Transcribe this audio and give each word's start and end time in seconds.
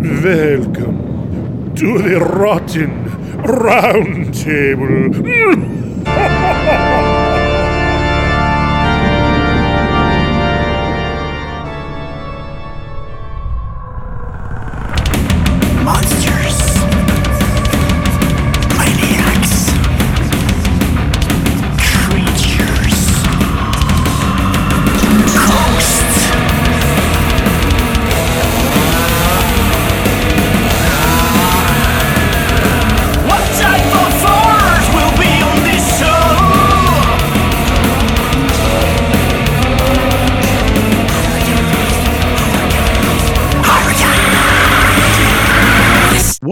Welcome 0.00 1.74
to 1.74 1.98
the 1.98 2.20
Rotten 2.20 3.42
Round 3.42 4.32
Table. 4.32 5.10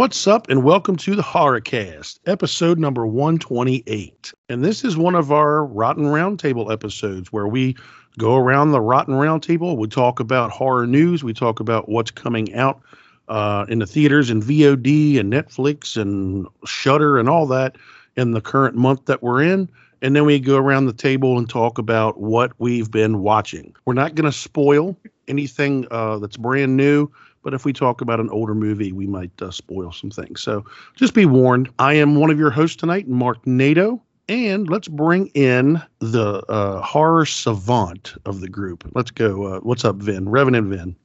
What's 0.06 0.28
up, 0.28 0.48
and 0.48 0.62
welcome 0.62 0.94
to 0.98 1.16
the 1.16 1.22
Horrorcast, 1.22 2.20
episode 2.26 2.78
number 2.78 3.04
128. 3.08 4.32
And 4.48 4.64
this 4.64 4.84
is 4.84 4.96
one 4.96 5.16
of 5.16 5.32
our 5.32 5.64
Rotten 5.64 6.04
Roundtable 6.04 6.72
episodes 6.72 7.32
where 7.32 7.48
we 7.48 7.74
go 8.16 8.36
around 8.36 8.70
the 8.70 8.80
Rotten 8.80 9.14
Roundtable. 9.14 9.76
We 9.76 9.88
talk 9.88 10.20
about 10.20 10.52
horror 10.52 10.86
news, 10.86 11.24
we 11.24 11.32
talk 11.32 11.58
about 11.58 11.88
what's 11.88 12.12
coming 12.12 12.54
out 12.54 12.80
uh, 13.26 13.66
in 13.68 13.80
the 13.80 13.86
theaters 13.86 14.30
and 14.30 14.44
VOD 14.44 15.18
and 15.18 15.32
Netflix 15.32 16.00
and 16.00 16.46
Shudder 16.64 17.18
and 17.18 17.28
all 17.28 17.48
that 17.48 17.74
in 18.14 18.30
the 18.30 18.40
current 18.40 18.76
month 18.76 19.06
that 19.06 19.24
we're 19.24 19.42
in. 19.42 19.68
And 20.02 20.14
then 20.14 20.24
we 20.24 20.38
go 20.38 20.56
around 20.56 20.86
the 20.86 20.92
table 20.92 21.36
and 21.36 21.50
talk 21.50 21.78
about 21.78 22.20
what 22.20 22.52
we've 22.58 22.92
been 22.92 23.22
watching. 23.22 23.74
We're 23.86 23.94
not 23.94 24.14
going 24.14 24.30
to 24.30 24.38
spoil 24.38 24.96
anything 25.26 25.84
uh, 25.90 26.18
that's 26.18 26.36
brand 26.36 26.76
new. 26.76 27.10
But 27.46 27.54
if 27.54 27.64
we 27.64 27.72
talk 27.72 28.00
about 28.00 28.18
an 28.18 28.28
older 28.30 28.56
movie, 28.56 28.90
we 28.90 29.06
might 29.06 29.30
uh, 29.40 29.52
spoil 29.52 29.92
some 29.92 30.10
things. 30.10 30.42
So 30.42 30.64
just 30.96 31.14
be 31.14 31.26
warned. 31.26 31.70
I 31.78 31.94
am 31.94 32.16
one 32.16 32.28
of 32.28 32.40
your 32.40 32.50
hosts 32.50 32.74
tonight, 32.74 33.06
Mark 33.06 33.46
Nato. 33.46 34.02
And 34.28 34.68
let's 34.68 34.88
bring 34.88 35.28
in 35.28 35.80
the 36.00 36.42
uh, 36.48 36.82
horror 36.82 37.24
savant 37.24 38.14
of 38.24 38.40
the 38.40 38.48
group. 38.48 38.90
Let's 38.96 39.12
go. 39.12 39.44
Uh, 39.44 39.60
what's 39.60 39.84
up, 39.84 39.94
Vin? 39.94 40.28
Revenant 40.28 40.66
Vin. 40.66 40.96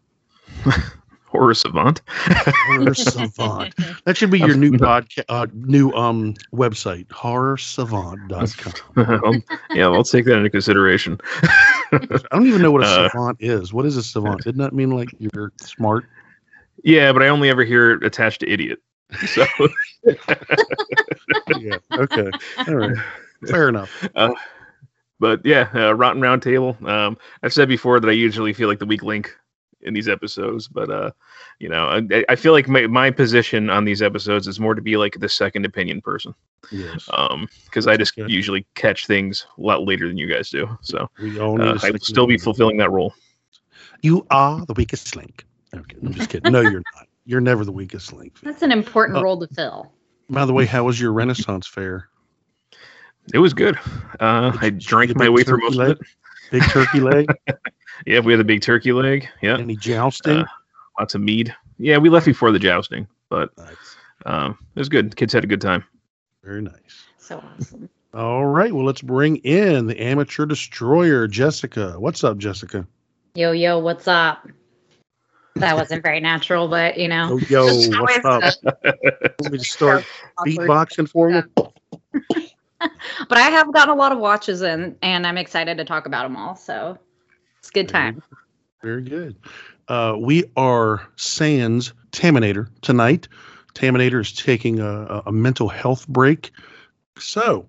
horror 1.27 1.53
savant. 1.53 2.01
Horror 2.07 2.95
savant. 2.95 3.75
That 4.05 4.17
should 4.17 4.31
be 4.31 4.39
your 4.39 4.55
new 4.55 4.71
podcast, 4.79 5.25
uh, 5.29 5.45
new 5.53 5.91
um 5.91 6.33
website, 6.51 7.05
horrorsavant.com. 7.09 9.23
Um, 9.23 9.43
yeah, 9.75 9.89
I'll 9.89 10.03
take 10.03 10.25
that 10.25 10.37
into 10.37 10.49
consideration. 10.49 11.19
I 11.91 11.99
don't 12.31 12.47
even 12.47 12.63
know 12.63 12.71
what 12.71 12.81
a 12.81 12.87
Uh, 12.87 13.09
savant 13.09 13.37
is. 13.39 13.71
What 13.71 13.85
is 13.85 13.95
a 13.95 14.01
savant? 14.01 14.43
Didn't 14.43 14.61
that 14.61 14.73
mean 14.73 14.89
like 14.89 15.09
you're 15.19 15.51
smart? 15.57 16.07
Yeah, 16.83 17.11
but 17.11 17.23
I 17.23 17.27
only 17.29 17.49
ever 17.49 17.63
hear 17.63 17.91
it 17.91 18.03
attached 18.03 18.41
to 18.41 18.49
idiot. 18.49 18.79
So 19.25 19.45
Yeah. 21.47 21.77
Okay. 21.97 22.31
All 22.67 22.75
right. 22.75 22.97
Fair 23.45 23.69
enough. 23.69 24.07
uh, 24.15 24.33
but 25.19 25.41
yeah, 25.45 25.69
uh, 25.73 25.93
Rotten 25.93 26.21
Roundtable. 26.21 26.81
Um, 26.87 27.17
I've 27.43 27.53
said 27.53 27.67
before 27.67 27.99
that 27.99 28.07
I 28.07 28.13
usually 28.13 28.53
feel 28.53 28.67
like 28.67 28.79
the 28.79 28.85
weak 28.85 29.03
link 29.03 29.35
in 29.81 29.93
these 29.93 30.07
episodes, 30.07 30.67
but 30.67 30.89
uh, 30.89 31.11
you 31.59 31.67
know, 31.69 31.85
I, 32.11 32.23
I 32.29 32.35
feel 32.35 32.53
like 32.53 32.67
my, 32.67 32.87
my 32.87 33.09
position 33.11 33.69
on 33.69 33.83
these 33.83 34.01
episodes 34.01 34.47
is 34.47 34.59
more 34.59 34.75
to 34.75 34.81
be 34.81 34.95
like 34.97 35.19
the 35.19 35.29
second 35.29 35.65
opinion 35.65 36.01
person, 36.01 36.33
Yes. 36.71 37.09
um, 37.13 37.49
because 37.65 37.87
I 37.87 37.97
just 37.97 38.17
Okay. 38.17 38.31
usually 38.31 38.65
catch 38.75 39.07
things 39.07 39.45
a 39.57 39.61
lot 39.61 39.83
later 39.83 40.07
than 40.07 40.17
you 40.17 40.27
guys 40.27 40.49
do. 40.49 40.67
So 40.81 41.09
We 41.19 41.39
all 41.39 41.57
need 41.57 41.65
uh, 41.67 41.79
a 41.81 41.85
I 41.85 41.91
will 41.91 41.99
still 41.99 42.27
be 42.27 42.37
fulfilling 42.37 42.77
that 42.77 42.91
role. 42.91 43.13
You 44.01 44.25
are 44.29 44.65
the 44.65 44.73
weakest 44.73 45.15
link. 45.15 45.45
Okay, 45.75 45.97
I'm 46.01 46.13
just 46.13 46.29
kidding. 46.29 46.51
No, 46.51 46.61
you're 46.61 46.81
not. 46.95 47.07
You're 47.25 47.41
never 47.41 47.63
the 47.63 47.71
weakest 47.71 48.11
link. 48.13 48.35
That's 48.43 48.61
an 48.61 48.71
important 48.71 49.19
Uh, 49.19 49.23
role 49.23 49.39
to 49.39 49.47
fill. 49.53 49.91
By 50.29 50.45
the 50.45 50.53
way, 50.53 50.65
how 50.65 50.83
was 50.85 50.99
your 50.99 51.13
Renaissance 51.13 51.67
fair? 51.67 52.09
It 53.33 53.37
was 53.39 53.53
good. 53.53 53.77
Uh, 54.19 54.57
I 54.59 54.71
drank 54.71 55.15
my 55.15 55.29
way 55.29 55.43
through 55.43 55.59
turkey 55.61 55.77
most 55.77 55.89
of 55.91 56.01
it. 56.01 56.07
Big 56.51 56.63
turkey 56.63 56.99
leg? 56.99 57.27
Yeah, 58.07 58.19
we 58.21 58.33
had 58.33 58.39
a 58.39 58.43
big 58.45 58.61
turkey 58.61 58.93
leg. 58.93 59.27
Yeah, 59.43 59.59
Any 59.59 59.75
jousting? 59.75 60.37
Uh, 60.39 60.45
lots 60.99 61.13
of 61.13 61.21
mead. 61.21 61.53
Yeah, 61.77 61.99
we 61.99 62.09
left 62.09 62.25
before 62.25 62.51
the 62.51 62.57
jousting, 62.57 63.05
but 63.29 63.55
nice. 63.59 63.75
um, 64.25 64.57
it 64.75 64.79
was 64.79 64.89
good. 64.89 65.15
Kids 65.15 65.33
had 65.33 65.43
a 65.43 65.47
good 65.47 65.61
time. 65.61 65.83
Very 66.43 66.63
nice. 66.63 67.03
So 67.19 67.43
awesome. 67.59 67.89
All 68.15 68.45
right. 68.47 68.73
Well, 68.73 68.85
let's 68.85 69.03
bring 69.03 69.35
in 69.37 69.85
the 69.85 70.01
amateur 70.01 70.47
destroyer, 70.47 71.27
Jessica. 71.27 71.93
What's 71.99 72.23
up, 72.23 72.39
Jessica? 72.39 72.87
Yo, 73.35 73.51
yo, 73.51 73.77
what's 73.77 74.07
up? 74.07 74.47
That 75.55 75.75
wasn't 75.75 76.03
very 76.03 76.19
natural, 76.19 76.67
but 76.67 76.97
you 76.97 77.07
know. 77.07 77.33
Oh, 77.33 77.37
yo, 77.49 77.65
what's 78.01 78.25
up? 78.25 78.43
Want 79.39 79.51
me 79.51 79.57
to 79.57 79.63
start 79.63 80.05
beatboxing 80.39 81.09
for 81.09 81.29
you? 81.29 81.43
But 83.29 83.37
I 83.37 83.41
have 83.41 83.71
gotten 83.71 83.91
a 83.91 83.95
lot 83.95 84.11
of 84.11 84.17
watches 84.17 84.63
in, 84.63 84.95
and 85.03 85.27
I'm 85.27 85.37
excited 85.37 85.77
to 85.77 85.85
talk 85.85 86.07
about 86.07 86.23
them 86.23 86.35
all. 86.35 86.55
So 86.55 86.97
it's 87.59 87.69
a 87.69 87.73
good 87.73 87.87
time. 87.87 88.23
Very 88.81 89.03
good. 89.03 89.35
Uh, 89.87 90.15
we 90.19 90.45
are 90.57 91.07
Sans 91.15 91.93
Taminator 92.11 92.69
tonight. 92.81 93.27
Taminator 93.75 94.19
is 94.19 94.33
taking 94.33 94.79
a- 94.79 95.21
a 95.27 95.31
mental 95.31 95.69
health 95.69 96.07
break. 96.07 96.51
So 97.19 97.67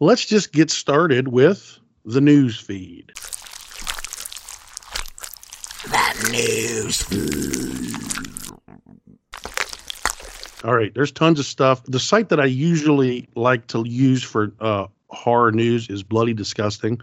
let's 0.00 0.24
just 0.24 0.52
get 0.52 0.70
started 0.70 1.28
with 1.28 1.78
the 2.06 2.22
news 2.22 2.58
feed. 2.58 3.12
News. 6.30 7.04
All 10.64 10.74
right, 10.74 10.92
there's 10.94 11.12
tons 11.12 11.38
of 11.38 11.46
stuff. 11.46 11.82
The 11.84 12.00
site 12.00 12.28
that 12.30 12.40
I 12.40 12.46
usually 12.46 13.28
like 13.36 13.66
to 13.68 13.84
use 13.86 14.22
for 14.22 14.52
uh, 14.60 14.86
horror 15.10 15.52
news 15.52 15.88
is 15.88 16.02
Bloody 16.02 16.34
Disgusting. 16.34 17.00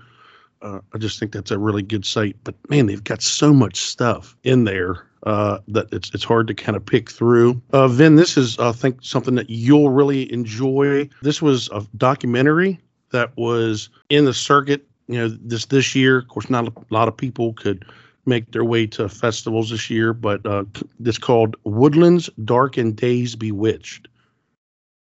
Uh, 0.62 0.80
I 0.94 0.98
just 0.98 1.20
think 1.20 1.32
that's 1.32 1.52
a 1.52 1.60
really 1.60 1.84
good 1.84 2.06
site. 2.06 2.36
But 2.44 2.56
man, 2.70 2.88
they've 2.88 3.04
got 3.04 3.22
so 3.22 3.54
much 3.54 3.78
stuff 3.78 4.36
in 4.44 4.64
there 4.64 5.06
uh, 5.24 5.60
that 5.68 5.88
it's 5.94 6.10
it's 6.14 6.24
hard 6.24 6.48
to 6.48 6.54
kind 6.54 6.76
of 6.76 6.86
pick 6.86 7.10
through. 7.10 7.62
Uh, 7.72 7.88
Vin, 7.88 8.16
this 8.16 8.38
is 8.38 8.58
I 8.60 8.72
think 8.72 8.98
something 9.02 9.36
that 9.36 9.50
you'll 9.50 9.90
really 9.90 10.32
enjoy. 10.34 11.08
This 11.22 11.42
was 11.42 11.70
a 11.70 11.86
documentary 11.98 12.80
that 13.12 13.36
was 13.38 13.90
in 14.10 14.26
the 14.26 14.34
circuit. 14.34 14.88
You 15.08 15.20
know, 15.20 15.28
this 15.28 15.66
this 15.66 15.96
year. 15.96 16.20
Of 16.20 16.28
course, 16.30 16.50
not 16.50 16.68
a 16.68 16.74
lot 16.90 17.08
of 17.08 17.16
people 17.16 17.54
could 17.54 17.86
make 18.26 18.52
their 18.52 18.64
way 18.64 18.88
to 18.88 19.10
festivals 19.10 19.70
this 19.70 19.90
year, 19.90 20.14
but 20.14 20.46
uh, 20.46 20.64
it's 21.04 21.18
called 21.18 21.56
Woodlands 21.64 22.30
Dark 22.44 22.78
and 22.78 22.96
Days 22.96 23.36
Bewitched. 23.36 24.08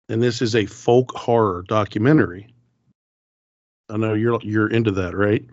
And 0.08 0.22
this 0.22 0.42
is 0.42 0.54
a 0.54 0.66
folk 0.66 1.12
horror 1.12 1.64
documentary. 1.66 2.48
I 3.88 3.96
know 3.96 4.14
you're 4.14 4.40
you're 4.42 4.68
into 4.68 4.90
that, 4.92 5.14
right? 5.16 5.44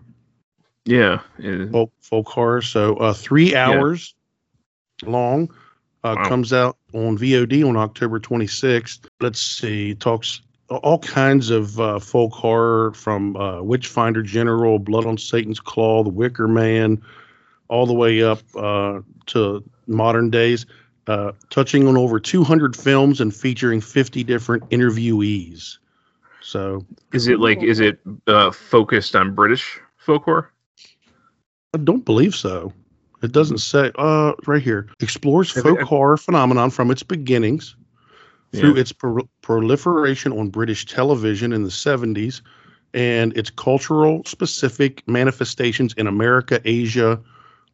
Yeah, 0.84 1.20
uh, 1.44 1.66
Folk 1.70 1.92
folk 2.00 2.28
horror. 2.28 2.62
So 2.62 2.96
uh, 2.96 3.12
three 3.12 3.54
hours 3.54 4.14
long. 5.04 5.50
Uh, 6.04 6.16
Wow. 6.18 6.28
Comes 6.28 6.52
out 6.52 6.76
on 6.94 7.16
VOD 7.16 7.64
on 7.66 7.76
October 7.76 8.18
26th. 8.18 9.06
Let's 9.20 9.40
see. 9.40 9.94
Talks 9.94 10.40
all 10.68 10.98
kinds 10.98 11.50
of 11.50 11.78
uh, 11.78 12.00
folk 12.00 12.32
horror 12.32 12.92
from 12.92 13.36
uh, 13.36 13.62
Witchfinder 13.62 14.22
General, 14.22 14.80
Blood 14.80 15.06
on 15.06 15.16
Satan's 15.16 15.60
Claw, 15.60 16.02
The 16.02 16.10
Wicker 16.10 16.48
Man, 16.48 17.00
all 17.72 17.86
the 17.86 17.94
way 17.94 18.22
up 18.22 18.40
uh, 18.54 19.00
to 19.26 19.64
modern 19.86 20.28
days, 20.30 20.66
uh, 21.06 21.32
touching 21.48 21.88
on 21.88 21.96
over 21.96 22.20
200 22.20 22.76
films 22.76 23.18
and 23.20 23.34
featuring 23.34 23.80
50 23.80 24.22
different 24.24 24.68
interviewees. 24.68 25.78
So 26.42 26.84
is 27.12 27.28
it 27.28 27.40
like 27.40 27.62
is 27.62 27.80
it 27.80 27.98
uh, 28.26 28.50
focused 28.50 29.16
on 29.16 29.34
British 29.34 29.80
folk 29.96 30.24
horror? 30.24 30.50
I 31.74 31.78
don't 31.78 32.04
believe 32.04 32.34
so. 32.34 32.72
It 33.22 33.32
doesn't 33.32 33.58
say. 33.58 33.90
Uh, 33.96 34.32
right 34.46 34.62
here 34.62 34.88
explores 35.00 35.50
folk 35.50 35.80
it- 35.80 35.86
horror 35.86 36.16
phenomenon 36.18 36.70
from 36.70 36.90
its 36.90 37.02
beginnings 37.02 37.74
through 38.52 38.74
Yeah. 38.74 38.80
its 38.80 38.92
pro- 38.92 39.28
proliferation 39.40 40.32
on 40.32 40.48
British 40.50 40.84
television 40.84 41.52
in 41.54 41.62
the 41.62 41.70
70s 41.70 42.42
and 42.92 43.34
its 43.34 43.48
cultural 43.48 44.22
specific 44.26 45.02
manifestations 45.08 45.94
in 45.96 46.06
America, 46.06 46.60
Asia, 46.66 47.18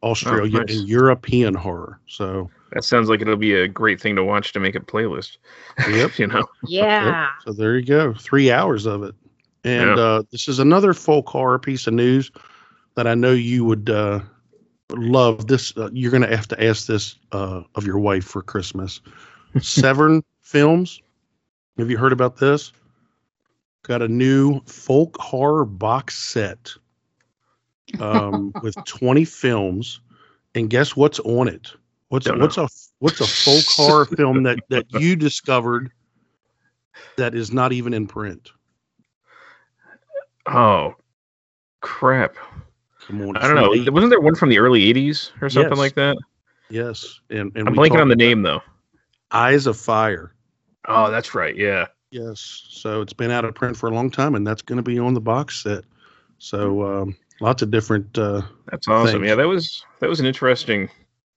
Australia, 0.02 0.58
Oh, 0.58 0.62
nice. 0.62 0.78
and 0.78 0.88
European 0.88 1.54
horror. 1.54 1.98
So, 2.06 2.50
That 2.72 2.84
sounds 2.84 3.08
like 3.08 3.20
it'll 3.20 3.36
be 3.36 3.54
a 3.54 3.66
great 3.68 4.00
thing 4.00 4.14
to 4.16 4.22
watch 4.24 4.52
to 4.52 4.60
make 4.60 4.74
a 4.74 4.80
playlist. 4.80 5.38
Yep. 5.88 6.18
you 6.18 6.26
know. 6.26 6.46
Yeah. 6.66 7.30
so 7.44 7.52
there 7.52 7.76
you 7.76 7.84
go. 7.84 8.14
Three 8.14 8.50
hours 8.52 8.86
of 8.86 9.02
it. 9.02 9.14
And 9.64 9.96
Yeah. 9.96 10.02
uh, 10.02 10.22
this 10.30 10.48
is 10.48 10.58
another 10.58 10.92
folk 10.94 11.28
horror 11.28 11.58
piece 11.58 11.86
of 11.86 11.94
news 11.94 12.30
that 12.94 13.06
I 13.06 13.14
know 13.14 13.32
you 13.32 13.64
would 13.64 13.90
uh, 13.90 14.20
love 14.90 15.46
this. 15.46 15.76
Uh, 15.76 15.88
you're 15.92 16.10
going 16.10 16.22
to 16.22 16.34
have 16.36 16.48
to 16.48 16.62
ask 16.64 16.86
this 16.86 17.16
uh, 17.32 17.62
of 17.74 17.84
your 17.86 17.98
wife 17.98 18.24
for 18.24 18.42
Christmas. 18.42 19.00
Severin 19.60 20.22
Films. 20.42 21.00
Have 21.78 21.90
you 21.90 21.96
heard 21.98 22.12
about 22.12 22.36
this? 22.38 22.72
Got 23.84 24.02
a 24.02 24.08
new 24.08 24.60
folk 24.66 25.16
horror 25.18 25.64
box 25.64 26.16
set 26.18 26.72
um, 28.00 28.52
with 28.62 28.76
20 28.84 29.24
films, 29.24 30.00
and 30.54 30.68
guess 30.70 30.96
what's 30.96 31.18
on 31.20 31.48
it? 31.48 31.72
What's 32.08 32.26
Don't 32.26 32.40
what's 32.40 32.56
a 32.56 32.68
what's 33.00 33.20
a 33.20 33.26
folk 33.26 33.64
horror 33.68 34.04
film 34.16 34.44
that 34.44 34.60
that 34.70 34.86
you 35.00 35.14
discovered 35.16 35.90
that 37.16 37.34
is 37.34 37.52
not 37.52 37.72
even 37.72 37.92
in 37.92 38.06
print? 38.06 38.50
Oh, 40.46 40.94
crap! 41.80 42.36
Come 43.06 43.20
on, 43.22 43.36
I 43.36 43.42
don't 43.42 43.54
know. 43.56 43.72
somebody- 43.74 43.90
Wasn't 43.90 44.10
there 44.10 44.20
one 44.20 44.34
from 44.34 44.48
the 44.48 44.58
early 44.58 44.82
'80s 44.92 45.30
or 45.42 45.50
something 45.50 45.72
Yes. 45.72 45.78
like 45.78 45.94
that? 45.96 46.16
Yes, 46.70 47.20
and 47.30 47.52
and 47.56 47.68
I'm 47.68 47.74
blanking 47.74 48.00
on 48.00 48.08
the 48.08 48.16
name 48.16 48.42
though. 48.42 48.62
Eyes 49.30 49.66
of 49.66 49.76
Fire. 49.76 50.34
Oh, 50.86 51.10
that's 51.10 51.34
right. 51.34 51.54
Yeah. 51.54 51.86
Yes, 52.10 52.64
so 52.70 53.02
it's 53.02 53.12
been 53.12 53.30
out 53.30 53.44
of 53.44 53.54
print 53.54 53.76
for 53.76 53.88
a 53.90 53.94
long 53.94 54.10
time, 54.10 54.34
and 54.34 54.46
that's 54.46 54.62
going 54.62 54.78
to 54.78 54.82
be 54.82 54.98
on 54.98 55.12
the 55.12 55.20
box 55.20 55.62
set. 55.62 55.84
So 56.38 56.82
um, 57.02 57.16
lots 57.40 57.62
of 57.62 57.70
different 57.70 58.16
uh, 58.18 58.42
That's 58.70 58.88
awesome. 58.88 59.20
Thanks. 59.20 59.28
Yeah, 59.28 59.34
that 59.36 59.48
was 59.48 59.84
that 60.00 60.08
was 60.08 60.20
an 60.20 60.26
interesting 60.26 60.88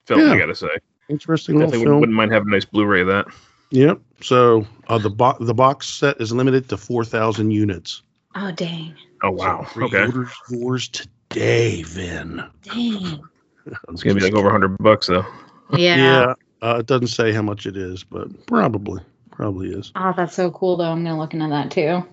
film. 0.06 0.22
Yeah. 0.22 0.34
I 0.34 0.38
gotta 0.38 0.56
say, 0.56 0.70
interesting 1.10 1.56
little 1.56 1.68
definitely 1.70 1.86
film. 1.86 2.00
wouldn't, 2.00 2.02
wouldn't 2.02 2.18
mind 2.18 2.34
having 2.34 2.50
a 2.50 2.52
nice 2.52 2.66
Blu-ray 2.66 3.02
of 3.02 3.08
that. 3.08 3.28
Yep. 3.72 4.00
So 4.22 4.66
uh, 4.88 4.98
the 4.98 5.10
bo- 5.10 5.38
the 5.40 5.54
box 5.54 5.88
set 5.88 6.20
is 6.20 6.32
limited 6.32 6.70
to 6.70 6.78
four 6.78 7.06
thousand 7.06 7.52
units. 7.52 8.02
Oh 8.36 8.52
dang. 8.52 8.96
Oh 9.24 9.32
wow. 9.32 9.66
So 9.74 9.84
okay. 9.84 10.06
pre-orders 10.06 10.34
yours 10.50 10.88
today, 10.90 11.84
Vin. 11.84 12.44
Dang. 12.64 13.22
It's 13.90 14.02
gonna 14.02 14.16
be 14.16 14.22
like 14.22 14.34
over 14.34 14.48
100 14.48 14.76
bucks 14.80 15.06
though. 15.06 15.24
Yeah. 15.78 15.96
Yeah. 15.96 16.34
Uh, 16.64 16.78
it 16.80 16.88
doesn't 16.88 17.10
say 17.10 17.32
how 17.32 17.44
much 17.44 17.68
it 17.68 17.78
is, 17.78 18.04
but 18.04 18.48
probably 18.48 19.04
probably 19.30 19.70
is. 19.70 19.92
Oh, 19.96 20.14
that's 20.18 20.34
so 20.34 20.50
cool 20.50 20.78
though. 20.78 20.92
I'm 20.92 21.04
gonna 21.04 21.18
look 21.18 21.36
into 21.36 21.48
that 21.48 21.70
too. 21.70 22.04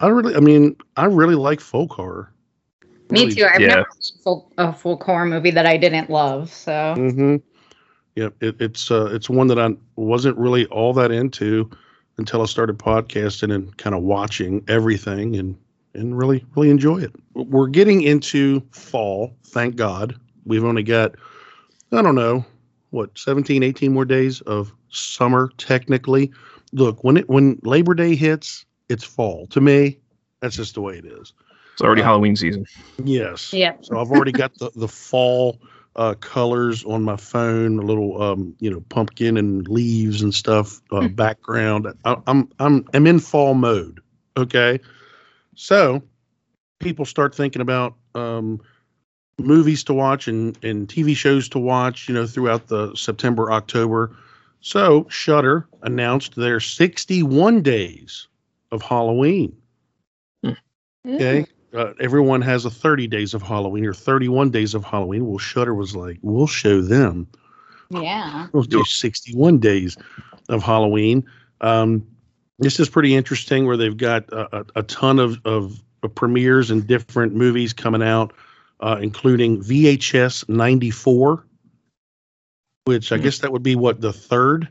I 0.00 0.08
really, 0.08 0.34
I 0.34 0.40
mean, 0.40 0.76
I 0.96 1.06
really 1.06 1.36
like 1.36 1.60
folk 1.60 1.92
horror. 1.92 2.32
Me 3.10 3.20
Really- 3.22 3.34
too. 3.34 3.44
I've 3.46 3.60
Yeah. 3.60 3.66
never 3.68 3.80
watched 3.90 4.14
a 4.18 4.22
full, 4.22 4.52
a 4.58 4.72
full 4.72 4.96
horror 5.04 5.26
movie 5.26 5.50
that 5.52 5.66
I 5.66 5.76
didn't 5.76 6.10
love. 6.10 6.50
So 6.50 6.72
Mm-hmm. 6.96 7.36
Yep. 8.16 8.34
It, 8.42 8.56
it's 8.60 8.90
uh, 8.90 9.06
it's 9.12 9.28
one 9.28 9.46
that 9.48 9.58
I 9.58 9.70
wasn't 9.96 10.38
really 10.38 10.66
all 10.66 10.92
that 10.94 11.10
into 11.12 11.68
until 12.18 12.40
I 12.40 12.46
started 12.46 12.78
podcasting 12.78 13.52
and 13.54 13.76
kind 13.76 13.94
of 13.94 14.02
watching 14.02 14.64
everything 14.68 15.36
and 15.36 15.54
and 15.94 16.16
really 16.16 16.44
really 16.56 16.70
enjoy 16.70 16.98
it. 17.02 17.12
We're 17.34 17.66
getting 17.68 18.02
into 18.02 18.60
fall. 18.70 19.36
Thank 19.48 19.76
God. 19.76 20.16
We've 20.46 20.64
only 20.64 20.82
got 20.82 21.14
I 21.92 22.00
don't 22.02 22.14
know 22.14 22.44
what 22.90 23.16
17 23.18 23.62
18 23.62 23.92
more 23.92 24.04
days 24.06 24.40
of 24.42 24.72
summer 24.88 25.50
technically. 25.58 26.32
Look, 26.72 27.04
when 27.04 27.18
it 27.18 27.28
when 27.28 27.58
Labor 27.64 27.92
Day 27.94 28.14
hits, 28.14 28.64
it's 28.88 29.04
fall. 29.04 29.46
To 29.48 29.60
me, 29.60 29.98
that's 30.40 30.56
just 30.56 30.74
the 30.74 30.80
way 30.80 30.96
it 30.96 31.04
is. 31.04 31.34
It's 31.76 31.82
already 31.82 32.00
Uh, 32.00 32.06
Halloween 32.06 32.34
season. 32.36 32.64
Yes. 33.04 33.52
yeah. 33.52 33.74
So 33.82 34.00
I've 34.00 34.10
already 34.10 34.32
got 34.32 34.54
the, 34.54 34.70
the 34.74 34.88
fall 34.88 35.60
uh, 35.94 36.14
colors 36.14 36.82
on 36.86 37.02
my 37.02 37.16
phone, 37.16 37.78
a 37.78 37.82
little 37.82 38.22
um, 38.22 38.56
you 38.60 38.70
know 38.70 38.80
pumpkin 38.88 39.36
and 39.36 39.68
leaves 39.68 40.22
and 40.22 40.32
stuff 40.32 40.80
uh, 40.90 41.08
background. 41.08 41.86
I, 42.06 42.16
I'm 42.26 42.48
I'm 42.58 42.86
I'm 42.94 43.06
in 43.06 43.18
fall 43.18 43.52
mode. 43.52 44.00
Okay, 44.38 44.80
so 45.54 46.02
people 46.80 47.04
start 47.04 47.34
thinking 47.34 47.60
about 47.60 47.94
um, 48.14 48.58
movies 49.38 49.84
to 49.84 49.92
watch 49.92 50.28
and 50.28 50.56
and 50.64 50.88
TV 50.88 51.14
shows 51.14 51.46
to 51.50 51.58
watch. 51.58 52.08
You 52.08 52.14
know 52.14 52.26
throughout 52.26 52.68
the 52.68 52.94
September 52.94 53.52
October. 53.52 54.16
So 54.62 55.06
Shudder 55.10 55.68
announced 55.82 56.36
their 56.36 56.58
61 56.58 57.60
days 57.60 58.28
of 58.72 58.80
Halloween. 58.80 59.54
Okay. 61.06 61.46
Uh, 61.74 61.92
everyone 62.00 62.40
has 62.42 62.64
a 62.64 62.70
30 62.70 63.06
days 63.06 63.34
of 63.34 63.42
Halloween 63.42 63.84
or 63.84 63.92
31 63.94 64.50
days 64.50 64.74
of 64.74 64.84
Halloween. 64.84 65.26
Well, 65.26 65.38
Shudder 65.38 65.74
was 65.74 65.94
like, 65.94 66.18
we'll 66.22 66.46
show 66.46 66.80
them. 66.80 67.26
Yeah. 67.90 68.46
We'll 68.52 68.62
do 68.62 68.84
61 68.84 69.58
days 69.58 69.96
of 70.48 70.62
Halloween. 70.62 71.24
Um, 71.60 72.06
this 72.58 72.80
is 72.80 72.88
pretty 72.88 73.14
interesting 73.14 73.66
where 73.66 73.76
they've 73.76 73.96
got 73.96 74.28
a, 74.32 74.60
a, 74.60 74.66
a 74.76 74.82
ton 74.84 75.18
of, 75.18 75.38
of, 75.44 75.82
of 76.02 76.14
premieres 76.14 76.70
and 76.70 76.86
different 76.86 77.34
movies 77.34 77.72
coming 77.72 78.02
out, 78.02 78.32
uh, 78.80 78.98
including 79.00 79.62
VHS 79.62 80.48
94, 80.48 81.44
which 82.84 83.12
I 83.12 83.16
Hmm. 83.16 83.22
guess 83.22 83.38
that 83.40 83.52
would 83.52 83.62
be 83.62 83.76
what 83.76 84.00
the 84.00 84.12
third 84.12 84.68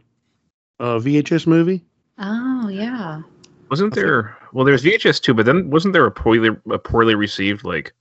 uh, 0.80 0.98
VHS 1.00 1.46
movie? 1.48 1.84
Oh 2.18 2.70
yeah. 2.70 3.22
Wasn't 3.70 3.94
I 3.94 3.96
think- 3.96 4.06
there? 4.06 4.38
Well, 4.54 4.66
there's 4.66 4.84
VHS 4.84 5.20
too, 5.22 5.34
but 5.34 5.46
then 5.46 5.70
wasn't 5.70 5.94
there 5.94 6.06
a 6.06 6.12
poorly 6.12 6.50
a 6.72 6.80
poorly 6.80 7.16
received 7.16 7.64
like 7.64 7.94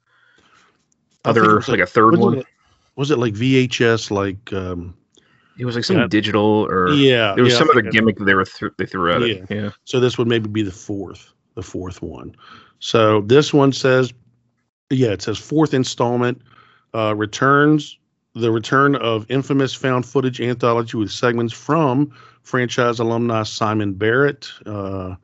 I 1.25 1.33
think 1.33 1.45
it 1.45 1.49
other 1.49 1.57
was 1.57 1.69
like 1.69 1.81
a 1.81 1.87
third 1.87 2.17
one? 2.19 2.39
it- 2.39 2.47
was 2.97 3.11
it 3.11 3.19
like 3.19 3.35
VHS, 3.35 4.13
like, 4.13 4.53
um, 4.53 4.95
It 5.59 5.65
was 5.65 5.75
like 5.75 5.85
some 5.85 5.97
Yeah. 5.99 6.07
digital 6.09 6.67
or 6.71 6.91
yeah, 6.91 7.33
there 7.35 7.43
was 7.45 7.53
yeah, 7.55 7.59
some 7.61 7.71
other 7.71 7.83
gimmick 7.83 8.19
that 8.19 8.25
they 8.25 8.35
were 8.35 8.45
th- 8.45 8.73
they 8.77 8.87
threw 8.87 9.13
at 9.13 9.21
Yeah. 9.23 9.27
it. 9.35 9.47
Yeah. 9.51 9.71
So 9.85 9.99
this 10.01 10.17
would 10.19 10.29
maybe 10.29 10.49
be 10.49 10.63
the 10.63 10.71
fourth, 10.73 11.33
the 11.55 11.63
fourth 11.63 12.03
one. 12.03 12.35
So 12.81 13.21
this 13.23 13.53
one 13.55 13.73
says, 13.73 14.13
yeah, 14.91 15.09
it 15.11 15.23
says 15.23 15.39
fourth 15.39 15.73
installment, 15.75 16.41
uh, 16.93 17.15
returns 17.17 17.99
the 18.37 18.51
return 18.51 18.97
of 18.97 19.27
infamous 19.29 19.73
found 19.75 20.05
footage 20.07 20.41
anthology 20.41 20.97
with 20.97 21.11
segments 21.11 21.53
from 21.53 22.11
franchise 22.43 22.99
alumni 22.99 23.45
Simon 23.45 23.93
Barrett, 23.95 24.49
uh, 24.67 25.15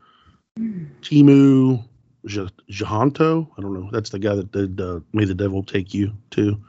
Timo 0.59 1.85
Tjahjanto. 2.27 3.49
I 3.57 3.61
don't 3.63 3.75
know. 3.75 3.89
That's 3.93 4.11
the 4.11 4.19
guy 4.19 4.35
that 4.35 4.53
did 4.53 4.81
uh, 4.81 5.01
May 5.13 5.25
the 5.25 5.35
Devil 5.35 5.63
Take 5.63 5.95
You 5.95 6.13
too. 6.31 6.61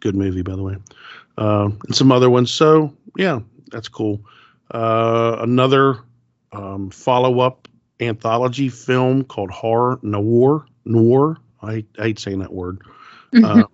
Good 0.00 0.16
movie, 0.16 0.42
by 0.42 0.56
the 0.56 0.62
way. 0.62 0.76
Uh, 1.38 1.70
and 1.86 1.94
some 1.94 2.12
other 2.12 2.30
ones. 2.30 2.50
So 2.50 2.94
yeah, 3.16 3.40
that's 3.70 3.88
cool. 3.88 4.20
Uh, 4.70 5.36
another 5.40 5.98
um, 6.52 6.90
follow 6.90 7.40
up 7.40 7.68
anthology 8.00 8.68
film 8.68 9.24
called 9.24 9.50
Horror 9.50 9.98
Noir. 10.02 10.66
Noir. 10.84 11.38
I, 11.62 11.84
I 11.98 12.02
hate 12.02 12.18
saying 12.18 12.38
that 12.40 12.52
word. 12.52 12.82
Uh, 13.44 13.64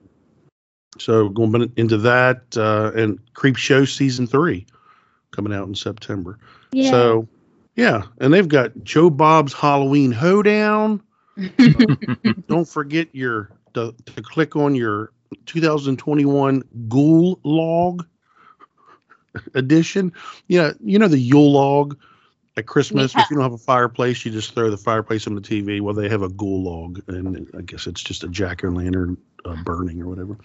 so 0.99 1.29
going 1.29 1.73
into 1.77 1.97
that 1.99 2.57
uh, 2.57 2.93
and 2.95 3.19
Creepshow 3.35 3.89
season 3.89 4.27
three 4.27 4.67
coming 5.31 5.53
out 5.53 5.69
in 5.69 5.75
September. 5.75 6.39
Yeah. 6.73 6.91
So 6.91 7.29
yeah, 7.77 8.03
and 8.19 8.33
they've 8.33 8.49
got 8.49 8.73
Joe 8.83 9.11
Bob's 9.11 9.53
Halloween 9.53 10.11
Hoedown. 10.13 11.03
Don't 12.49 12.69
forget 12.69 13.15
your 13.15 13.51
to, 13.75 13.95
to 14.07 14.23
click 14.23 14.57
on 14.57 14.75
your 14.75 15.13
2021 15.45 16.63
Ghoul 16.89 17.39
Log 17.45 18.07
edition. 19.55 20.13
Yeah, 20.49 20.73
you 20.83 20.99
know 20.99 21.09
the 21.09 21.19
Yule 21.19 21.53
log 21.53 21.99
at 22.57 22.67
Christmas. 22.67 23.15
Yeah. 23.15 23.23
If 23.23 23.31
you 23.31 23.37
don't 23.37 23.43
have 23.43 23.53
a 23.53 23.59
fireplace, 23.59 24.25
you 24.25 24.33
just 24.33 24.55
throw 24.55 24.71
the 24.71 24.79
fireplace 24.79 25.27
on 25.27 25.35
the 25.35 25.43
TV. 25.43 25.81
Well, 25.81 25.95
they 25.95 26.09
have 26.09 26.23
a 26.23 26.31
Ghoul 26.31 26.63
log, 26.63 27.03
and 27.09 27.49
I 27.57 27.61
guess 27.63 27.87
it's 27.87 28.03
just 28.03 28.25
a 28.25 28.29
jack 28.29 28.65
o' 28.65 28.69
lantern 28.69 29.19
uh, 29.47 29.57
burning 29.65 30.03
or 30.03 30.09
whatever. 30.09 30.37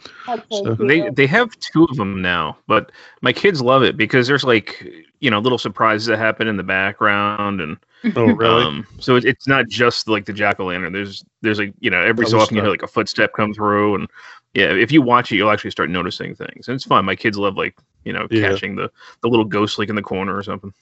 So- 0.52 0.76
They 0.76 1.10
they 1.10 1.28
have 1.28 1.58
two 1.60 1.86
of 1.86 1.96
them 1.98 2.22
now, 2.22 2.58
but 2.68 2.92
my 3.22 3.34
kids 3.34 3.62
love 3.62 3.84
it 3.84 3.98
because 3.98 4.28
there's 4.28 4.44
like 4.44 4.86
you 5.20 5.30
know 5.30 5.40
little 5.40 5.58
surprises 5.58 6.08
that 6.08 6.18
happen 6.18 6.48
in 6.48 6.58
the 6.58 6.64
background 6.64 7.62
and 7.62 7.78
Oh, 8.16 8.26
really? 8.26 8.64
um 8.66 8.88
so 9.00 9.16
it, 9.16 9.26
it's 9.26 9.48
not 9.48 9.68
just 9.68 10.08
like 10.08 10.26
the 10.26 10.34
jack 10.34 10.60
o' 10.60 10.66
lantern. 10.66 10.94
There's 10.94 11.24
there's 11.42 11.60
like 11.60 11.74
you 11.80 11.90
know 11.92 12.02
every 12.02 12.26
so 12.26 12.38
Other 12.38 12.44
often 12.44 12.56
you 12.58 12.64
hear 12.64 12.72
like 12.72 12.82
a 12.84 12.88
footstep 12.88 13.34
come 13.34 13.54
through 13.54 13.96
and 13.96 14.08
yeah 14.54 14.74
if 14.74 14.92
you 14.92 15.02
watch 15.04 15.32
it 15.32 15.36
you'll 15.36 15.52
actually 15.52 15.72
start 15.72 15.90
noticing 15.90 16.34
things 16.36 16.68
and 16.68 16.76
it's 16.76 16.86
fun. 16.86 17.06
My 17.06 17.16
kids 17.16 17.38
love 17.38 17.58
like 17.58 17.78
you 18.04 18.14
know 18.14 18.28
Yeah. 18.32 18.50
catching 18.50 18.76
the 18.76 18.90
the 19.22 19.28
little 19.30 19.46
ghost 19.46 19.78
like 19.78 19.90
in 19.90 19.96
the 19.96 20.02
corner 20.02 20.36
or 20.36 20.42
something. 20.44 20.74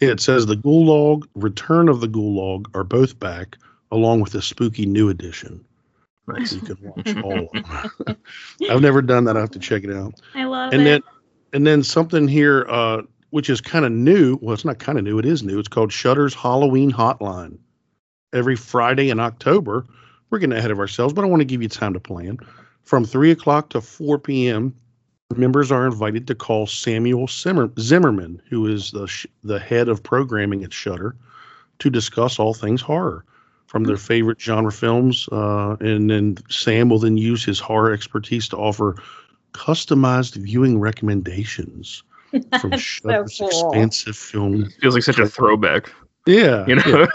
Yeah, 0.00 0.10
it 0.10 0.20
says 0.20 0.44
the 0.44 0.56
Ghoul 0.56 0.84
Log, 0.84 1.26
Return 1.34 1.88
of 1.88 2.02
the 2.02 2.08
Ghoul 2.08 2.34
Log 2.34 2.68
are 2.76 2.84
both 2.84 3.18
back, 3.18 3.56
along 3.90 4.20
with 4.20 4.32
the 4.32 4.42
spooky 4.42 4.84
new 4.84 5.08
edition. 5.08 5.64
Nice. 6.28 6.52
You 6.54 6.60
can 6.60 6.76
watch 6.80 7.16
all 7.22 7.48
of 7.54 7.64
them. 8.04 8.16
I've 8.70 8.80
never 8.82 9.00
done 9.02 9.24
that. 9.24 9.36
I 9.36 9.40
have 9.40 9.50
to 9.52 9.58
check 9.58 9.84
it 9.84 9.92
out. 9.92 10.20
I 10.34 10.44
love 10.44 10.72
and 10.72 10.82
it. 10.82 10.84
then 10.84 11.02
and 11.52 11.66
then 11.66 11.82
something 11.82 12.26
here 12.28 12.66
uh 12.68 13.02
which 13.30 13.48
is 13.50 13.60
kind 13.60 13.84
of 13.84 13.92
new 13.92 14.38
well 14.42 14.52
it's 14.54 14.64
not 14.64 14.78
kind 14.78 14.98
of 14.98 15.04
new 15.04 15.18
it 15.18 15.24
is 15.24 15.42
new 15.42 15.58
it's 15.58 15.68
called 15.68 15.92
shudder's 15.92 16.34
halloween 16.34 16.90
hotline 16.90 17.56
every 18.32 18.56
friday 18.56 19.10
in 19.10 19.20
october 19.20 19.86
we're 20.30 20.38
getting 20.38 20.56
ahead 20.56 20.70
of 20.70 20.78
ourselves 20.78 21.14
but 21.14 21.24
i 21.24 21.28
want 21.28 21.40
to 21.40 21.44
give 21.44 21.62
you 21.62 21.68
time 21.68 21.92
to 21.92 22.00
plan 22.00 22.38
from 22.82 23.04
3 23.04 23.30
o'clock 23.30 23.70
to 23.70 23.80
4 23.80 24.18
p.m 24.18 24.74
members 25.36 25.70
are 25.72 25.86
invited 25.86 26.26
to 26.26 26.34
call 26.34 26.66
samuel 26.66 27.26
Zimmer- 27.28 27.70
zimmerman 27.78 28.40
who 28.48 28.66
is 28.66 28.90
the 28.90 29.06
sh- 29.06 29.26
the 29.44 29.58
head 29.58 29.88
of 29.88 30.02
programming 30.02 30.64
at 30.64 30.72
shutter 30.72 31.16
to 31.78 31.90
discuss 31.90 32.38
all 32.38 32.54
things 32.54 32.80
horror 32.80 33.24
from 33.66 33.84
their 33.84 33.96
favorite 33.96 34.40
genre 34.40 34.70
films 34.72 35.28
uh, 35.32 35.76
and 35.80 36.08
then 36.10 36.36
sam 36.48 36.88
will 36.88 36.98
then 36.98 37.16
use 37.16 37.44
his 37.44 37.58
horror 37.58 37.92
expertise 37.92 38.48
to 38.48 38.56
offer 38.56 38.96
customized 39.54 40.34
viewing 40.36 40.78
recommendations 40.78 42.02
from 42.60 42.70
Shudder's 42.76 43.38
cool. 43.38 43.48
expansive 43.48 44.16
film. 44.16 44.68
Feels 44.82 44.94
like 44.94 45.02
such 45.02 45.18
a 45.18 45.26
throwback. 45.26 45.90
Yeah, 46.26 46.66
You 46.66 46.76
know. 46.76 46.82
yeah. 46.86 47.06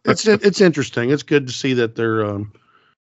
it's 0.04 0.26
it's 0.26 0.60
interesting. 0.60 1.10
It's 1.10 1.22
good 1.22 1.46
to 1.46 1.52
see 1.52 1.74
that 1.74 1.94
they're, 1.96 2.24
um, 2.24 2.52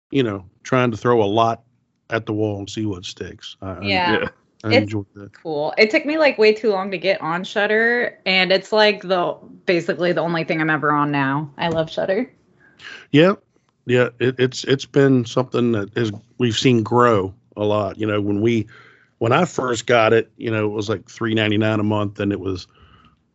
you 0.09 0.23
know, 0.23 0.45
trying 0.63 0.91
to 0.91 0.97
throw 0.97 1.21
a 1.21 1.25
lot 1.25 1.61
at 2.09 2.25
the 2.25 2.33
wall 2.33 2.57
and 2.59 2.69
see 2.69 2.85
what 2.85 3.05
sticks. 3.05 3.57
I, 3.61 3.71
I- 3.73 3.81
Yeah. 3.81 4.11
yeah. 4.13 4.27
I, 4.63 4.67
It's- 4.67 4.83
enjoyed 4.83 5.05
that. 5.15 5.33
Cool. 5.33 5.73
It 5.77 5.89
took 5.91 6.05
me 6.05 6.17
like 6.17 6.37
way 6.37 6.53
too 6.53 6.69
long 6.71 6.89
to 6.91 6.97
get 6.97 7.19
on 7.21 7.43
Shudder, 7.43 8.17
and 8.25 8.51
it's 8.51 8.71
like 8.71 9.01
the 9.03 9.35
basically 9.65 10.11
the 10.13 10.21
only 10.21 10.43
thing 10.43 10.61
I'm 10.61 10.69
ever 10.69 10.91
on 10.91 11.11
now. 11.11 11.51
I 11.57 11.67
love 11.69 11.89
Shudder. 11.89 12.31
Yeah, 13.11 13.33
yeah. 13.85 14.09
It, 14.19 14.35
it's 14.39 14.63
it's 14.65 14.85
been 14.85 15.25
something 15.25 15.71
that 15.73 15.95
is 15.97 16.11
we've 16.37 16.57
seen 16.57 16.83
grow 16.83 17.33
a 17.57 17.63
lot. 17.63 17.97
You 17.97 18.07
know, 18.07 18.21
when 18.21 18.41
we 18.41 18.67
when 19.19 19.31
I 19.31 19.45
first 19.45 19.85
got 19.87 20.13
it, 20.13 20.31
you 20.37 20.49
know, 20.49 20.65
it 20.65 20.73
was 20.73 20.89
like 20.89 21.09
three 21.09 21.33
ninety 21.33 21.57
nine 21.57 21.79
a 21.79 21.83
month, 21.83 22.19
and 22.19 22.31
it 22.31 22.39
was 22.39 22.67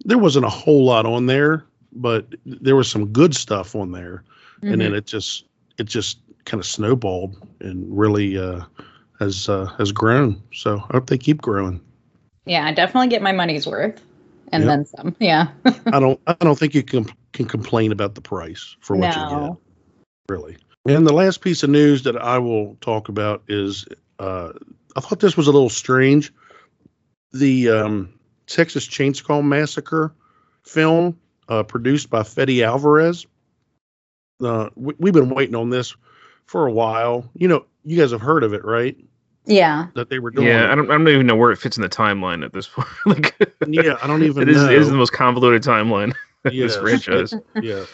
there 0.04 0.18
wasn't 0.18 0.44
a 0.44 0.50
whole 0.50 0.84
lot 0.84 1.06
on 1.06 1.26
there, 1.26 1.64
but 1.92 2.26
there 2.44 2.76
was 2.76 2.90
some 2.90 3.06
good 3.12 3.34
stuff 3.34 3.74
on 3.74 3.92
there, 3.92 4.24
and 4.62 4.80
then 4.80 4.94
it 4.94 5.06
just 5.06 5.44
it 5.78 5.84
just 5.84 6.18
kind 6.44 6.60
of 6.60 6.66
snowballed 6.66 7.36
and 7.60 7.86
really 7.96 8.38
uh, 8.38 8.62
has 9.18 9.48
uh, 9.48 9.66
has 9.78 9.92
grown. 9.92 10.42
So 10.52 10.78
I 10.90 10.94
hope 10.94 11.06
they 11.08 11.18
keep 11.18 11.42
growing. 11.42 11.80
Yeah, 12.46 12.66
I 12.66 12.72
definitely 12.72 13.08
get 13.08 13.22
my 13.22 13.32
money's 13.32 13.66
worth, 13.66 14.00
and 14.52 14.62
Yep. 14.64 14.68
then 14.68 14.86
some. 14.86 15.16
Yeah. 15.18 15.48
I 15.92 16.00
don't 16.00 16.20
I 16.26 16.34
don't 16.40 16.58
think 16.58 16.74
you 16.74 16.82
can 16.82 17.06
can 17.36 17.46
complain 17.46 17.92
about 17.92 18.14
the 18.14 18.20
price 18.20 18.76
for 18.80 18.96
what 18.96 19.14
you 19.14 19.48
get. 19.48 19.56
really. 20.28 20.56
And 20.88 21.06
the 21.06 21.12
last 21.12 21.40
piece 21.40 21.62
of 21.62 21.70
news 21.70 22.02
that 22.04 22.16
I 22.16 22.38
will 22.38 22.76
talk 22.80 23.08
about 23.08 23.42
is 23.48 23.86
uh, 24.18 24.52
I 24.96 25.00
thought 25.00 25.20
this 25.20 25.36
was 25.36 25.46
a 25.46 25.52
little 25.52 25.68
strange. 25.68 26.32
The 27.32 27.68
um, 27.68 28.14
Texas 28.46 28.88
Chainsaw 28.88 29.44
Massacre 29.44 30.14
film, 30.64 31.18
uh, 31.48 31.62
produced 31.64 32.08
by 32.08 32.22
Fede 32.22 32.62
Alvarez. 32.62 33.26
Uh, 34.42 34.70
we, 34.74 34.94
we've 34.98 35.14
been 35.14 35.30
waiting 35.30 35.54
on 35.54 35.70
this 35.70 35.94
for 36.46 36.66
a 36.66 36.72
while. 36.72 37.28
You 37.34 37.48
know, 37.48 37.66
you 37.84 37.98
guys 37.98 38.12
have 38.12 38.20
heard 38.20 38.44
of 38.44 38.54
it, 38.54 38.64
right? 38.64 38.96
Yeah. 39.44 39.88
That 39.94 40.08
they 40.08 40.18
were 40.18 40.30
doing. 40.30 40.46
Yeah. 40.48 40.70
I 40.70 40.74
don't, 40.74 40.90
I 40.90 40.94
don't 40.94 41.08
even 41.08 41.26
know 41.26 41.36
where 41.36 41.50
it 41.50 41.56
fits 41.56 41.76
in 41.76 41.82
the 41.82 41.88
timeline 41.88 42.44
at 42.44 42.52
this 42.52 42.68
point. 42.74 42.88
like, 43.06 43.34
yeah, 43.66 43.96
I 44.02 44.06
don't 44.06 44.22
even 44.24 44.42
it 44.42 44.48
is, 44.48 44.56
know. 44.62 44.70
it 44.70 44.78
is 44.78 44.88
the 44.88 44.96
most 44.96 45.12
convoluted 45.12 45.62
timeline 45.62 46.04
in 46.08 46.25
Yes. 46.52 46.74
this 46.74 46.76
franchise. 46.76 47.34
yeah. 47.62 47.84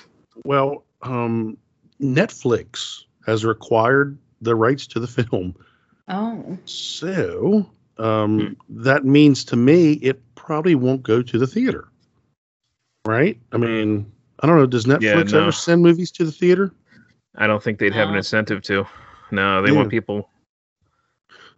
Well, 0.44 0.84
um, 1.02 1.56
Netflix 2.00 3.04
has 3.26 3.44
acquired 3.44 4.18
the 4.40 4.54
rights 4.54 4.86
to 4.88 5.00
the 5.00 5.06
film. 5.06 5.54
Oh. 6.08 6.58
So 6.64 7.68
um, 7.98 8.56
that 8.68 9.04
means 9.04 9.44
to 9.44 9.56
me 9.56 9.94
it 9.94 10.20
probably 10.34 10.74
won't 10.74 11.02
go 11.02 11.22
to 11.22 11.38
the 11.38 11.46
theater. 11.46 11.88
Right? 13.06 13.38
I 13.52 13.56
mean, 13.56 14.10
I 14.40 14.46
don't 14.46 14.58
know. 14.58 14.66
Does 14.66 14.84
Netflix 14.84 15.32
no. 15.32 15.42
ever 15.42 15.52
send 15.52 15.82
movies 15.82 16.10
to 16.12 16.24
the 16.24 16.32
theater? 16.32 16.72
I 17.36 17.46
don't 17.46 17.62
think 17.62 17.78
they'd 17.78 17.94
have 17.94 18.08
an 18.08 18.16
incentive 18.16 18.62
to. 18.62 18.86
No, 19.30 19.62
they 19.62 19.70
Yeah. 19.70 19.76
want 19.76 19.90
people. 19.90 20.28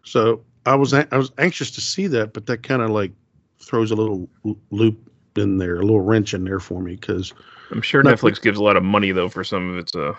So 0.04 0.44
I 0.66 0.74
was 0.74 0.94
I 0.94 1.06
was 1.16 1.32
anxious 1.38 1.70
to 1.72 1.80
see 1.80 2.06
that, 2.08 2.32
but 2.32 2.46
that 2.46 2.62
kind 2.62 2.82
of 2.82 2.90
like 2.90 3.12
throws 3.60 3.90
a 3.90 3.94
little 3.96 4.28
loop 4.70 5.10
in 5.38 5.58
there, 5.58 5.76
a 5.76 5.82
little 5.82 6.00
wrench 6.00 6.34
in 6.34 6.44
there 6.44 6.60
for 6.60 6.80
me 6.80 6.94
because 6.96 7.32
I'm 7.70 7.82
sure 7.82 8.02
Netflix- 8.02 8.18
Netflix 8.38 8.42
gives 8.42 8.58
a 8.58 8.62
lot 8.62 8.76
of 8.76 8.82
money 8.82 9.12
though 9.12 9.28
for 9.28 9.44
some 9.44 9.70
of 9.70 9.78
its 9.78 9.94
uh 9.94 10.14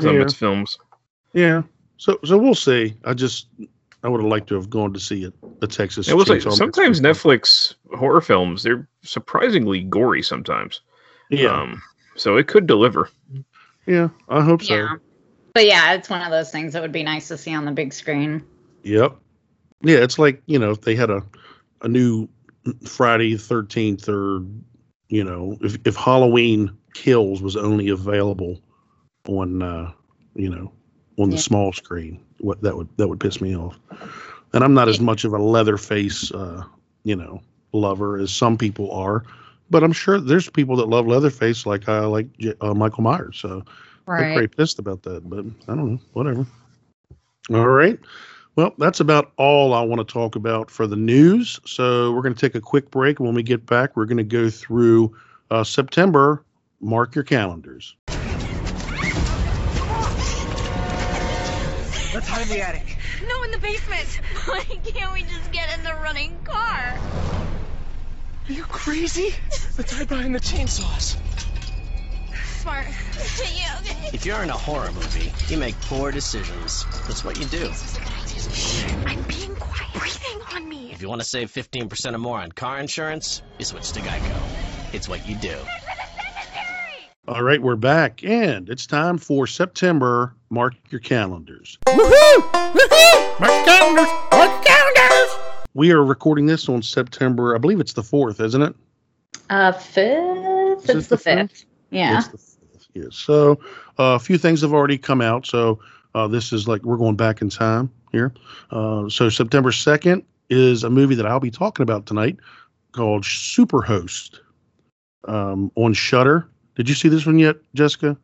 some 0.00 0.14
Yeah. 0.14 0.20
of 0.20 0.22
its 0.22 0.34
films. 0.34 0.78
yeah. 1.32 1.62
So 1.96 2.18
so 2.24 2.36
we'll 2.38 2.54
see. 2.54 2.94
I 3.04 3.14
just 3.14 3.46
I 4.02 4.08
would 4.08 4.20
have 4.20 4.28
liked 4.30 4.48
to 4.48 4.54
have 4.56 4.68
gone 4.68 4.92
to 4.92 5.00
see 5.00 5.24
it. 5.24 5.32
The 5.60 5.66
Texas. 5.66 6.08
It 6.08 6.16
was 6.16 6.28
like 6.28 6.42
sometimes 6.42 7.00
Netflix 7.00 7.74
horror 7.94 8.20
films 8.20 8.62
they're 8.62 8.86
surprisingly 9.02 9.82
gory 9.82 10.22
sometimes. 10.22 10.80
Yeah. 11.30 11.60
Um, 11.60 11.82
so 12.16 12.36
it 12.36 12.48
could 12.48 12.66
deliver. 12.66 13.08
Yeah, 13.86 14.08
I 14.28 14.42
hope 14.42 14.62
so. 14.62 14.74
Yeah. 14.74 14.94
But 15.54 15.66
yeah, 15.66 15.92
it's 15.94 16.10
one 16.10 16.20
of 16.22 16.30
those 16.30 16.50
things 16.50 16.72
that 16.72 16.82
would 16.82 16.92
be 16.92 17.02
nice 17.04 17.28
to 17.28 17.38
see 17.38 17.54
on 17.54 17.64
the 17.64 17.70
big 17.72 17.92
screen. 17.92 18.42
Yep. 18.82 19.16
Yeah, 19.82 19.98
it's 19.98 20.18
like 20.18 20.42
you 20.46 20.58
know 20.58 20.70
if 20.72 20.80
they 20.80 20.96
had 20.96 21.10
a 21.10 21.22
a 21.82 21.88
new 21.88 22.28
Friday 22.86 23.36
Thirteenth 23.36 24.08
or 24.08 24.42
you 25.08 25.24
know 25.24 25.56
if 25.60 25.76
if 25.84 25.96
Halloween 25.96 26.70
Kills 26.94 27.42
was 27.42 27.56
only 27.56 27.88
available 27.88 28.60
on 29.28 29.62
uh 29.62 29.90
you 30.34 30.48
know 30.48 30.72
on 31.18 31.30
the 31.30 31.36
Yeah. 31.36 31.42
small 31.42 31.72
screen, 31.72 32.20
what 32.40 32.60
that 32.62 32.76
would 32.76 32.88
that 32.96 33.08
would 33.08 33.20
piss 33.20 33.40
me 33.40 33.56
off. 33.56 33.78
And 34.52 34.62
I'm 34.64 34.74
not 34.74 34.88
as 34.88 35.00
much 35.00 35.24
of 35.24 35.32
a 35.32 35.38
Leatherface 35.38 36.30
uh 36.32 36.62
you 37.04 37.16
know 37.16 37.40
lover 37.72 38.16
as 38.18 38.32
some 38.32 38.56
people 38.56 38.90
are, 38.92 39.24
but 39.70 39.82
I'm 39.82 39.92
sure 39.92 40.20
there's 40.20 40.48
people 40.48 40.76
that 40.76 40.88
love 40.88 41.06
Leatherface 41.06 41.66
like 41.66 41.88
I 41.88 42.00
like 42.06 42.26
J- 42.38 42.54
uh, 42.60 42.74
Michael 42.74 43.02
Myers. 43.02 43.38
So 43.40 43.62
I'm 44.16 44.26
Right. 44.26 44.32
pretty 44.32 44.48
pissed 44.48 44.78
about 44.78 45.02
that, 45.02 45.28
but 45.28 45.44
I 45.68 45.74
don't 45.74 45.92
know. 45.92 45.98
Whatever. 46.12 46.46
All 47.50 47.68
right. 47.68 47.98
Well, 48.56 48.72
that's 48.78 49.00
about 49.00 49.32
all 49.36 49.74
I 49.74 49.82
want 49.82 50.06
to 50.06 50.12
talk 50.12 50.36
about 50.36 50.70
for 50.70 50.86
the 50.86 50.96
news. 50.96 51.58
So 51.66 52.12
we're 52.12 52.22
going 52.22 52.34
to 52.34 52.40
take 52.40 52.54
a 52.54 52.60
quick 52.60 52.90
break. 52.90 53.18
When 53.18 53.34
we 53.34 53.42
get 53.42 53.66
back, 53.66 53.96
we're 53.96 54.06
going 54.06 54.18
to 54.18 54.22
go 54.22 54.48
through 54.48 55.16
uh, 55.50 55.64
September. 55.64 56.44
Mark 56.80 57.14
your 57.14 57.24
calendars. 57.24 57.96
Let's 62.14 62.28
hide 62.28 62.42
in 62.42 62.48
the 62.48 62.60
attic. 62.60 62.96
No, 63.28 63.42
in 63.42 63.50
the 63.50 63.58
basement. 63.58 64.20
Why 64.46 64.60
can't 64.60 65.12
we 65.12 65.22
just 65.22 65.50
get 65.50 65.76
in 65.76 65.82
the 65.82 65.94
running 65.94 66.38
car? 66.44 66.96
Are 68.48 68.52
you 68.52 68.62
crazy? 68.64 69.34
Let's 69.76 69.96
hide 69.96 70.06
behind 70.06 70.32
the 70.34 70.40
chainsaws. 70.40 71.16
Smart. 72.60 72.86
yeah, 73.56 73.78
okay. 73.80 74.10
If 74.12 74.24
you're 74.24 74.42
in 74.42 74.50
a 74.50 74.56
horror 74.56 74.92
movie, 74.92 75.32
you 75.52 75.58
make 75.58 75.74
poor 75.82 76.12
decisions. 76.12 76.84
That's 77.08 77.24
what 77.24 77.38
you 77.38 77.46
do. 77.46 77.72
I'm 79.06 79.22
being 79.22 79.54
quiet. 79.56 79.92
Breathing 79.94 80.40
on 80.54 80.68
me. 80.68 80.92
If 80.92 81.00
you 81.02 81.08
want 81.08 81.20
to 81.20 81.26
save 81.26 81.50
15% 81.52 82.14
or 82.14 82.18
more 82.18 82.38
on 82.38 82.52
car 82.52 82.78
insurance, 82.78 83.42
you 83.58 83.64
switch 83.64 83.92
to 83.92 84.00
Geico. 84.00 84.36
It's 84.94 85.08
what 85.08 85.26
you 85.28 85.36
do. 85.36 85.56
All 87.26 87.42
right, 87.42 87.60
we're 87.60 87.76
back, 87.76 88.22
and 88.22 88.68
it's 88.68 88.86
time 88.86 89.16
for 89.16 89.46
September. 89.46 90.34
Mark 90.50 90.74
your 90.90 91.00
calendars. 91.00 91.78
Woohoo! 91.86 92.50
Woohoo! 92.52 93.40
Mark 93.40 93.64
calendars! 93.64 94.08
Mark 94.30 94.64
calendars! 94.64 95.30
We 95.72 95.92
are 95.92 96.04
recording 96.04 96.44
this 96.44 96.68
on 96.68 96.82
September, 96.82 97.54
I 97.54 97.58
believe 97.58 97.80
it's 97.80 97.94
the 97.94 98.02
4th, 98.02 98.44
isn't 98.44 98.60
it? 98.62 98.76
Uh, 99.48 99.72
fifth. 99.72 100.84
Is 100.84 100.90
it 100.90 100.96
It's 100.98 101.08
the 101.08 101.16
the 101.16 101.22
fifth? 101.22 101.50
fifth. 101.50 101.64
Yeah. 101.90 102.18
It's 102.18 102.28
the 102.28 102.38
fifth, 102.38 102.86
yeah. 102.92 103.04
So 103.10 103.52
uh, 103.98 104.16
a 104.16 104.18
few 104.18 104.36
things 104.36 104.60
have 104.60 104.74
already 104.74 104.98
come 104.98 105.20
out. 105.22 105.46
So 105.46 105.80
uh, 106.14 106.28
this 106.28 106.52
is 106.52 106.68
like 106.68 106.82
we're 106.82 106.96
going 106.96 107.16
back 107.16 107.42
in 107.42 107.48
time 107.48 107.90
here. 108.12 108.32
Uh, 108.70 109.08
so 109.08 109.28
September 109.28 109.70
2nd 109.70 110.24
is 110.50 110.84
a 110.84 110.90
movie 110.90 111.14
that 111.14 111.26
I'll 111.26 111.40
be 111.40 111.50
talking 111.50 111.82
about 111.82 112.06
tonight 112.06 112.36
called 112.92 113.24
Superhost 113.24 114.40
um, 115.24 115.70
on 115.74 115.92
Shudder. 115.94 116.48
Did 116.76 116.88
you 116.88 116.94
see 116.94 117.08
this 117.08 117.26
one 117.26 117.38
yet, 117.38 117.56
Jessica? 117.74 118.16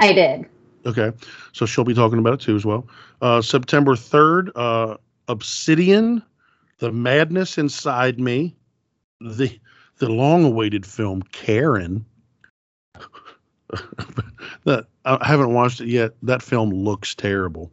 I 0.00 0.12
did. 0.12 0.46
Okay. 0.86 1.12
So 1.52 1.66
she'll 1.66 1.84
be 1.84 1.94
talking 1.94 2.18
about 2.18 2.34
it 2.34 2.40
too 2.40 2.56
as 2.56 2.64
well. 2.64 2.86
Uh, 3.20 3.40
September 3.40 3.94
3rd, 3.94 4.50
uh, 4.56 4.96
Obsidian, 5.28 6.22
The 6.78 6.92
Madness 6.92 7.58
Inside 7.58 8.18
Me, 8.18 8.54
the 9.20 9.58
the 9.98 10.08
long 10.08 10.44
awaited 10.44 10.84
film 10.84 11.22
Karen. 11.30 12.04
that 14.64 14.86
I 15.04 15.26
haven't 15.26 15.52
watched 15.54 15.80
it 15.80 15.88
yet. 15.88 16.12
That 16.22 16.42
film 16.42 16.70
looks 16.70 17.14
terrible. 17.14 17.70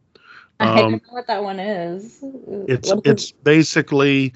I 0.59 0.67
Um, 0.67 0.75
don't 0.77 0.91
know 1.07 1.13
what 1.13 1.27
that 1.27 1.43
one 1.43 1.59
is. 1.59 2.19
It's 2.67 2.89
What 2.89 3.05
is- 3.05 3.11
it's 3.11 3.31
basically 3.31 4.33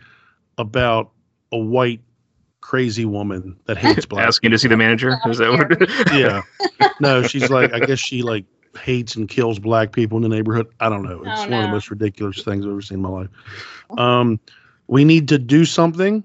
about 0.58 1.12
a 1.52 1.58
white 1.58 2.02
crazy 2.62 3.06
woman 3.06 3.58
that 3.66 3.78
hates 3.78 4.06
black. 4.10 4.28
Asking 4.28 4.52
to 4.52 4.58
see 4.60 4.68
the 4.70 4.78
manager. 4.78 5.18
Is 5.26 5.38
that 5.40 5.52
what? 5.52 6.14
yeah. 6.14 6.42
No, 7.00 7.24
she's 7.24 7.50
like 7.50 7.74
I 7.74 7.80
guess 7.80 8.00
she 8.00 8.22
like 8.22 8.46
hates 8.80 9.16
and 9.16 9.28
kills 9.28 9.60
black 9.60 9.92
people 9.92 10.18
in 10.18 10.22
the 10.24 10.30
neighborhood. 10.30 10.68
I 10.80 10.90
don't 10.90 11.04
know. 11.04 11.22
It's 11.26 11.42
Oh, 11.42 11.50
one 11.50 11.60
of 11.60 11.64
the 11.64 11.72
most 11.72 11.90
ridiculous 11.90 12.42
things 12.44 12.66
I've 12.66 12.72
ever 12.72 12.82
seen 12.82 12.98
in 13.00 13.02
my 13.02 13.10
life. 13.10 13.30
Um, 13.98 14.40
we 14.88 15.04
need 15.04 15.28
to 15.30 15.38
do 15.40 15.66
something. 15.66 16.24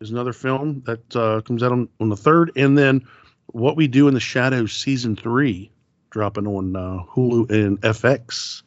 Is 0.00 0.10
another 0.10 0.32
film 0.32 0.82
that 0.86 1.16
uh, 1.16 1.40
comes 1.42 1.62
out 1.62 1.72
on, 1.72 1.88
on 2.00 2.08
the 2.08 2.16
third, 2.16 2.50
and 2.56 2.76
then 2.76 3.06
what 3.52 3.76
we 3.76 3.88
do 3.88 4.08
in 4.08 4.14
the 4.14 4.20
shadows 4.20 4.72
season 4.72 5.16
three, 5.16 5.70
dropping 6.10 6.46
on 6.46 6.76
uh, 6.76 7.00
Hulu 7.08 7.50
and 7.50 7.80
FX. 7.82 8.62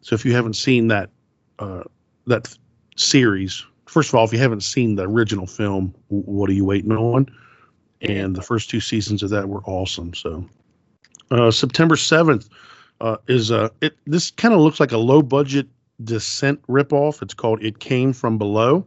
So 0.00 0.14
if 0.14 0.24
you 0.24 0.34
haven't 0.34 0.54
seen 0.54 0.88
that 0.88 1.10
uh, 1.58 1.84
that 2.26 2.56
series, 2.96 3.64
first 3.86 4.10
of 4.10 4.14
all, 4.14 4.24
if 4.24 4.32
you 4.32 4.38
haven't 4.38 4.62
seen 4.62 4.96
the 4.96 5.04
original 5.04 5.46
film, 5.46 5.94
w- 6.08 6.24
what 6.24 6.50
are 6.50 6.54
you 6.54 6.64
waiting 6.64 6.92
on? 6.92 7.26
And 8.00 8.36
the 8.36 8.42
first 8.42 8.70
two 8.70 8.80
seasons 8.80 9.22
of 9.22 9.30
that 9.30 9.48
were 9.48 9.62
awesome. 9.64 10.14
So 10.14 10.44
uh, 11.30 11.50
September 11.50 11.96
seventh 11.96 12.48
uh, 13.00 13.16
is 13.26 13.50
uh, 13.50 13.68
it. 13.80 13.96
This 14.06 14.30
kind 14.30 14.54
of 14.54 14.60
looks 14.60 14.80
like 14.80 14.92
a 14.92 14.98
low 14.98 15.22
budget 15.22 15.66
Descent 16.02 16.62
ripoff. 16.68 17.22
It's 17.22 17.34
called 17.34 17.62
It 17.62 17.80
Came 17.80 18.12
From 18.12 18.38
Below. 18.38 18.86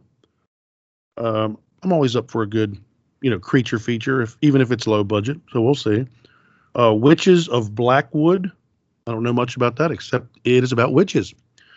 Um, 1.18 1.58
I'm 1.82 1.92
always 1.92 2.16
up 2.16 2.30
for 2.30 2.42
a 2.42 2.46
good, 2.46 2.78
you 3.22 3.30
know, 3.30 3.38
creature 3.38 3.78
feature, 3.78 4.20
if 4.20 4.36
even 4.42 4.60
if 4.60 4.70
it's 4.70 4.86
low 4.86 5.02
budget. 5.02 5.38
So 5.52 5.62
we'll 5.62 5.74
see. 5.74 6.06
Uh, 6.78 6.92
Witches 6.94 7.48
of 7.48 7.74
Blackwood. 7.74 8.50
I 9.06 9.10
don't 9.10 9.22
know 9.22 9.32
much 9.32 9.56
about 9.56 9.76
that 9.76 9.90
except 9.90 10.26
it 10.44 10.62
is 10.62 10.72
about 10.72 10.92
witches. 10.92 11.34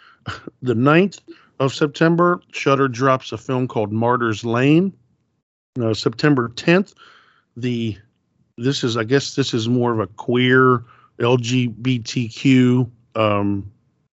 the 0.61 0.73
9th 0.73 1.19
of 1.59 1.73
September, 1.73 2.41
Shudder 2.51 2.87
drops 2.87 3.31
a 3.31 3.37
film 3.37 3.67
called 3.67 3.91
Martyrs 3.91 4.43
Lane. 4.43 4.93
Uh, 5.81 5.93
September 5.93 6.49
10th, 6.49 6.93
the 7.57 7.97
this 8.57 8.83
is 8.83 8.95
I 8.95 9.03
guess 9.03 9.35
this 9.35 9.53
is 9.53 9.67
more 9.67 9.91
of 9.91 9.99
a 9.99 10.07
queer 10.07 10.85
LGBTQ 11.19 12.89
um, 13.15 13.69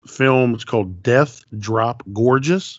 film. 0.07 0.55
It's 0.55 0.65
called 0.65 1.03
Death 1.03 1.45
Drop 1.59 2.03
Gorgeous, 2.13 2.79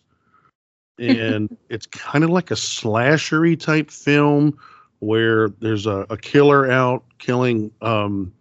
and 0.99 1.55
it's 1.69 1.85
kind 1.85 2.23
of 2.23 2.29
like 2.29 2.51
a 2.51 2.55
slashery 2.55 3.59
type 3.59 3.89
film 3.89 4.57
where 4.99 5.49
there's 5.49 5.85
a, 5.85 6.05
a 6.09 6.17
killer 6.17 6.69
out 6.69 7.03
killing 7.17 7.71
um, 7.81 8.33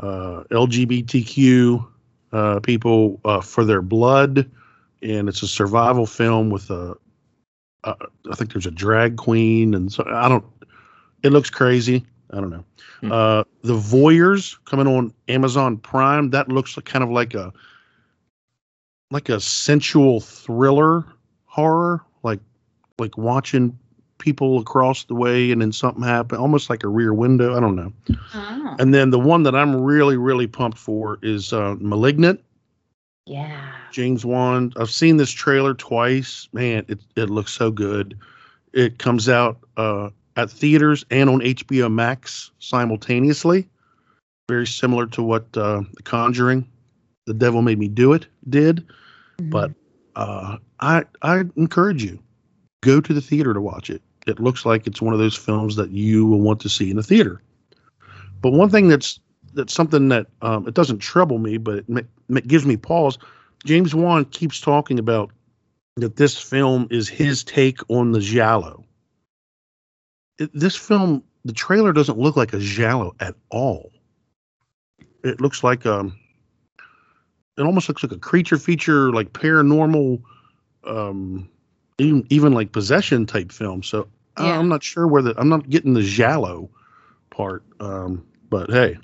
uh, 0.00 0.44
LGBTQ 0.50 1.86
uh, 2.32 2.60
people 2.60 3.20
uh, 3.24 3.40
for 3.40 3.64
their 3.64 3.82
blood, 3.82 4.50
and 5.02 5.28
it's 5.28 5.42
a 5.42 5.48
survival 5.48 6.06
film 6.06 6.50
with 6.50 6.70
a. 6.70 6.96
Uh, 7.84 7.94
I 8.30 8.36
think 8.36 8.52
there's 8.52 8.66
a 8.66 8.70
drag 8.70 9.16
queen, 9.16 9.74
and 9.74 9.92
so 9.92 10.04
I 10.06 10.28
don't. 10.28 10.44
It 11.22 11.32
looks 11.32 11.50
crazy. 11.50 12.04
I 12.30 12.40
don't 12.40 12.50
know. 12.50 12.64
Hmm. 13.00 13.12
Uh, 13.12 13.44
the 13.62 13.74
Voyeurs 13.74 14.56
coming 14.64 14.86
on 14.86 15.12
Amazon 15.28 15.76
Prime. 15.76 16.30
That 16.30 16.48
looks 16.48 16.76
like, 16.76 16.86
kind 16.86 17.04
of 17.04 17.10
like 17.10 17.34
a 17.34 17.52
like 19.10 19.28
a 19.28 19.40
sensual 19.40 20.20
thriller 20.20 21.04
horror, 21.52 22.00
like 22.22 22.40
like 22.98 23.18
watching 23.18 23.78
people 24.18 24.58
across 24.60 25.04
the 25.04 25.14
way 25.14 25.50
and 25.52 25.60
then 25.60 25.72
something 25.72 26.02
happen, 26.02 26.38
almost 26.38 26.70
like 26.70 26.82
a 26.84 26.88
rear 26.88 27.12
window. 27.12 27.56
I 27.56 27.60
don't 27.60 27.76
know. 27.76 27.92
Oh, 28.34 28.76
And 28.78 28.94
then 28.94 29.10
the 29.10 29.18
one 29.18 29.42
that 29.42 29.54
I'm 29.54 29.76
really 29.76 30.16
really 30.16 30.46
pumped 30.46 30.78
for 30.78 31.18
is 31.22 31.52
uh, 31.52 31.76
Malignant. 31.78 32.40
yeah. 33.26 33.68
James 33.92 34.24
Wan. 34.24 34.72
I've 34.78 34.90
seen 34.90 35.18
this 35.18 35.30
trailer 35.30 35.74
twice. 35.74 36.48
Man, 36.54 36.84
it 36.88 37.00
it 37.16 37.28
looks 37.28 37.52
so 37.52 37.70
good. 37.70 38.18
It 38.72 38.98
comes 38.98 39.28
out 39.28 39.58
uh, 39.76 40.08
at 40.36 40.50
theaters 40.50 41.04
and 41.10 41.28
on 41.28 41.40
HBO 41.40 41.92
Max 41.92 42.50
simultaneously. 42.58 43.68
Very 44.48 44.66
similar 44.66 45.06
to 45.08 45.22
what 45.22 45.42
uh, 45.56 45.82
The 45.94 46.02
Conjuring, 46.04 46.66
The 47.26 47.34
Devil 47.34 47.60
Made 47.60 47.78
Me 47.78 47.88
Do 47.88 48.14
It 48.14 48.26
did. 48.48 48.86
But 49.42 49.72
uh, 50.16 50.58
I 50.80 51.04
I 51.22 51.44
encourage 51.56 52.04
you 52.04 52.18
go 52.82 53.00
to 53.00 53.12
the 53.12 53.20
theater 53.20 53.54
to 53.54 53.60
watch 53.60 53.90
it. 53.90 54.02
It 54.26 54.40
looks 54.40 54.64
like 54.64 54.86
it's 54.86 55.02
one 55.02 55.14
of 55.14 55.20
those 55.20 55.36
films 55.36 55.76
that 55.76 55.90
you 55.90 56.26
will 56.26 56.40
want 56.40 56.60
to 56.60 56.68
see 56.68 56.90
in 56.90 56.96
the 56.96 57.02
theater. 57.02 57.42
But 58.40 58.50
one 58.52 58.70
thing 58.70 58.88
that's 58.88 59.20
that's 59.54 59.74
something 59.74 60.08
that 60.08 60.26
um, 60.42 60.66
it 60.66 60.74
doesn't 60.74 60.98
trouble 60.98 61.38
me, 61.38 61.58
but 61.58 61.78
it, 61.78 61.88
ma- 61.88 62.00
ma- 62.28 62.40
gives 62.46 62.66
me 62.66 62.76
pause. 62.76 63.18
James 63.64 63.94
Wan 63.94 64.24
keeps 64.26 64.60
talking 64.60 64.98
about 64.98 65.30
that 65.96 66.16
this 66.16 66.38
film 66.38 66.88
is 66.90 67.08
his 67.08 67.44
take 67.44 67.78
on 67.88 68.12
the 68.12 68.20
giallo. 68.20 68.84
It, 70.38 70.50
this 70.54 70.74
film, 70.74 71.22
the 71.44 71.52
trailer 71.52 71.92
doesn't 71.92 72.18
look 72.18 72.36
like 72.36 72.52
a 72.52 72.58
giallo 72.58 73.14
at 73.20 73.34
all. 73.50 73.92
It 75.22 75.40
looks 75.40 75.62
like 75.62 75.86
um, 75.86 76.18
it 77.58 77.62
almost 77.62 77.88
looks 77.88 78.02
like 78.02 78.12
a 78.12 78.18
creature 78.18 78.58
feature, 78.58 79.12
like 79.12 79.32
paranormal, 79.32 80.22
um, 80.84 81.48
even 81.98 82.26
even 82.30 82.52
like 82.52 82.72
possession 82.72 83.26
type 83.26 83.52
film. 83.52 83.82
So 83.82 84.08
I- 84.36 84.46
Yeah. 84.46 84.58
I'm 84.58 84.68
not 84.68 84.82
sure 84.82 85.06
where 85.06 85.22
the 85.22 85.34
I'm 85.38 85.48
not 85.48 85.68
getting 85.68 85.94
the 85.94 86.02
giallo 86.02 86.70
part. 87.30 87.62
Um, 87.80 88.24
but 88.50 88.70
hey, 88.70 88.98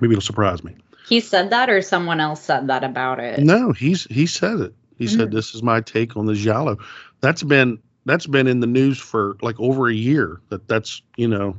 maybe 0.00 0.12
it'll 0.12 0.22
surprise 0.22 0.64
me. 0.64 0.76
He 1.08 1.20
said 1.20 1.50
that, 1.50 1.70
or 1.70 1.80
someone 1.82 2.20
else 2.20 2.42
said 2.42 2.66
that 2.68 2.84
about 2.84 3.18
it. 3.20 3.40
No, 3.40 3.72
he's 3.72 4.04
he 4.04 4.26
said 4.26 4.60
it. 4.60 4.74
He 4.96 5.06
said 5.06 5.28
Mm. 5.30 5.32
this 5.32 5.54
is 5.54 5.62
my 5.62 5.80
take 5.80 6.16
on 6.16 6.26
the 6.26 6.34
giallo. 6.34 6.76
That's 7.20 7.42
been 7.42 7.78
that's 8.04 8.26
been 8.26 8.46
in 8.46 8.60
the 8.60 8.66
news 8.66 8.98
for 8.98 9.36
like 9.42 9.58
over 9.60 9.88
a 9.88 9.94
year. 9.94 10.40
That 10.48 10.66
that's 10.68 11.02
you 11.16 11.28
know. 11.28 11.56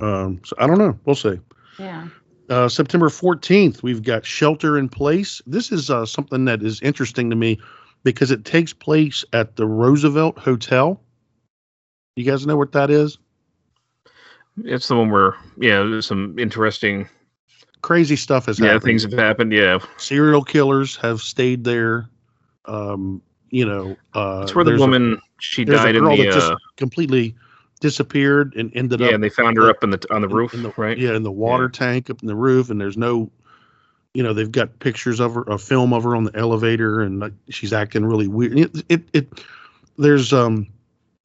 Um, 0.00 0.40
so 0.44 0.54
I 0.58 0.66
don't 0.68 0.78
know. 0.78 0.96
We'll 1.04 1.16
see. 1.16 1.40
Yeah. 1.78 2.08
Uh, 2.48 2.68
September 2.68 3.08
14th, 3.08 3.82
we've 3.82 4.02
got 4.02 4.24
Shelter 4.24 4.78
in 4.78 4.88
Place. 4.88 5.42
This 5.46 5.70
is 5.70 5.90
uh, 5.90 6.06
something 6.06 6.46
that 6.46 6.62
is 6.62 6.80
interesting 6.80 7.28
to 7.30 7.36
me 7.36 7.58
because 8.04 8.30
it 8.30 8.44
takes 8.44 8.72
place 8.72 9.24
at 9.32 9.56
the 9.56 9.66
Roosevelt 9.66 10.38
Hotel. 10.38 11.00
You 12.16 12.24
guys 12.24 12.46
know 12.46 12.56
what 12.56 12.72
that 12.72 12.90
is? 12.90 13.18
It's 14.64 14.88
the 14.88 14.96
one 14.96 15.10
where 15.10 15.34
yeah, 15.58 15.82
there's 15.82 16.06
some 16.06 16.38
interesting 16.38 17.08
Crazy 17.80 18.16
stuff 18.16 18.46
has 18.46 18.58
yeah 18.58 18.66
happened. 18.66 18.82
things 18.82 19.02
have 19.04 19.12
happened. 19.12 19.52
Yeah, 19.52 19.78
Serial 19.98 20.42
killers 20.42 20.96
have 20.96 21.20
stayed 21.20 21.62
there. 21.62 22.08
Um, 22.64 23.22
you 23.50 23.64
know, 23.64 23.96
uh, 24.14 24.40
it's 24.42 24.54
where 24.54 24.64
the 24.64 24.72
there's 24.72 24.80
a- 24.80 24.84
woman 24.84 25.20
she 25.38 25.64
died 25.64 25.94
in 25.94 26.02
the 26.04 26.16
that 26.16 26.32
just 26.32 26.50
uh, 26.50 26.56
completely 26.76 27.36
disappeared 27.78 28.54
and 28.56 28.70
ended 28.74 29.00
yeah, 29.00 29.06
up 29.06 29.10
Yeah, 29.10 29.14
and 29.16 29.24
they 29.24 29.28
found 29.28 29.56
her 29.56 29.68
up 29.68 29.82
in 29.82 29.90
the 29.90 30.06
on 30.14 30.22
the 30.22 30.28
roof, 30.28 30.54
in 30.54 30.62
the, 30.62 30.72
right? 30.76 30.98
Yeah, 30.98 31.14
in 31.14 31.22
the 31.22 31.32
water 31.32 31.68
tank 31.68 32.10
up 32.10 32.22
in 32.22 32.28
the 32.28 32.36
roof, 32.36 32.70
and 32.70 32.80
there's 32.80 32.96
no, 32.96 33.30
you 34.14 34.22
know, 34.22 34.32
they've 34.32 34.50
got 34.50 34.78
pictures 34.78 35.20
of 35.20 35.34
her, 35.34 35.42
a 35.42 35.58
film 35.58 35.92
of 35.92 36.04
her 36.04 36.16
on 36.16 36.24
the 36.24 36.36
elevator, 36.36 37.00
and 37.02 37.20
like, 37.20 37.32
she's 37.48 37.72
acting 37.72 38.04
really 38.04 38.28
weird. 38.28 38.58
It, 38.58 38.84
it, 38.88 39.08
it, 39.12 39.44
there's, 39.96 40.32
um, 40.32 40.66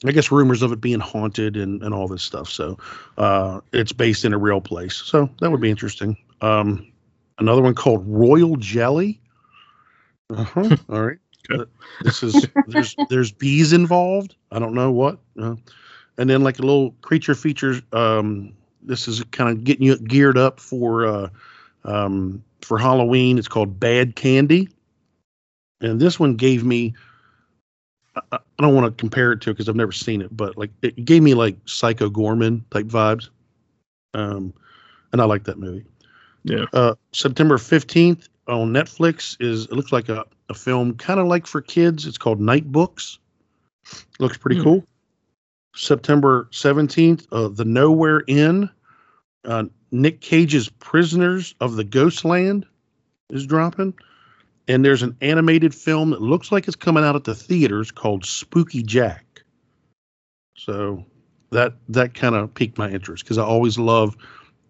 I 0.05 0.11
guess 0.11 0.31
rumors 0.31 0.61
of 0.61 0.71
it 0.71 0.81
being 0.81 0.99
haunted 0.99 1.55
and 1.55 1.81
and 1.81 1.93
all 1.93 2.07
this 2.07 2.23
stuff. 2.23 2.49
So, 2.49 2.77
uh, 3.17 3.61
it's 3.71 3.93
based 3.93 4.25
in 4.25 4.33
a 4.33 4.37
real 4.37 4.61
place. 4.61 4.95
So 4.95 5.29
that 5.39 5.49
would 5.49 5.61
be 5.61 5.69
interesting. 5.69 6.17
Um, 6.41 6.91
another 7.39 7.61
one 7.61 7.75
called 7.75 8.03
Royal 8.05 8.55
Jelly. 8.57 9.21
Uh-huh. 10.29 10.75
All 10.89 11.01
right. 11.01 11.17
Okay. 11.51 11.61
Uh, 11.61 11.65
This 12.01 12.23
is 12.23 12.47
there's 12.67 12.95
there's 13.09 13.31
bees 13.31 13.73
involved. 13.73 14.35
I 14.51 14.59
don't 14.59 14.73
know 14.73 14.91
what. 14.91 15.19
Uh, 15.39 15.55
and 16.17 16.29
then 16.29 16.41
like 16.43 16.59
a 16.59 16.61
little 16.61 16.91
creature 17.01 17.35
features. 17.35 17.81
Um, 17.91 18.53
this 18.81 19.07
is 19.07 19.23
kind 19.31 19.49
of 19.49 19.63
getting 19.63 19.85
you 19.85 19.97
geared 19.97 20.37
up 20.37 20.59
for 20.59 21.05
uh, 21.05 21.29
um, 21.85 22.43
for 22.61 22.77
Halloween. 22.77 23.37
It's 23.37 23.47
called 23.47 23.79
Bad 23.79 24.15
Candy, 24.15 24.69
and 25.81 25.99
this 25.99 26.19
one 26.19 26.35
gave 26.35 26.63
me. 26.63 26.93
I, 28.15 28.37
I 28.37 28.61
don't 28.61 28.75
want 28.75 28.85
to 28.85 29.01
compare 29.01 29.31
it 29.31 29.41
to 29.41 29.51
because 29.51 29.67
I've 29.69 29.75
never 29.75 29.91
seen 29.91 30.21
it, 30.21 30.35
but 30.35 30.57
like 30.57 30.69
it 30.81 31.03
gave 31.05 31.23
me 31.23 31.33
like 31.33 31.57
Psycho 31.65 32.09
Goreman 32.09 32.61
type 32.69 32.85
vibes, 32.85 33.29
um, 34.13 34.53
and 35.11 35.21
I 35.21 35.25
like 35.25 35.45
that 35.45 35.57
movie. 35.57 35.85
Yeah. 36.43 36.65
Uh, 36.73 36.95
September 37.13 37.57
fifteenth 37.57 38.27
on 38.47 38.73
Netflix 38.73 39.37
is 39.39 39.63
it 39.65 39.71
looks 39.71 39.93
like 39.93 40.09
a, 40.09 40.25
a 40.49 40.53
film 40.53 40.95
kind 40.95 41.19
of 41.19 41.27
like 41.27 41.47
for 41.47 41.61
kids. 41.61 42.05
It's 42.05 42.17
called 42.17 42.41
Night 42.41 42.69
Books. 42.71 43.17
Looks 44.19 44.37
pretty 44.37 44.57
Hmm. 44.57 44.63
cool. 44.63 44.83
September 45.75 46.47
17th, 46.51 47.25
uh, 47.31 47.49
The 47.49 47.65
Nowhere 47.65 48.23
Inn. 48.27 48.69
Uh, 49.45 49.65
Nick 49.91 50.21
Cage's 50.21 50.69
Prisoners 50.69 51.53
of 51.59 51.75
the 51.75 51.83
Ghostland 51.83 52.65
is 53.29 53.45
dropping. 53.45 53.93
And 54.67 54.83
there's 54.83 55.03
an 55.03 55.15
animated 55.21 55.75
film 55.75 56.11
that 56.11 56.21
looks 56.21 56.51
like 56.51 56.67
it's 56.67 56.75
coming 56.75 57.03
out 57.03 57.15
at 57.15 57.25
the 57.25 57.35
theaters 57.35 57.91
called 57.91 58.25
Spooky 58.25 58.81
Jack. 58.81 59.43
So 60.55 61.05
that 61.51 61.73
that 61.89 62.13
kind 62.13 62.35
of 62.35 62.53
piqued 62.53 62.77
my 62.77 62.89
interest 62.89 63.23
because 63.23 63.37
I 63.37 63.43
always 63.43 63.77
love 63.77 64.15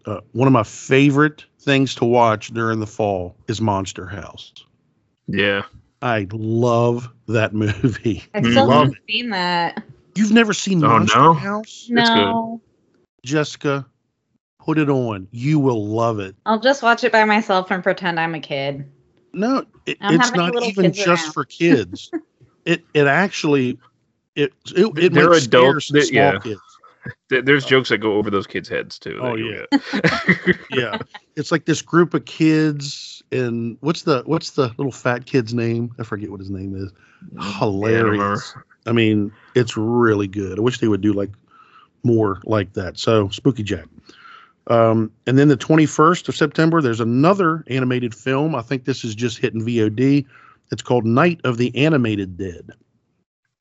uh, 0.06 0.22
one 0.32 0.48
of 0.48 0.54
my 0.54 0.64
favorite 0.64 1.46
things 1.60 1.96
to 1.96 2.06
watch 2.06 2.50
during 2.54 2.80
the 2.80 2.88
fall 2.88 3.36
is 3.48 3.62
Monster 3.62 4.08
House. 4.08 4.54
Yeah, 5.28 5.64
I 6.02 6.28
love 6.32 7.10
that 7.28 7.54
movie. 7.54 8.24
I 8.34 8.42
still 8.42 8.68
Love 8.68 8.88
haven't 8.88 8.98
seen 9.08 9.30
that. 9.30 9.84
You've 10.16 10.32
never 10.32 10.54
seen 10.54 10.84
Oh, 10.84 10.88
Monster 10.90 11.20
no? 11.20 11.34
House? 11.34 11.88
No. 11.90 12.62
Jessica, 13.24 13.86
put 14.60 14.78
it 14.78 14.90
on. 14.90 15.28
You 15.32 15.60
will 15.60 15.86
love 15.88 16.20
it. 16.20 16.36
I'll 16.46 16.60
just 16.60 16.84
watch 16.84 17.04
it 17.04 17.12
by 17.12 17.24
myself 17.26 17.72
and 17.72 17.82
pretend 17.84 18.20
I'm 18.20 18.36
a 18.36 18.40
kid. 18.40 18.90
No, 19.34 19.66
it, 19.86 19.98
it's 20.02 20.32
not 20.34 20.54
even 20.64 20.94
just 20.94 21.26
around. 21.26 21.34
for 21.34 21.46
kids. 21.46 22.12
it 22.66 22.84
it 22.94 23.08
actually 23.08 23.80
it 24.36 24.54
it, 24.76 24.98
it 24.98 25.14
They're 25.14 25.34
adults, 25.34 25.88
some 25.88 25.96
they- 25.96 26.06
small 26.06 26.34
yeah. 26.34 26.40
kids. 26.40 26.62
Th- 27.30 27.44
there's 27.44 27.66
jokes 27.66 27.90
that 27.90 27.98
go 27.98 28.14
over 28.14 28.30
those 28.30 28.48
kids' 28.48 28.70
heads 28.70 28.98
too. 28.98 29.20
Oh, 29.22 29.36
that. 29.36 30.58
Yeah, 30.72 30.98
it's 31.36 31.52
like 31.52 31.66
this 31.66 31.82
group 31.82 32.14
of 32.14 32.24
kids, 32.24 33.22
and 33.32 33.76
what's 33.82 34.04
the 34.04 34.24
what's 34.26 34.52
the 34.52 34.70
little 34.78 34.92
fat 34.92 35.26
kid's 35.26 35.54
name? 35.54 35.94
I 36.00 36.04
forget 36.04 36.30
what 36.30 36.40
his 36.40 36.50
name 36.50 36.76
is. 36.76 36.94
Hilarious. 37.58 38.54
I 38.86 38.92
mean, 38.92 39.32
it's 39.56 39.78
really 39.78 40.28
good. 40.28 40.58
I 40.60 40.62
wish 40.62 40.80
they 40.80 40.88
would 40.88 41.02
do 41.02 41.14
like 41.14 41.32
more 42.04 42.42
like 42.46 42.74
that. 42.74 43.00
So 43.00 43.30
Spooky 43.30 43.64
Jack. 43.64 43.86
Um, 44.68 45.12
and 45.28 45.38
then 45.38 45.50
the 45.50 45.58
21st 45.58 46.30
of 46.30 46.36
September, 46.36 46.82
there's 46.82 47.02
another 47.02 47.64
animated 47.68 48.16
film. 48.16 48.56
I 48.56 48.62
think 48.62 48.86
this 48.86 49.04
is 49.04 49.14
just 49.14 49.38
hitting 49.38 49.62
VOD. 49.62 50.26
It's 50.72 50.82
called 50.82 51.06
Night 51.06 51.42
of 51.44 51.58
the 51.58 51.76
Animated 51.78 52.38
Dead, 52.38 52.72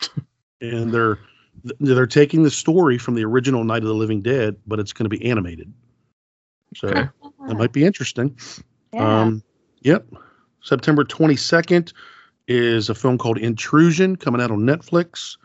and 0.61 0.93
they're 0.93 1.19
they're 1.81 2.07
taking 2.07 2.45
the 2.45 2.51
story 2.51 2.99
from 2.99 3.15
the 3.15 3.25
original 3.25 3.65
Night 3.65 3.83
of 3.83 3.89
the 3.89 3.95
Living 3.95 4.23
Dead, 4.23 4.57
but 4.67 4.79
it's 4.81 4.93
going 4.93 5.05
to 5.05 5.17
be 5.17 5.25
animated. 5.29 5.73
So 6.75 6.89
Okay. 6.89 7.09
that 7.49 7.55
might 7.57 7.73
be 7.73 7.85
interesting. 7.85 8.37
Yeah. 8.93 9.21
Um, 9.23 9.43
yep. 9.83 10.07
September 10.63 11.05
22nd 11.05 11.93
is 12.49 12.89
a 12.89 12.95
film 12.95 13.19
called 13.19 13.39
Intrusion 13.39 14.17
coming 14.17 14.41
out 14.41 14.51
on 14.51 14.61
Netflix. 14.61 15.37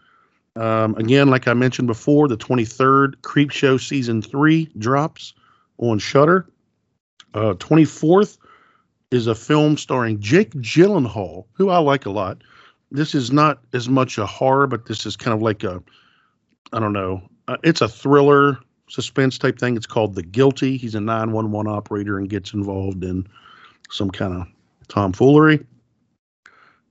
Um, 0.55 0.95
again, 0.95 1.29
like 1.29 1.47
I 1.47 1.53
mentioned 1.53 1.87
before, 1.87 2.27
the 2.27 2.37
23rd 2.37 3.15
Creepshow 3.17 3.79
season 3.79 4.21
three 4.21 4.69
drops 4.77 5.33
on 5.77 5.99
Shudder. 5.99 6.47
Uh, 7.33 7.53
24th 7.53 8.37
is 9.11 9.27
a 9.27 9.35
film 9.35 9.77
starring 9.77 10.19
Jake 10.19 10.51
Gyllenhaal, 10.55 11.45
who 11.53 11.69
I 11.69 11.77
like 11.77 12.05
a 12.05 12.09
lot. 12.09 12.41
This 12.89 13.13
is 13.13 13.31
not 13.31 13.59
as 13.73 13.87
much 13.87 14.17
a 14.17 14.25
horror, 14.25 14.65
but 14.65 14.85
this 14.85 15.05
is 15.05 15.15
kind 15.15 15.35
of 15.35 15.41
like 15.41 15.63
a, 15.63 15.83
I 16.73 16.79
don't 16.79 16.93
know, 16.93 17.21
uh, 17.47 17.57
it's 17.63 17.81
a 17.81 17.87
thriller 17.87 18.57
suspense 18.89 19.37
type 19.37 19.59
thing. 19.59 19.75
It's 19.75 19.85
called 19.85 20.15
The 20.15 20.23
Guilty. 20.23 20.77
He's 20.77 20.95
a 20.95 21.01
911 21.01 21.71
operator 21.71 22.17
and 22.17 22.29
gets 22.29 22.53
involved 22.53 23.03
in 23.03 23.27
some 23.89 24.09
kind 24.09 24.33
of 24.33 24.47
tomfoolery. 24.87 25.65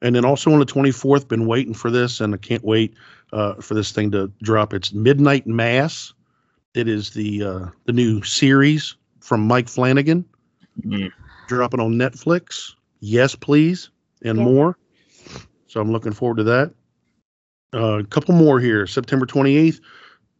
And 0.02 0.14
then 0.14 0.24
also 0.24 0.52
on 0.52 0.58
the 0.58 0.66
24th, 0.66 1.26
been 1.28 1.46
waiting 1.46 1.74
for 1.74 1.90
this, 1.90 2.20
and 2.20 2.34
I 2.34 2.36
can't 2.36 2.64
wait 2.64 2.94
uh, 3.32 3.54
for 3.54 3.74
this 3.74 3.92
thing 3.92 4.10
to 4.12 4.30
drop. 4.42 4.74
It's 4.74 4.92
Midnight 4.92 5.46
Mass. 5.46 6.12
It 6.74 6.88
is 6.88 7.10
the 7.10 7.42
uh, 7.42 7.66
the 7.86 7.92
new 7.92 8.22
series 8.22 8.96
from 9.20 9.40
Mike 9.46 9.68
Flanagan, 9.68 10.24
Mm. 10.82 11.10
dropping 11.48 11.80
on 11.80 11.92
Netflix. 11.94 12.74
Yes, 13.00 13.34
please, 13.34 13.88
and 14.22 14.36
Yeah. 14.38 14.44
more. 14.44 14.78
So 15.68 15.80
I'm 15.80 15.90
looking 15.90 16.12
forward 16.12 16.36
to 16.36 16.44
that. 16.44 16.72
Uh, 17.74 17.98
a 18.00 18.04
couple 18.04 18.34
more 18.34 18.60
here. 18.60 18.86
September 18.86 19.24
28th, 19.26 19.80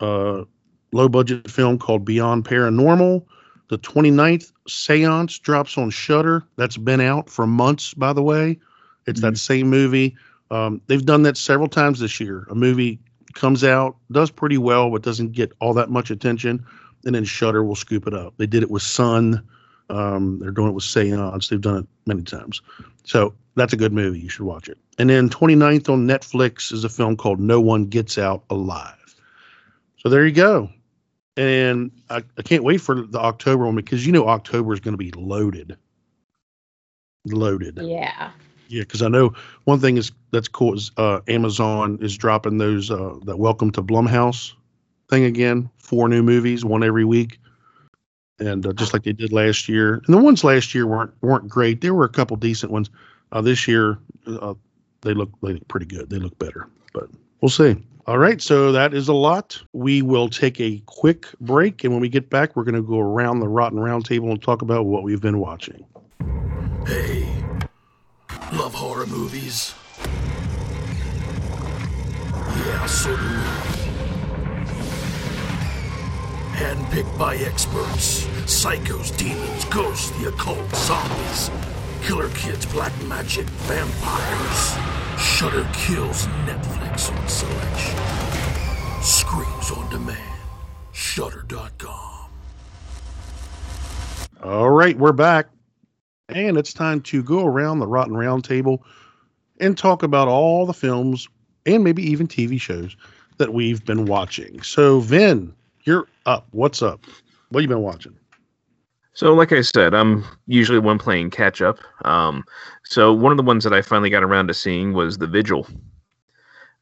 uh, 0.00 0.44
low 0.92 1.08
budget 1.08 1.50
film 1.50 1.78
called 1.78 2.04
Beyond 2.04 2.44
Paranormal. 2.44 3.24
The 3.68 3.78
29th, 3.78 4.52
Seance 4.68 5.38
drops 5.40 5.76
on 5.78 5.90
Shudder. 5.90 6.44
That's 6.56 6.76
been 6.76 7.00
out 7.00 7.28
for 7.30 7.46
months, 7.46 7.94
by 7.94 8.12
the 8.12 8.22
way. 8.22 8.58
It's 9.06 9.20
that 9.20 9.38
same 9.38 9.68
movie. 9.68 10.16
Um, 10.50 10.80
they've 10.86 11.04
done 11.04 11.22
that 11.22 11.36
several 11.36 11.68
times 11.68 12.00
this 12.00 12.20
year. 12.20 12.46
A 12.50 12.54
movie 12.54 13.00
comes 13.34 13.64
out, 13.64 13.96
does 14.10 14.30
pretty 14.30 14.58
well, 14.58 14.90
but 14.90 15.02
doesn't 15.02 15.32
get 15.32 15.52
all 15.60 15.74
that 15.74 15.90
much 15.90 16.10
attention, 16.10 16.64
and 17.04 17.14
then 17.14 17.24
Shudder 17.24 17.64
will 17.64 17.74
scoop 17.74 18.06
it 18.06 18.14
up. 18.14 18.34
They 18.36 18.46
did 18.46 18.62
it 18.62 18.70
with 18.70 18.82
Son. 18.82 19.46
Um, 19.88 20.38
they're 20.40 20.50
doing 20.50 20.68
it 20.68 20.74
with 20.74 20.84
Seance. 20.84 21.48
They've 21.48 21.60
done 21.60 21.78
it 21.78 21.86
many 22.06 22.22
times. 22.22 22.60
So 23.04 23.34
that's 23.54 23.72
a 23.72 23.76
good 23.76 23.92
movie. 23.92 24.18
You 24.18 24.28
should 24.28 24.44
watch 24.44 24.68
it. 24.68 24.78
And 24.98 25.08
then 25.10 25.28
29th 25.28 25.88
on 25.88 26.06
Netflix 26.06 26.72
is 26.72 26.82
a 26.84 26.88
film 26.88 27.16
called 27.16 27.38
No 27.38 27.60
One 27.60 27.84
Gets 27.84 28.18
Out 28.18 28.44
Alive. 28.50 29.14
So 29.98 30.08
there 30.08 30.26
you 30.26 30.32
go. 30.32 30.70
And 31.36 31.90
I, 32.08 32.22
I 32.38 32.42
can't 32.42 32.64
wait 32.64 32.80
for 32.80 33.02
the 33.02 33.18
October 33.18 33.66
one 33.66 33.76
because 33.76 34.06
you 34.06 34.12
know 34.12 34.26
October 34.28 34.72
is 34.72 34.80
going 34.80 34.94
to 34.94 34.98
be 34.98 35.12
loaded. 35.12 35.76
Loaded. 37.26 37.78
yeah. 37.82 38.30
Yeah, 38.68 38.82
because 38.82 39.02
I 39.02 39.08
know 39.08 39.32
one 39.64 39.80
thing 39.80 39.96
is 39.96 40.12
that's 40.32 40.48
cool 40.48 40.74
is 40.74 40.90
uh, 40.96 41.20
Amazon 41.28 41.98
is 42.00 42.16
dropping 42.16 42.58
those 42.58 42.90
uh, 42.90 43.14
that 43.24 43.38
Welcome 43.38 43.70
to 43.72 43.82
Blumhouse 43.82 44.52
thing 45.08 45.24
again. 45.24 45.70
Four 45.78 46.08
new 46.08 46.22
movies, 46.22 46.64
one 46.64 46.82
every 46.82 47.04
week, 47.04 47.38
and 48.38 48.66
uh, 48.66 48.72
just 48.72 48.92
like 48.92 49.04
they 49.04 49.12
did 49.12 49.32
last 49.32 49.68
year. 49.68 50.02
And 50.06 50.14
the 50.14 50.18
ones 50.18 50.42
last 50.42 50.74
year 50.74 50.86
weren't 50.86 51.12
weren't 51.22 51.48
great. 51.48 51.80
There 51.80 51.94
were 51.94 52.04
a 52.04 52.08
couple 52.08 52.36
decent 52.36 52.72
ones. 52.72 52.90
Uh, 53.32 53.40
this 53.40 53.66
year, 53.68 53.98
uh, 54.26 54.54
they 55.02 55.14
look 55.14 55.30
they 55.42 55.54
look 55.54 55.68
pretty 55.68 55.86
good. 55.86 56.10
They 56.10 56.18
look 56.18 56.38
better, 56.38 56.68
but 56.92 57.08
we'll 57.40 57.48
see. 57.48 57.76
All 58.06 58.18
right, 58.18 58.40
so 58.40 58.70
that 58.70 58.94
is 58.94 59.08
a 59.08 59.12
lot. 59.12 59.60
We 59.72 60.00
will 60.00 60.28
take 60.28 60.60
a 60.60 60.80
quick 60.86 61.26
break, 61.40 61.82
and 61.82 61.92
when 61.92 62.00
we 62.00 62.08
get 62.08 62.30
back, 62.30 62.54
we're 62.54 62.62
going 62.62 62.76
to 62.76 62.82
go 62.82 63.00
around 63.00 63.40
the 63.40 63.48
Rotten 63.48 63.80
Round 63.80 64.04
Table 64.04 64.30
and 64.30 64.40
talk 64.40 64.62
about 64.62 64.86
what 64.86 65.02
we've 65.02 65.20
been 65.20 65.40
watching. 65.40 65.84
Hey, 66.86 67.15
love 68.52 68.74
horror 68.74 69.06
movies? 69.06 69.74
Yeah, 72.66 72.86
so 72.86 73.16
do 73.16 73.22
we. 73.22 73.76
Handpicked 76.56 77.18
by 77.18 77.36
experts 77.36 78.26
psychos, 78.46 79.16
demons, 79.16 79.64
ghosts, 79.66 80.10
the 80.18 80.28
occult, 80.28 80.72
zombies, 80.74 81.50
killer 82.02 82.30
kids, 82.30 82.64
black 82.66 82.92
magic, 83.04 83.44
vampires. 83.66 84.76
Shudder 85.18 85.66
kills 85.72 86.26
Netflix 86.46 87.10
on 87.12 87.28
selection. 87.28 87.98
Screams 89.02 89.70
on 89.72 89.90
demand. 89.90 90.40
Shudder.com. 90.92 92.30
All 94.42 94.70
right, 94.70 94.96
we're 94.96 95.12
back. 95.12 95.48
And 96.28 96.56
it's 96.56 96.72
time 96.72 97.00
to 97.02 97.22
go 97.22 97.44
around 97.44 97.78
the 97.78 97.86
Rotten 97.86 98.16
Round 98.16 98.44
Table 98.44 98.84
and 99.60 99.78
talk 99.78 100.02
about 100.02 100.28
all 100.28 100.66
the 100.66 100.74
films 100.74 101.28
and 101.66 101.84
maybe 101.84 102.02
even 102.02 102.26
TV 102.26 102.60
shows 102.60 102.96
that 103.38 103.52
we've 103.52 103.84
been 103.84 104.06
watching. 104.06 104.60
So, 104.62 105.00
Vin, 105.00 105.54
you're 105.84 106.08
up. 106.26 106.46
What's 106.50 106.82
up? 106.82 107.04
What 107.50 107.60
you 107.60 107.68
been 107.68 107.82
watching? 107.82 108.16
So, 109.12 109.32
like 109.34 109.52
I 109.52 109.62
said, 109.62 109.94
I'm 109.94 110.24
usually 110.46 110.78
one 110.78 110.98
playing 110.98 111.30
catch 111.30 111.62
up. 111.62 111.78
Um, 112.04 112.44
so 112.84 113.12
one 113.12 113.32
of 113.32 113.38
the 113.38 113.44
ones 113.44 113.64
that 113.64 113.72
I 113.72 113.80
finally 113.80 114.10
got 114.10 114.22
around 114.22 114.48
to 114.48 114.54
seeing 114.54 114.92
was 114.92 115.16
The 115.16 115.26
Vigil, 115.26 115.66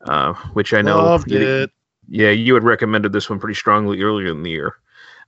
uh, 0.07 0.33
which 0.55 0.73
I 0.75 0.83
know, 0.83 0.97
Loved 0.97 1.31
it. 1.31 1.71
yeah, 2.09 2.31
you 2.31 2.55
had 2.55 2.65
recommended 2.65 3.13
this 3.13 3.31
one 3.31 3.39
pretty 3.39 3.55
strongly 3.55 4.03
earlier 4.03 4.31
in 4.33 4.43
the 4.43 4.51
year. 4.51 4.75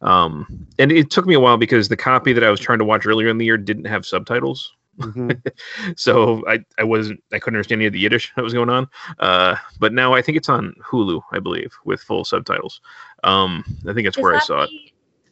Um, 0.03 0.67
and 0.79 0.93
it 0.93 1.11
took 1.11 1.27
me 1.27 1.35
a 1.35 1.41
while 1.41 1.57
because 1.57 1.89
the 1.89 1.97
copy 1.97 2.33
that 2.33 2.45
I 2.45 2.51
was 2.51 2.61
trying 2.61 2.79
to 2.79 2.85
watch 2.85 3.07
earlier 3.07 3.29
in 3.29 3.39
the 3.39 3.45
year 3.45 3.57
didn't 3.57 3.87
have 3.87 4.05
subtitles. 4.07 4.73
Mhm. 4.99 5.41
so 5.97 6.43
I, 6.49 6.61
I 6.79 6.85
wasn't 6.85 7.23
I 7.33 7.39
couldn't 7.39 7.57
understand 7.57 7.81
any 7.81 7.87
of 7.87 7.93
the 7.93 7.99
Yiddish 8.01 8.33
that 8.37 8.43
was 8.43 8.55
going 8.55 8.71
on. 8.71 8.89
Uh, 9.19 9.57
but 9.79 9.93
now 9.93 10.15
I 10.15 10.23
think 10.23 10.37
it's 10.39 10.49
on 10.49 10.75
Hulu, 10.83 11.23
I 11.33 11.39
believe, 11.39 11.73
with 11.85 12.01
full 12.01 12.25
subtitles. 12.25 12.81
Um, 13.25 13.65
I 13.89 13.93
think 13.93 14.07
that's 14.07 14.17
Is 14.17 14.23
where 14.23 14.33
I 14.33 14.37
that 14.37 14.45
saw 14.45 14.63
it. 14.63 14.71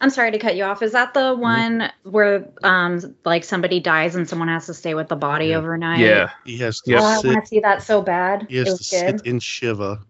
I'm 0.01 0.11
sorry 0.11 0.33
to 0.33 0.39
cut 0.39 0.57
you 0.57 0.65
off. 0.65 0.83
Is 0.83 0.93
that 0.93 1.15
the 1.15 1.35
one 1.35 1.91
where 2.03 2.47
um 2.63 3.17
like 3.25 3.43
somebody 3.45 3.81
dies 3.81 4.17
and 4.17 4.29
someone 4.29 4.49
has 4.49 4.67
to 4.67 4.75
stay 4.75 4.93
with 4.95 5.09
the 5.09 5.17
body 5.17 5.47
Yeah. 5.49 5.57
overnight? 5.57 6.01
Yeah, 6.01 6.31
He 6.45 6.59
has 6.59 6.81
to 6.83 6.91
Yes. 6.91 7.03
Oh, 7.03 7.31
I 7.31 7.35
want 7.35 7.45
to 7.45 7.49
see 7.49 7.61
that 7.61 7.83
so 7.83 8.03
bad. 8.03 8.47
He 8.51 8.57
It 8.57 8.67
has 8.67 8.67
to 8.67 8.73
was 8.73 8.87
sit 8.87 9.27
in 9.27 9.39
Shiva. 9.39 10.01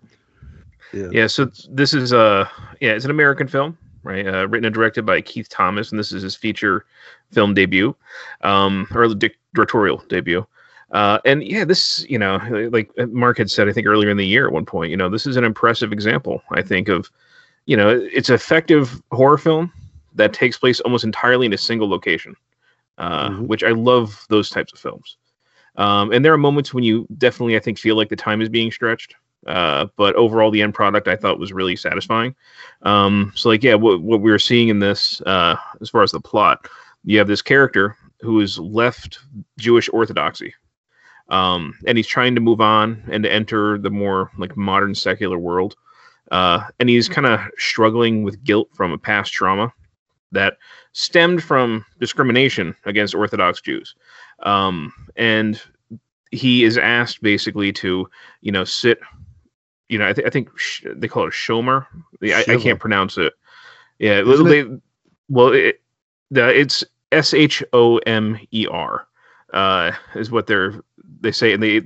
Yeah. 0.93 1.09
yeah. 1.13 1.27
So 1.29 1.49
this 1.71 1.95
is 1.95 2.13
uh 2.13 2.49
yeah, 2.81 2.93
it's 2.93 3.05
an 3.05 3.13
American 3.13 3.47
film, 3.47 3.79
right? 4.05 4.27
Uh, 4.27 4.47
written 4.49 4.67
and 4.67 4.75
directed 4.75 5.05
by 5.05 5.21
Keith 5.21 5.49
Thomas, 5.49 5.91
and 5.91 5.99
this 5.99 6.13
is 6.13 6.23
his 6.23 6.37
feature 6.37 6.87
film 7.33 7.55
debut, 7.55 7.97
um, 8.43 8.87
or 8.95 9.09
the 9.09 9.31
directorial 9.55 10.05
debut. 10.09 10.47
Uh, 10.93 11.19
and 11.25 11.43
yeah, 11.43 11.65
this, 11.65 12.07
you 12.09 12.19
know, 12.19 12.37
like 12.71 12.89
Mark 13.09 13.39
had 13.39 13.51
said, 13.51 13.69
I 13.69 13.73
think 13.73 13.87
earlier 13.87 14.11
in 14.11 14.17
the 14.17 14.27
year 14.27 14.47
at 14.47 14.53
one 14.53 14.67
point, 14.67 14.91
you 14.91 14.97
know, 14.97 15.09
this 15.09 15.27
is 15.27 15.37
an 15.37 15.43
impressive 15.43 15.93
example, 15.93 16.41
I 16.53 16.63
think, 16.63 16.89
of, 16.89 17.11
you 17.67 17.77
know, 17.77 17.89
it's 18.13 18.31
effective 18.31 19.03
horror 19.11 19.39
film 19.39 19.73
that 20.15 20.33
takes 20.33 20.57
place 20.57 20.81
almost 20.81 21.03
entirely 21.03 21.47
in 21.47 21.53
a 21.53 21.59
single 21.59 21.89
location, 21.89 22.37
uh, 22.99 23.31
Mhm. 23.31 23.47
which 23.49 23.65
I 23.65 23.71
love 23.71 24.25
those 24.29 24.51
types 24.51 24.73
of 24.73 24.79
films. 24.79 25.17
Um, 25.77 26.13
and 26.13 26.25
there 26.25 26.33
are 26.33 26.39
moments 26.39 26.73
when 26.73 26.85
you 26.85 27.09
definitely, 27.19 27.57
I 27.57 27.61
think, 27.61 27.79
feel 27.79 27.97
like 27.97 28.11
the 28.11 28.15
time 28.15 28.41
is 28.41 28.49
being 28.49 28.71
stretched. 28.71 29.17
Uh, 29.47 29.87
but 29.97 30.15
overall, 30.15 30.51
the 30.51 30.63
end 30.63 30.75
product 30.75 31.09
I 31.09 31.17
thought 31.17 31.39
was 31.39 31.53
really 31.53 31.77
satisfying. 31.77 32.35
Um, 32.83 33.33
so, 33.35 33.49
like, 33.49 33.63
yeah, 33.63 33.75
what, 33.75 34.01
what 34.03 34.21
we 34.21 34.31
were 34.31 34.39
seeing 34.39 34.69
in 34.69 34.79
this, 34.79 35.21
uh, 35.23 35.57
as 35.81 35.91
far 35.91 36.03
as 36.03 36.13
the 36.13 36.21
plot, 36.21 36.67
you 37.05 37.19
have 37.19 37.29
this 37.29 37.43
character 37.43 37.97
who 38.21 38.41
is 38.41 38.59
left 38.59 39.19
Jewish 39.59 39.89
orthodoxy, 39.93 40.55
um, 41.29 41.75
and 41.87 41.99
he's 41.99 42.07
trying 42.07 42.35
to 42.35 42.41
move 42.41 42.61
on 42.61 43.03
and 43.11 43.23
to 43.25 43.33
enter 43.33 43.77
the 43.79 43.91
more 43.91 44.31
like 44.39 44.57
modern 44.57 44.95
secular 44.95 45.39
world. 45.39 45.77
Uh, 46.31 46.65
and 46.81 46.89
he's 46.89 47.09
kind 47.09 47.27
of 47.27 47.41
struggling 47.59 48.23
with 48.23 48.43
guilt 48.45 48.69
from 48.73 48.93
a 48.93 48.99
past 48.99 49.33
trauma 49.33 49.73
that 50.33 50.57
stemmed 50.93 51.43
from 51.43 51.85
discrimination 52.01 52.75
against 52.87 53.15
Orthodox 53.15 53.61
Jews. 53.61 53.95
Um, 54.43 54.93
and 55.17 55.61
he 56.31 56.65
is 56.65 56.79
asked 56.79 57.23
basically 57.23 57.73
to, 57.75 58.09
you 58.41 58.53
know, 58.53 58.65
sit, 58.65 58.99
you 59.89 59.99
know, 59.99 60.09
I, 60.09 60.13
th- 60.13 60.27
I 60.27 60.31
think 60.31 60.57
sh- 60.59 60.85
they 60.87 61.09
call 61.09 61.25
it 61.25 61.29
a 61.29 61.31
shomer. 61.31 61.87
I, 62.23 62.45
I 62.49 62.57
can't 62.57 62.81
pronounce 62.81 63.19
it. 63.19 63.33
Yeah, 63.99 64.23
Isn't 64.23 64.49
they, 64.49 64.65
well, 65.29 65.53
it, 65.53 65.81
the, 66.31 66.49
it's 66.49 66.85
S 67.13 67.33
H 67.35 67.63
O 67.73 67.99
M 67.99 68.39
E 68.51 68.67
R 68.71 69.07
uh, 69.53 69.93
is 70.15 70.31
what 70.31 70.47
they're 70.47 70.75
they 71.21 71.33
say, 71.33 71.53
and 71.53 71.63
they 71.63 71.83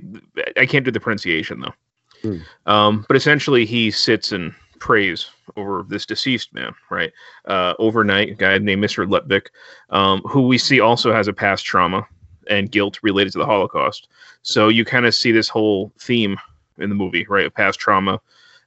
I 0.57 0.65
can't 0.65 0.85
do 0.85 0.91
the 0.91 0.99
pronunciation 0.99 1.61
though. 1.61 1.73
Hmm. 2.21 2.37
Um, 2.65 3.05
but 3.07 3.15
essentially, 3.15 3.65
he 3.65 3.91
sits 3.91 4.31
and 4.31 4.53
prays 4.79 5.29
over 5.55 5.85
this 5.87 6.05
deceased 6.05 6.53
man, 6.53 6.73
right? 6.89 7.11
Uh, 7.45 7.73
overnight, 7.79 8.29
a 8.29 8.33
guy 8.33 8.57
named 8.57 8.83
Mr. 8.83 9.07
Litvak, 9.07 9.47
um, 9.89 10.21
who 10.21 10.47
we 10.47 10.57
see 10.57 10.79
also 10.79 11.13
has 11.13 11.27
a 11.27 11.33
past 11.33 11.65
trauma, 11.65 12.05
and 12.49 12.71
guilt 12.71 12.99
related 13.03 13.33
to 13.33 13.39
the 13.39 13.45
Holocaust. 13.45 14.07
So 14.41 14.67
you 14.67 14.83
kind 14.83 15.05
of 15.05 15.13
see 15.13 15.31
this 15.31 15.49
whole 15.49 15.93
theme 15.99 16.37
in 16.79 16.89
the 16.89 16.95
movie, 16.95 17.25
right, 17.29 17.45
of 17.45 17.53
past 17.53 17.79
trauma 17.79 18.19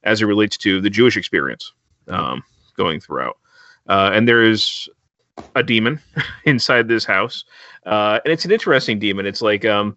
as 0.04 0.20
it 0.20 0.26
relates 0.26 0.56
to 0.58 0.80
the 0.80 0.90
Jewish 0.90 1.16
experience 1.16 1.72
um, 2.08 2.42
going 2.76 3.00
throughout. 3.00 3.38
Uh, 3.88 4.10
and 4.12 4.28
there 4.28 4.42
is 4.42 4.88
a 5.56 5.62
demon 5.62 6.00
inside 6.44 6.88
this 6.88 7.04
house, 7.04 7.44
uh, 7.86 8.20
and 8.24 8.32
it's 8.32 8.44
an 8.44 8.52
interesting 8.52 8.98
demon. 8.98 9.26
It's 9.26 9.42
like, 9.42 9.64
um, 9.64 9.96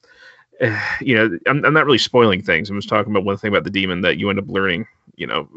you 1.02 1.16
know, 1.16 1.38
I'm, 1.48 1.64
I'm 1.66 1.74
not 1.74 1.86
really 1.86 1.98
spoiling 1.98 2.42
things. 2.42 2.70
I'm 2.70 2.78
just 2.78 2.90
talking 2.90 3.12
about 3.12 3.26
one 3.26 3.38
thing 3.38 3.50
about 3.50 3.64
the 3.64 3.70
demon 3.70 4.02
that 4.02 4.18
you 4.18 4.30
end 4.30 4.40
up 4.40 4.48
learning, 4.48 4.88
you 5.16 5.28
know, 5.28 5.48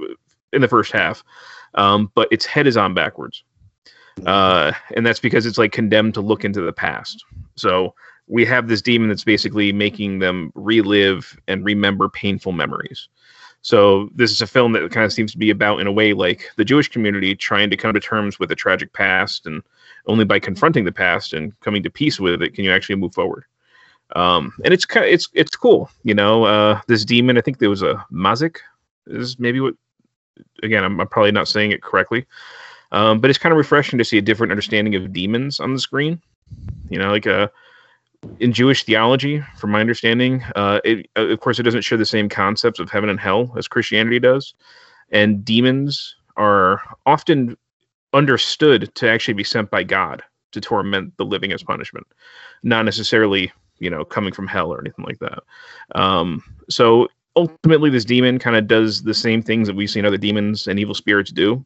in 0.52 0.60
the 0.60 0.68
first 0.68 0.92
half. 0.92 1.22
Um, 1.74 2.10
but 2.14 2.28
its 2.30 2.46
head 2.46 2.66
is 2.66 2.76
on 2.76 2.94
backwards, 2.94 3.44
uh, 4.26 4.72
and 4.96 5.06
that's 5.06 5.20
because 5.20 5.46
it's 5.46 5.58
like 5.58 5.72
condemned 5.72 6.14
to 6.14 6.20
look 6.20 6.44
into 6.44 6.62
the 6.62 6.72
past. 6.72 7.24
So 7.56 7.94
we 8.28 8.44
have 8.44 8.68
this 8.68 8.82
demon 8.82 9.08
that's 9.08 9.24
basically 9.24 9.72
making 9.72 10.18
them 10.18 10.52
relive 10.54 11.38
and 11.48 11.64
remember 11.64 12.08
painful 12.08 12.52
memories. 12.52 13.08
So 13.62 14.08
this 14.14 14.30
is 14.30 14.40
a 14.40 14.46
film 14.46 14.72
that 14.72 14.90
kind 14.92 15.04
of 15.04 15.12
seems 15.12 15.32
to 15.32 15.38
be 15.38 15.50
about, 15.50 15.80
in 15.80 15.86
a 15.86 15.92
way, 15.92 16.12
like 16.12 16.50
the 16.56 16.64
Jewish 16.64 16.88
community 16.88 17.34
trying 17.34 17.70
to 17.70 17.76
come 17.76 17.92
to 17.92 18.00
terms 18.00 18.38
with 18.38 18.52
a 18.52 18.54
tragic 18.54 18.92
past, 18.92 19.46
and 19.46 19.62
only 20.06 20.24
by 20.24 20.38
confronting 20.38 20.84
the 20.84 20.92
past 20.92 21.32
and 21.32 21.58
coming 21.60 21.82
to 21.82 21.90
peace 21.90 22.20
with 22.20 22.40
it 22.40 22.54
can 22.54 22.64
you 22.64 22.72
actually 22.72 22.94
move 22.94 23.14
forward. 23.14 23.44
Um, 24.16 24.52
and 24.64 24.72
it's 24.72 24.86
kind 24.86 25.04
of 25.04 25.12
it's 25.12 25.28
it's 25.34 25.56
cool, 25.56 25.90
you 26.04 26.14
know. 26.14 26.44
Uh, 26.44 26.80
this 26.86 27.04
demon, 27.04 27.36
I 27.36 27.40
think 27.40 27.58
there 27.58 27.68
was 27.68 27.82
a 27.82 28.04
Mazik, 28.12 28.58
is 29.06 29.38
maybe 29.38 29.60
what. 29.60 29.74
Again, 30.62 30.84
I'm, 30.84 31.00
I'm 31.00 31.08
probably 31.08 31.32
not 31.32 31.48
saying 31.48 31.72
it 31.72 31.82
correctly, 31.82 32.24
um, 32.92 33.18
but 33.20 33.28
it's 33.28 33.40
kind 33.40 33.52
of 33.52 33.58
refreshing 33.58 33.98
to 33.98 34.04
see 34.04 34.18
a 34.18 34.22
different 34.22 34.52
understanding 34.52 34.94
of 34.94 35.12
demons 35.12 35.58
on 35.58 35.72
the 35.72 35.80
screen. 35.80 36.22
You 36.90 36.98
know, 36.98 37.10
like 37.10 37.26
uh, 37.26 37.48
in 38.40 38.52
Jewish 38.52 38.84
theology, 38.84 39.42
from 39.56 39.70
my 39.70 39.80
understanding, 39.80 40.44
uh, 40.56 40.80
it, 40.84 41.06
uh, 41.16 41.26
of 41.28 41.40
course, 41.40 41.58
it 41.58 41.64
doesn't 41.64 41.82
share 41.82 41.98
the 41.98 42.06
same 42.06 42.28
concepts 42.28 42.80
of 42.80 42.90
heaven 42.90 43.08
and 43.08 43.20
hell 43.20 43.52
as 43.56 43.68
Christianity 43.68 44.18
does, 44.18 44.54
and 45.10 45.44
demons 45.44 46.16
are 46.36 46.80
often 47.06 47.56
understood 48.12 48.94
to 48.94 49.08
actually 49.08 49.34
be 49.34 49.44
sent 49.44 49.70
by 49.70 49.82
God 49.82 50.22
to 50.52 50.60
torment 50.60 51.16
the 51.16 51.24
living 51.24 51.52
as 51.52 51.62
punishment, 51.62 52.06
not 52.62 52.84
necessarily, 52.84 53.52
you 53.78 53.90
know, 53.90 54.04
coming 54.04 54.32
from 54.32 54.46
hell 54.46 54.72
or 54.72 54.80
anything 54.80 55.04
like 55.04 55.18
that. 55.18 55.40
Um, 55.94 56.42
so 56.70 57.08
ultimately, 57.36 57.90
this 57.90 58.04
demon 58.04 58.38
kind 58.38 58.56
of 58.56 58.66
does 58.66 59.02
the 59.02 59.14
same 59.14 59.42
things 59.42 59.68
that 59.68 59.76
we've 59.76 59.90
seen 59.90 60.04
other 60.04 60.16
demons 60.16 60.66
and 60.66 60.78
evil 60.78 60.94
spirits 60.94 61.30
do. 61.30 61.64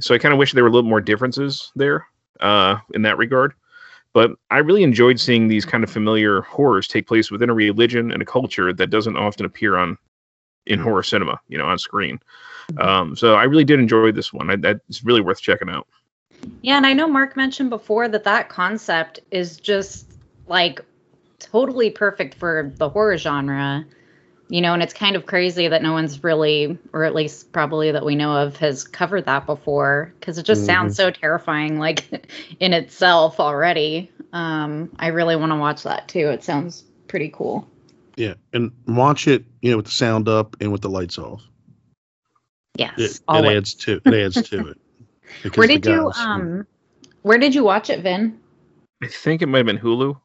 So 0.00 0.14
I 0.14 0.18
kind 0.18 0.32
of 0.32 0.38
wish 0.38 0.52
there 0.52 0.64
were 0.64 0.68
a 0.68 0.72
little 0.72 0.90
more 0.90 1.00
differences 1.00 1.72
there 1.76 2.06
uh, 2.40 2.76
in 2.92 3.02
that 3.02 3.16
regard. 3.16 3.54
But 4.16 4.30
I 4.50 4.60
really 4.60 4.82
enjoyed 4.82 5.20
seeing 5.20 5.48
these 5.48 5.66
kind 5.66 5.84
of 5.84 5.90
familiar 5.90 6.40
horrors 6.40 6.88
take 6.88 7.06
place 7.06 7.30
within 7.30 7.50
a 7.50 7.52
religion 7.52 8.10
and 8.10 8.22
a 8.22 8.24
culture 8.24 8.72
that 8.72 8.86
doesn't 8.86 9.14
often 9.14 9.44
appear 9.44 9.76
on 9.76 9.98
in 10.64 10.78
horror 10.78 11.02
cinema, 11.02 11.38
you 11.48 11.58
know, 11.58 11.66
on 11.66 11.76
screen. 11.76 12.18
Um, 12.78 13.14
so 13.14 13.34
I 13.34 13.44
really 13.44 13.62
did 13.62 13.78
enjoy 13.78 14.12
this 14.12 14.32
one. 14.32 14.48
I, 14.48 14.56
that's 14.56 15.04
really 15.04 15.20
worth 15.20 15.42
checking 15.42 15.68
out. 15.68 15.86
Yeah, 16.62 16.78
and 16.78 16.86
I 16.86 16.94
know 16.94 17.06
Mark 17.06 17.36
mentioned 17.36 17.68
before 17.68 18.08
that 18.08 18.24
that 18.24 18.48
concept 18.48 19.20
is 19.32 19.58
just 19.58 20.10
like 20.46 20.80
totally 21.38 21.90
perfect 21.90 22.36
for 22.36 22.72
the 22.76 22.88
horror 22.88 23.18
genre. 23.18 23.84
You 24.48 24.60
know, 24.60 24.74
and 24.74 24.82
it's 24.82 24.94
kind 24.94 25.16
of 25.16 25.26
crazy 25.26 25.66
that 25.66 25.82
no 25.82 25.92
one's 25.92 26.22
really, 26.22 26.78
or 26.92 27.02
at 27.02 27.16
least 27.16 27.50
probably 27.50 27.90
that 27.90 28.04
we 28.04 28.14
know 28.14 28.36
of, 28.36 28.56
has 28.58 28.84
covered 28.84 29.24
that 29.26 29.44
before 29.44 30.12
because 30.20 30.38
it 30.38 30.44
just 30.44 30.64
sounds 30.66 30.94
so 30.94 31.10
terrifying, 31.10 31.78
like 31.80 32.28
in 32.60 32.72
itself 32.72 33.40
already. 33.40 34.10
Um, 34.32 34.94
I 35.00 35.08
really 35.08 35.34
want 35.34 35.50
to 35.50 35.56
watch 35.56 35.82
that 35.82 36.06
too. 36.06 36.28
It 36.28 36.44
sounds 36.44 36.84
pretty 37.08 37.28
cool. 37.34 37.68
Yeah, 38.14 38.34
and 38.52 38.70
watch 38.86 39.26
it, 39.26 39.44
you 39.62 39.70
know, 39.72 39.78
with 39.78 39.86
the 39.86 39.92
sound 39.92 40.28
up 40.28 40.56
and 40.60 40.70
with 40.70 40.80
the 40.82 40.90
lights 40.90 41.18
off. 41.18 41.42
Yes. 42.76 42.98
It, 42.98 43.20
it 43.28 43.56
adds 43.56 43.74
to 43.74 44.00
it 44.04 44.14
adds 44.14 44.48
to 44.48 44.68
it. 44.68 44.78
Where 45.56 45.66
the 45.66 45.74
did 45.78 45.86
you 45.86 46.04
guys- 46.14 46.18
um 46.24 46.66
where 47.22 47.38
did 47.38 47.52
you 47.54 47.64
watch 47.64 47.90
it, 47.90 48.00
Vin? 48.00 48.38
I 49.02 49.08
think 49.08 49.42
it 49.42 49.46
might 49.46 49.58
have 49.58 49.66
been 49.66 49.78
Hulu. 49.78 50.18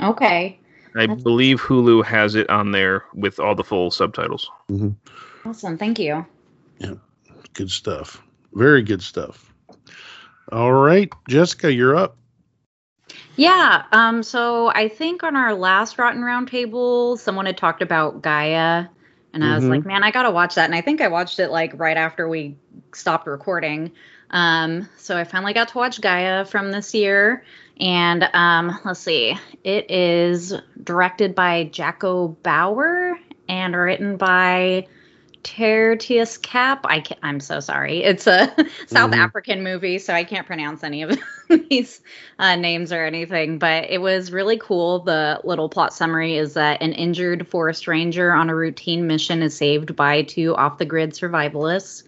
Okay. 0.00 0.60
I 0.96 1.06
That's- 1.06 1.22
believe 1.22 1.60
Hulu 1.60 2.04
has 2.04 2.34
it 2.34 2.48
on 2.50 2.72
there 2.72 3.04
with 3.14 3.38
all 3.40 3.54
the 3.54 3.64
full 3.64 3.90
subtitles. 3.90 4.50
Awesome. 5.44 5.78
Thank 5.78 5.98
you. 5.98 6.24
Yeah. 6.78 6.94
Good 7.54 7.70
stuff. 7.70 8.22
Very 8.54 8.82
good 8.82 9.02
stuff. 9.02 9.52
All 10.50 10.72
right, 10.72 11.12
Jessica, 11.28 11.72
you're 11.72 11.94
up. 11.96 12.16
Yeah. 13.36 13.82
Um, 13.92 14.22
so 14.22 14.68
I 14.68 14.88
think 14.88 15.22
on 15.22 15.36
our 15.36 15.54
last 15.54 15.98
Rotten 15.98 16.22
Roundtable, 16.22 17.18
someone 17.18 17.46
had 17.46 17.56
talked 17.56 17.82
about 17.82 18.22
Gaia. 18.22 18.86
And 19.34 19.44
I 19.44 19.54
was 19.54 19.64
Mhm. 19.64 19.68
like, 19.70 19.84
man, 19.84 20.02
I 20.02 20.10
gotta 20.10 20.30
watch 20.30 20.54
that. 20.54 20.64
And 20.64 20.74
I 20.74 20.80
think 20.80 21.00
I 21.00 21.08
watched 21.08 21.38
it 21.38 21.50
like 21.50 21.72
right 21.78 21.96
after 21.96 22.28
we 22.28 22.56
stopped 22.94 23.26
recording. 23.26 23.92
Um, 24.30 24.88
so 24.96 25.16
I 25.16 25.24
finally 25.24 25.52
got 25.52 25.68
to 25.68 25.78
watch 25.78 26.00
Gaia 26.00 26.44
from 26.44 26.70
this 26.72 26.94
year. 26.94 27.44
And 27.80 28.28
um, 28.34 28.78
let's 28.84 29.00
see, 29.00 29.38
it 29.64 29.90
is 29.90 30.52
directed 30.82 31.34
by 31.34 31.66
Jaco 31.66 32.36
Bouwer 32.42 33.18
and 33.48 33.76
written 33.76 34.16
by 34.16 34.86
Tertius 35.44 36.36
Kapp. 36.38 36.84
I 36.84 37.00
can 37.00 37.16
I'm 37.22 37.40
so 37.40 37.60
sorry. 37.60 38.02
It's 38.02 38.26
a 38.26 38.48
South 38.86 39.12
Mhm. 39.12 39.18
African 39.18 39.62
movie, 39.62 39.98
so 39.98 40.12
I 40.12 40.24
can't 40.24 40.46
pronounce 40.46 40.82
any 40.82 41.02
of 41.02 41.16
these 41.48 42.00
uh, 42.38 42.56
names 42.56 42.92
or 42.92 43.04
anything. 43.04 43.58
But 43.58 43.84
it 43.90 44.00
was 44.00 44.32
really 44.32 44.58
cool. 44.58 45.00
The 45.00 45.40
little 45.44 45.68
plot 45.68 45.94
summary 45.94 46.36
is 46.36 46.54
that 46.54 46.82
an 46.82 46.92
injured 46.92 47.46
forest 47.48 47.86
ranger 47.86 48.32
on 48.32 48.50
a 48.50 48.54
routine 48.56 49.06
mission 49.06 49.42
is 49.42 49.56
saved 49.56 49.94
by 49.94 50.22
two 50.22 50.54
off 50.56 50.78
the 50.78 50.84
grid 50.84 51.12
survivalists. 51.12 52.02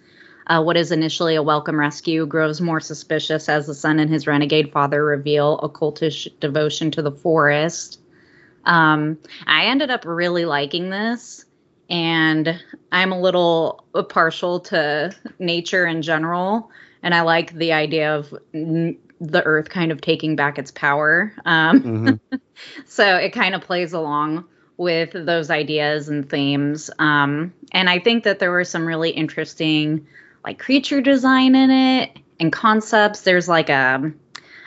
Uh, 0.46 0.62
what 0.62 0.76
is 0.76 0.90
initially 0.90 1.34
a 1.36 1.42
welcome 1.42 1.78
rescue 1.78 2.26
grows 2.26 2.60
more 2.60 2.80
suspicious 2.80 3.48
as 3.48 3.66
the 3.66 3.74
son 3.74 3.98
and 3.98 4.10
his 4.10 4.26
renegade 4.26 4.72
father 4.72 5.04
reveal 5.04 5.58
a 5.58 5.68
cultish 5.68 6.26
devotion 6.40 6.90
to 6.90 7.02
the 7.02 7.12
forest. 7.12 8.00
Um, 8.64 9.18
I 9.46 9.66
ended 9.66 9.90
up 9.90 10.04
really 10.04 10.44
liking 10.44 10.90
this, 10.90 11.44
and 11.88 12.60
I'm 12.92 13.12
a 13.12 13.20
little 13.20 13.84
partial 14.08 14.60
to 14.60 15.12
nature 15.38 15.86
in 15.86 16.02
general, 16.02 16.70
and 17.02 17.14
I 17.14 17.22
like 17.22 17.54
the 17.54 17.72
idea 17.72 18.14
of 18.14 18.34
n- 18.54 18.98
the 19.20 19.42
earth 19.44 19.68
kind 19.68 19.92
of 19.92 20.00
taking 20.00 20.36
back 20.36 20.58
its 20.58 20.70
power. 20.70 21.32
Um, 21.44 21.82
Mhm. 21.82 22.40
so 22.86 23.16
it 23.16 23.30
kind 23.30 23.54
of 23.54 23.62
plays 23.62 23.92
along 23.92 24.44
with 24.76 25.12
those 25.12 25.50
ideas 25.50 26.08
and 26.08 26.28
themes. 26.28 26.90
Um, 26.98 27.52
and 27.72 27.90
I 27.90 27.98
think 27.98 28.24
that 28.24 28.38
there 28.38 28.50
were 28.50 28.64
some 28.64 28.86
really 28.86 29.10
interesting, 29.10 30.06
like 30.44 30.58
creature 30.58 31.00
design 31.00 31.54
in 31.54 31.70
it 31.70 32.18
and 32.38 32.52
concepts. 32.52 33.22
There's 33.22 33.48
like 33.48 33.68
a, 33.68 34.12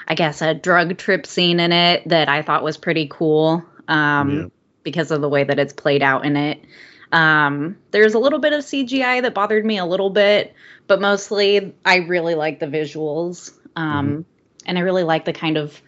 I 0.08 0.16
guess, 0.16 0.42
a 0.42 0.54
drug 0.54 0.98
trip 0.98 1.26
scene 1.26 1.60
in 1.60 1.72
it 1.72 2.08
that 2.10 2.30
I 2.30 2.42
thought 2.42 2.64
was 2.64 2.78
pretty 2.78 3.08
cool 3.10 3.64
um, 3.88 4.30
Yeah. 4.32 4.46
because 4.84 5.12
of 5.12 5.22
the 5.22 5.30
way 5.30 5.44
that 5.44 5.60
it's 5.60 5.74
played 5.74 6.04
out 6.04 6.26
in 6.26 6.36
it. 6.38 6.64
Um, 7.12 7.78
there's 7.92 8.14
a 8.16 8.20
little 8.20 8.40
bit 8.40 8.54
of 8.54 8.62
CGI 8.64 9.22
that 9.22 9.34
bothered 9.34 9.66
me 9.66 9.78
a 9.78 9.86
little 9.86 10.10
bit, 10.10 10.54
but 10.88 11.00
mostly 11.00 11.74
I 11.86 11.98
really 11.98 12.36
like 12.36 12.60
the 12.60 12.66
visuals. 12.68 13.54
Um, 13.76 14.26
And 14.66 14.78
I 14.78 14.82
really 14.82 15.04
like 15.04 15.26
the 15.26 15.34
kind 15.34 15.58
of 15.58 15.80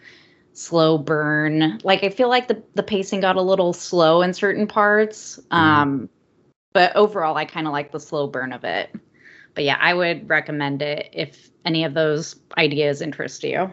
slow 0.52 0.98
burn. 0.98 1.78
Like 1.84 2.04
I 2.04 2.10
feel 2.10 2.28
like 2.28 2.48
the 2.48 2.62
the 2.74 2.82
pacing 2.82 3.20
got 3.20 3.36
a 3.36 3.42
little 3.42 3.72
slow 3.72 4.22
in 4.22 4.32
certain 4.34 4.66
parts. 4.66 5.38
Um 5.50 6.08
but 6.72 6.94
overall 6.96 7.36
I 7.36 7.44
kind 7.44 7.66
of 7.66 7.72
like 7.72 7.90
the 7.92 8.00
slow 8.00 8.26
burn 8.26 8.52
of 8.52 8.64
it. 8.64 8.90
But 9.56 9.64
yeah, 9.64 9.78
I 9.80 9.94
would 9.94 10.28
recommend 10.28 10.82
it 10.82 11.08
if 11.12 11.50
any 11.64 11.82
of 11.84 11.94
those 11.94 12.36
ideas 12.58 13.02
interest 13.02 13.42
you. 13.42 13.72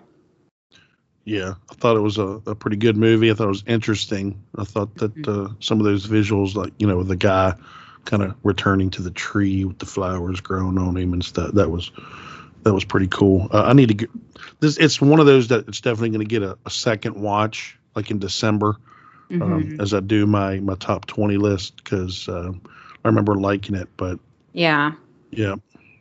Yeah, 1.26 1.54
I 1.72 1.76
thought 1.76 1.96
it 1.96 2.02
was 2.02 2.17
a, 2.17 2.41
a 2.48 2.56
pretty 2.56 2.76
good 2.78 2.98
movie. 2.98 3.30
I 3.32 3.34
thought 3.34 3.46
it 3.46 3.50
was 3.50 3.63
interesting. 3.67 4.41
I 4.58 4.63
thought 4.63 4.96
that 4.96 5.13
Mm-hmm. 5.15 5.46
uh, 5.46 5.54
some 5.60 5.80
of 5.80 5.86
those 5.86 6.08
visuals, 6.08 6.56
like 6.56 6.74
you 6.80 6.88
know, 6.88 7.04
the 7.04 7.15
guy 7.15 7.54
kind 8.06 8.24
of 8.24 8.36
returning 8.43 8.89
to 8.91 9.02
the 9.02 9.12
tree 9.12 9.63
with 9.63 9.80
the 9.80 9.86
flowers 9.86 10.41
growing 10.41 10.78
on 10.78 10.98
him 10.98 11.13
and 11.13 11.24
stuff, 11.24 11.52
that 11.54 11.69
was 11.69 11.91
that 12.63 12.74
was 12.74 12.84
pretty 12.84 13.08
cool. 13.08 13.48
Uh, 13.52 13.63
I 13.63 13.74
need 13.74 13.88
to 13.89 13.93
get 13.93 14.10
this. 14.60 14.78
It's 14.78 15.02
one 15.02 15.19
of 15.19 15.26
those 15.26 15.48
that 15.50 15.67
it's 15.67 15.82
definitely 15.82 16.10
going 16.10 16.28
to 16.28 16.39
get 16.39 16.43
a, 16.43 16.58
a 16.65 16.69
second 16.69 17.15
watch, 17.22 17.78
like 17.96 18.10
in 18.12 18.19
December, 18.19 18.78
Mhm. 19.30 19.41
um, 19.41 19.78
as 19.80 19.93
I 19.93 20.00
do 20.02 20.26
my 20.26 20.60
my 20.60 20.76
top 20.76 21.06
twenty 21.06 21.38
list 21.38 21.78
because 21.78 22.28
uh, 22.28 22.52
I 23.06 23.08
remember 23.08 23.36
liking 23.36 23.76
it. 23.76 23.89
But 23.98 24.19
yeah. 24.52 24.91
yeah, 25.32 25.56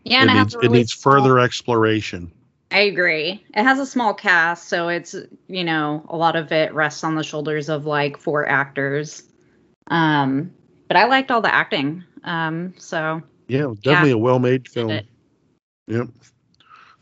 Yeah, 0.05 0.25
it 0.25 0.29
and 0.29 0.31
it, 0.31 0.41
needs 0.41 0.55
it 0.55 0.59
really 0.59 0.79
needs 0.79 0.95
small- 0.95 1.15
further 1.15 1.39
exploration. 1.39 2.33
I 2.71 2.81
agree. 2.81 3.45
It 3.55 3.63
has 3.65 3.79
a 3.79 3.85
small 3.87 4.15
cast, 4.15 4.69
so 4.69 4.89
it's 4.89 5.15
you 5.49 5.63
know 5.65 6.05
a 6.09 6.17
lot 6.17 6.37
of 6.37 6.51
it 6.53 6.73
rests 6.73 7.05
on 7.05 7.15
the 7.15 7.23
shoulders 7.23 7.69
of 7.69 7.85
like 7.87 8.17
four 8.17 8.49
actors. 8.49 9.25
Um, 9.89 10.53
but 10.89 10.97
I 10.97 11.05
liked 11.05 11.31
all 11.31 11.43
the 11.43 11.55
acting. 11.55 12.03
Um, 12.25 12.73
so 12.79 13.23
Yeah, 13.49 13.75
definitely 13.83 14.13
a 14.13 14.19
well-made 14.19 14.69
film. 14.69 15.01
Yep, 15.89 16.09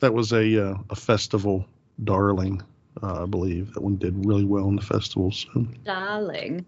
that 0.01 0.13
was 0.13 0.33
a 0.33 0.71
uh, 0.71 0.75
a 0.91 0.97
festival 0.97 1.65
darling. 2.03 2.63
uh, 3.03 3.23
I 3.23 3.27
believe. 3.27 3.73
That 3.75 3.83
one 3.83 3.97
did 3.97 4.27
really 4.27 4.45
well 4.45 4.69
in 4.69 4.77
the 4.77 4.83
festival. 4.83 5.31
So 5.31 5.67
Darling. 5.85 6.67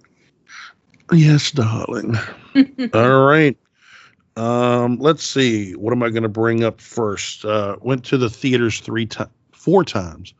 yes, 1.12 1.50
darling. 1.50 2.16
All 2.94 3.26
right. 3.26 3.56
Um, 4.36 4.98
let's 4.98 5.24
see. 5.24 5.72
What 5.74 5.92
am 5.92 6.02
I 6.02 6.10
going 6.10 6.22
to 6.22 6.28
bring 6.28 6.64
up 6.64 6.80
first? 6.80 7.44
Uh, 7.44 7.76
went 7.80 8.04
to 8.06 8.16
the 8.18 8.30
theaters 8.30 8.80
three 8.80 9.06
times, 9.06 9.30
four 9.52 9.84
times 9.84 10.34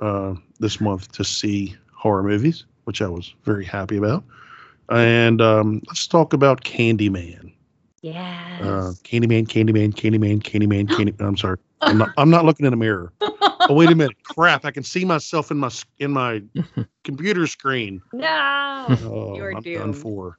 uh, 0.00 0.34
this 0.60 0.80
month 0.80 1.12
to 1.12 1.24
see 1.24 1.76
horror 1.94 2.22
movies, 2.22 2.64
which 2.84 3.00
I 3.00 3.08
was 3.08 3.34
very 3.44 3.64
happy 3.64 3.96
about. 3.96 4.24
And 4.88 5.40
um, 5.40 5.80
let's 5.86 6.06
talk 6.06 6.32
about 6.32 6.64
Candyman. 6.64 7.52
Yeah. 8.02 8.58
Uh, 8.60 8.92
Candyman, 9.04 9.46
Candyman, 9.46 9.94
Candyman, 9.94 10.42
Candyman, 10.42 10.88
Candy. 10.94 11.14
I'm 11.20 11.36
sorry. 11.36 11.58
I'm 11.80 11.98
not. 11.98 12.10
I'm 12.16 12.30
not 12.30 12.44
looking 12.44 12.66
in 12.66 12.72
a 12.72 12.76
mirror. 12.76 13.12
Oh 13.68 13.74
wait 13.74 13.92
a 13.92 13.94
minute! 13.94 14.20
Crap! 14.24 14.64
I 14.64 14.72
can 14.72 14.82
see 14.82 15.04
myself 15.04 15.52
in 15.52 15.56
my 15.56 15.70
in 16.00 16.10
my 16.10 16.42
computer 17.04 17.46
screen. 17.46 18.02
no. 18.12 18.86
Oh, 19.04 19.36
You're 19.36 19.54
I'm 19.56 19.62
done 19.62 19.92
for. 19.92 20.36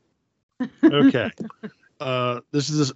Okay. 0.84 1.32
Uh, 2.04 2.42
this 2.52 2.70
is 2.70 2.92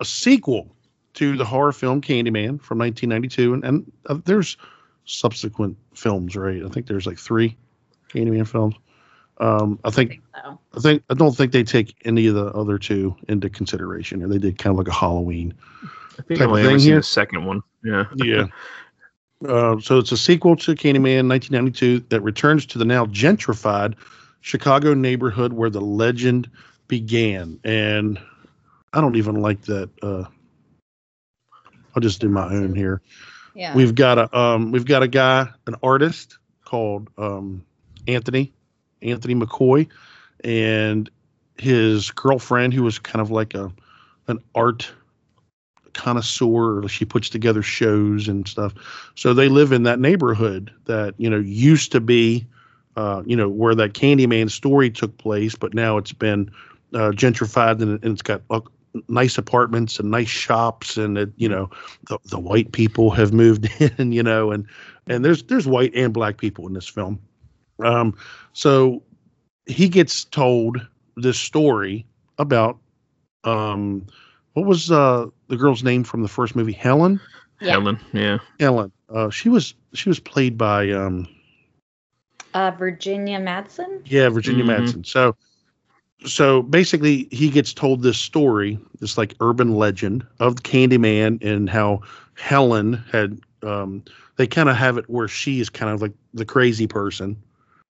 a 0.00 0.04
sequel 0.04 0.74
to 1.14 1.36
the 1.36 1.44
horror 1.44 1.72
film 1.72 2.00
Candyman 2.00 2.60
from 2.60 2.78
1992, 2.78 3.54
and, 3.54 3.64
and 3.64 3.92
uh, 4.06 4.18
there's 4.24 4.56
subsequent 5.04 5.76
films, 5.94 6.36
right? 6.36 6.62
I 6.64 6.68
think 6.68 6.86
there's 6.86 7.06
like 7.06 7.18
three 7.18 7.56
Candyman 8.12 8.48
films. 8.48 8.74
Um, 9.38 9.78
I 9.84 9.90
think 9.90 10.22
So. 10.34 10.58
I 10.74 10.80
think 10.80 11.02
I 11.10 11.14
don't 11.14 11.36
think 11.36 11.52
they 11.52 11.62
take 11.64 11.94
any 12.04 12.26
of 12.26 12.34
the 12.34 12.46
other 12.46 12.78
two 12.78 13.14
into 13.28 13.50
consideration, 13.50 14.22
or 14.22 14.28
they 14.28 14.38
did 14.38 14.58
kind 14.58 14.72
of 14.72 14.78
like 14.78 14.88
a 14.88 14.98
Halloween. 14.98 15.52
I 16.18 16.22
think 16.22 16.40
Type 16.40 16.48
I've 16.48 16.48
of 16.48 16.50
only 16.50 16.62
thing 16.62 16.70
ever 16.70 16.78
seen 16.78 16.88
here. 16.88 16.96
the 17.00 17.02
second 17.02 17.44
one. 17.44 17.62
Yeah. 17.84 18.04
Yeah. 18.14 18.46
Uh, 19.46 19.78
so 19.80 19.98
it's 19.98 20.12
a 20.12 20.16
sequel 20.16 20.56
to 20.56 20.74
Candyman 20.74 21.28
1992 21.28 22.06
that 22.08 22.22
returns 22.22 22.64
to 22.66 22.78
the 22.78 22.86
now 22.86 23.04
gentrified 23.06 23.94
Chicago 24.40 24.94
neighborhood 24.94 25.52
where 25.52 25.68
the 25.68 25.82
legend 25.82 26.48
began. 26.88 27.60
And 27.64 28.18
I 28.96 29.02
don't 29.02 29.16
even 29.16 29.42
like 29.42 29.60
that. 29.62 29.90
Uh, 30.02 30.24
I'll 31.94 32.00
just 32.00 32.18
do 32.18 32.30
my 32.30 32.46
own 32.46 32.74
here. 32.74 33.02
Yeah. 33.54 33.74
We've 33.74 33.94
got 33.94 34.18
a 34.18 34.38
um, 34.38 34.72
we've 34.72 34.86
got 34.86 35.02
a 35.02 35.08
guy, 35.08 35.48
an 35.66 35.74
artist 35.82 36.38
called 36.64 37.10
um, 37.18 37.62
Anthony 38.08 38.54
Anthony 39.02 39.34
McCoy, 39.34 39.86
and 40.42 41.10
his 41.58 42.10
girlfriend, 42.10 42.72
who 42.72 42.82
was 42.82 42.98
kind 42.98 43.20
of 43.20 43.30
like 43.30 43.54
a 43.54 43.70
an 44.28 44.38
art 44.54 44.90
connoisseur. 45.92 46.88
She 46.88 47.04
puts 47.04 47.28
together 47.28 47.62
shows 47.62 48.28
and 48.28 48.48
stuff. 48.48 48.72
So 49.14 49.34
they 49.34 49.50
live 49.50 49.72
in 49.72 49.82
that 49.82 50.00
neighborhood 50.00 50.72
that 50.86 51.14
you 51.18 51.28
know 51.28 51.38
used 51.38 51.92
to 51.92 52.00
be, 52.00 52.46
uh, 52.96 53.22
you 53.26 53.36
know, 53.36 53.50
where 53.50 53.74
that 53.74 53.92
Candyman 53.92 54.50
story 54.50 54.90
took 54.90 55.18
place, 55.18 55.54
but 55.54 55.74
now 55.74 55.98
it's 55.98 56.12
been 56.12 56.50
uh, 56.94 57.10
gentrified 57.10 57.82
and, 57.82 58.02
and 58.02 58.14
it's 58.14 58.22
got 58.22 58.40
uh, 58.48 58.60
nice 59.08 59.38
apartments 59.38 59.98
and 59.98 60.10
nice 60.10 60.28
shops, 60.28 60.96
and 60.96 61.16
it, 61.18 61.30
you 61.36 61.48
know, 61.48 61.70
the, 62.08 62.18
the 62.26 62.38
white 62.38 62.72
people 62.72 63.10
have 63.10 63.32
moved 63.32 63.68
in, 63.98 64.12
you 64.12 64.22
know, 64.22 64.50
and 64.50 64.66
and 65.06 65.24
there's 65.24 65.42
there's 65.44 65.66
white 65.66 65.94
and 65.94 66.12
black 66.12 66.38
people 66.38 66.66
in 66.66 66.72
this 66.74 66.88
film. 66.88 67.18
Um, 67.84 68.14
so 68.52 69.02
he 69.66 69.88
gets 69.88 70.24
told 70.24 70.86
this 71.16 71.38
story 71.38 72.06
about 72.38 72.78
um 73.44 74.06
what 74.54 74.66
was 74.66 74.90
uh 74.90 75.26
the 75.48 75.56
girl's 75.56 75.82
name 75.82 76.02
from 76.04 76.22
the 76.22 76.28
first 76.28 76.54
movie 76.56 76.72
helen 76.72 77.20
Yeah. 77.60 77.72
Helen. 77.72 77.98
Yeah. 78.12 78.38
helen 78.58 78.92
uh 79.14 79.30
she 79.30 79.48
was 79.48 79.74
she 79.94 80.08
was 80.08 80.18
played 80.20 80.56
by 80.58 80.90
um 80.90 81.28
Uh, 82.54 82.70
Virginia 82.70 83.38
Madsen. 83.38 84.02
yeah 84.06 84.28
virginia 84.28 84.64
Mhm. 84.64 84.78
madsen 84.78 85.06
so 85.06 85.34
so 86.24 86.62
basically 86.62 87.28
he 87.30 87.50
gets 87.50 87.72
told 87.72 88.02
this 88.02 88.18
story 88.18 88.78
this 89.00 89.18
like 89.18 89.34
urban 89.40 89.74
legend 89.74 90.26
of 90.40 90.56
candyman 90.56 91.42
and 91.44 91.68
how 91.68 92.00
helen 92.36 92.94
had 93.10 93.38
um 93.62 94.02
they 94.36 94.46
kind 94.46 94.68
of 94.68 94.76
have 94.76 94.96
it 94.98 95.08
where 95.08 95.28
she 95.28 95.60
is 95.60 95.68
kind 95.68 95.92
of 95.92 96.00
like 96.00 96.12
the 96.34 96.44
crazy 96.44 96.86
person 96.86 97.36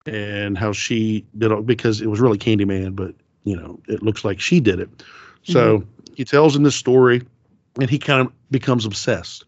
and 0.06 0.58
how 0.58 0.72
she 0.72 1.26
did 1.38 1.52
it 1.52 1.66
because 1.66 2.02
it 2.02 2.08
was 2.08 2.20
really 2.20 2.38
candyman 2.38 2.96
but 2.96 3.14
you 3.44 3.56
know 3.56 3.80
it 3.88 4.02
looks 4.02 4.24
like 4.24 4.40
she 4.40 4.60
did 4.60 4.80
it. 4.80 4.90
So 5.46 5.84
he 6.16 6.24
tells 6.24 6.56
him 6.56 6.64
this 6.64 6.76
story 6.76 7.22
and 7.80 7.90
he 7.90 8.00
kind 8.00 8.28
of 8.28 8.34
becomes 8.50 8.86
obsessed 8.86 9.44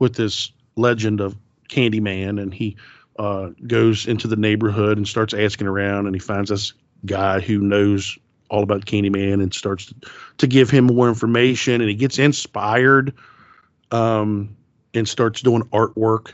with 0.00 0.16
this 0.16 0.50
legend 0.74 1.20
of 1.20 1.36
candyman 1.68 2.42
and 2.42 2.52
he 2.52 2.76
uh, 3.18 3.50
goes 3.66 4.06
into 4.06 4.26
the 4.26 4.36
neighborhood 4.36 4.98
and 4.98 5.06
starts 5.06 5.32
asking 5.32 5.68
around 5.68 6.06
and 6.06 6.16
he 6.16 6.18
finds 6.18 6.50
this 6.50 6.72
guy 7.04 7.40
who 7.40 7.58
knows 7.60 8.18
all 8.48 8.62
about 8.62 8.86
candyman 8.86 9.42
and 9.42 9.52
starts 9.52 9.86
to, 9.86 9.94
to 10.38 10.46
give 10.46 10.70
him 10.70 10.84
more 10.84 11.08
information 11.08 11.80
and 11.80 11.90
he 11.90 11.96
gets 11.96 12.18
inspired 12.18 13.12
um, 13.90 14.56
and 14.94 15.08
starts 15.08 15.40
doing 15.40 15.62
artwork 15.64 16.32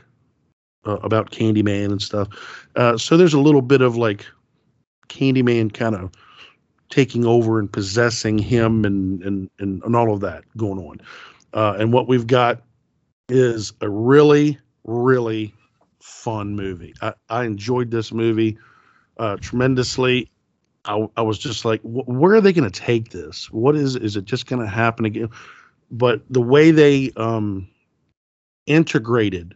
uh, 0.86 0.98
about 0.98 1.30
candyman 1.30 1.86
and 1.86 2.02
stuff. 2.02 2.28
Uh, 2.76 2.96
so 2.96 3.16
there's 3.16 3.34
a 3.34 3.40
little 3.40 3.62
bit 3.62 3.80
of 3.80 3.96
like 3.96 4.26
candyman 5.08 5.72
kind 5.72 5.94
of 5.94 6.12
taking 6.90 7.24
over 7.24 7.58
and 7.58 7.72
possessing 7.72 8.38
him 8.38 8.84
and 8.84 9.22
and 9.22 9.50
and, 9.58 9.82
and 9.82 9.96
all 9.96 10.12
of 10.12 10.20
that 10.20 10.44
going 10.56 10.78
on. 10.78 11.00
Uh, 11.54 11.76
and 11.78 11.92
what 11.92 12.08
we've 12.08 12.26
got 12.26 12.62
is 13.28 13.72
a 13.80 13.88
really 13.88 14.58
really 14.84 15.54
fun 16.00 16.56
movie. 16.56 16.94
I, 17.00 17.14
I 17.28 17.44
enjoyed 17.44 17.90
this 17.90 18.12
movie 18.12 18.58
uh, 19.18 19.36
tremendously 19.36 20.31
I, 20.84 21.06
I 21.16 21.22
was 21.22 21.38
just 21.38 21.64
like 21.64 21.80
wh- 21.82 22.08
where 22.08 22.34
are 22.34 22.40
they 22.40 22.52
going 22.52 22.70
to 22.70 22.80
take 22.80 23.10
this 23.10 23.50
what 23.50 23.76
is 23.76 23.96
is 23.96 24.16
it 24.16 24.24
just 24.24 24.46
going 24.46 24.60
to 24.60 24.68
happen 24.68 25.04
again 25.04 25.28
but 25.90 26.22
the 26.30 26.40
way 26.40 26.70
they 26.70 27.12
um 27.16 27.68
integrated 28.66 29.54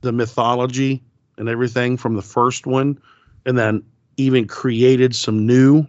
the 0.00 0.12
mythology 0.12 1.02
and 1.38 1.48
everything 1.48 1.96
from 1.96 2.16
the 2.16 2.22
first 2.22 2.66
one 2.66 2.98
and 3.46 3.56
then 3.58 3.82
even 4.16 4.46
created 4.46 5.14
some 5.14 5.46
new 5.46 5.86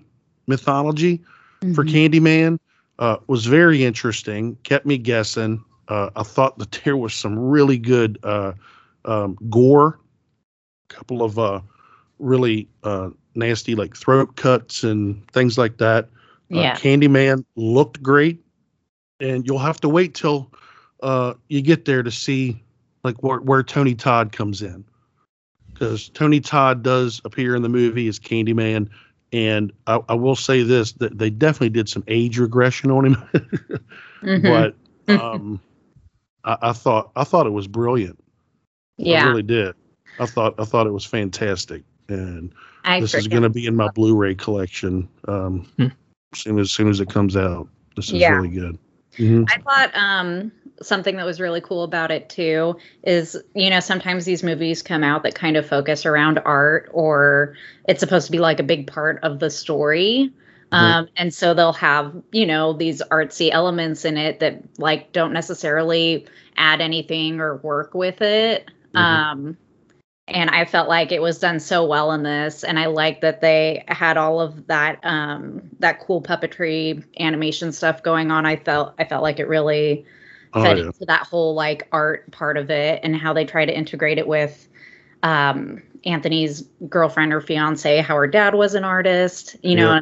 mythology 0.48 1.22
for 1.74 1.86
Candyman 1.86 2.60
uh, 3.00 3.18
was 3.28 3.46
very 3.46 3.84
interesting. 3.84 4.58
Kept 4.64 4.86
me 4.86 4.98
guessing. 4.98 5.64
Uh, 5.88 6.10
I 6.16 6.24
thought 6.24 6.58
that 6.60 6.72
there 6.84 6.98
was 6.98 7.14
some 7.14 7.38
really 7.38 7.78
good 7.78 8.20
uh, 8.24 8.54
um, 9.06 9.38
gore, 9.50 10.00
a 10.90 10.94
couple 10.94 11.24
of 11.24 11.40
uh, 11.40 11.62
really 12.20 12.68
uh, 12.84 13.10
nasty 13.36 13.76
like 13.76 13.96
throat 13.96 14.36
cuts 14.36 14.84
and 14.84 15.26
things 15.32 15.58
like 15.58 15.78
that. 15.78 16.06
Uh, 16.06 16.60
Yeah. 16.60 16.76
Candyman 16.76 17.44
looked 17.56 18.02
great, 18.02 18.44
and 19.20 19.46
you'll 19.46 19.60
have 19.60 19.80
to 19.82 19.90
wait 19.90 20.14
till 20.14 20.52
uh, 21.02 21.34
you 21.50 21.62
get 21.62 21.86
there 21.86 22.04
to 22.04 22.12
see 22.12 22.62
like 23.04 23.22
where, 23.24 23.40
where 23.40 23.64
Tony 23.64 23.96
Todd 23.96 24.32
comes 24.32 24.62
in, 24.62 24.86
because 25.74 26.10
Tony 26.10 26.40
Todd 26.40 26.84
does 26.84 27.22
appear 27.26 27.56
in 27.56 27.62
the 27.62 27.70
movie 27.70 28.08
as 28.08 28.20
Candyman, 28.20 28.90
and 29.34 29.74
I, 29.88 30.00
I 30.10 30.14
will 30.14 30.36
say 30.36 30.64
this 30.64 30.94
that 30.94 31.18
they 31.18 31.30
definitely 31.30 31.70
did 31.70 31.90
some 31.90 32.04
age 32.08 32.38
regression 32.38 32.92
on 32.92 33.06
him, 33.08 33.16
Mhm. 34.24 34.74
but 35.08 35.20
um, 35.20 35.60
I, 36.46 36.58
I 36.62 36.72
thought 36.74 37.12
I 37.16 37.24
thought 37.24 37.48
it 37.48 37.52
was 37.52 37.68
brilliant. 37.68 38.18
I 39.00 39.04
yeah, 39.04 39.28
really 39.28 39.44
did. 39.44 39.76
I 40.20 40.26
thought 40.28 40.56
I 40.60 40.66
thought 40.66 40.88
it 40.88 40.94
was 40.94 41.06
fantastic, 41.06 41.84
and 42.10 42.52
I 42.84 43.00
this 43.00 43.14
is 43.14 43.28
going 43.28 43.44
to 43.44 43.50
be 43.50 43.66
in 43.66 43.76
my 43.76 43.90
Blu-ray 43.90 44.36
collection 44.36 45.08
um, 45.28 45.68
Hmm. 45.78 45.88
soon 46.34 46.60
as 46.60 46.72
soon 46.72 46.90
as 46.90 47.00
it 47.00 47.10
comes 47.10 47.36
out. 47.38 47.68
This 47.96 48.08
is 48.08 48.16
Yeah. 48.16 48.34
really 48.34 48.50
good. 48.50 48.78
Mhm. 49.18 49.48
I 49.50 49.60
thought 49.62 49.96
um, 49.96 50.52
something 50.82 51.18
that 51.18 51.26
was 51.26 51.40
really 51.40 51.62
cool 51.62 51.84
about 51.84 52.10
it 52.10 52.30
too 52.30 52.76
is, 53.04 53.38
you 53.54 53.70
know, 53.70 53.80
sometimes 53.80 54.26
these 54.26 54.44
movies 54.44 54.82
come 54.82 55.04
out 55.04 55.24
that 55.24 55.36
kind 55.36 55.56
of 55.56 55.66
focus 55.68 56.06
around 56.06 56.40
art 56.46 56.90
or 56.92 57.56
it's 57.88 58.00
supposed 58.00 58.26
to 58.26 58.32
be 58.32 58.40
like 58.40 58.60
a 58.60 58.64
big 58.64 58.88
part 58.88 59.20
of 59.22 59.40
the 59.40 59.50
story. 59.50 60.32
Mhm. 60.72 60.78
Um, 60.78 61.08
and 61.16 61.32
so 61.32 61.54
they'll 61.54 61.74
have, 61.74 62.14
you 62.32 62.48
know, 62.48 62.74
these 62.74 63.04
artsy 63.12 63.52
elements 63.52 64.04
in 64.06 64.18
it 64.18 64.40
that 64.40 64.64
like 64.80 65.12
don't 65.12 65.32
necessarily 65.34 66.26
add 66.58 66.82
anything 66.82 67.40
or 67.40 67.58
work 67.58 67.94
with 67.94 68.22
it. 68.24 68.70
Mhm. 68.96 69.00
Um, 69.00 69.58
and 70.34 70.50
I 70.50 70.66
felt 70.66 70.90
like 70.90 71.12
it 71.12 71.22
was 71.22 71.40
done 71.40 71.60
so 71.60 71.86
well 71.86 72.12
in 72.12 72.24
this, 72.24 72.64
and 72.64 72.80
I 72.80 72.88
like 72.88 73.22
that 73.22 73.42
they 73.42 73.84
had 73.88 74.18
all 74.18 74.42
of 74.42 74.68
that 74.68 75.00
um, 75.04 75.62
that 75.80 76.00
cool 76.02 76.22
puppetry 76.22 77.04
animation 77.20 77.72
stuff 77.72 78.04
going 78.04 78.32
on. 78.32 78.46
I 78.46 78.58
felt 78.58 78.96
I 79.00 79.06
felt 79.06 79.24
like 79.24 79.40
it 79.40 79.48
really 79.48 80.06
Oh 80.54 80.70
fed 80.70 80.74
yeah. 80.74 80.92
into 81.00 81.06
that 81.08 81.24
whole 81.28 81.54
like 81.56 81.88
art 81.92 82.32
part 82.32 82.58
of 82.58 82.72
it, 82.72 83.02
and 83.04 83.16
how 83.16 83.34
they 83.34 83.46
try 83.46 83.66
to 83.66 83.78
integrate 83.78 84.18
it 84.18 84.28
with 84.28 84.68
um, 85.24 85.82
Anthony's 86.06 86.64
girlfriend 86.90 87.34
or 87.34 87.42
fiance, 87.42 88.02
how 88.02 88.16
her 88.16 88.28
dad 88.28 88.56
was 88.56 88.76
an 88.76 88.84
artist, 88.86 89.56
you 89.64 89.76
know. 89.76 89.90
Yeah. 89.90 90.02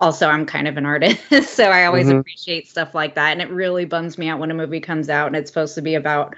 Also, 0.00 0.28
I'm 0.28 0.44
kind 0.46 0.68
of 0.68 0.76
an 0.76 0.86
artist, 0.86 1.20
so 1.56 1.64
I 1.70 1.86
always 1.86 2.10
Mhm. 2.10 2.10
appreciate 2.10 2.68
stuff 2.68 2.94
like 2.94 3.14
that. 3.14 3.32
And 3.32 3.40
it 3.42 3.50
really 3.50 3.84
bums 3.84 4.18
me 4.18 4.28
out 4.28 4.40
when 4.40 4.50
a 4.50 4.54
movie 4.54 4.80
comes 4.80 5.08
out 5.08 5.28
and 5.28 5.36
it's 5.36 5.50
supposed 5.50 5.74
to 5.76 5.82
be 5.82 5.94
about 5.94 6.34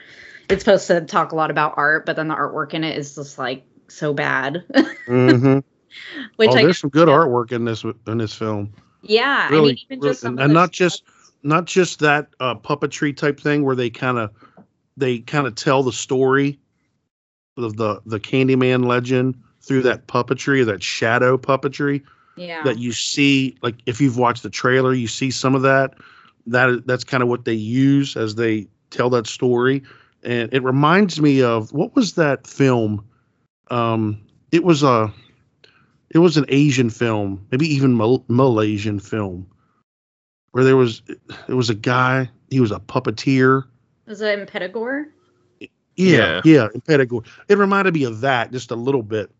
it's 0.48 0.62
supposed 0.62 0.86
to 0.88 1.00
talk 1.02 1.32
a 1.32 1.36
lot 1.36 1.50
about 1.50 1.74
art, 1.76 2.06
but 2.06 2.16
then 2.16 2.28
the 2.28 2.34
artwork 2.34 2.74
in 2.74 2.84
it 2.84 2.96
is 2.98 3.14
just 3.14 3.38
like 3.38 3.64
so 3.88 4.12
bad. 4.12 4.64
hmm 5.06 5.58
Which 6.36 6.50
oh, 6.50 6.56
I 6.56 6.62
there's 6.62 6.78
some 6.78 6.90
good 6.90 7.08
artwork 7.08 7.52
in 7.52 7.64
this 7.64 7.84
in 8.06 8.18
this 8.18 8.34
film. 8.34 8.72
yeah, 9.02 9.48
Really, 9.48 9.56
I 9.58 9.74
mean 9.74 9.78
even 9.86 10.00
really- 10.00 10.10
just 10.12 10.20
some 10.22 10.32
and, 10.34 10.40
and 10.44 10.52
not 10.52 10.70
just 10.72 11.04
not 11.42 11.64
just 11.64 12.00
that 12.00 12.28
uh, 12.40 12.54
puppetry 12.54 13.16
type 13.16 13.40
thing 13.40 13.64
where 13.64 13.76
they 13.76 13.88
kind 13.90 14.18
of 14.18 14.30
they 14.96 15.20
kind 15.20 15.46
of 15.46 15.54
tell 15.54 15.82
the 15.82 15.92
story 15.92 16.58
of 17.56 17.76
the 17.76 18.00
the 18.04 18.20
Candyman 18.20 18.84
legend 18.86 19.40
through 19.62 19.82
that 19.82 20.06
puppetry 20.06 20.60
or 20.60 20.64
that 20.66 20.82
shadow 20.82 21.36
puppetry 21.38 22.02
yeah 22.36 22.62
that 22.64 22.78
you 22.78 22.92
see. 22.92 23.56
Like 23.62 23.76
if 23.86 24.00
you've 24.00 24.18
watched 24.18 24.42
the 24.42 24.50
trailer, 24.50 24.92
you 24.92 25.06
see 25.08 25.30
some 25.30 25.54
of 25.54 25.62
that. 25.62 25.94
That 26.46 26.86
that's 26.86 27.04
kind 27.04 27.22
of 27.22 27.28
what 27.30 27.44
they 27.46 27.54
use 27.54 28.16
as 28.16 28.34
they 28.34 28.68
tell 28.90 29.08
that 29.10 29.26
story, 29.26 29.82
and 30.26 30.52
it 30.52 30.62
reminds 30.62 31.20
me 31.20 31.42
of 31.42 31.72
what 31.72 31.94
was 31.94 32.14
that 32.14 32.46
film? 32.46 33.04
Um, 33.70 34.20
it 34.52 34.64
was 34.64 34.82
a 34.82 35.12
it 36.10 36.18
was 36.18 36.36
an 36.36 36.44
Asian 36.48 36.90
film, 36.90 37.46
maybe 37.50 37.66
even 37.74 37.96
Mal- 37.96 38.24
Malaysian 38.28 39.00
film, 39.00 39.46
where 40.52 40.64
there 40.64 40.76
was 40.76 41.02
it 41.48 41.54
was 41.54 41.70
a 41.70 41.74
guy. 41.74 42.28
He 42.50 42.60
was 42.60 42.72
a 42.72 42.80
puppeteer. 42.80 43.64
was 44.06 44.20
it 44.20 44.38
Impetigore? 44.38 45.06
Yeah, 45.60 45.68
Yeah. 45.96 46.40
yeah, 46.44 46.68
Impetigore. 46.74 47.26
It 47.48 47.58
reminded 47.58 47.94
me 47.94 48.04
of 48.04 48.20
that 48.20 48.52
just 48.52 48.70
a 48.70 48.76
little 48.76 49.02
bit. 49.02 49.30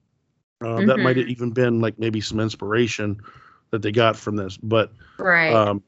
Uh, 0.64 0.87
That 0.87 0.99
might 1.01 1.16
have 1.18 1.26
Mhm. 1.26 1.30
even 1.30 1.51
been 1.51 1.80
like 1.80 1.99
maybe 1.99 2.20
some 2.22 2.41
inspiration 2.41 3.20
that 3.70 3.82
they 3.82 3.93
got 3.93 4.16
from 4.16 4.37
this. 4.37 4.57
But 4.57 4.91
Right. 5.18 5.53
um, 5.53 5.82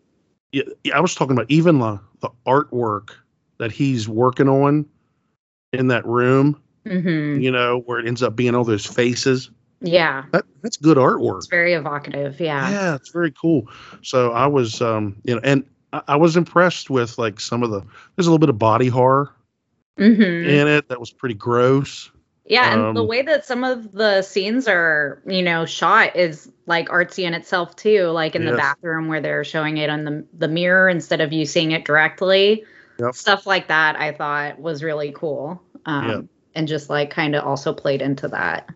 yeah, 0.53 0.63
yeah, 0.85 0.97
I 0.97 1.01
was 1.01 1.15
talking 1.15 1.33
about 1.33 1.47
even 1.51 1.79
the 1.79 1.99
the 2.21 2.31
artwork 2.47 3.11
that 3.59 3.73
he's 3.73 4.09
working 4.09 4.49
on 4.49 4.87
in 5.73 5.89
that 5.89 6.07
room. 6.07 6.61
hmm 6.87 7.39
You 7.41 7.51
know, 7.51 7.81
where 7.87 7.99
it 7.99 8.07
ends 8.07 8.23
up 8.23 8.37
being 8.37 8.55
all 8.55 8.65
those 8.65 8.87
faces. 8.87 9.51
Yeah. 9.81 10.25
That 10.33 10.45
that's 10.63 10.77
good 10.77 10.97
artwork. 10.97 11.39
It's 11.39 11.47
very 11.47 11.75
evocative. 11.75 12.41
Yeah. 12.41 12.71
Yeah, 12.71 12.95
it's 12.95 13.11
very 13.11 13.31
cool. 13.33 13.69
So 14.03 14.33
I 14.33 14.47
was, 14.47 14.81
um, 14.81 15.17
you 15.25 15.35
know, 15.35 15.41
and 15.45 15.65
I, 15.93 16.03
I 16.09 16.17
was 16.17 16.37
impressed 16.37 16.91
with 16.91 17.19
like 17.19 17.41
some 17.41 17.63
of 17.63 17.71
the. 17.71 17.81
There's 18.17 18.27
a 18.27 18.31
little 18.31 18.39
bit 18.39 18.49
of 18.49 18.59
body 18.59 18.89
horror 18.89 19.33
hmm 19.97 20.05
in 20.23 20.69
it 20.69 20.89
that 20.89 21.01
was 21.01 21.11
pretty 21.11 21.35
gross. 21.35 22.11
Yeah, 22.47 22.73
and 22.73 22.97
the 22.97 23.03
Um, 23.03 23.07
way 23.09 23.23
that 23.23 23.45
some 23.45 23.63
of 23.63 23.93
the 23.93 24.23
scenes 24.23 24.67
are, 24.69 25.21
you 25.27 25.43
know, 25.43 25.67
shot 25.67 26.17
is 26.17 26.51
like 26.67 26.89
artsy 26.89 27.25
in 27.25 27.35
itself 27.35 27.77
too. 27.77 28.07
Like 28.07 28.35
in 28.35 28.47
the 28.47 28.57
bathroom 28.57 29.09
where 29.09 29.21
they're 29.21 29.45
showing 29.45 29.77
it 29.77 29.91
on 29.91 30.05
the 30.05 30.25
the 30.39 30.49
mirror 30.49 30.89
instead 30.89 31.21
of 31.21 31.33
you 31.33 31.45
seeing 31.45 31.73
it 31.73 31.85
directly. 31.85 32.65
Yep. 33.01 33.15
Stuff 33.15 33.47
like 33.47 33.69
that, 33.69 33.97
I 33.97 34.13
thought 34.13 34.59
was 34.61 34.83
really 34.83 35.13
cool. 35.13 35.63
Um, 35.87 36.29
and 36.55 36.67
just 36.67 36.91
like 36.91 37.11
kind 37.11 37.37
of 37.37 37.45
also 37.45 37.73
played 37.73 38.03
into 38.03 38.29
that. 38.29 38.69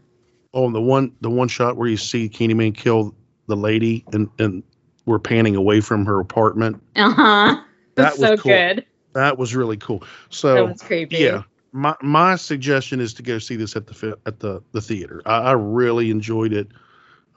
Oh, 0.54 0.66
and 0.66 0.74
the 0.74 0.80
one 0.80 1.12
the 1.20 1.30
one 1.30 1.48
shot 1.48 1.76
where 1.76 1.88
you 1.88 1.96
see 1.96 2.28
Candyman 2.28 2.74
kill 2.74 3.14
the 3.48 3.56
lady 3.56 4.04
and 4.12 4.28
and 4.38 4.62
we're 5.06 5.18
panning 5.18 5.56
away 5.56 5.80
from 5.80 6.06
her 6.06 6.20
apartment. 6.20 6.82
Uh 6.96 7.10
huh. 7.10 7.62
That 7.96 8.12
was 8.18 8.30
so 8.30 8.36
cool. 8.36 8.52
good. 8.52 8.86
That 9.14 9.38
was 9.38 9.54
really 9.54 9.76
cool. 9.76 10.00
that 10.00 10.08
So 10.30 10.66
was 10.66 10.80
creepy. 10.80 11.16
yeah, 11.16 11.42
my 11.72 11.96
my 12.00 12.36
suggestion 12.36 13.00
is 13.00 13.12
to 13.14 13.22
go 13.22 13.38
see 13.38 13.56
this 13.56 13.76
at 13.76 13.86
the 13.86 14.18
at 14.26 14.40
the 14.40 14.62
the 14.72 14.80
theater. 14.80 15.22
I, 15.26 15.38
I 15.38 15.52
really 15.52 16.10
enjoyed 16.10 16.52
it. 16.52 16.68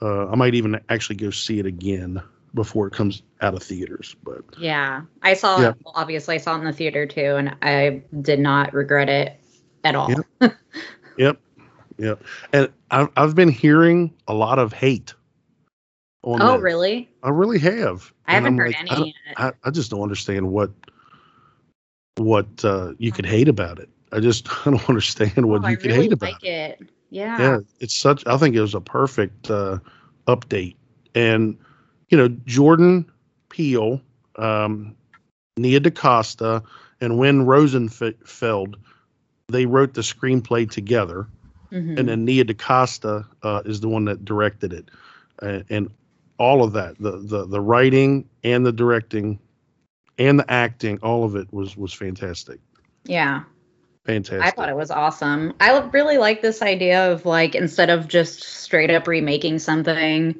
Uh, 0.00 0.28
I 0.28 0.36
might 0.36 0.54
even 0.54 0.78
actually 0.88 1.16
go 1.16 1.30
see 1.30 1.58
it 1.58 1.66
again 1.66 2.22
before 2.56 2.88
it 2.88 2.92
comes 2.92 3.22
out 3.40 3.54
of 3.54 3.62
theaters. 3.62 4.16
But 4.24 4.42
Yeah, 4.58 5.02
I 5.22 5.34
saw 5.34 5.60
Yeah. 5.60 5.74
Well, 5.84 5.92
obviously, 5.94 6.34
I 6.34 6.38
saw 6.38 6.56
it 6.56 6.58
in 6.58 6.64
the 6.64 6.72
theater 6.72 7.06
too, 7.06 7.36
and 7.36 7.54
I 7.62 8.02
did 8.22 8.40
not 8.40 8.74
regret 8.74 9.08
it 9.08 9.38
at 9.84 9.94
all. 9.94 10.10
Yep. 10.40 10.56
yep, 11.18 11.40
yep. 11.98 12.22
And 12.52 12.72
I've 12.90 13.10
I've 13.16 13.34
been 13.36 13.50
hearing 13.50 14.12
a 14.26 14.34
lot 14.34 14.58
of 14.58 14.72
hate. 14.72 15.14
On 16.24 16.40
Oh, 16.40 16.54
this. 16.54 16.62
really? 16.62 17.08
I 17.22 17.28
really 17.28 17.60
have. 17.60 18.12
I 18.26 18.34
And 18.34 18.44
haven't 18.46 18.58
I'm 18.58 18.58
heard 18.58 18.74
like, 18.74 18.90
any. 18.92 19.14
yet. 19.26 19.36
I, 19.36 19.52
I 19.62 19.70
just 19.70 19.90
don't 19.92 20.02
understand 20.02 20.50
what 20.50 20.72
what 22.16 22.64
uh, 22.64 22.94
you 22.98 23.12
could 23.12 23.26
hate 23.26 23.48
about 23.48 23.78
it. 23.78 23.88
I 24.12 24.20
just 24.20 24.48
I 24.66 24.70
don't 24.70 24.88
understand 24.88 25.46
what 25.46 25.62
Oh, 25.62 25.68
you 25.68 25.72
I 25.72 25.76
could 25.76 25.90
really 25.90 26.02
hate 26.02 26.12
about 26.12 26.32
like 26.32 26.44
it. 26.44 26.80
it. 26.80 26.88
Yeah. 27.10 27.38
Yeah, 27.38 27.58
it's 27.80 27.96
such. 27.96 28.26
I 28.26 28.36
think 28.38 28.56
it 28.56 28.60
was 28.60 28.74
a 28.74 28.80
perfect 28.80 29.50
uh, 29.50 29.78
update, 30.26 30.76
and 31.14 31.56
you 32.08 32.18
know 32.18 32.28
Jordan 32.28 33.10
Peele, 33.48 34.00
um, 34.36 34.96
Nia 35.56 35.80
DaCosta, 35.80 36.62
and 37.00 37.18
Win 37.18 37.46
Rosenfeld, 37.46 38.76
they 39.48 39.66
wrote 39.66 39.94
the 39.94 40.02
screenplay 40.02 40.70
together, 40.70 41.26
Mhm. 41.72 41.98
and 41.98 42.08
then 42.08 42.24
Nia 42.24 42.44
DaCosta 42.44 43.26
uh, 43.42 43.62
is 43.64 43.80
the 43.80 43.88
one 43.88 44.04
that 44.06 44.24
directed 44.24 44.72
it, 44.72 44.90
uh, 45.42 45.60
and 45.70 45.90
all 46.38 46.62
of 46.62 46.72
that 46.74 46.98
the, 46.98 47.12
the 47.12 47.46
the 47.46 47.60
writing 47.60 48.28
and 48.44 48.66
the 48.66 48.72
directing 48.72 49.38
and 50.18 50.38
the 50.38 50.50
acting 50.50 50.98
all 51.02 51.24
of 51.24 51.34
it 51.34 51.50
was 51.50 51.76
was 51.78 51.94
fantastic 51.94 52.60
yeah. 53.06 53.42
fantastic 54.04 54.42
I 54.42 54.50
thought 54.50 54.68
it 54.68 54.76
was 54.76 54.90
awesome. 54.90 55.54
I 55.60 55.78
really 55.78 56.18
like 56.18 56.42
this 56.42 56.62
idea 56.62 57.10
of 57.12 57.24
like 57.24 57.54
instead 57.54 57.90
of 57.90 58.08
just 58.08 58.42
straight 58.42 58.90
up 58.90 59.06
remaking 59.06 59.58
something, 59.58 60.34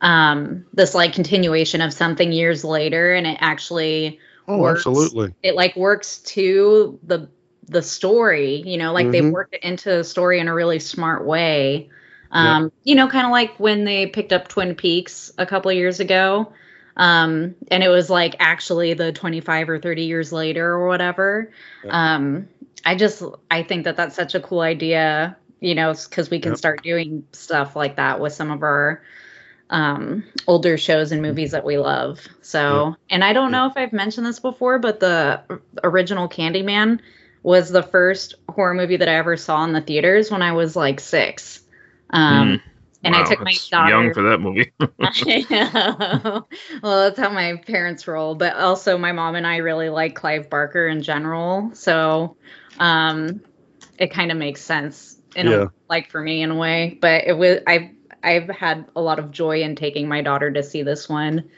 um, 0.00 0.64
this 0.72 0.94
like 0.94 1.12
continuation 1.12 1.80
of 1.80 1.92
something 1.92 2.32
years 2.32 2.64
later, 2.64 3.14
and 3.14 3.26
it 3.26 3.38
actually 3.40 4.18
oh 4.48 4.66
works. 4.66 4.66
absolutely 4.66 5.34
it 5.42 5.54
like 5.54 5.76
works 5.76 6.18
to 6.20 6.98
the 7.04 7.28
the 7.68 7.82
story. 7.82 8.56
You 8.66 8.78
know, 8.78 8.92
like 8.92 9.10
they've 9.10 9.28
Mhm. 9.28 9.32
worked 9.32 9.54
it 9.54 9.62
into 9.62 9.90
the 9.90 10.04
story 10.04 10.40
in 10.40 10.48
a 10.48 10.54
really 10.54 10.78
smart 10.78 11.24
way. 11.26 11.90
Um, 12.32 12.70
you 12.84 12.94
know, 12.94 13.08
kind 13.08 13.26
of 13.26 13.32
like 13.32 13.58
when 13.58 13.84
they 13.84 14.06
picked 14.06 14.32
up 14.32 14.48
Twin 14.48 14.74
Peaks 14.74 15.32
a 15.38 15.46
couple 15.46 15.70
of 15.70 15.76
years 15.76 16.00
ago. 16.00 16.52
Um, 16.96 17.54
and 17.70 17.82
it 17.82 17.88
was 17.88 18.10
like 18.10 18.36
actually 18.40 18.94
the 18.94 19.12
25 19.12 19.68
or 19.68 19.78
30 19.78 20.04
years 20.04 20.32
later 20.32 20.66
or 20.72 20.88
whatever. 20.88 21.52
Um, 21.88 22.48
I 22.84 22.94
just 22.94 23.22
I 23.50 23.62
think 23.62 23.84
that 23.84 23.96
that's 23.96 24.16
such 24.16 24.34
a 24.34 24.40
cool 24.40 24.60
idea, 24.60 25.36
you 25.60 25.74
know, 25.74 25.92
because 25.94 26.30
we 26.30 26.40
can 26.40 26.54
Yep. 26.54 26.56
start 26.56 26.82
doing 26.82 27.24
stuff 27.32 27.76
like 27.76 27.96
that 27.96 28.20
with 28.20 28.32
some 28.32 28.50
of 28.50 28.62
our 28.62 29.02
um 29.70 30.24
older 30.46 30.76
shows 30.76 31.12
and 31.12 31.22
movies 31.22 31.52
that 31.52 31.64
we 31.64 31.78
love. 31.78 32.20
So, 32.42 32.96
and 33.10 33.24
I 33.24 33.32
don't 33.32 33.52
know 33.52 33.66
if 33.66 33.74
I've 33.76 33.92
mentioned 33.92 34.26
this 34.26 34.40
before, 34.40 34.78
but 34.78 35.00
the 35.00 35.42
original 35.84 36.28
Candyman 36.28 37.00
was 37.42 37.70
the 37.70 37.82
first 37.82 38.34
horror 38.50 38.74
movie 38.74 38.96
that 38.98 39.08
I 39.08 39.14
ever 39.16 39.36
saw 39.36 39.64
in 39.64 39.72
the 39.72 39.80
theaters 39.80 40.30
when 40.30 40.42
I 40.42 40.52
was 40.52 40.76
like 40.76 41.00
6. 41.00 41.60
Um 42.10 42.60
and 43.04 43.16
I 43.16 43.22
took 43.22 43.42
my 43.44 43.54
daughter 43.70 43.96
young 43.96 44.12
for 44.12 44.22
that 44.24 44.40
movie. 44.40 44.72
I 45.02 46.42
well, 46.82 47.04
that's 47.04 47.18
how 47.18 47.30
my 47.30 47.56
parents 47.66 48.06
roll. 48.06 48.34
But 48.34 48.56
also, 48.56 48.98
my 48.98 49.12
mom 49.12 49.34
and 49.34 49.46
I 49.46 49.58
really 49.58 49.88
like 49.88 50.14
Clive 50.14 50.50
Barker 50.50 50.86
in 50.88 51.02
general, 51.02 51.70
so 51.74 52.36
um, 52.78 53.40
it 53.98 54.08
kind 54.12 54.30
of 54.30 54.38
makes 54.38 54.62
sense 54.62 55.20
in 55.34 55.48
Yeah. 55.48 55.64
a, 55.64 55.70
like 55.88 56.10
for 56.10 56.20
me 56.20 56.42
in 56.42 56.50
a 56.50 56.56
way. 56.56 56.98
But 57.00 57.24
it 57.26 57.32
was 57.36 57.60
I've 57.66 57.90
I've 58.22 58.48
had 58.48 58.86
a 58.96 59.00
lot 59.00 59.18
of 59.18 59.30
joy 59.30 59.62
in 59.62 59.76
taking 59.76 60.08
my 60.08 60.22
daughter 60.22 60.50
to 60.50 60.62
see 60.62 60.82
this 60.82 61.08
one 61.08 61.48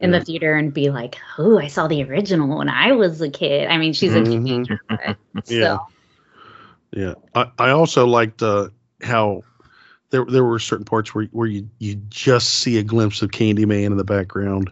in 0.00 0.10
Yeah. 0.10 0.18
the 0.18 0.24
theater 0.24 0.54
and 0.54 0.72
be 0.72 0.90
like, 0.90 1.16
"Oh, 1.38 1.58
I 1.58 1.66
saw 1.68 1.86
the 1.86 2.02
original 2.04 2.58
when 2.58 2.68
I 2.68 2.92
was 2.92 3.20
a 3.20 3.30
kid." 3.30 3.68
I 3.68 3.78
mean, 3.78 3.92
she's 3.92 4.14
a 4.14 4.22
Mhm. 4.22 4.42
teenager, 4.44 4.80
but 4.88 5.16
Yeah. 5.48 5.78
still. 5.78 5.88
Yeah, 6.92 7.14
I, 7.34 7.50
I 7.58 7.70
also 7.70 8.06
liked 8.06 8.42
uh, 8.42 8.68
how 9.02 9.42
there 10.10 10.24
there 10.24 10.44
were 10.44 10.58
certain 10.58 10.84
parts 10.84 11.14
where 11.14 11.26
where 11.32 11.46
you 11.46 11.68
you 11.78 11.96
just 12.08 12.48
see 12.60 12.78
a 12.78 12.82
glimpse 12.82 13.22
of 13.22 13.30
Candyman 13.30 13.86
in 13.86 13.96
the 13.96 14.04
background. 14.04 14.70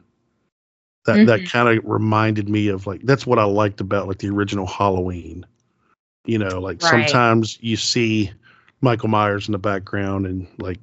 That 1.06 1.26
that 1.26 1.40
Mhm. 1.40 1.52
kind 1.52 1.68
of 1.78 1.84
reminded 1.84 2.48
me 2.48 2.68
of 2.68 2.86
like 2.86 3.02
that's 3.02 3.26
what 3.26 3.38
I 3.38 3.44
liked 3.44 3.80
about 3.80 4.08
like 4.08 4.18
the 4.18 4.30
original 4.30 4.66
Halloween. 4.66 5.44
You 6.24 6.38
know, 6.38 6.60
like 6.60 6.80
Right. 6.80 6.90
sometimes 6.90 7.58
you 7.60 7.76
see 7.76 8.32
Michael 8.80 9.08
Myers 9.08 9.48
in 9.48 9.52
the 9.52 9.58
background 9.58 10.26
and 10.26 10.46
like 10.58 10.78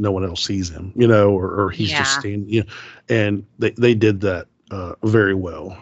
no 0.00 0.10
one 0.10 0.24
else 0.24 0.44
sees 0.44 0.68
him, 0.70 0.92
you 0.96 1.06
know, 1.06 1.30
or, 1.30 1.60
or 1.60 1.70
he's 1.70 1.92
just 1.92 2.14
Yeah. 2.14 2.20
standing, 2.20 2.48
you 2.48 2.60
know, 2.64 2.72
and 3.08 3.46
they, 3.58 3.70
they 3.72 3.94
did 3.94 4.20
that 4.22 4.48
uh, 4.70 4.94
very 5.04 5.34
well. 5.34 5.76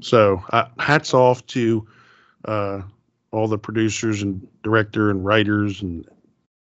So 0.00 0.42
uh, 0.52 0.66
hats 0.78 1.14
off 1.14 1.46
to 1.48 1.86
uh, 2.44 2.82
all 3.32 3.48
the 3.48 3.58
producers 3.58 4.22
and 4.22 4.46
director 4.62 5.10
and 5.10 5.24
writers 5.24 5.82
and 5.82 6.06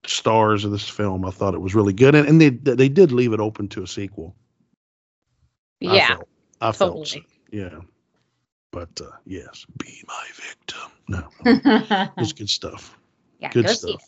stars 0.07 0.65
of 0.65 0.71
this 0.73 0.89
film. 0.89 1.25
I 1.25 1.31
thought 1.31 1.55
it 1.55 1.61
was 1.61 1.75
really 1.75 1.93
good, 1.93 2.15
and, 2.15 2.27
and 2.29 2.41
they 2.41 2.51
they 2.51 2.89
did 2.89 3.13
leave 3.13 3.33
it 3.33 3.41
open 3.41 3.69
to 3.69 3.83
a 3.83 3.87
sequel. 3.87 4.35
I 5.85 5.99
Yeah, 5.99 6.07
felt, 6.09 6.29
I 6.61 6.73
felt 6.73 7.09
so. 7.09 7.21
totally. 7.21 7.27
yeah. 7.53 7.81
But 8.73 9.01
uh, 9.01 9.11
yes, 9.27 9.67
be 9.79 10.03
my 10.09 10.27
victim. 10.35 10.91
No, 11.09 11.29
it's 12.19 12.33
good 12.33 12.51
stuff. 12.51 12.99
yeah, 13.41 13.51
good 13.53 13.69
stuff. 13.69 14.03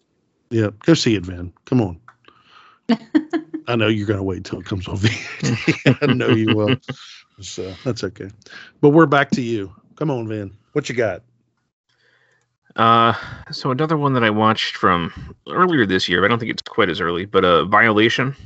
Yeah, 0.50 0.70
go 0.84 0.94
see 0.94 1.14
it, 1.16 1.24
Van. 1.26 1.52
Come 1.66 1.80
on. 1.80 2.00
I 3.68 3.76
know 3.76 3.88
you're 3.88 4.06
gonna 4.06 4.22
wait 4.22 4.44
till 4.44 4.60
it 4.60 4.66
comes 4.66 4.86
on 4.88 4.96
VOD. 4.98 5.98
I 6.02 6.12
know 6.12 6.28
you 6.28 6.54
will. 6.54 6.76
So 7.40 7.74
that's 7.84 8.04
okay. 8.04 8.30
But 8.80 8.90
we're 8.90 9.06
back 9.06 9.30
to 9.32 9.42
you. 9.42 9.72
Come 9.96 10.10
on, 10.10 10.28
Van. 10.28 10.56
What 10.72 10.88
you 10.88 10.94
got? 10.94 11.22
Uh, 12.76 13.14
so 13.50 13.70
another 13.70 13.96
one 13.96 14.12
that 14.12 14.22
I 14.22 14.30
watched 14.30 14.76
from 14.76 15.12
earlier 15.48 15.86
this 15.86 16.08
year, 16.08 16.24
I 16.24 16.28
don't 16.28 16.38
think 16.38 16.50
it's 16.50 16.62
quite 16.62 16.90
as 16.90 17.00
early, 17.00 17.24
but 17.24 17.44
uh, 17.44 17.64
Violation. 17.64 18.36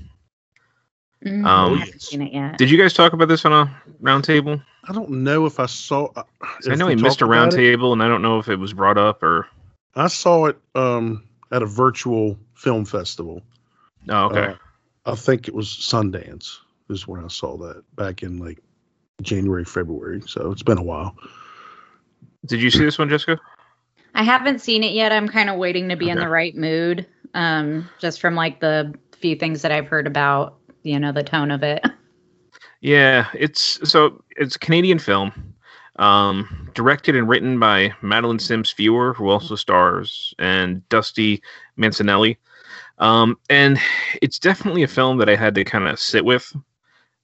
Mm, 1.24 1.45
Um, 1.45 1.74
I 1.74 1.78
haven't 1.84 2.03
seen 2.03 2.22
it 2.22 2.32
yet. 2.32 2.57
Did 2.57 2.70
you 2.70 2.78
guys 2.78 2.93
talk 2.95 3.12
about 3.12 3.28
this 3.28 3.45
on 3.45 3.53
a 3.53 3.82
round 4.01 4.24
table? 4.24 4.61
I 4.88 4.93
don't 4.93 5.11
know 5.11 5.47
if 5.47 5.61
I 5.61 5.66
saw. 5.66 6.09
uh, 6.16 6.22
I 6.66 6.74
know 6.76 6.86
we 6.86 6.95
we 6.95 7.03
missed 7.03 7.16
a 7.16 7.20
talked 7.20 7.30
round 7.30 7.53
table, 7.53 7.93
and 7.93 8.03
I 8.03 8.09
don't 8.09 8.22
know 8.22 8.38
if 8.38 8.49
it 8.49 8.57
was 8.57 8.72
brought 8.72 8.97
up 8.97 9.22
or. 9.22 9.47
I 9.97 10.07
saw 10.07 10.47
it 10.47 10.57
um, 10.76 11.24
at 11.51 11.62
a 11.62 11.66
virtual 11.66 12.38
film 12.55 12.84
festival. 12.84 13.43
Oh, 14.09 14.26
okay. 14.26 14.38
Uh, 14.38 14.55
I 15.07 15.14
think 15.14 15.48
it 15.48 15.55
was 15.55 15.68
Sundance 15.68 16.59
is 16.88 17.07
when 17.07 17.24
I 17.24 17.28
saw 17.28 17.57
that 17.59 17.82
back 17.96 18.22
in 18.22 18.38
like 18.38 18.59
January, 19.22 19.64
February. 19.64 20.22
So 20.26 20.51
it's 20.51 20.62
been 20.62 20.78
a 20.78 20.82
while. 20.82 21.16
Did 22.46 22.61
you 22.62 22.70
see 22.70 22.84
this 22.84 22.98
one, 22.98 23.09
Jessica? 23.09 23.40
I 24.14 24.22
haven't 24.22 24.61
seen 24.61 24.82
it 24.82 24.92
yet. 24.92 25.12
I'm 25.12 25.28
kind 25.28 25.51
of 25.51 25.57
waiting 25.57 25.88
to 25.88 25.96
be 25.96 26.11
in 26.11 26.18
the 26.18 26.28
right 26.28 26.57
mood. 26.57 27.07
Um, 27.34 27.88
just 28.01 28.20
from 28.20 28.34
like 28.34 28.61
the 28.61 28.92
few 29.12 29.36
things 29.36 29.62
that 29.62 29.70
I've 29.70 29.86
heard 29.86 30.07
about, 30.07 30.59
you 30.82 30.98
know, 30.98 31.12
the 31.12 31.22
tone 31.22 31.51
of 31.51 31.62
it. 31.62 31.84
Yeah, 32.80 33.28
it's 33.34 33.78
so 33.88 34.24
it's 34.36 34.57
a 34.57 34.59
Canadian 34.59 34.98
film, 34.98 35.55
um, 35.96 36.70
directed 36.74 37.14
and 37.14 37.28
written 37.28 37.59
by 37.61 37.92
Madeleine 38.01 38.38
Sims 38.38 38.70
Fewer, 38.70 39.12
who 39.12 39.28
also 39.28 39.55
stars, 39.55 40.32
and 40.38 40.86
Dusty 40.88 41.42
Mancinelli. 41.78 42.38
Um, 43.01 43.38
and 43.48 43.78
it's 44.22 44.38
definitely 44.38 44.82
a 44.82 44.88
film 44.88 45.18
that 45.18 45.28
I 45.28 45.34
had 45.34 45.55
to 45.57 45.64
kind 45.64 45.88
of 45.88 45.98
sit 45.98 46.24
with 46.24 46.55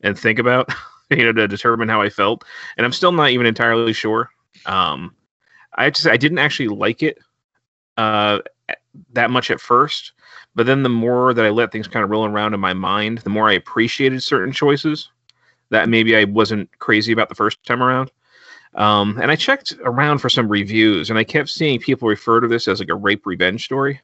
and 0.00 0.18
think 0.18 0.38
about, 0.38 0.70
you 1.10 1.24
know, 1.24 1.32
to 1.32 1.46
determine 1.46 1.88
how 1.88 2.02
I 2.02 2.10
felt. 2.10 2.44
And 2.76 2.84
I'm 2.84 2.92
still 2.92 3.12
not 3.12 3.30
even 3.30 3.46
entirely 3.46 3.92
sure. 3.92 4.30
Um, 4.64 5.14
I 5.74 5.90
just 5.90 6.06
I 6.06 6.16
didn't 6.16 6.38
actually 6.38 6.68
like 6.68 7.02
it 7.02 7.18
uh, 7.98 8.40
that 9.12 9.30
much 9.30 9.50
at 9.50 9.60
first, 9.60 10.12
but 10.54 10.66
then 10.66 10.82
the 10.82 10.88
more 10.88 11.34
that 11.34 11.44
I 11.44 11.50
let 11.50 11.70
things 11.70 11.86
kind 11.86 12.02
of 12.02 12.10
roll 12.10 12.26
around 12.26 12.54
in 12.54 12.60
my 12.60 12.72
mind, 12.72 13.18
the 13.18 13.30
more 13.30 13.48
I 13.48 13.52
appreciated 13.52 14.22
certain 14.22 14.52
choices 14.52 15.10
that 15.70 15.88
maybe 15.88 16.16
I 16.16 16.24
wasn't 16.24 16.70
crazy 16.78 17.12
about 17.12 17.28
the 17.28 17.34
first 17.34 17.62
time 17.64 17.82
around. 17.82 18.10
Um, 18.74 19.18
and 19.20 19.30
I 19.30 19.36
checked 19.36 19.74
around 19.84 20.18
for 20.18 20.28
some 20.28 20.48
reviews, 20.48 21.10
and 21.10 21.18
I 21.18 21.24
kept 21.24 21.48
seeing 21.48 21.78
people 21.80 22.08
refer 22.08 22.40
to 22.40 22.48
this 22.48 22.68
as 22.68 22.80
like 22.80 22.88
a 22.88 22.94
rape 22.94 23.26
revenge 23.26 23.64
story. 23.64 24.00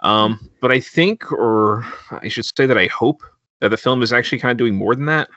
Um, 0.00 0.50
but 0.60 0.72
I 0.72 0.80
think, 0.80 1.32
or 1.32 1.84
I 2.10 2.28
should 2.28 2.44
say 2.44 2.66
that 2.66 2.78
I 2.78 2.86
hope 2.86 3.22
that 3.60 3.70
the 3.70 3.76
film 3.76 4.02
is 4.02 4.12
actually 4.12 4.38
kind 4.38 4.52
of 4.52 4.58
doing 4.58 4.74
more 4.74 4.94
than 4.94 5.06
that. 5.06 5.28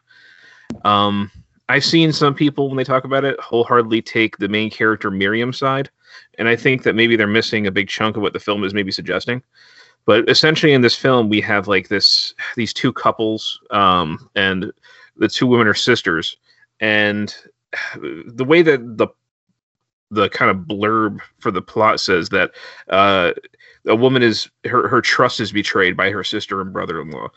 Um, 0.83 1.31
I've 1.69 1.85
seen 1.85 2.11
some 2.11 2.33
people 2.33 2.67
when 2.67 2.77
they 2.77 2.83
talk 2.83 3.03
about 3.03 3.23
it 3.23 3.39
wholeheartedly 3.39 4.01
take 4.01 4.37
the 4.37 4.47
main 4.47 4.69
character 4.69 5.11
Miriam's 5.11 5.57
side, 5.57 5.89
and 6.37 6.47
I 6.47 6.55
think 6.55 6.83
that 6.83 6.95
maybe 6.95 7.15
they're 7.15 7.27
missing 7.27 7.67
a 7.67 7.71
big 7.71 7.87
chunk 7.87 8.15
of 8.17 8.23
what 8.23 8.33
the 8.33 8.39
film 8.39 8.63
is 8.63 8.73
maybe 8.73 8.91
suggesting. 8.91 9.43
But 10.05 10.27
essentially, 10.27 10.73
in 10.73 10.81
this 10.81 10.95
film, 10.95 11.29
we 11.29 11.41
have 11.41 11.67
like 11.67 11.87
this 11.87 12.33
these 12.55 12.73
two 12.73 12.91
couples, 12.91 13.59
um, 13.69 14.29
and 14.35 14.71
the 15.17 15.27
two 15.27 15.45
women 15.45 15.67
are 15.67 15.75
sisters, 15.75 16.37
and 16.79 17.35
the 17.93 18.45
way 18.45 18.63
that 18.63 18.97
the 18.97 19.07
the 20.11 20.29
kind 20.29 20.49
of 20.51 20.57
blurb 20.65 21.19
for 21.39 21.51
the 21.51 21.61
plot 21.61 21.99
says 21.99 22.29
that 22.29 22.51
uh, 22.89 23.33
a 23.87 23.95
woman 23.95 24.23
is 24.23 24.49
her 24.65 24.87
her 24.87 25.01
trust 25.01 25.39
is 25.39 25.51
betrayed 25.51 25.95
by 25.95 26.09
her 26.09 26.23
sister 26.23 26.61
and 26.61 26.73
brother-in-law, 26.73 27.27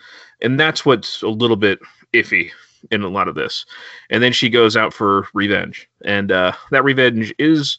and 0.40 0.58
that's 0.58 0.84
what's 0.84 1.22
a 1.22 1.28
little 1.28 1.56
bit 1.56 1.78
iffy 2.12 2.50
in 2.90 3.02
a 3.02 3.08
lot 3.08 3.28
of 3.28 3.34
this. 3.34 3.64
And 4.10 4.22
then 4.22 4.32
she 4.32 4.48
goes 4.48 4.76
out 4.76 4.92
for 4.92 5.28
revenge, 5.34 5.88
and 6.04 6.32
uh, 6.32 6.52
that 6.70 6.84
revenge 6.84 7.34
is 7.38 7.78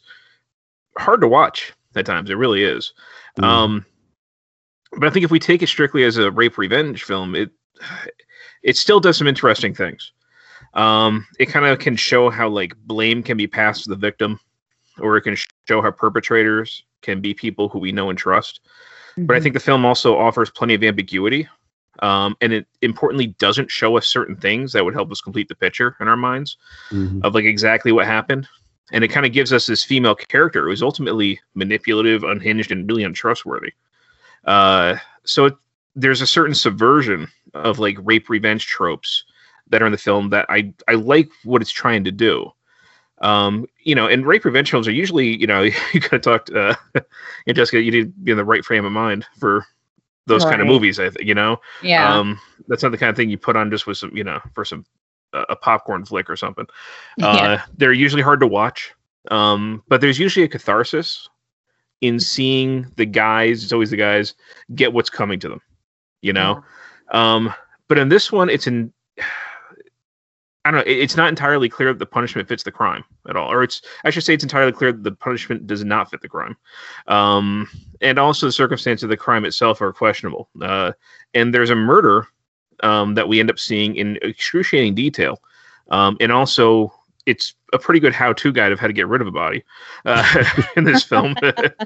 hard 0.96 1.20
to 1.20 1.28
watch 1.28 1.72
at 1.96 2.06
times. 2.06 2.30
It 2.30 2.36
really 2.38 2.64
is. 2.64 2.92
Mhm. 3.38 3.44
Um, 3.44 3.86
but 4.96 5.08
I 5.08 5.10
think 5.10 5.24
if 5.24 5.30
we 5.30 5.40
take 5.40 5.62
it 5.62 5.68
strictly 5.68 6.04
as 6.04 6.16
a 6.16 6.30
rape 6.30 6.56
revenge 6.56 7.02
film, 7.02 7.34
it 7.34 7.50
it 8.62 8.76
still 8.76 9.00
does 9.00 9.16
some 9.16 9.26
interesting 9.26 9.74
things. 9.74 10.12
Um, 10.74 11.26
it 11.38 11.46
kind 11.46 11.66
of 11.66 11.78
can 11.78 11.96
show 11.96 12.30
how 12.30 12.48
like 12.48 12.74
blame 12.84 13.22
can 13.22 13.36
be 13.36 13.46
passed 13.46 13.84
to 13.84 13.90
the 13.90 13.96
victim, 13.96 14.40
or 15.00 15.16
it 15.16 15.22
can 15.22 15.36
show 15.68 15.82
how 15.82 15.90
perpetrators 15.90 16.84
can 17.02 17.20
be 17.20 17.34
people 17.34 17.68
who 17.68 17.78
we 17.78 17.92
know 17.92 18.10
and 18.10 18.18
trust. 18.18 18.60
But 19.16 19.36
I 19.36 19.40
think 19.40 19.54
the 19.54 19.60
film 19.60 19.84
also 19.84 20.16
offers 20.18 20.50
plenty 20.50 20.74
of 20.74 20.82
ambiguity, 20.82 21.48
um, 22.00 22.36
and 22.40 22.52
it 22.52 22.66
importantly 22.82 23.28
doesn't 23.38 23.70
show 23.70 23.96
us 23.96 24.08
certain 24.08 24.34
things 24.34 24.72
that 24.72 24.84
would 24.84 24.94
help 24.94 25.12
us 25.12 25.20
complete 25.20 25.48
the 25.48 25.54
picture 25.54 25.96
in 26.00 26.08
our 26.08 26.16
minds 26.16 26.56
Mhm. 26.90 27.22
of 27.22 27.34
like 27.34 27.44
exactly 27.44 27.92
what 27.92 28.06
happened. 28.06 28.48
And 28.92 29.04
it 29.04 29.08
kind 29.08 29.24
of 29.24 29.32
gives 29.32 29.52
us 29.52 29.66
this 29.66 29.84
female 29.84 30.14
character 30.14 30.64
who's 30.68 30.82
ultimately 30.82 31.40
manipulative, 31.54 32.24
unhinged, 32.24 32.72
and 32.72 32.88
really 32.88 33.04
untrustworthy. 33.04 33.72
Uh, 34.44 34.96
so 35.24 35.46
it, 35.46 35.56
there's 35.94 36.20
a 36.20 36.26
certain 36.26 36.54
subversion 36.54 37.28
of 37.54 37.78
like 37.78 37.96
rape 38.02 38.28
revenge 38.28 38.66
tropes 38.66 39.24
that 39.70 39.80
are 39.80 39.86
in 39.86 39.92
the 39.92 39.98
film 39.98 40.30
that 40.30 40.46
I 40.48 40.74
I 40.88 40.94
like 40.94 41.30
what 41.44 41.62
it's 41.62 41.70
trying 41.70 42.04
to 42.04 42.12
do. 42.12 42.52
Um, 43.24 43.66
you 43.82 43.94
know, 43.94 44.06
and 44.06 44.26
rape 44.26 44.44
revenge 44.44 44.70
films 44.70 44.86
are 44.86 44.92
usually, 44.92 45.36
you 45.40 45.46
know, 45.46 45.62
you 45.92 46.00
gotta 46.00 46.18
talk 46.18 46.46
to 46.46 46.76
uh, 46.94 47.00
and 47.46 47.56
Jessica, 47.56 47.80
you 47.80 47.90
need 47.90 48.14
to 48.14 48.20
be 48.22 48.30
in 48.30 48.36
the 48.36 48.44
right 48.44 48.64
frame 48.64 48.84
of 48.84 48.92
mind 48.92 49.26
for 49.38 49.66
those 50.26 50.44
kind 50.44 50.60
of 50.60 50.66
movies. 50.66 51.00
I 51.00 51.10
think 51.10 51.26
you 51.26 51.34
know. 51.34 51.60
yeah. 51.82 52.14
Um, 52.14 52.38
that's 52.68 52.82
not 52.82 52.92
the 52.92 52.98
kind 52.98 53.10
of 53.10 53.16
thing 53.16 53.30
you 53.30 53.38
put 53.38 53.56
on 53.56 53.70
just 53.70 53.86
with 53.86 53.98
some, 53.98 54.16
you 54.16 54.24
know, 54.24 54.40
for 54.52 54.64
some 54.64 54.84
uh, 55.32 55.44
a 55.48 55.56
popcorn 55.56 56.04
flick 56.04 56.30
or 56.30 56.36
something. 56.36 56.66
Yeah. 57.16 57.26
Uh, 57.26 57.58
They're 57.76 57.92
usually 57.92 58.22
hard 58.22 58.40
to 58.40 58.46
watch, 58.46 58.92
um, 59.30 59.82
but 59.88 60.00
there's 60.00 60.18
usually 60.18 60.44
a 60.44 60.48
catharsis 60.48 61.28
in 62.00 62.20
seeing 62.20 62.90
the 62.96 63.06
guys. 63.06 63.62
It's 63.62 63.72
always 63.72 63.90
the 63.90 63.96
guys 63.96 64.34
get 64.74 64.92
what's 64.92 65.10
coming 65.10 65.38
to 65.40 65.48
them, 65.48 65.60
you 66.22 66.32
know. 66.32 66.62
Um, 67.12 67.54
but 67.88 67.98
in 67.98 68.08
this 68.08 68.30
one, 68.32 68.50
it's 68.50 68.66
in. 68.66 68.92
I 70.64 70.70
don't 70.70 70.78
know. 70.80 70.90
it- 70.90 70.98
It's 70.98 71.16
not 71.16 71.28
entirely 71.28 71.68
clear 71.68 71.92
that 71.92 71.98
the 71.98 72.06
punishment 72.06 72.48
fits 72.48 72.62
the 72.62 72.72
crime 72.72 73.04
at 73.28 73.36
all, 73.36 73.50
or 73.52 73.62
it's. 73.62 73.82
I 74.04 74.10
should 74.10 74.24
say 74.24 74.34
it's 74.34 74.44
entirely 74.44 74.72
clear 74.72 74.92
that 74.92 75.02
the 75.02 75.12
punishment 75.12 75.66
does 75.66 75.84
not 75.84 76.10
fit 76.10 76.22
the 76.22 76.28
crime, 76.28 76.56
um, 77.06 77.68
and 78.00 78.18
also 78.18 78.46
the 78.46 78.52
circumstances 78.52 79.02
of 79.04 79.10
the 79.10 79.16
crime 79.16 79.44
itself 79.44 79.80
are 79.82 79.92
questionable. 79.92 80.48
Uh, 80.60 80.92
and 81.34 81.52
there's 81.52 81.70
a 81.70 81.74
murder 81.76 82.26
um, 82.82 83.14
that 83.14 83.28
we 83.28 83.40
end 83.40 83.50
up 83.50 83.58
seeing 83.58 83.96
in 83.96 84.18
excruciating 84.22 84.94
detail, 84.94 85.42
um, 85.90 86.16
and 86.20 86.32
also 86.32 86.92
it's 87.26 87.54
a 87.72 87.78
pretty 87.78 88.00
good 88.00 88.12
how-to 88.14 88.52
guide 88.52 88.70
of 88.72 88.78
how 88.78 88.86
to 88.86 88.92
get 88.92 89.08
rid 89.08 89.20
of 89.22 89.26
a 89.26 89.32
body 89.32 89.64
uh, 90.04 90.44
in 90.76 90.84
this 90.84 91.02
film. 91.02 91.34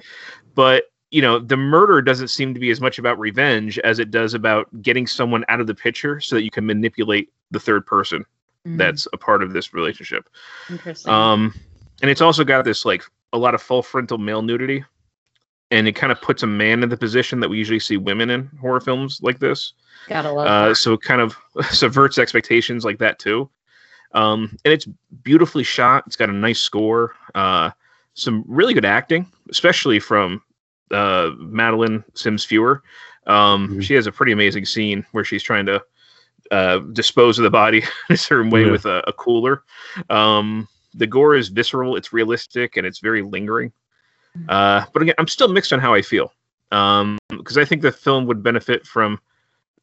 but 0.55 0.85
you 1.11 1.22
know, 1.22 1.39
the 1.39 1.57
murder 1.57 2.03
doesn't 2.03 2.29
seem 2.29 2.53
to 2.53 2.61
be 2.61 2.70
as 2.70 2.81
much 2.81 2.99
about 2.99 3.18
revenge 3.18 3.79
as 3.81 3.99
it 3.99 4.11
does 4.11 4.35
about 4.35 4.66
getting 4.83 5.07
someone 5.07 5.45
out 5.49 5.61
of 5.61 5.66
the 5.66 5.74
picture 5.74 6.20
so 6.20 6.37
that 6.37 6.43
you 6.43 6.51
can 6.51 6.66
manipulate 6.66 7.31
the 7.51 7.59
third 7.61 7.87
person 7.87 8.24
Mhm. 8.67 8.79
that's 8.79 9.07
a 9.13 9.17
part 9.17 9.43
of 9.43 9.53
this 9.53 9.73
relationship. 9.75 10.29
interesting. 10.69 11.13
Um, 11.13 11.55
and 12.03 12.11
it's 12.11 12.21
also 12.21 12.45
got 12.45 12.65
this 12.65 12.85
like 12.85 13.03
a 13.33 13.39
lot 13.39 13.55
of 13.55 13.63
full 13.63 13.83
frontal 13.83 14.19
male 14.19 14.43
nudity, 14.43 14.85
and 15.71 15.87
it 15.89 15.93
kind 15.93 16.11
of 16.13 16.21
puts 16.21 16.43
a 16.43 16.47
man 16.47 16.83
in 16.83 16.89
the 16.89 16.97
position 16.97 17.41
that 17.41 17.49
we 17.49 17.59
usually 17.59 17.79
see 17.81 17.97
women 17.97 18.31
in 18.31 18.47
horror 18.61 18.81
films 18.81 19.21
like 19.23 19.39
this. 19.39 19.75
Gotta 20.09 20.31
love 20.31 20.47
Uh, 20.47 20.69
that. 20.69 20.75
so 20.77 20.95
it 20.95 21.03
kind 21.03 21.21
of 21.21 21.37
subverts 21.71 22.19
expectations 22.19 22.85
like 22.85 22.99
that 22.99 23.19
too. 23.19 23.49
Um, 24.13 24.57
and 24.65 24.73
it's 24.73 24.87
beautifully 25.23 25.65
shot. 25.65 26.05
It's 26.07 26.17
got 26.17 26.31
a 26.31 26.33
nice 26.33 26.61
score. 26.63 27.15
Uh, 27.35 27.71
some 28.15 28.43
really 28.49 28.73
good 28.75 28.87
acting, 28.87 29.31
especially 29.51 30.01
from 30.01 30.43
uh, 30.91 31.31
Madeleine 31.39 32.03
Sims 32.15 32.45
Fewer. 32.45 32.83
Um, 33.27 33.69
Mhm. 33.69 33.83
She 33.83 33.93
has 33.95 34.07
a 34.07 34.13
pretty 34.13 34.33
amazing 34.33 34.65
scene 34.65 35.05
where 35.13 35.25
she's 35.25 35.43
trying 35.43 35.67
to 35.67 35.83
uh, 36.51 36.79
dispose 36.93 37.39
of 37.39 37.43
the 37.45 37.51
body 37.51 37.79
in 38.09 38.15
a 38.15 38.17
certain 38.17 38.51
way 38.51 38.65
Yeah. 38.65 38.73
with 38.73 38.87
a, 38.87 39.03
a 39.07 39.13
cooler. 39.13 39.63
Um, 40.11 40.69
the 40.95 41.07
gore 41.07 41.35
is 41.37 41.49
visceral, 41.49 41.97
it's 41.97 42.13
realistic, 42.13 42.77
and 42.77 42.87
it's 42.87 42.99
very 43.01 43.23
lingering. 43.23 43.73
Uh, 44.49 44.85
but 44.93 45.03
again, 45.03 45.15
I'm 45.19 45.29
still 45.29 45.49
mixed 45.49 45.73
on 45.73 45.81
how 45.81 45.95
I 45.95 46.03
feel 46.03 46.33
because 46.71 47.57
I 47.59 47.65
think 47.65 47.83
the 47.83 47.93
film 47.93 48.27
would 48.27 48.43
benefit 48.43 48.87
from. 48.87 49.19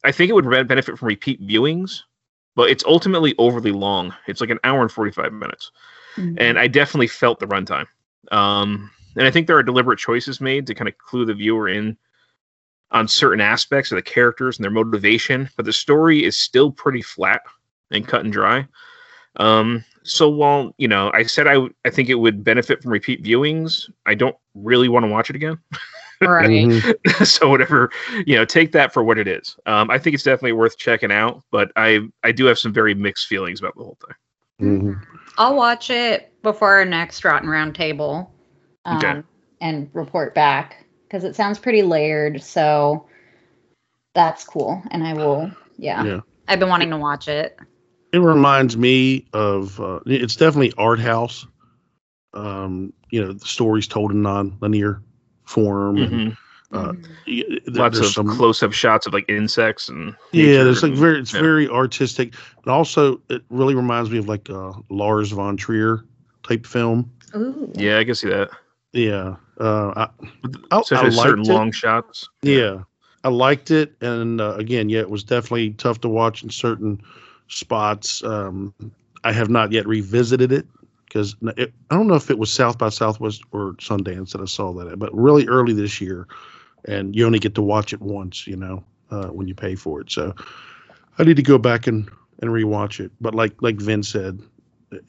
I 0.04 0.12
think 0.12 0.30
it 0.30 0.34
would 0.34 0.48
be- 0.48 0.62
benefit 0.62 0.98
from 0.98 1.08
repeat 1.08 1.40
viewings, 1.46 2.02
but 2.54 2.70
it's 2.70 2.84
ultimately 2.84 3.34
overly 3.38 3.72
long. 3.72 4.14
It's 4.28 4.40
like 4.40 4.50
an 4.50 4.60
hour 4.64 4.82
and 4.82 4.90
45 4.92 5.32
minutes 5.32 5.72
Mhm. 6.16 6.36
and 6.40 6.58
I 6.58 6.66
definitely 6.68 7.08
felt 7.08 7.40
the 7.40 7.46
runtime. 7.46 7.86
Um, 8.32 8.90
and 9.16 9.26
I 9.26 9.30
think 9.30 9.46
there 9.46 9.56
are 9.58 9.62
deliberate 9.62 9.98
choices 9.98 10.40
made 10.40 10.66
to 10.66 10.74
kind 10.74 10.88
of 10.88 10.96
clue 10.98 11.24
the 11.26 11.34
viewer 11.34 11.68
in 11.68 11.96
on 12.92 13.08
certain 13.08 13.40
aspects 13.40 13.90
of 13.90 13.96
the 13.96 14.02
characters 14.02 14.56
and 14.58 14.64
their 14.64 14.70
motivation, 14.70 15.48
but 15.56 15.64
the 15.64 15.72
story 15.72 16.24
is 16.24 16.36
still 16.36 16.70
pretty 16.70 17.02
flat 17.02 17.42
and 17.90 18.06
cut 18.06 18.22
and 18.24 18.32
dry. 18.32 18.66
Um, 19.36 19.84
so 20.02 20.28
while 20.28 20.74
you 20.78 20.88
know, 20.88 21.10
I 21.12 21.24
said 21.24 21.46
I 21.46 21.54
w- 21.54 21.74
I 21.84 21.90
think 21.90 22.08
it 22.08 22.14
would 22.14 22.44
benefit 22.44 22.82
from 22.82 22.92
repeat 22.92 23.22
viewings. 23.22 23.90
I 24.06 24.14
don't 24.14 24.36
really 24.54 24.88
want 24.88 25.04
to 25.04 25.10
watch 25.10 25.30
it 25.30 25.36
again. 25.36 25.58
right. 26.22 26.48
Mhm. 26.48 27.26
so 27.26 27.48
whatever, 27.50 27.90
you 28.24 28.36
know, 28.36 28.44
take 28.44 28.72
that 28.72 28.92
for 28.94 29.02
what 29.02 29.18
it 29.18 29.28
is. 29.28 29.56
Um, 29.66 29.90
I 29.90 29.98
think 29.98 30.14
it's 30.14 30.22
definitely 30.22 30.52
worth 30.52 30.78
checking 30.78 31.12
out, 31.12 31.42
but 31.50 31.70
I 31.76 32.00
I 32.22 32.32
do 32.32 32.46
have 32.46 32.58
some 32.58 32.72
very 32.72 32.94
mixed 32.94 33.26
feelings 33.26 33.58
about 33.60 33.74
the 33.76 33.82
whole 33.82 33.98
thing. 34.06 34.80
Mhm. 34.80 35.02
I'll 35.36 35.56
watch 35.56 35.90
it 35.90 36.32
before 36.42 36.72
our 36.76 36.84
next 36.86 37.24
Rotten 37.24 37.48
Roundtable, 37.48 38.28
Um, 38.86 38.96
Okay. 38.98 39.22
and 39.60 39.90
report 39.92 40.34
back 40.34 40.85
because 41.08 41.24
it 41.24 41.36
sounds 41.36 41.58
pretty 41.58 41.82
layered. 41.82 42.42
So 42.42 43.06
that's 44.14 44.44
cool, 44.44 44.82
and 44.90 45.04
I 45.06 45.12
will. 45.14 45.50
Yeah, 45.78 46.04
Yeah. 46.04 46.20
I've 46.48 46.58
been 46.58 46.68
wanting 46.68 46.90
to 46.90 46.96
watch 46.98 47.28
it. 47.28 47.58
It 48.12 48.18
reminds 48.18 48.76
me 48.76 49.26
of 49.32 49.78
uh, 49.80 50.00
it's 50.06 50.36
definitely 50.36 50.72
art 50.78 51.00
house. 51.00 51.46
Um, 52.34 52.92
you 53.10 53.22
know, 53.24 53.32
the 53.32 53.46
stories 53.46 53.86
told 53.86 54.10
in 54.12 54.22
non-linear 54.22 55.02
form. 55.44 55.98
and, 55.98 56.10
Mhm. 56.32 56.36
uh, 56.72 56.92
Mhm. 56.92 57.76
Lots 57.76 57.98
of 57.98 58.06
some- 58.06 58.28
close-up 58.28 58.72
shots 58.72 59.06
of 59.06 59.12
like 59.12 59.28
insects 59.28 59.88
and 59.88 60.14
Yeah, 60.32 60.46
nature 60.48 60.64
there's 60.64 60.82
like 60.82 60.92
very 60.94 61.18
it's 61.20 61.32
yeah. 61.32 61.40
very 61.40 61.68
artistic, 61.68 62.34
but 62.64 62.72
also 62.72 63.20
it 63.28 63.42
really 63.50 63.74
reminds 63.74 64.10
me 64.10 64.18
of 64.18 64.28
like 64.28 64.48
uh, 64.50 64.72
Lars 64.90 65.30
von 65.32 65.56
Trier 65.56 66.04
type 66.42 66.66
film. 66.66 67.10
Ooh. 67.34 67.70
yeah, 67.74 67.98
I 67.98 68.04
can 68.04 68.14
see 68.14 68.28
that. 68.28 68.50
Yeah, 68.96 69.36
uh, 69.60 69.92
I, 69.94 70.08
I, 70.70 70.76
I 70.76 70.80
Especially 70.80 71.10
certain 71.10 71.44
it. 71.44 71.52
long 71.52 71.70
shots. 71.70 72.30
Yeah, 72.40 72.82
I 73.24 73.28
liked 73.28 73.70
it, 73.70 73.94
and 74.00 74.40
uh, 74.40 74.54
again, 74.54 74.88
yeah, 74.88 75.00
it 75.00 75.10
was 75.10 75.22
definitely 75.22 75.72
tough 75.72 76.00
to 76.00 76.08
watch 76.08 76.42
in 76.42 76.48
certain 76.48 77.02
spots. 77.48 78.24
Um, 78.24 78.72
I 79.22 79.32
have 79.32 79.50
not 79.50 79.70
yet 79.70 79.86
revisited 79.86 80.50
it 80.50 80.66
because 81.04 81.34
I 81.58 81.66
don't 81.90 82.06
know 82.06 82.14
if 82.14 82.30
it 82.30 82.38
was 82.38 82.50
South 82.50 82.78
by 82.78 82.88
Southwest 82.88 83.42
or 83.52 83.74
Sundance 83.74 84.32
that 84.32 84.40
I 84.40 84.46
saw 84.46 84.72
that, 84.72 84.88
at, 84.88 84.98
but 84.98 85.14
really 85.14 85.46
early 85.46 85.74
this 85.74 86.00
year, 86.00 86.26
and 86.86 87.14
you 87.14 87.26
only 87.26 87.38
get 87.38 87.54
to 87.56 87.62
watch 87.62 87.92
it 87.92 88.00
once, 88.00 88.46
you 88.46 88.56
know, 88.56 88.82
uh, 89.10 89.26
when 89.26 89.46
you 89.46 89.54
pay 89.54 89.74
for 89.74 90.00
it. 90.00 90.10
So 90.10 90.34
I 91.18 91.24
need 91.24 91.36
to 91.36 91.42
go 91.42 91.58
back 91.58 91.86
and 91.86 92.08
and 92.40 92.50
rewatch 92.50 92.98
it. 92.98 93.12
But 93.20 93.34
like 93.34 93.60
like 93.60 93.76
Vin 93.76 94.02
said, 94.02 94.40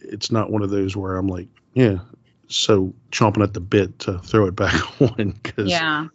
it's 0.01 0.29
not 0.29 0.51
one 0.51 0.61
of 0.61 0.71
those 0.71 0.97
where 0.97 1.15
I'm 1.15 1.27
like, 1.27 1.47
yeah, 1.73 1.99
so 2.47 2.93
chomping 3.11 3.43
at 3.43 3.53
the 3.53 3.59
bit 3.59 3.97
to 3.99 4.19
throw 4.19 4.45
it 4.45 4.55
back 4.55 4.73
on 5.01 5.31
because 5.43 5.69
Yeah. 5.69 6.07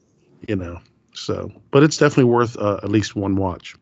you 0.49 0.57
know. 0.57 0.81
So, 1.15 1.53
but 1.71 1.83
it's 1.83 1.99
definitely 1.99 2.25
worth 2.33 2.57
uh, 2.59 2.81
at 2.83 2.89
least 2.91 3.15
one 3.17 3.37
watch. 3.37 3.77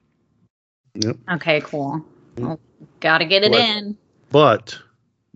Yep. 0.97 1.17
Okay. 1.35 1.61
Cool. 1.61 2.05
Well, 2.39 2.59
gotta 3.01 3.25
get 3.25 3.45
it 3.45 3.53
What? 3.53 3.61
in. 3.61 3.97
But, 4.31 4.77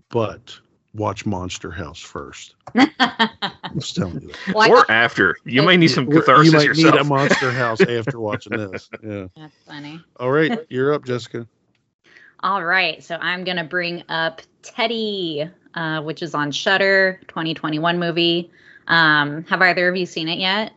but 0.09 0.57
watch 0.93 1.25
Monster 1.25 1.71
House 1.71 1.99
first. 2.01 2.55
I'm 2.75 2.89
just 3.79 3.95
telling 3.95 4.21
you. 4.21 4.31
That. 4.47 4.55
Well, 4.55 4.71
or 4.71 4.75
got- 4.85 4.89
after. 4.89 5.37
You 5.45 5.61
might 5.63 5.77
need 5.77 5.87
some 5.87 6.05
catharsis 6.07 6.45
You 6.47 6.51
catharsis 6.51 6.53
might 6.53 6.63
yourself. 6.65 6.93
need 6.95 7.01
a 7.01 7.03
Monster 7.05 7.51
House 7.63 7.81
after 7.81 8.19
watching 8.19 8.57
this. 8.57 8.89
Yeah. 9.03 9.27
That's 9.37 9.55
funny. 9.65 10.01
All 10.19 10.31
right, 10.31 10.59
you're 10.69 10.93
up, 10.93 11.05
Jessica. 11.05 11.47
All 12.45 12.63
right, 12.63 13.03
so 13.03 13.15
I'm 13.19 13.43
gonna 13.43 13.63
bring 13.63 14.03
up 14.07 14.39
Teddy, 14.61 15.49
uh, 15.73 16.03
which 16.03 16.21
is 16.21 16.35
on 16.35 16.51
Shudder, 16.51 17.19
2021 17.27 17.97
movie. 17.97 18.51
Um, 18.87 19.45
have 19.45 19.63
either 19.63 19.89
of 19.89 19.95
you 19.95 20.05
seen 20.05 20.29
it 20.29 20.37
yet? 20.37 20.71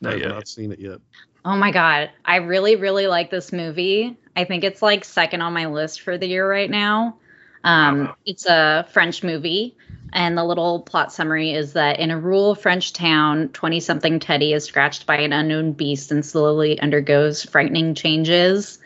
No, 0.00 0.10
I 0.10 0.20
have 0.20 0.28
not 0.28 0.46
seen 0.46 0.70
it 0.70 0.78
yet. 0.78 1.00
Oh 1.44 1.56
my 1.56 1.72
god, 1.72 2.10
I 2.24 2.36
really, 2.36 2.76
really 2.76 3.08
like 3.08 3.30
this 3.30 3.52
movie. 3.52 4.16
I 4.36 4.44
think 4.44 4.62
it's 4.62 4.80
like 4.80 5.04
second 5.04 5.42
on 5.42 5.52
my 5.54 5.66
list 5.66 6.02
for 6.02 6.16
the 6.16 6.28
year 6.28 6.48
right 6.48 6.70
now. 6.70 7.16
Um, 7.64 8.04
Wow. 8.04 8.16
It's 8.24 8.46
a 8.46 8.86
French 8.92 9.24
movie, 9.24 9.76
and 10.12 10.38
the 10.38 10.44
little 10.44 10.82
plot 10.82 11.12
summary 11.12 11.50
is 11.50 11.72
that 11.72 11.98
in 11.98 12.12
a 12.12 12.20
rural 12.20 12.54
French 12.54 12.92
town, 12.92 13.48
20 13.48 13.80
something 13.80 14.20
Teddy 14.20 14.52
is 14.52 14.66
scratched 14.66 15.04
by 15.04 15.16
an 15.16 15.32
unknown 15.32 15.72
beast 15.72 16.12
and 16.12 16.24
slowly 16.24 16.78
undergoes 16.78 17.42
frightening 17.42 17.96
changes. 17.96 18.78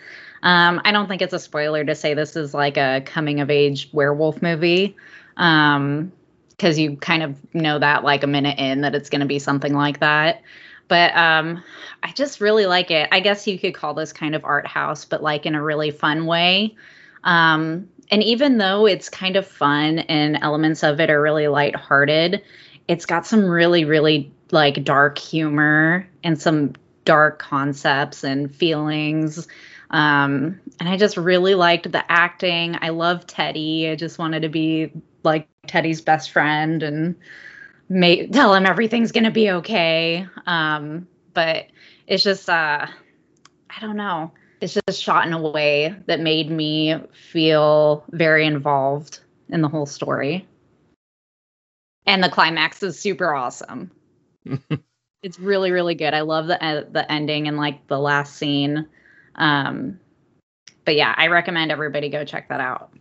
Um, 0.45 0.80
I 0.84 0.92
don't 0.92 1.09
think 1.09 1.22
it's 1.22 1.32
a 1.32 1.38
spoiler 1.40 1.84
to 1.84 1.95
say 1.97 2.14
this 2.14 2.36
is 2.36 2.55
like 2.55 2.76
a 2.76 3.03
coming 3.05 3.40
of 3.40 3.51
age 3.51 3.88
werewolf 3.92 4.40
movie. 4.40 4.97
Um, 5.36 6.12
because 6.51 6.78
you 6.78 6.97
kind 6.97 7.22
of 7.22 7.36
know 7.53 7.78
that 7.78 8.05
like 8.05 8.22
a 8.22 8.28
minute 8.28 8.59
in 8.59 8.82
that 8.82 8.95
it's 8.95 9.11
going 9.11 9.20
to 9.20 9.26
be 9.26 9.40
something 9.40 9.74
like 9.74 10.01
that. 10.01 10.42
But 10.86 11.14
um, 11.16 11.62
I 12.03 12.12
just 12.12 12.40
really 12.40 12.66
like 12.66 12.90
it. 12.90 13.09
I 13.11 13.20
guess 13.20 13.47
you 13.47 13.59
could 13.59 13.74
call 13.74 13.95
this 13.95 14.12
kind 14.12 14.34
of 14.34 14.45
art 14.45 14.66
house, 14.66 15.05
but 15.05 15.22
like 15.22 15.47
in 15.47 15.55
a 15.55 15.62
really 15.62 15.90
fun 15.90 16.26
way. 16.26 16.76
Um, 17.24 17.88
and 18.11 18.22
even 18.22 18.59
though 18.59 18.86
it's 18.86 19.09
kind 19.09 19.36
of 19.36 19.47
fun 19.47 20.01
and 20.01 20.38
elements 20.42 20.82
of 20.84 21.01
it 21.01 21.11
are 21.11 21.20
really 21.20 21.49
lighthearted, 21.49 22.42
it's 22.86 23.07
got 23.07 23.26
some 23.26 23.47
really, 23.47 23.84
really 23.84 24.30
like 24.51 24.84
dark 24.84 25.18
humor 25.18 26.07
and 26.22 26.40
some 26.40 26.74
dark 27.05 27.38
concepts 27.38 28.22
and 28.22 28.55
feelings. 28.55 29.49
Um, 29.95 30.61
and 30.80 30.88
I 30.88 30.97
just 30.97 31.16
really 31.16 31.55
liked 31.55 31.90
the 31.92 32.11
acting. 32.11 32.76
I 32.80 32.88
love 32.88 33.28
Teddy. 33.28 33.88
I 33.88 33.95
just 33.95 34.18
wanted 34.18 34.42
to 34.42 34.49
be 34.49 34.90
like 35.22 35.47
Teddy's 35.68 36.01
best 36.01 36.32
friend 36.32 36.82
and 36.82 37.14
make 37.88 38.32
tell 38.32 38.53
him 38.53 38.66
everything's 38.66 39.12
gonna 39.12 39.30
be 39.30 39.53
okay. 39.53 40.26
Um, 40.47 41.07
but 41.32 41.66
it's 42.09 42.24
just 42.24 42.51
uh 42.51 42.86
I 43.70 43.80
don't 43.80 43.97
know. 43.97 44.32
It's 44.61 44.76
just 44.88 45.01
shot 45.01 45.28
in 45.28 45.32
a 45.32 45.40
way 45.40 45.95
that 46.07 46.18
made 46.18 46.51
me 46.51 46.97
feel 47.12 48.05
very 48.11 48.47
involved 48.47 49.20
in 49.49 49.61
the 49.61 49.68
whole 49.68 49.86
story. 49.86 50.45
And 52.05 52.22
the 52.22 52.28
climax 52.28 52.82
is 52.82 52.99
super 52.99 53.32
awesome. 53.32 53.92
it's 55.22 55.38
really 55.38 55.70
really 55.70 55.95
good. 55.95 56.14
I 56.14 56.22
love 56.22 56.49
the 56.49 56.61
uh, 56.61 56.82
the 56.90 57.11
ending 57.12 57.47
and 57.47 57.57
like 57.57 57.86
the 57.86 58.01
last 58.01 58.34
scene. 58.34 58.88
Um 59.37 59.99
but 60.85 60.97
yeah, 60.97 61.14
I 61.16 61.28
recommend 61.28 61.72
everybody 61.72 62.09
go 62.09 62.24
check 62.24 62.49
that 62.49 62.61
out. 62.61 62.93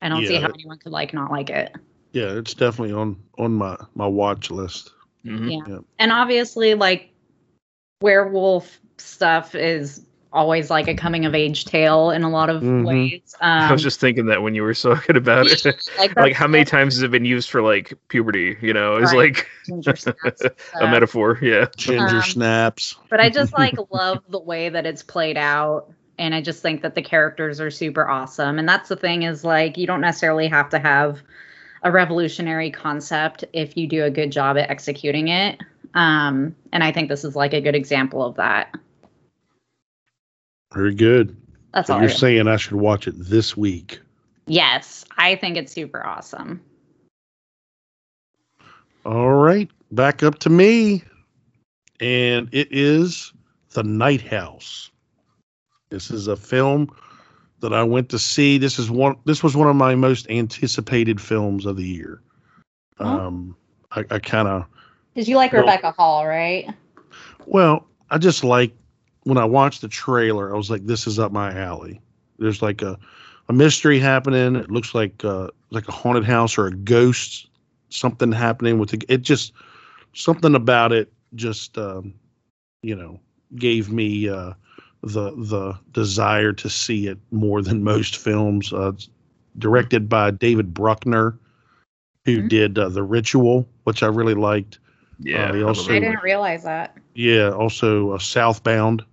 I 0.00 0.08
don't 0.08 0.26
see 0.26 0.34
Yeah. 0.34 0.40
how 0.40 0.48
anyone 0.48 0.78
could 0.78 0.92
like 0.92 1.14
not 1.14 1.30
like 1.30 1.50
it. 1.50 1.74
Yeah, 2.12 2.32
it's 2.32 2.54
definitely 2.54 2.94
on 2.94 3.16
on 3.38 3.52
my 3.52 3.76
my 3.94 4.06
watch 4.06 4.50
list. 4.50 4.92
Mhm. 5.24 5.50
Yeah. 5.50 5.74
Yeah. 5.74 5.78
And 5.98 6.12
obviously, 6.12 6.74
like 6.74 7.10
werewolf 8.00 8.80
stuff 8.98 9.54
is 9.54 10.04
always 10.32 10.70
like 10.70 10.88
a 10.88 10.94
coming 10.94 11.24
of 11.26 11.34
age 11.34 11.64
tale 11.64 12.10
in 12.10 12.22
a 12.22 12.30
lot 12.30 12.48
of 12.50 12.62
Mhm. 12.62 12.86
ways. 12.86 13.34
Um, 13.40 13.62
I 13.68 13.72
was 13.72 13.82
just 13.82 14.00
thinking 14.00 14.26
that 14.26 14.42
when 14.42 14.54
you 14.54 14.62
were 14.62 14.74
talking 14.74 15.16
about 15.16 15.46
it. 15.46 15.64
like, 15.98 16.16
like 16.16 16.32
how 16.34 16.46
many 16.46 16.64
times 16.64 16.94
has 16.94 17.02
it 17.02 17.10
been 17.10 17.24
used 17.24 17.50
for 17.50 17.60
like 17.62 17.92
puberty, 18.08 18.56
you 18.60 18.72
know, 18.72 18.96
is 18.96 19.12
Right. 19.12 19.34
like 19.34 19.48
snaps 19.64 20.06
and 20.06 20.16
a 20.80 20.86
metaphor. 20.88 21.38
Yeah. 21.42 21.66
Ginger 21.76 22.16
Um, 22.16 22.22
snaps. 22.22 22.96
but 23.10 23.20
I 23.20 23.28
just 23.30 23.52
like 23.52 23.74
love 23.90 24.18
the 24.28 24.40
way 24.40 24.68
that 24.68 24.86
it's 24.86 25.02
played 25.02 25.36
out. 25.36 25.90
And 26.18 26.34
I 26.34 26.40
just 26.40 26.62
think 26.62 26.82
that 26.82 26.94
the 26.94 27.02
characters 27.02 27.60
are 27.60 27.70
super 27.70 28.08
awesome. 28.08 28.58
And 28.58 28.68
that's 28.68 28.88
the 28.88 28.96
thing 28.96 29.22
is 29.22 29.44
like 29.44 29.76
you 29.76 29.86
don't 29.86 30.00
necessarily 30.00 30.46
have 30.48 30.68
to 30.70 30.78
have 30.78 31.22
a 31.82 31.90
revolutionary 31.90 32.70
concept 32.70 33.44
if 33.52 33.76
you 33.76 33.86
do 33.88 34.04
a 34.04 34.10
good 34.10 34.30
job 34.30 34.56
at 34.56 34.70
executing 34.70 35.28
it. 35.28 35.60
Um, 35.94 36.54
and 36.72 36.84
I 36.84 36.92
think 36.92 37.08
this 37.08 37.24
is 37.24 37.34
like 37.34 37.52
a 37.54 37.60
good 37.60 37.74
example 37.74 38.24
of 38.24 38.36
that. 38.36 38.74
Very 40.74 40.94
good. 40.94 41.36
That's 41.74 41.86
So 41.88 41.94
all. 41.94 42.00
you're 42.00 42.10
I- 42.10 42.14
saying 42.14 42.48
I 42.48 42.56
should 42.56 42.74
watch 42.74 43.06
it 43.06 43.14
this 43.18 43.56
week. 43.56 44.00
yes, 44.46 45.04
I 45.18 45.36
think 45.36 45.56
it's 45.56 45.72
super 45.72 46.04
awesome. 46.04 46.60
All 49.04 49.32
right, 49.32 49.70
back 49.90 50.22
up 50.22 50.38
to 50.40 50.50
me. 50.50 51.02
And 52.00 52.48
it 52.52 52.68
is 52.70 53.32
The 53.70 53.82
Night 53.82 54.22
House. 54.22 54.90
This 55.90 56.10
is 56.10 56.26
a 56.26 56.36
film 56.36 56.88
that 57.60 57.72
I 57.72 57.82
went 57.84 58.08
to 58.10 58.18
see. 58.18 58.58
This 58.58 58.78
is 58.78 58.90
one 58.90 59.16
this 59.24 59.42
was 59.42 59.56
one 59.56 59.68
of 59.68 59.76
my 59.76 59.94
most 59.94 60.28
anticipated 60.30 61.20
films 61.20 61.64
of 61.66 61.76
the 61.76 61.86
year. 61.86 62.20
Oh. 62.98 63.06
Um 63.06 63.56
I, 63.92 64.04
I 64.10 64.18
kind 64.18 64.48
of 64.48 64.64
Did 65.14 65.28
you 65.28 65.36
like 65.36 65.52
Rebecca 65.52 65.92
Hall, 65.92 66.26
right? 66.26 66.68
well, 67.46 67.86
I 68.10 68.18
just 68.18 68.42
like 68.42 68.72
when 69.24 69.38
I 69.38 69.44
watched 69.44 69.80
the 69.80 69.88
trailer, 69.88 70.52
I 70.52 70.56
was 70.56 70.70
like, 70.70 70.86
this 70.86 71.06
is 71.06 71.18
up 71.18 71.32
my 71.32 71.52
alley. 71.56 72.00
There's 72.38 72.62
like 72.62 72.82
a, 72.82 72.98
a 73.48 73.52
mystery 73.52 73.98
happening. 73.98 74.56
It 74.56 74.70
looks 74.70 74.94
like 74.94 75.24
uh, 75.24 75.48
like 75.70 75.88
a 75.88 75.92
haunted 75.92 76.24
house 76.24 76.58
or 76.58 76.66
a 76.66 76.72
ghost, 76.74 77.48
something 77.90 78.32
happening 78.32 78.78
with 78.78 78.90
the, 78.90 79.02
it. 79.08 79.22
Just 79.22 79.52
something 80.14 80.54
about 80.54 80.92
it 80.92 81.12
just 81.34 81.78
um, 81.78 82.12
you 82.82 82.94
know 82.94 83.18
gave 83.56 83.90
me 83.90 84.28
uh, 84.28 84.52
the 85.02 85.30
the 85.36 85.78
desire 85.92 86.52
to 86.52 86.68
see 86.68 87.06
it 87.06 87.18
more 87.30 87.62
than 87.62 87.84
most 87.92 88.16
films. 88.16 88.72
Uh, 88.72 88.88
it's 88.88 89.08
directed 89.58 90.08
by 90.08 90.30
David 90.30 90.72
Bruckner, 90.74 91.38
who 92.24 92.42
Mhm. 92.42 92.48
did 92.48 92.78
uh, 92.78 92.88
The 92.88 93.02
Ritual, 93.02 93.68
which 93.84 94.02
I 94.02 94.06
really 94.06 94.34
liked. 94.34 94.78
Yeah. 95.20 95.50
Uh, 95.50 95.54
I 95.56 95.62
also- 95.62 95.92
I 95.92 96.00
didn't 96.00 96.22
realize 96.22 96.64
that. 96.64 96.96
Yeah, 97.14 97.50
also 97.50 98.12
uh, 98.12 98.18
Southbound, 98.18 99.04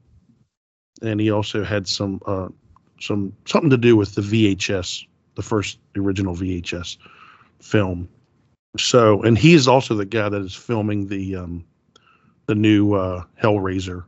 and 1.02 1.20
he 1.20 1.32
also 1.32 1.64
had 1.64 1.88
some 1.88 2.22
uh, 2.26 2.50
some 3.00 3.34
something 3.46 3.70
to 3.70 3.78
do 3.78 3.96
with 3.96 4.16
the 4.16 4.22
VHS, 4.22 5.06
the 5.36 5.42
first 5.42 5.80
original 5.96 6.36
VHS 6.36 6.98
film. 7.62 8.10
So, 8.78 9.22
and 9.24 9.38
he 9.38 9.54
is 9.54 9.68
also 9.68 9.96
the 9.96 10.06
guy 10.06 10.30
that 10.30 10.42
is 10.42 10.56
filming 10.56 11.08
the 11.08 11.36
um, 11.38 11.66
the 12.46 12.56
new 12.56 12.94
uh, 12.94 13.24
Hellraiser. 13.42 14.06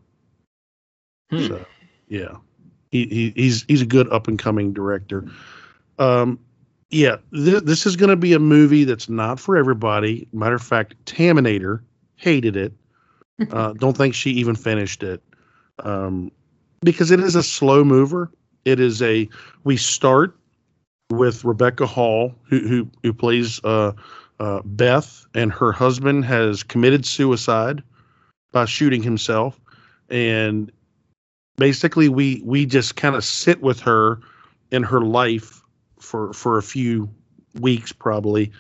Hmm. 1.30 1.48
So, 1.48 1.66
yeah, 2.08 2.36
he, 2.92 3.08
he 3.08 3.34
he's 3.36 3.64
he's 3.64 3.82
a 3.82 3.86
good 3.86 4.12
up 4.12 4.28
and 4.28 4.38
coming 4.38 4.74
director. 4.74 5.26
Um, 5.98 6.40
yeah, 6.90 7.18
th- 7.34 7.64
this 7.64 7.86
is 7.86 7.96
going 7.96 8.10
to 8.10 8.18
be 8.18 8.34
a 8.34 8.40
movie 8.40 8.84
that's 8.84 9.08
not 9.08 9.40
for 9.40 9.56
everybody. 9.56 10.28
Matter 10.34 10.56
of 10.56 10.64
fact, 10.64 10.96
Taminator 11.06 11.82
hated 12.16 12.56
it. 12.56 12.74
Uh, 13.50 13.74
don't 13.74 13.98
think 13.98 14.14
she 14.14 14.30
even 14.30 14.54
finished 14.56 15.02
it 15.02 15.20
um, 15.84 16.32
because 16.82 17.12
it 17.12 17.20
is 17.20 17.36
a 17.36 17.44
slow 17.44 17.84
mover. 17.84 18.32
It 18.66 18.80
is 18.80 19.02
a 19.02 19.28
we 19.64 19.78
start 19.78 20.38
with 21.10 21.44
Rebecca 21.44 21.86
Hall, 21.86 22.36
who 22.44 22.60
who, 22.60 22.90
who 23.04 23.14
plays 23.14 23.64
uh, 23.64 23.94
uh, 24.40 24.62
Beth, 24.66 25.26
and 25.34 25.52
her 25.52 25.72
husband 25.72 26.26
has 26.26 26.64
committed 26.64 27.06
suicide 27.06 27.84
by 28.52 28.66
shooting 28.66 29.02
himself, 29.02 29.60
and 30.10 30.72
basically 31.58 32.10
we 32.10 32.42
we 32.46 32.66
just 32.66 32.96
kind 32.96 33.16
of 33.16 33.24
sit 33.24 33.62
with 33.62 33.80
her 33.82 34.20
in 34.72 34.84
her 34.84 35.02
life 35.02 35.62
for 36.00 36.34
for 36.34 36.58
a 36.58 36.64
few 36.64 37.10
weeks 37.60 37.92
probably 37.92 38.52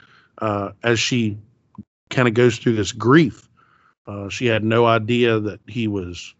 uh, 0.41 0.71
as 0.83 0.99
she 0.99 1.37
kind 2.09 2.27
of 2.27 2.33
goes 2.33 2.57
through 2.57 2.75
this 2.75 2.91
grief. 2.91 3.47
Uh, 4.07 4.29
she 4.29 4.45
had 4.45 4.63
no 4.63 4.85
idea 4.85 5.39
that 5.39 5.59
he 5.67 5.87
was, 5.87 6.33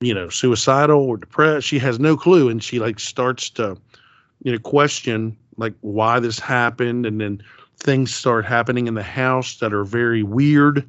you 0.00 0.14
know, 0.14 0.28
suicidal 0.28 1.00
or 1.00 1.18
depressed. 1.18 1.66
She 1.66 1.78
has 1.78 1.98
no 1.98 2.16
clue, 2.16 2.48
and 2.48 2.62
she 2.62 2.78
like 2.78 2.98
starts 2.98 3.50
to, 3.50 3.76
you 4.42 4.52
know, 4.52 4.58
question 4.58 5.36
like 5.56 5.74
why 5.82 6.18
this 6.20 6.38
happened, 6.38 7.04
and 7.04 7.20
then 7.20 7.42
things 7.76 8.14
start 8.14 8.46
happening 8.46 8.86
in 8.86 8.94
the 8.94 9.02
house 9.02 9.58
that 9.58 9.72
are 9.72 9.84
very 9.84 10.22
weird, 10.22 10.88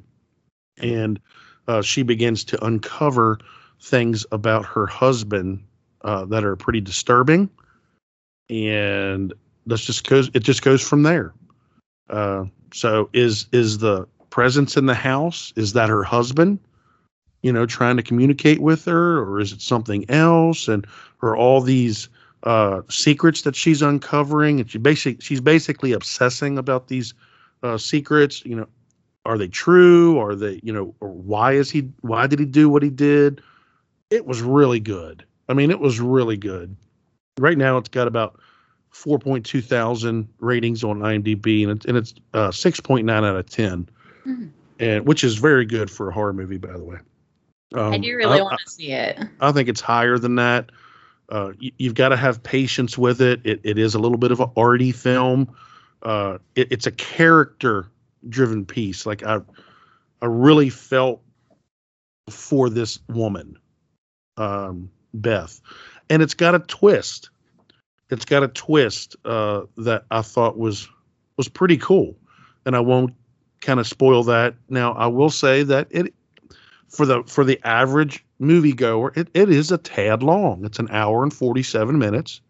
and 0.78 1.20
uh, 1.68 1.82
she 1.82 2.02
begins 2.02 2.42
to 2.44 2.64
uncover 2.64 3.38
things 3.80 4.24
about 4.32 4.64
her 4.64 4.86
husband 4.86 5.62
uh, 6.02 6.24
that 6.26 6.44
are 6.44 6.56
pretty 6.56 6.80
disturbing, 6.80 7.50
and 8.48 9.34
that's 9.66 9.84
just 9.84 10.08
goes. 10.08 10.30
It 10.32 10.40
just 10.40 10.62
goes 10.62 10.80
from 10.80 11.02
there. 11.02 11.34
Uh, 12.08 12.46
so 12.72 13.10
is 13.12 13.46
is 13.52 13.78
the 13.78 14.06
presence 14.30 14.78
in 14.78 14.86
the 14.86 14.94
house 14.94 15.52
is 15.56 15.74
that 15.74 15.90
her 15.90 16.02
husband? 16.02 16.58
You 17.42 17.52
know, 17.52 17.66
trying 17.66 17.96
to 17.96 18.02
communicate 18.02 18.60
with 18.60 18.84
her, 18.84 19.18
or 19.18 19.40
is 19.40 19.52
it 19.52 19.60
something 19.60 20.08
else? 20.08 20.68
And 20.68 20.86
are 21.22 21.36
all 21.36 21.60
these 21.60 22.08
uh, 22.44 22.82
secrets 22.88 23.42
that 23.42 23.56
she's 23.56 23.82
uncovering, 23.82 24.60
and 24.60 24.70
she 24.70 24.78
basically 24.78 25.20
she's 25.22 25.40
basically 25.40 25.92
obsessing 25.92 26.56
about 26.58 26.88
these 26.88 27.14
uh, 27.62 27.78
secrets. 27.78 28.44
You 28.44 28.56
know, 28.56 28.68
are 29.26 29.36
they 29.38 29.48
true? 29.48 30.18
Are 30.20 30.34
they 30.36 30.60
you 30.62 30.72
know? 30.72 30.94
Or 31.00 31.08
why 31.08 31.52
is 31.52 31.70
he? 31.70 31.90
Why 32.02 32.26
did 32.26 32.38
he 32.38 32.46
do 32.46 32.68
what 32.68 32.82
he 32.82 32.90
did? 32.90 33.40
It 34.10 34.26
was 34.26 34.40
really 34.42 34.80
good. 34.80 35.24
I 35.48 35.54
mean, 35.54 35.70
it 35.70 35.80
was 35.80 36.00
really 36.00 36.36
good. 36.36 36.76
Right 37.38 37.58
now, 37.58 37.76
it's 37.78 37.88
got 37.88 38.06
about 38.06 38.38
4.2 38.94 39.64
thousand 39.64 40.28
ratings 40.38 40.84
on 40.84 41.00
IMDb, 41.00 41.62
and 41.62 41.72
it's 41.72 41.86
and 41.86 41.96
it's 41.96 42.14
uh, 42.34 42.48
6.9 42.50 43.10
out 43.10 43.24
of 43.36 43.48
10, 43.50 43.88
Mhm. 44.26 44.50
and 44.78 45.06
which 45.06 45.24
is 45.24 45.36
very 45.36 45.64
good 45.64 45.90
for 45.90 46.08
a 46.08 46.12
horror 46.12 46.32
movie, 46.32 46.58
by 46.58 46.72
the 46.72 46.84
way. 46.84 46.98
Um, 47.74 47.92
I 47.92 47.98
do 47.98 48.16
really 48.16 48.38
I- 48.38 48.42
want 48.42 48.60
to 48.64 48.70
see 48.70 48.92
it. 48.92 49.18
I 49.40 49.52
think 49.52 49.68
it's 49.68 49.80
higher 49.80 50.18
than 50.18 50.36
that. 50.36 50.70
Uh, 51.28 51.52
you, 51.58 51.72
you've 51.78 51.94
got 51.94 52.10
to 52.10 52.16
have 52.16 52.42
patience 52.42 52.98
with 52.98 53.20
it. 53.22 53.40
It, 53.44 53.60
it 53.64 53.78
is 53.78 53.94
a 53.94 53.98
little 53.98 54.18
bit 54.18 54.32
of 54.32 54.40
an 54.40 54.50
arty 54.56 54.92
film. 54.92 55.54
Uh, 56.02 56.38
it, 56.56 56.70
it's 56.70 56.86
a 56.86 56.90
character-driven 56.92 58.66
piece. 58.66 59.06
Like 59.06 59.22
I, 59.22 59.40
I 60.20 60.26
really 60.26 60.68
felt 60.68 61.22
for 62.28 62.68
this 62.68 62.98
woman, 63.08 63.56
um, 64.36 64.90
Beth, 65.14 65.60
and 66.10 66.22
it's 66.22 66.34
got 66.34 66.54
a 66.54 66.58
twist. 66.58 67.30
It's 68.10 68.24
got 68.24 68.42
a 68.42 68.48
twist 68.48 69.16
uh, 69.24 69.62
that 69.78 70.04
I 70.10 70.22
thought 70.22 70.58
was 70.58 70.88
was 71.38 71.48
pretty 71.48 71.78
cool, 71.78 72.14
and 72.66 72.76
I 72.76 72.80
won't 72.80 73.14
kind 73.60 73.80
of 73.80 73.86
spoil 73.86 74.22
that. 74.24 74.54
Now 74.68 74.92
I 74.92 75.06
will 75.06 75.30
say 75.30 75.62
that 75.62 75.88
it 75.90 76.12
for 76.92 77.06
the 77.06 77.22
for 77.24 77.42
the 77.42 77.58
average 77.64 78.24
moviegoer, 78.40 79.16
it, 79.16 79.28
it 79.34 79.48
is 79.48 79.72
a 79.72 79.78
tad 79.78 80.22
long. 80.22 80.64
It's 80.64 80.78
an 80.78 80.88
hour 80.90 81.22
and 81.22 81.32
47 81.32 81.98
minutes. 81.98 82.40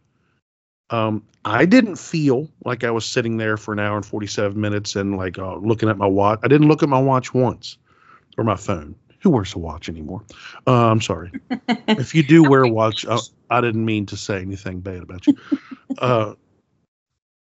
Um, 0.90 1.24
I 1.44 1.64
didn't 1.64 1.96
feel 1.96 2.48
like 2.64 2.84
I 2.84 2.90
was 2.90 3.06
sitting 3.06 3.36
there 3.38 3.56
for 3.56 3.72
an 3.72 3.78
hour 3.78 3.96
and 3.96 4.04
47 4.04 4.60
minutes 4.60 4.94
and 4.96 5.16
like 5.16 5.38
uh, 5.38 5.56
looking 5.56 5.88
at 5.88 5.96
my 5.96 6.06
watch. 6.06 6.40
I 6.42 6.48
didn't 6.48 6.68
look 6.68 6.82
at 6.82 6.88
my 6.88 7.00
watch 7.00 7.32
once 7.32 7.78
or 8.36 8.44
my 8.44 8.56
phone. 8.56 8.94
Who 9.20 9.30
wears 9.30 9.54
a 9.54 9.58
watch 9.58 9.88
anymore? 9.88 10.22
Uh, 10.66 10.88
I'm 10.90 11.00
sorry. 11.00 11.30
if 11.88 12.12
you 12.12 12.24
do 12.24 12.42
wear 12.42 12.64
a 12.64 12.68
watch, 12.68 13.06
uh, 13.06 13.20
I 13.50 13.60
didn't 13.60 13.84
mean 13.84 14.04
to 14.06 14.16
say 14.16 14.40
anything 14.40 14.80
bad 14.80 15.02
about 15.02 15.26
you. 15.26 15.36
Uh, 15.98 16.32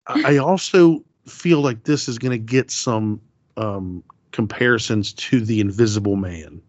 I 0.08 0.34
I 0.34 0.38
also 0.38 1.04
feel 1.28 1.62
like 1.62 1.84
this 1.84 2.10
is 2.10 2.18
going 2.18 2.32
to 2.32 2.40
get 2.40 2.72
some 2.72 3.22
um, 3.56 4.04
comparisons 4.32 5.14
to 5.14 5.42
The 5.42 5.62
Invisible 5.62 6.16
Man 6.16 6.60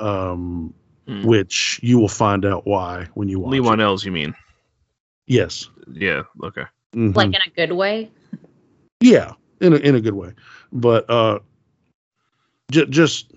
um, 0.00 0.74
Hmm. 1.06 1.26
which 1.26 1.80
you 1.82 1.98
will 1.98 2.08
find 2.08 2.44
out 2.44 2.66
why 2.66 3.08
when 3.14 3.28
you 3.28 3.40
watch 3.40 3.52
Leigh 3.52 3.58
it. 3.58 3.62
Whannell's, 3.64 4.04
you 4.04 4.12
mean? 4.12 4.34
Yes. 5.26 5.68
Yeah. 5.92 6.22
Okay. 6.42 6.64
Mhm. 6.94 7.16
Like 7.16 7.28
in 7.28 7.40
a 7.46 7.50
good 7.56 7.72
way. 7.72 8.10
yeah, 9.00 9.32
in 9.60 9.72
a, 9.72 9.76
in 9.76 9.94
a 9.94 10.00
good 10.00 10.14
way. 10.14 10.32
But 10.72 11.08
uh, 11.10 11.38
j- 12.70 12.86
just 12.86 13.32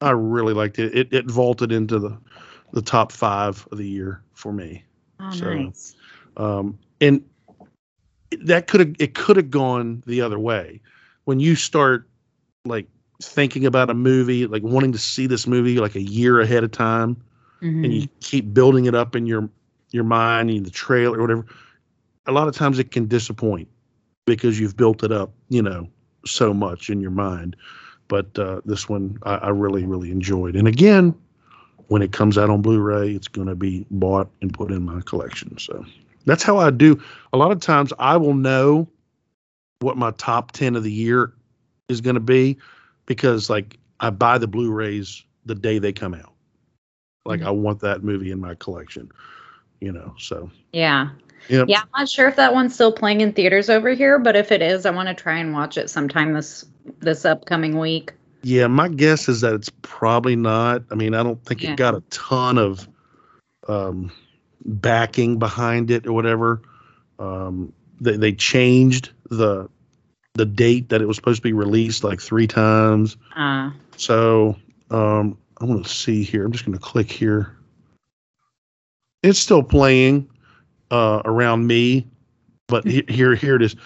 I 0.00 0.10
really 0.10 0.52
liked 0.54 0.78
it. 0.78 0.94
It 0.96 1.12
it 1.12 1.30
vaulted 1.30 1.72
into 1.72 1.98
the 1.98 2.16
the 2.72 2.82
top 2.82 3.10
five 3.12 3.66
of 3.72 3.78
the 3.78 3.86
year 3.88 4.22
for 4.34 4.52
me. 4.52 4.84
Oh, 5.20 5.30
So, 5.30 5.54
nice. 5.54 5.96
Um, 6.36 6.78
and 7.00 7.24
that 8.40 8.66
could 8.66 8.80
have 8.80 8.94
it 8.98 9.14
could 9.14 9.36
have 9.36 9.50
gone 9.50 10.02
the 10.06 10.20
other 10.20 10.38
way 10.38 10.80
when 11.24 11.40
you 11.40 11.54
start 11.56 12.08
like 12.64 12.86
thinking 13.22 13.66
about 13.66 13.90
a 13.90 13.94
movie, 13.94 14.46
like 14.46 14.62
wanting 14.62 14.92
to 14.92 14.98
see 14.98 15.26
this 15.26 15.46
movie 15.46 15.78
like 15.78 15.94
a 15.94 16.02
year 16.02 16.40
ahead 16.40 16.64
of 16.64 16.70
time. 16.72 17.16
and 17.62 17.84
Mhm. 17.84 18.02
you 18.02 18.08
keep 18.20 18.52
building 18.52 18.84
it 18.84 18.94
up 18.94 19.16
in 19.16 19.26
your 19.26 19.48
your 19.92 20.04
mind 20.04 20.50
and 20.50 20.66
the 20.66 20.70
trailer 20.70 21.18
or 21.18 21.22
whatever 21.22 21.46
a 22.26 22.32
lot 22.32 22.48
of 22.48 22.54
times 22.54 22.78
it 22.78 22.90
can 22.90 23.06
disappoint 23.06 23.66
because 24.26 24.60
you've 24.60 24.76
built 24.76 25.02
it 25.02 25.10
up 25.10 25.30
you 25.48 25.62
know 25.62 25.88
so 26.26 26.52
much 26.52 26.90
in 26.90 27.00
your 27.00 27.10
mind 27.10 27.56
but 28.08 28.38
uh, 28.38 28.60
this 28.66 28.88
one 28.90 29.18
I, 29.22 29.36
I 29.36 29.48
really 29.48 29.84
really 29.86 30.10
enjoyed 30.10 30.54
and 30.54 30.68
again 30.68 31.14
when 31.88 32.02
it 32.02 32.12
comes 32.12 32.36
out 32.36 32.50
on 32.50 32.60
blu-ray 32.60 33.12
it's 33.12 33.28
going 33.28 33.48
to 33.48 33.54
be 33.54 33.86
bought 33.90 34.28
and 34.42 34.52
put 34.52 34.70
in 34.70 34.84
my 34.84 35.00
collection 35.06 35.56
so 35.56 35.82
that's 36.26 36.42
how 36.42 36.58
i 36.58 36.70
do 36.70 37.00
a 37.32 37.38
lot 37.38 37.52
of 37.52 37.60
times 37.60 37.90
i 37.98 38.18
will 38.18 38.34
know 38.34 38.86
what 39.80 39.96
my 39.96 40.10
top 40.12 40.52
10 40.52 40.76
of 40.76 40.82
the 40.82 40.92
year 40.92 41.32
is 41.88 42.02
going 42.02 42.14
to 42.14 42.20
be 42.20 42.58
because 43.06 43.48
like 43.48 43.78
i 44.00 44.10
buy 44.10 44.36
the 44.38 44.46
blu-rays 44.46 45.24
the 45.46 45.54
day 45.54 45.78
they 45.78 45.92
come 45.92 46.14
out 46.14 46.32
like 47.24 47.42
I 47.42 47.50
want 47.50 47.80
that 47.80 48.04
movie 48.04 48.30
in 48.30 48.40
my 48.40 48.54
collection, 48.54 49.10
you 49.80 49.90
know. 49.90 50.14
So 50.16 50.48
Yeah. 50.72 51.10
Yep. 51.48 51.68
Yeah, 51.68 51.80
I'm 51.80 51.88
not 52.02 52.08
sure 52.08 52.28
if 52.28 52.36
that 52.36 52.54
one's 52.54 52.72
still 52.74 52.92
playing 52.92 53.20
in 53.20 53.32
theaters 53.32 53.68
over 53.68 53.90
here, 53.90 54.18
but 54.20 54.36
if 54.36 54.52
it 54.52 54.62
is, 54.62 54.86
I 54.86 54.90
want 54.90 55.08
to 55.08 55.14
try 55.14 55.36
and 55.38 55.52
watch 55.52 55.76
it 55.76 55.90
sometime 55.90 56.32
this 56.34 56.64
this 57.00 57.24
upcoming 57.24 57.78
week. 57.80 58.12
yeah, 58.42 58.68
my 58.68 58.88
guess 58.88 59.28
is 59.28 59.40
that 59.40 59.54
it's 59.54 59.70
probably 59.82 60.36
not. 60.36 60.84
I 60.92 60.94
mean, 60.94 61.14
I 61.14 61.24
don't 61.24 61.44
think 61.44 61.62
Yeah. 61.64 61.72
it 61.72 61.76
got 61.76 61.94
a 61.96 62.00
ton 62.10 62.58
of 62.58 62.88
um, 63.66 64.12
backing 64.64 65.38
behind 65.40 65.90
it 65.90 66.06
or 66.06 66.12
whatever. 66.12 66.62
Um, 67.18 67.72
they 68.00 68.16
they 68.16 68.32
changed 68.32 69.10
the 69.30 69.68
the 70.36 70.44
date 70.46 70.88
that 70.90 71.00
it 71.02 71.06
was 71.06 71.16
supposed 71.16 71.38
to 71.38 71.42
be 71.42 71.52
released 71.52 72.04
like 72.04 72.20
three 72.20 72.46
times. 72.46 73.16
Uh, 73.36 73.70
So 73.96 74.56
um, 74.90 75.36
I 75.60 75.64
want 75.64 75.84
to 75.84 75.90
see 75.92 76.22
here. 76.22 76.44
I'm 76.44 76.52
just 76.52 76.64
going 76.64 76.76
to 76.78 76.82
click 76.84 77.10
here. 77.10 77.56
It's 79.22 79.38
still 79.38 79.62
playing 79.62 80.28
uh, 80.90 81.22
around 81.24 81.66
me, 81.66 82.06
but 82.68 82.84
he- 82.86 83.04
here 83.08 83.34
here 83.34 83.56
it 83.56 83.62
is. 83.62 83.76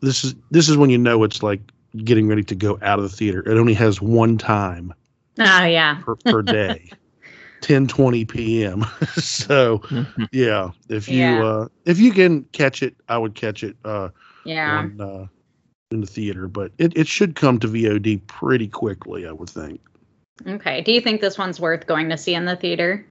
This 0.00 0.24
is 0.24 0.34
this 0.50 0.68
is 0.68 0.76
when 0.76 0.90
you 0.90 0.98
know 0.98 1.22
it's 1.24 1.42
like 1.42 1.60
getting 2.04 2.26
ready 2.28 2.42
to 2.44 2.54
go 2.54 2.78
out 2.82 2.98
of 2.98 3.04
the 3.04 3.08
theater. 3.16 3.40
It 3.48 3.56
only 3.58 3.74
has 3.74 4.00
one 4.00 4.38
time 4.38 4.92
oh 5.40 5.64
yeah. 5.64 6.02
per, 6.04 6.16
per 6.16 6.42
day, 6.42 6.92
10:20 7.62 8.24
p.m. 8.28 8.84
so 9.16 9.78
Mhm. 9.90 10.28
yeah, 10.32 10.70
if 10.88 11.10
you 11.10 11.40
Yeah. 11.40 11.42
uh, 11.42 11.68
if 11.86 11.98
you 11.98 12.12
can 12.12 12.44
catch 12.52 12.82
it, 12.82 12.94
I 13.08 13.18
would 13.18 13.34
catch 13.34 13.62
it 13.64 13.76
uh, 13.84 14.10
Yeah. 14.44 14.68
on 14.70 15.00
uh, 15.00 15.26
in 15.90 16.00
the 16.00 16.06
theater. 16.06 16.48
But 16.48 16.72
it, 16.78 16.96
it 16.96 17.06
should 17.06 17.36
come 17.36 17.58
to 17.60 17.68
VOD 17.68 18.26
pretty 18.26 18.68
quickly, 18.68 19.26
I 19.26 19.32
would 19.32 19.50
think. 19.50 19.80
Okay. 20.46 20.80
Do 20.80 20.92
you 20.92 21.00
think 21.00 21.20
this 21.20 21.38
one's 21.38 21.60
worth 21.60 21.86
going 21.86 22.08
to 22.08 22.18
see 22.18 22.34
in 22.34 22.44
the 22.44 22.56
theater? 22.56 23.06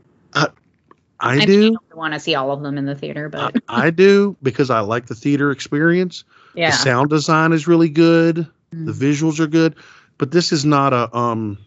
I 1.24 1.38
mean, 1.38 1.48
do. 1.48 1.54
you 1.54 1.72
don't 1.72 1.96
want 1.96 2.14
to 2.14 2.20
see 2.20 2.36
all 2.36 2.52
of 2.52 2.62
them 2.62 2.78
in 2.78 2.86
the 2.86 2.96
theater, 2.96 3.30
but 3.30 3.56
I 3.70 3.90
do 3.92 4.36
because 4.44 4.70
I 4.70 4.82
like 4.82 5.06
the 5.06 5.16
theater 5.16 5.52
experience. 5.52 6.26
yeah. 6.54 6.72
The 6.72 6.76
sound 6.76 7.10
design 7.10 7.54
is 7.54 7.66
really 7.66 7.88
good. 7.88 8.46
Mm. 8.76 8.86
The 8.86 8.92
visuals 8.92 9.40
are 9.40 9.48
good, 9.48 9.76
but 10.18 10.32
this 10.32 10.52
is 10.52 10.66
not 10.66 10.92
a 10.92 11.16
um, 11.16 11.58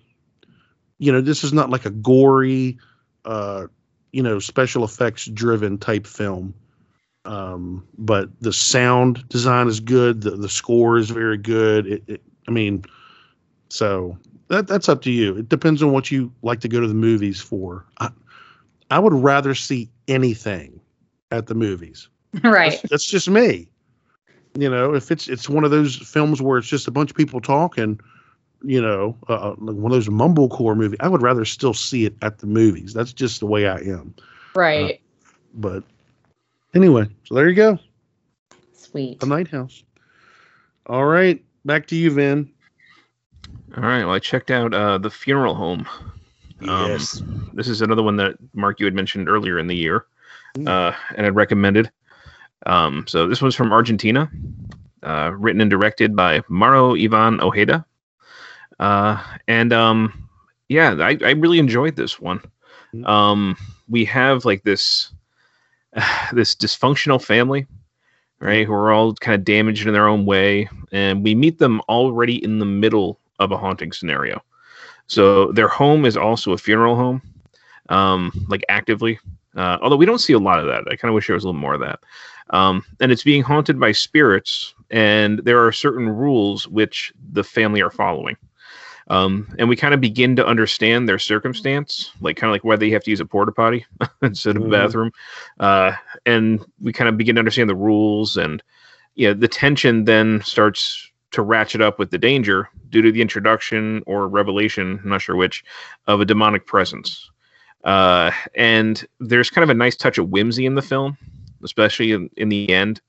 you 0.99 1.11
know, 1.11 1.23
this 1.23 1.43
is 1.43 1.55
not 1.55 1.71
like 1.71 1.87
a 1.87 1.91
gory, 1.91 2.79
uh, 3.25 3.67
you 4.13 4.23
know, 4.23 4.39
special 4.39 4.85
effects 4.85 5.25
driven 5.25 5.79
type 5.79 6.07
film. 6.07 6.53
Um, 7.27 7.87
but 7.99 8.29
the 8.41 8.53
sound 8.53 9.29
design 9.29 9.66
is 9.66 9.81
good. 9.81 10.22
The 10.22 10.31
the 10.31 10.49
score 10.49 10.97
is 10.97 11.11
very 11.11 11.37
good. 11.37 11.87
It, 11.87 12.03
it, 12.07 12.22
I 12.49 12.53
mean, 12.53 12.85
so 13.68 14.16
that 14.49 14.68
that's 14.68 14.89
up 14.89 15.03
to 15.03 15.11
you. 15.11 15.37
It 15.37 15.49
depends 15.49 15.83
on 15.83 15.93
what 15.93 16.11
you 16.11 16.33
like 16.43 16.61
to 16.61 16.68
go 16.68 16.81
to 16.81 16.87
the 16.87 16.95
movies 16.95 17.41
for. 17.41 17.85
I, 17.99 18.11
I 18.91 18.99
would 18.99 19.12
rather 19.12 19.55
see 19.55 19.91
anything 20.07 20.81
at 21.33 21.47
the 21.47 21.55
movies. 21.55 22.09
right. 22.45 22.70
That's, 22.70 22.91
that's 22.91 23.07
just 23.07 23.29
me. 23.29 23.68
You 24.55 24.70
know, 24.70 24.95
if 24.95 25.11
it's 25.11 25.29
it's 25.29 25.49
one 25.49 25.64
of 25.64 25.70
those 25.70 25.97
films 25.97 26.41
where 26.41 26.59
it's 26.59 26.68
just 26.68 26.89
a 26.89 26.91
bunch 26.91 27.11
of 27.11 27.16
people 27.16 27.41
talking, 27.41 28.01
you 28.62 28.81
know, 28.81 29.16
uh, 29.29 29.55
like 29.59 29.77
one 29.77 29.93
of 29.93 29.97
those 29.97 30.09
mumblecore 30.09 30.77
movies, 30.77 30.99
I 31.01 31.09
would 31.09 31.22
rather 31.22 31.45
still 31.45 31.74
see 31.74 32.07
it 32.07 32.14
at 32.22 32.39
the 32.39 32.47
movies. 32.47 32.95
That's 32.95 33.12
just 33.12 33.41
the 33.41 33.47
way 33.47 33.66
I 33.66 33.79
am. 33.79 34.14
Right. 34.55 35.01
But 35.55 35.85
anyway, 36.77 37.07
so 37.24 37.35
there 37.35 37.49
you 37.49 37.55
go. 37.55 37.79
Sweet. 38.74 39.20
The 39.20 39.27
Night 39.27 39.49
House. 39.49 39.83
All 40.87 41.05
right, 41.07 41.43
back 41.64 41.87
to 41.89 41.97
you, 41.97 42.11
Vin. 42.11 42.51
All 43.77 43.83
right. 43.83 44.05
Well, 44.05 44.14
I 44.14 44.18
checked 44.18 44.51
out 44.51 44.72
uh, 44.72 44.99
the 44.99 45.11
Funeral 45.11 45.55
Home. 45.55 45.87
Um, 46.68 46.91
Yes. 46.91 47.22
This 47.53 47.68
is 47.68 47.83
another 47.83 48.03
one 48.03 48.16
that 48.16 48.37
Mark 48.55 48.81
you 48.81 48.87
had 48.87 48.95
mentioned 48.95 49.29
earlier 49.29 49.59
in 49.59 49.66
the 49.66 49.77
year, 49.77 50.07
uh, 50.66 50.93
and 51.16 51.24
had 51.24 51.35
recommended. 51.37 51.91
Um, 52.64 53.05
so 53.07 53.27
this 53.27 53.43
one's 53.43 53.55
from 53.55 53.72
Argentina, 53.72 54.31
uh, 55.03 55.33
written 55.37 55.61
and 55.61 55.70
directed 55.70 56.16
by 56.16 56.43
Mauro 56.49 56.95
Ivan 56.95 57.41
Ojeda. 57.41 57.85
Uh, 58.79 59.22
and 59.49 59.72
um, 59.72 60.29
yeah, 60.68 60.95
I, 60.99 61.18
I 61.24 61.31
really 61.33 61.59
enjoyed 61.59 61.97
this 61.97 62.18
one. 62.20 62.41
Mhm. 62.95 63.07
Um, 63.07 63.57
we 63.89 64.05
have 64.07 64.45
like 64.45 64.62
this 64.64 65.12
this 66.32 66.55
dysfunctional 66.55 67.22
family, 67.22 67.66
right? 68.40 68.66
Who 68.66 68.72
are 68.72 68.92
all 68.92 69.14
kind 69.14 69.34
of 69.34 69.44
damaged 69.44 69.86
in 69.86 69.92
their 69.92 70.09
own 70.09 70.26
way, 70.26 70.68
and 70.92 71.24
we 71.24 71.34
meet 71.34 71.59
them 71.59 71.80
already 71.88 72.42
in 72.42 72.59
the 72.59 72.66
middle 72.66 73.18
of 73.38 73.53
a 73.53 73.57
haunting 73.57 73.92
scenario. 73.92 74.42
So 75.07 75.53
their 75.53 75.68
home 75.68 76.05
is 76.05 76.16
also 76.16 76.53
a 76.53 76.59
funeral 76.59 76.97
home, 76.97 77.22
um, 77.88 78.32
like 78.49 78.64
actively. 78.68 79.18
Uh, 79.57 79.78
although 79.80 79.97
we 79.97 80.07
don't 80.07 80.18
see 80.18 80.34
a 80.34 80.38
lot 80.38 80.59
of 80.59 80.66
that. 80.66 80.84
I 80.90 80.97
kind 80.97 81.09
of 81.09 81.14
wish 81.14 81.26
there 81.26 81.34
was 81.34 81.44
a 81.44 81.49
little 81.49 81.61
more 81.61 81.74
of 81.74 81.80
that. 81.80 82.01
Um, 82.51 82.84
and 83.01 83.11
it's 83.11 83.24
being 83.24 83.42
haunted 83.42 83.80
by 83.80 83.92
spirits, 83.92 84.74
and 84.90 85.40
there 85.40 85.64
are 85.64 85.72
certain 85.72 86.09
rules 86.09 86.68
which 86.68 87.12
the 87.32 87.42
family 87.42 87.80
are 87.80 87.90
following. 87.90 88.36
Um, 89.09 89.47
and 89.59 89.69
we 89.69 89.77
kind 89.77 89.95
of 89.95 90.01
begin 90.01 90.35
to 90.37 90.47
understand 90.47 91.09
their 91.09 91.19
circumstance, 91.19 92.11
like 92.21 92.37
kind 92.37 92.51
of 92.51 92.53
like 92.55 92.65
why 92.65 92.77
they 92.77 92.91
have 92.91 93.05
to 93.05 93.11
use 93.11 93.21
a 93.21 93.25
porta 93.25 93.53
potty 93.53 93.87
instead 94.23 94.57
of 94.57 94.63
a 94.63 94.67
Mhm. 94.67 94.71
bathroom. 94.73 95.13
Uh, 95.61 95.93
and 96.25 96.65
we 96.81 96.93
kind 96.93 97.09
of 97.09 97.17
begin 97.17 97.37
to 97.37 97.39
understand 97.41 97.71
the 97.71 97.77
rules, 97.77 98.37
and 98.37 98.63
yeah, 99.15 99.33
the 99.33 99.49
tension 99.49 100.05
then 100.05 100.43
starts 100.43 101.11
to 101.33 101.43
ratchet 101.43 101.81
up 101.81 101.99
with 101.99 102.11
the 102.11 102.19
danger 102.19 102.69
due 102.91 103.03
to 103.03 103.13
the 103.13 103.21
introduction 103.23 104.03
or 104.07 104.27
revelation, 104.29 105.01
I'm 105.03 105.11
not 105.11 105.23
sure 105.23 105.37
which, 105.37 105.65
of 106.07 106.21
a 106.21 106.25
demonic 106.25 106.67
presence. 106.67 107.31
Uh, 107.85 108.31
and 108.55 109.07
there's 109.21 109.51
kind 109.51 109.63
of 109.63 109.71
a 109.71 109.75
nice 109.75 109.97
touch 109.97 110.19
of 110.19 110.31
whimsy 110.31 110.67
in 110.67 110.75
the 110.75 110.83
film, 110.83 111.17
especially 111.63 112.13
in, 112.13 112.29
in 112.37 112.49
the 112.49 112.71
end, 112.73 113.01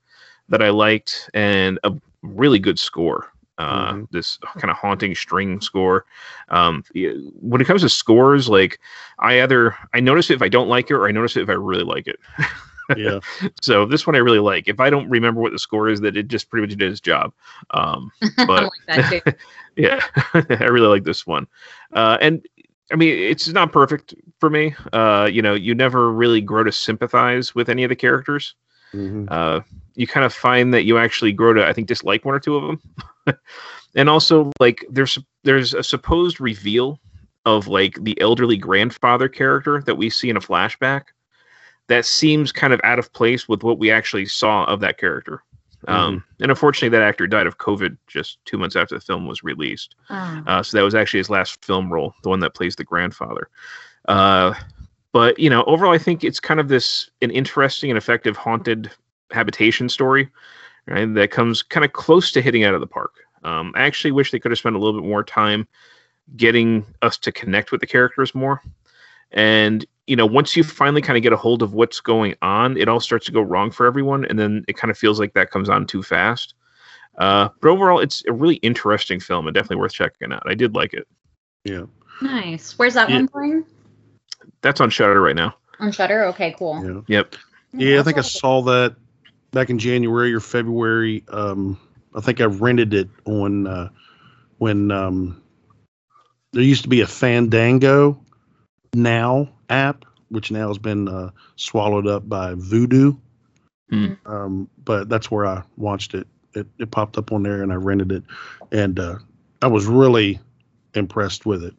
that 0.48 0.62
I 0.62 0.70
liked, 0.70 1.28
and 1.34 1.78
a 1.84 1.92
really 2.22 2.58
good 2.58 2.78
score. 2.78 3.32
Uh, 3.58 3.92
Mhm. 3.92 4.10
This 4.12 4.38
kind 4.58 4.70
of 4.70 4.76
haunting 4.76 5.14
string 5.14 5.60
score. 5.60 6.04
Um, 6.48 6.84
when 7.40 7.60
it 7.60 7.66
comes 7.66 7.82
to 7.82 7.88
scores, 7.88 8.48
like 8.48 8.78
I 9.18 9.42
either 9.42 9.74
I 9.92 10.00
notice 10.00 10.30
it 10.30 10.34
if 10.34 10.42
I 10.42 10.48
don't 10.48 10.68
like 10.68 10.90
it, 10.90 10.94
or 10.94 11.08
I 11.08 11.12
notice 11.12 11.36
it 11.36 11.42
if 11.42 11.48
I 11.48 11.54
really 11.54 11.84
like 11.84 12.06
it. 12.06 12.18
Yeah. 12.96 13.20
So 13.60 13.84
this 13.84 14.06
one 14.06 14.16
I 14.16 14.20
really 14.20 14.38
like. 14.38 14.68
If 14.68 14.80
I 14.80 14.88
don't 14.88 15.10
remember 15.10 15.40
what 15.40 15.52
the 15.52 15.58
score 15.58 15.88
is, 15.88 16.00
that 16.00 16.16
it 16.16 16.28
just 16.28 16.48
pretty 16.48 16.66
much 16.66 16.78
did 16.78 16.90
its 16.90 17.00
job. 17.00 17.32
Um, 17.72 18.10
I 18.38 18.46
but 18.46 18.62
like 18.88 19.12
that 19.22 19.36
yeah, 19.76 20.00
I 20.34 20.64
really 20.64 20.86
like 20.88 21.04
this 21.04 21.26
one. 21.26 21.46
Uh, 21.92 22.16
and 22.20 22.46
I 22.90 22.96
mean, 22.96 23.18
it's 23.18 23.48
not 23.48 23.72
perfect 23.72 24.14
for 24.40 24.48
me. 24.48 24.74
Uh, 24.92 25.28
you 25.30 25.42
know, 25.42 25.54
you 25.54 25.74
never 25.74 26.10
really 26.12 26.40
grow 26.40 26.64
to 26.64 26.72
sympathize 26.72 27.54
with 27.54 27.68
any 27.68 27.84
of 27.84 27.90
the 27.90 27.96
characters. 27.96 28.54
Mhm. 28.94 29.30
Uh, 29.30 29.60
you 29.94 30.06
kind 30.06 30.24
of 30.24 30.32
find 30.32 30.72
that 30.74 30.84
you 30.84 30.98
actually 30.98 31.32
grow 31.32 31.52
to, 31.52 31.66
I 31.66 31.72
think, 31.72 31.88
dislike 31.88 32.24
one 32.24 32.34
or 32.34 32.40
two 32.40 32.56
of 32.56 32.62
them. 32.66 33.38
and 33.96 34.08
also, 34.08 34.52
like, 34.60 34.84
there's 34.90 35.18
there's 35.44 35.74
a 35.74 35.82
supposed 35.82 36.40
reveal 36.40 37.00
of 37.46 37.66
like 37.66 38.02
the 38.02 38.20
elderly 38.20 38.56
grandfather 38.56 39.28
character 39.28 39.82
that 39.86 39.94
we 39.96 40.10
see 40.10 40.28
in 40.28 40.36
a 40.36 40.40
flashback 40.40 41.04
that 41.88 42.04
seems 42.04 42.52
kind 42.52 42.72
of 42.72 42.80
out 42.84 42.98
of 42.98 43.12
place 43.12 43.48
with 43.48 43.62
what 43.62 43.78
we 43.78 43.90
actually 43.90 44.26
saw 44.26 44.64
of 44.64 44.80
that 44.80 44.98
character. 44.98 45.42
Um, 45.86 46.24
and 46.40 46.50
unfortunately, 46.50 46.90
that 46.90 47.06
actor 47.06 47.26
died 47.26 47.46
of 47.46 47.58
COVID 47.58 47.96
just 48.08 48.38
two 48.44 48.58
months 48.58 48.74
after 48.74 48.96
the 48.96 49.00
film 49.00 49.26
was 49.26 49.44
released. 49.44 49.94
Oh. 50.10 50.42
Uh, 50.46 50.62
so 50.62 50.76
that 50.76 50.82
was 50.82 50.94
actually 50.94 51.18
his 51.18 51.30
last 51.30 51.64
film 51.64 51.90
role, 51.92 52.14
the 52.22 52.28
one 52.28 52.40
that 52.40 52.54
plays 52.54 52.74
the 52.74 52.84
grandfather. 52.84 53.48
Uh, 54.08 54.54
but 55.12 55.38
you 55.38 55.48
know, 55.50 55.64
overall, 55.64 55.92
I 55.92 55.98
think 55.98 56.24
it's 56.24 56.40
kind 56.40 56.60
of 56.60 56.68
this 56.68 57.10
an 57.22 57.30
interesting 57.30 57.90
and 57.90 57.98
effective 57.98 58.36
haunted 58.36 58.90
habitation 59.30 59.88
story, 59.88 60.28
right? 60.86 61.12
That 61.14 61.30
comes 61.30 61.62
kind 61.62 61.84
of 61.84 61.92
close 61.92 62.32
to 62.32 62.42
hitting 62.42 62.64
out 62.64 62.74
of 62.74 62.80
the 62.80 62.86
park. 62.86 63.12
Um, 63.44 63.72
I 63.76 63.82
actually 63.82 64.10
wish 64.12 64.30
they 64.30 64.38
could 64.38 64.50
have 64.50 64.58
spent 64.58 64.76
a 64.76 64.78
little 64.78 65.00
bit 65.00 65.08
more 65.08 65.22
time 65.22 65.66
getting 66.36 66.84
us 67.02 67.16
to 67.18 67.32
connect 67.32 67.72
with 67.72 67.80
the 67.80 67.86
characters 67.86 68.34
more. 68.34 68.62
And 69.32 69.86
you 70.06 70.16
know, 70.16 70.26
once 70.26 70.56
you 70.56 70.64
finally 70.64 71.02
kind 71.02 71.18
of 71.18 71.22
get 71.22 71.34
a 71.34 71.36
hold 71.36 71.62
of 71.62 71.74
what's 71.74 72.00
going 72.00 72.34
on, 72.40 72.76
it 72.78 72.88
all 72.88 73.00
starts 73.00 73.26
to 73.26 73.32
go 73.32 73.42
wrong 73.42 73.70
for 73.70 73.86
everyone, 73.86 74.24
and 74.24 74.38
then 74.38 74.64
it 74.66 74.76
kind 74.76 74.90
of 74.90 74.96
feels 74.96 75.20
like 75.20 75.34
that 75.34 75.50
comes 75.50 75.68
on 75.68 75.86
too 75.86 76.02
fast. 76.02 76.54
Uh, 77.18 77.48
but 77.60 77.68
overall, 77.68 77.98
it's 77.98 78.22
a 78.26 78.32
really 78.32 78.56
interesting 78.56 79.20
film 79.20 79.46
and 79.46 79.54
definitely 79.54 79.76
worth 79.76 79.92
checking 79.92 80.32
out. 80.32 80.42
I 80.46 80.54
did 80.54 80.74
like 80.74 80.94
it. 80.94 81.06
Yeah. 81.64 81.82
Nice. 82.22 82.78
Where's 82.78 82.94
that 82.94 83.10
Yeah. 83.10 83.16
one 83.16 83.28
playing? 83.28 83.64
That's 84.62 84.80
on 84.80 84.90
Shudder 84.90 85.20
right 85.20 85.36
now. 85.36 85.54
On 85.80 85.92
Shudder. 85.92 86.24
Okay, 86.26 86.54
cool. 86.58 86.84
Yeah. 86.84 87.18
Yep. 87.18 87.36
Yeah, 87.72 88.00
I 88.00 88.02
think 88.02 88.18
I 88.18 88.22
saw 88.22 88.62
that 88.62 88.96
back 89.52 89.70
in 89.70 89.78
January 89.78 90.32
or 90.32 90.40
February. 90.40 91.22
Um, 91.28 91.78
I 92.14 92.20
think 92.20 92.40
I 92.40 92.44
rented 92.44 92.94
it 92.94 93.08
on 93.26 93.66
uh, 93.66 93.90
when 94.58 94.90
um, 94.90 95.42
there 96.52 96.62
used 96.62 96.82
to 96.82 96.88
be 96.88 97.00
a 97.00 97.06
Fandango 97.06 98.18
Now 98.94 99.48
app, 99.68 100.04
which 100.30 100.50
now 100.50 100.68
has 100.68 100.78
been 100.78 101.08
uh, 101.08 101.30
swallowed 101.56 102.06
up 102.06 102.28
by 102.28 102.54
Vudu. 102.54 103.18
Hmm. 103.90 104.12
Um, 104.26 104.70
but 104.84 105.08
that's 105.08 105.30
where 105.30 105.46
I 105.46 105.62
watched 105.76 106.14
it. 106.14 106.26
it. 106.54 106.66
It 106.78 106.90
popped 106.90 107.16
up 107.18 107.32
on 107.32 107.42
there, 107.42 107.62
and 107.62 107.72
I 107.72 107.76
rented 107.76 108.12
it, 108.12 108.22
and 108.72 108.98
uh, 108.98 109.16
I 109.62 109.66
was 109.66 109.86
really 109.86 110.40
impressed 110.94 111.46
with 111.46 111.64
it. 111.64 111.74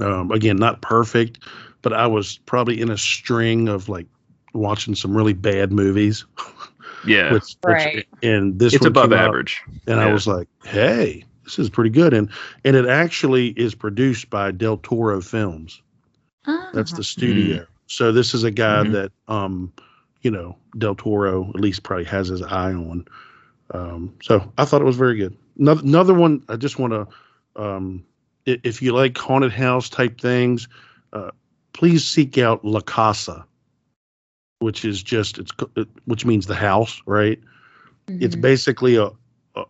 Um, 0.00 0.30
again, 0.30 0.56
not 0.56 0.80
perfect, 0.80 1.40
but 1.82 1.92
I 1.92 2.06
was 2.06 2.38
probably 2.46 2.80
in 2.80 2.90
a 2.90 2.98
string 2.98 3.68
of 3.68 3.88
like 3.88 4.06
watching 4.54 4.94
some 4.94 5.16
really 5.16 5.32
bad 5.34 5.72
movies. 5.72 6.24
Yeah. 7.06 7.32
which, 7.32 7.42
which- 7.42 7.56
Right. 7.64 8.08
and 8.22 8.58
this 8.58 8.74
it's 8.74 8.84
above 8.84 9.10
came 9.10 9.18
out, 9.18 9.28
average. 9.28 9.62
and 9.86 10.00
I 10.00 10.12
was 10.12 10.26
like, 10.26 10.48
"Hey, 10.64 11.24
this 11.44 11.58
is 11.58 11.70
pretty 11.70 11.90
good." 11.90 12.12
And 12.12 12.28
and 12.64 12.74
it 12.74 12.86
actually 12.86 13.48
is 13.50 13.74
produced 13.74 14.30
by 14.30 14.50
Del 14.50 14.78
Toro 14.78 15.20
Films. 15.20 15.80
Ah, 16.46 16.70
That's 16.74 16.92
the 16.92 17.04
studio. 17.04 17.64
So 17.86 18.10
this 18.10 18.34
is 18.34 18.42
a 18.42 18.50
guy 18.50 18.82
Mhm. 18.84 18.92
that 18.92 19.12
um, 19.28 19.72
you 20.22 20.30
know, 20.32 20.56
Del 20.76 20.96
Toro 20.96 21.48
at 21.50 21.60
least 21.60 21.84
probably 21.84 22.04
has 22.06 22.26
his 22.28 22.42
eye 22.42 22.72
on. 22.72 23.04
Um, 23.72 24.12
so 24.22 24.50
I 24.58 24.64
thought 24.64 24.80
it 24.82 24.84
was 24.84 24.96
very 24.96 25.16
good. 25.16 25.36
Another, 25.58 25.82
another 25.82 26.14
one. 26.14 26.42
I 26.48 26.56
just 26.56 26.78
want 26.80 26.92
to, 26.94 27.06
um, 27.62 28.02
if 28.44 28.82
you 28.82 28.92
like 28.92 29.16
haunted 29.16 29.52
house 29.52 29.88
type 29.88 30.20
things, 30.20 30.66
uh, 31.12 31.30
please 31.78 32.04
seek 32.04 32.38
out 32.38 32.64
La 32.64 32.80
Casa, 32.80 33.46
which 34.58 34.84
is 34.84 35.00
just 35.00 35.38
it's 35.38 35.52
which 36.04 36.26
means 36.26 36.46
the 36.46 36.54
house, 36.54 37.00
right? 37.06 37.40
It's 38.08 38.34
mhm. 38.34 38.40
basically 38.42 38.96
a 38.96 39.10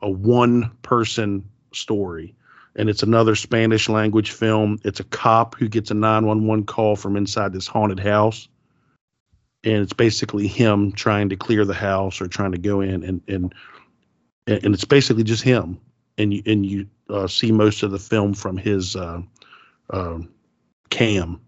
a, 0.02 0.11
one 0.11 0.70
person 0.82 1.44
story, 1.72 2.34
and 2.76 2.88
it's 2.88 3.02
another 3.02 3.34
Spanish 3.34 3.88
language 3.88 4.32
film. 4.32 4.78
It's 4.84 5.00
a 5.00 5.04
cop 5.04 5.54
who 5.54 5.68
gets 5.68 5.90
a 5.90 5.94
nine 5.94 6.26
one 6.26 6.46
one 6.46 6.64
call 6.64 6.96
from 6.96 7.16
inside 7.16 7.52
this 7.52 7.66
haunted 7.66 8.00
house, 8.00 8.48
and 9.62 9.82
it's 9.82 9.92
basically 9.92 10.46
him 10.46 10.92
trying 10.92 11.28
to 11.28 11.36
clear 11.36 11.66
the 11.66 11.74
house 11.74 12.20
or 12.22 12.26
trying 12.26 12.52
to 12.52 12.59
go 12.59 12.80
in, 12.80 13.04
and 13.04 13.20
and 13.28 13.54
and 14.46 14.74
it's 14.74 14.86
basically 14.86 15.24
just 15.24 15.42
him, 15.42 15.78
and 16.16 16.32
you 16.32 16.42
and 16.46 16.64
you 16.64 16.86
uh, 17.11 17.26
see 17.26 17.52
most 17.52 17.82
of 17.82 17.90
the 17.90 17.98
film 17.98 18.32
from 18.32 18.56
his 18.56 18.96
uh, 18.96 19.20
um 19.90 20.30
cam. 20.88 21.38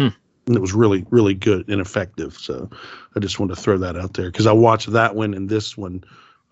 Hmm. 0.00 0.08
And 0.46 0.56
it 0.56 0.60
was 0.60 0.72
really, 0.72 1.06
really 1.10 1.34
good 1.34 1.68
and 1.68 1.80
effective. 1.80 2.34
So 2.34 2.68
I 3.14 3.20
just 3.20 3.38
wanted 3.38 3.54
to 3.56 3.60
throw 3.60 3.78
that 3.78 3.96
out 3.96 4.14
there 4.14 4.26
because 4.30 4.46
I 4.46 4.52
watched 4.52 4.90
that 4.92 5.14
one 5.14 5.34
and 5.34 5.48
this 5.48 5.76
one 5.76 6.02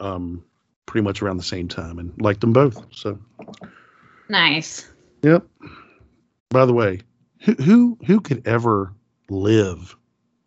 um, 0.01 0.45
pretty 0.87 1.03
much 1.05 1.23
around 1.23 1.39
the 1.39 1.43
same 1.43 1.67
time 1.69 1.99
and 1.99 2.13
liked 2.21 2.41
them 2.41 2.53
both. 2.53 2.85
So, 2.95 3.19
Nice. 4.29 4.91
yep. 5.23 5.45
By 6.51 6.65
the 6.67 6.73
way, 6.75 7.01
who 7.41 7.55
who 7.55 7.99
who 8.07 8.21
could 8.21 8.47
ever 8.47 8.93
live 9.31 9.97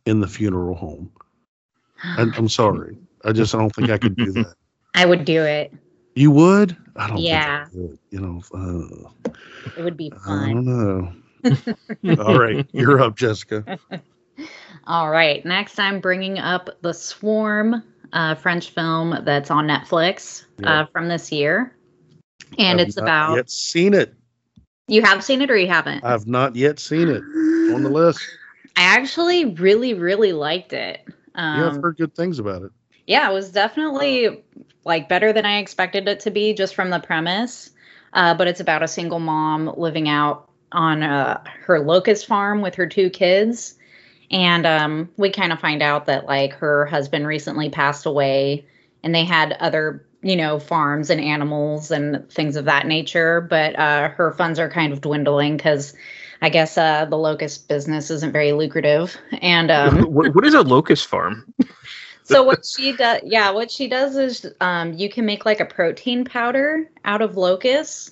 in 0.05 0.19
the 0.19 0.27
funeral 0.27 0.75
home? 0.75 1.11
I, 2.03 2.31
I'm 2.35 2.49
sorry. 2.49 2.97
I 3.25 3.31
just 3.31 3.53
I 3.53 3.59
don't 3.59 3.73
think 3.75 3.89
I 3.89 3.97
could 3.97 4.15
do 4.15 4.31
that. 4.33 4.53
I 4.95 5.05
would 5.05 5.25
do 5.25 5.41
it. 5.43 5.73
You 6.15 6.31
would? 6.31 6.75
I 6.95 7.07
don't. 7.07 7.17
Yeah. 7.19 7.65
Think 7.65 7.75
I 7.83 7.87
could, 7.87 7.99
you 8.09 8.19
know. 8.19 8.41
Uh, 8.53 9.31
It 9.77 9.83
would 9.83 9.97
be 9.97 10.09
fun. 10.09 10.49
I 10.49 10.53
don't 10.53 10.65
know. 10.65 11.13
All 12.19 12.39
right, 12.39 12.67
you're 12.71 13.01
up, 13.01 13.15
Jessica. 13.15 13.77
All 14.87 15.09
right. 15.09 15.45
Next, 15.45 15.79
I'm 15.79 15.99
bringing 15.99 16.39
up 16.39 16.69
The 16.81 16.93
Swarm, 16.93 17.83
a 18.13 18.35
French 18.35 18.71
film 18.71 19.15
that's 19.23 19.51
on 19.51 19.67
Netflix 19.67 20.45
Yeah. 20.59 20.81
uh, 20.81 20.85
from 20.87 21.07
this 21.07 21.31
year. 21.31 21.75
And 22.57 22.81
I've 22.81 22.87
it's 22.87 22.97
not 22.97 23.03
about. 23.03 23.35
Yet 23.35 23.49
seen 23.49 23.93
it? 23.93 24.13
You 24.87 25.01
have 25.03 25.23
seen 25.23 25.41
it 25.41 25.51
or 25.51 25.57
you 25.57 25.67
haven't? 25.67 26.03
I've 26.03 26.27
not 26.27 26.55
yet 26.55 26.79
seen 26.79 27.07
it. 27.07 27.21
On 27.73 27.83
the 27.83 27.89
list. 27.89 28.19
I 28.75 28.81
actually 28.83 29.45
really, 29.45 29.93
really 29.93 30.33
liked 30.33 30.73
it. 30.73 31.01
Um, 31.35 31.59
yeah, 31.59 31.67
I've 31.67 31.81
heard 31.81 31.97
good 31.97 32.15
things 32.15 32.39
about 32.39 32.63
it. 32.63 32.71
yeah, 33.07 33.29
it 33.29 33.33
was 33.33 33.51
definitely 33.51 34.43
like 34.83 35.07
better 35.07 35.31
than 35.31 35.45
I 35.45 35.59
expected 35.59 36.07
it 36.07 36.19
to 36.21 36.31
be 36.31 36.53
just 36.53 36.73
from 36.75 36.89
the 36.89 36.99
premise. 36.99 37.69
Uh, 38.13 38.33
but 38.33 38.47
it's 38.47 38.59
about 38.59 38.81
a 38.83 38.87
single 38.87 39.19
mom 39.19 39.73
living 39.77 40.09
out 40.09 40.49
on 40.71 41.03
uh, 41.03 41.43
her 41.65 41.79
locust 41.79 42.27
farm 42.27 42.61
with 42.61 42.75
her 42.75 42.87
two 42.87 43.09
kids. 43.09 43.75
And 44.29 44.65
um, 44.65 45.09
we 45.17 45.29
kind 45.29 45.51
of 45.51 45.59
find 45.59 45.81
out 45.81 46.05
that 46.05 46.25
like 46.25 46.53
her 46.53 46.85
husband 46.85 47.27
recently 47.27 47.69
passed 47.69 48.05
away 48.05 48.65
and 49.03 49.13
they 49.13 49.25
had 49.25 49.53
other, 49.53 50.05
you 50.21 50.35
know, 50.35 50.59
farms 50.59 51.09
and 51.09 51.19
animals 51.19 51.91
and 51.91 52.29
things 52.31 52.55
of 52.55 52.65
that 52.65 52.87
nature. 52.87 53.41
But 53.41 53.77
uh, 53.77 54.09
her 54.09 54.31
funds 54.31 54.59
are 54.59 54.69
kind 54.69 54.93
of 54.93 55.01
dwindling 55.01 55.57
because 55.57 55.93
I 56.41 56.49
guess 56.49 56.77
uh, 56.77 57.05
the 57.05 57.17
locust 57.17 57.67
business 57.67 58.09
isn't 58.09 58.31
very 58.31 58.53
lucrative. 58.53 59.17
And 59.41 59.69
um, 59.69 60.03
what, 60.03 60.33
what 60.33 60.45
is 60.45 60.53
a 60.53 60.61
locust 60.61 61.07
farm? 61.07 61.53
so 62.23 62.43
what 62.43 62.65
she 62.65 62.95
does 62.95 63.19
yeah 63.25 63.49
what 63.49 63.71
she 63.71 63.87
does 63.87 64.15
is 64.15 64.45
um 64.61 64.93
you 64.93 65.09
can 65.09 65.25
make 65.25 65.45
like 65.45 65.59
a 65.59 65.65
protein 65.65 66.23
powder 66.23 66.89
out 67.03 67.21
of 67.21 67.35
locusts 67.35 68.11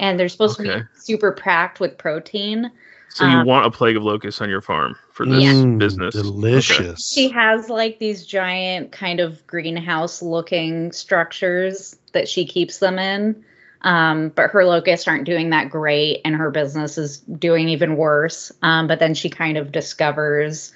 and 0.00 0.18
they're 0.18 0.28
supposed 0.28 0.56
to 0.56 0.62
be 0.64 0.82
super 0.98 1.30
packed 1.32 1.78
with 1.78 1.96
protein 1.98 2.70
So 3.10 3.24
you 3.26 3.38
Um, 3.38 3.46
want 3.46 3.66
a 3.66 3.70
plague 3.70 3.96
of 3.96 4.02
locusts 4.02 4.40
on 4.40 4.48
your 4.50 4.60
farm 4.62 4.96
for 5.12 5.26
this 5.26 5.42
Mm, 5.44 5.78
business? 5.78 6.16
Okay. 6.16 6.22
Delicious. 6.22 7.12
she 7.12 7.28
has 7.28 7.68
like 7.68 7.98
these 8.00 8.24
giant 8.26 8.90
kind 8.92 9.20
of 9.20 9.46
greenhouse 9.46 10.22
looking 10.22 10.90
structures 10.92 11.96
that 12.12 12.28
she 12.28 12.44
keeps 12.46 12.78
them 12.78 12.98
in 12.98 13.44
um, 13.82 14.28
but 14.30 14.50
her 14.50 14.64
locusts 14.64 15.08
aren't 15.08 15.24
doing 15.24 15.50
that 15.50 15.70
great 15.70 16.20
and 16.24 16.36
her 16.36 16.50
business 16.50 16.98
is 16.98 17.18
doing 17.18 17.68
even 17.68 17.96
worse 17.96 18.52
um, 18.62 18.86
but 18.86 18.98
then 19.00 19.14
she 19.14 19.28
kind 19.30 19.56
of 19.58 19.72
discovers 19.72 20.72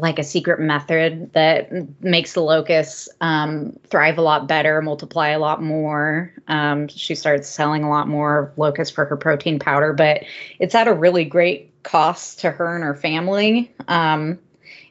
like 0.00 0.18
a 0.18 0.24
secret 0.24 0.60
method 0.60 1.32
that 1.32 1.70
makes 2.02 2.32
the 2.32 2.40
locusts 2.40 3.08
um, 3.20 3.78
thrive 3.88 4.18
a 4.18 4.22
lot 4.22 4.46
better 4.46 4.80
multiply 4.82 5.28
a 5.28 5.38
lot 5.38 5.62
more. 5.62 6.32
Um, 6.48 6.88
she 6.88 7.14
starts 7.14 7.48
selling 7.48 7.84
a 7.84 7.90
lot 7.90 8.08
more 8.08 8.52
locusts 8.56 8.94
for 8.94 9.04
her 9.04 9.16
protein 9.16 9.58
powder 9.58 9.92
but 9.92 10.22
it's 10.58 10.74
at 10.74 10.88
a 10.88 10.92
really 10.92 11.24
great 11.24 11.70
cost 11.82 12.40
to 12.40 12.50
her 12.50 12.74
and 12.74 12.84
her 12.84 12.94
family. 12.94 13.72
Um, 13.88 14.38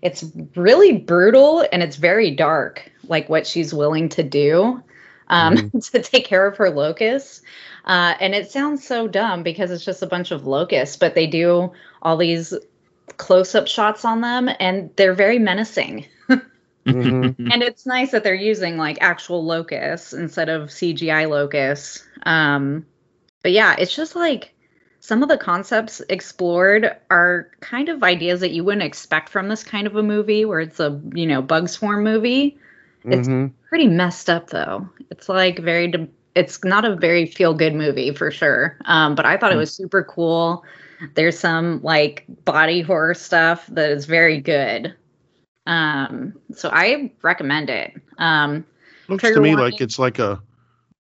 it's 0.02 0.26
really 0.56 0.98
brutal 0.98 1.66
and 1.72 1.84
it's 1.84 1.98
very 1.98 2.32
dark 2.32 2.92
like 3.08 3.28
what 3.30 3.46
she's 3.46 3.74
willing 3.74 4.10
to 4.10 4.24
do 4.24 4.82
um, 5.28 5.72
to 5.82 6.02
take 6.02 6.26
care 6.26 6.46
of 6.48 6.58
her 6.58 6.70
locusts. 6.70 7.42
Uh, 7.86 8.14
and 8.20 8.36
it 8.36 8.52
sounds 8.52 8.86
so 8.86 9.08
dumb 9.08 9.42
because 9.42 9.72
it's 9.72 9.86
just 9.86 10.02
a 10.02 10.08
bunch 10.08 10.32
of 10.32 10.46
locusts 10.46 10.96
but 10.96 11.16
they 11.16 11.26
do 11.26 11.72
all 12.02 12.18
these 12.18 12.54
close-up 13.20 13.68
shots 13.68 14.04
on 14.04 14.22
them 14.22 14.50
and 14.60 14.90
they're 14.96 15.14
very 15.14 15.38
menacing. 15.38 16.06
Mhm. 16.88 17.36
and 17.54 17.62
it's 17.62 17.86
nice 17.86 18.12
that 18.12 18.24
they're 18.24 18.34
using 18.34 18.78
like 18.78 18.98
actual 19.02 19.46
locusts 19.46 20.14
instead 20.14 20.50
of 20.50 20.70
cgi 20.70 21.30
locusts. 21.30 22.04
Um, 22.24 22.86
but 23.44 23.52
yeah 23.52 23.76
it's 23.78 23.96
just 23.96 24.16
like 24.16 24.54
some 25.02 25.22
of 25.22 25.30
the 25.30 25.38
concepts 25.38 26.02
explored 26.10 26.96
are 27.10 27.52
kind 27.62 27.90
of 27.90 28.04
ideas 28.04 28.40
that 28.40 28.52
you 28.52 28.64
wouldn't 28.64 28.84
expect 28.84 29.30
from 29.30 29.48
this 29.50 29.64
kind 29.64 29.86
of 29.88 29.96
a 29.96 30.04
movie 30.04 30.46
where 30.46 30.62
it's 30.62 30.80
a 30.80 31.00
you 31.14 31.28
know 31.28 31.42
bug 31.42 31.70
swarm 31.70 32.04
movie. 32.04 32.58
It's- 33.06 33.28
Mhm. 33.28 33.52
pretty 33.70 33.88
messed 33.88 34.30
up 34.30 34.50
though. 34.50 34.90
It's 35.12 35.30
like 35.30 35.60
very 35.60 35.88
de- 35.90 36.08
it's 36.36 36.64
not 36.64 36.86
a 36.86 36.96
very 36.96 37.26
feel 37.26 37.54
good 37.54 37.76
movie 37.76 38.14
for 38.14 38.32
sure. 38.32 38.78
Um, 38.86 39.14
but 39.16 39.26
i 39.26 39.36
thought 39.38 39.52
it 39.52 39.58
was 39.58 39.74
super 39.74 40.04
cool 40.04 40.64
there's 41.16 41.38
some 41.40 41.82
like 41.84 42.26
body 42.46 42.82
horror 42.82 43.14
stuff 43.14 43.68
that 43.68 43.90
is 43.92 44.06
very 44.06 44.40
good 44.40 44.94
um, 45.66 46.34
so 46.54 46.70
i 46.74 47.12
recommend 47.22 47.70
it 47.70 47.94
um, 48.18 48.66
Looks 49.08 49.24
to 49.24 49.40
me 49.40 49.50
warning. 49.56 49.72
like 49.72 49.82
it's 49.82 49.98
like 50.00 50.20
a 50.20 50.42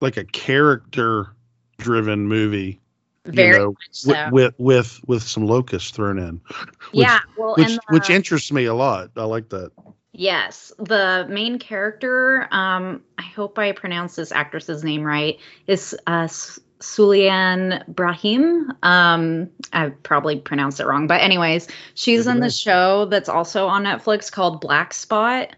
like 0.01 0.17
a 0.17 0.25
character 0.25 1.35
driven 1.79 2.27
movie. 2.29 2.81
very 3.27 3.59
you 3.59 3.65
know, 3.65 3.75
so. 3.91 4.11
with, 4.11 4.33
with 4.33 4.55
with 4.59 5.01
with 5.07 5.23
some 5.23 5.47
locusts 5.47 5.91
thrown 5.91 6.19
in. 6.19 6.41
which- 6.93 7.07
yeah 7.07 7.21
well 7.37 7.55
Which 7.57 7.77
uh, 7.77 7.79
which 7.91 8.11
interests 8.11 8.53
me 8.53 8.65
a 8.67 8.75
lot. 8.75 9.11
I 9.17 9.25
like 9.25 9.49
that. 9.51 9.73
Yes, 10.13 10.73
the 10.79 11.25
main 11.31 11.59
character, 11.59 12.49
um, 12.51 13.03
I 13.19 13.23
hope 13.23 13.59
I 13.59 13.71
pronounced 13.73 14.17
this 14.17 14.33
actress's 14.33 14.83
name 14.83 15.03
right, 15.03 15.39
is 15.69 15.97
uh, 16.09 16.29
Suliane 16.81 17.85
Brahim. 17.89 18.73
Um, 18.83 19.51
I 19.73 19.91
probably 20.03 20.37
pronounced 20.41 20.81
it 20.81 20.87
wrong, 20.87 21.07
but 21.07 21.21
anyways, 21.21 21.69
she's 21.95 22.27
in 22.27 22.41
the 22.41 22.51
show 22.51 23.05
that's 23.07 23.29
also 23.29 23.67
on 23.67 23.85
Netflix 23.85 24.31
called 24.33 24.61
Black 24.61 24.95
Spot. 24.95 25.55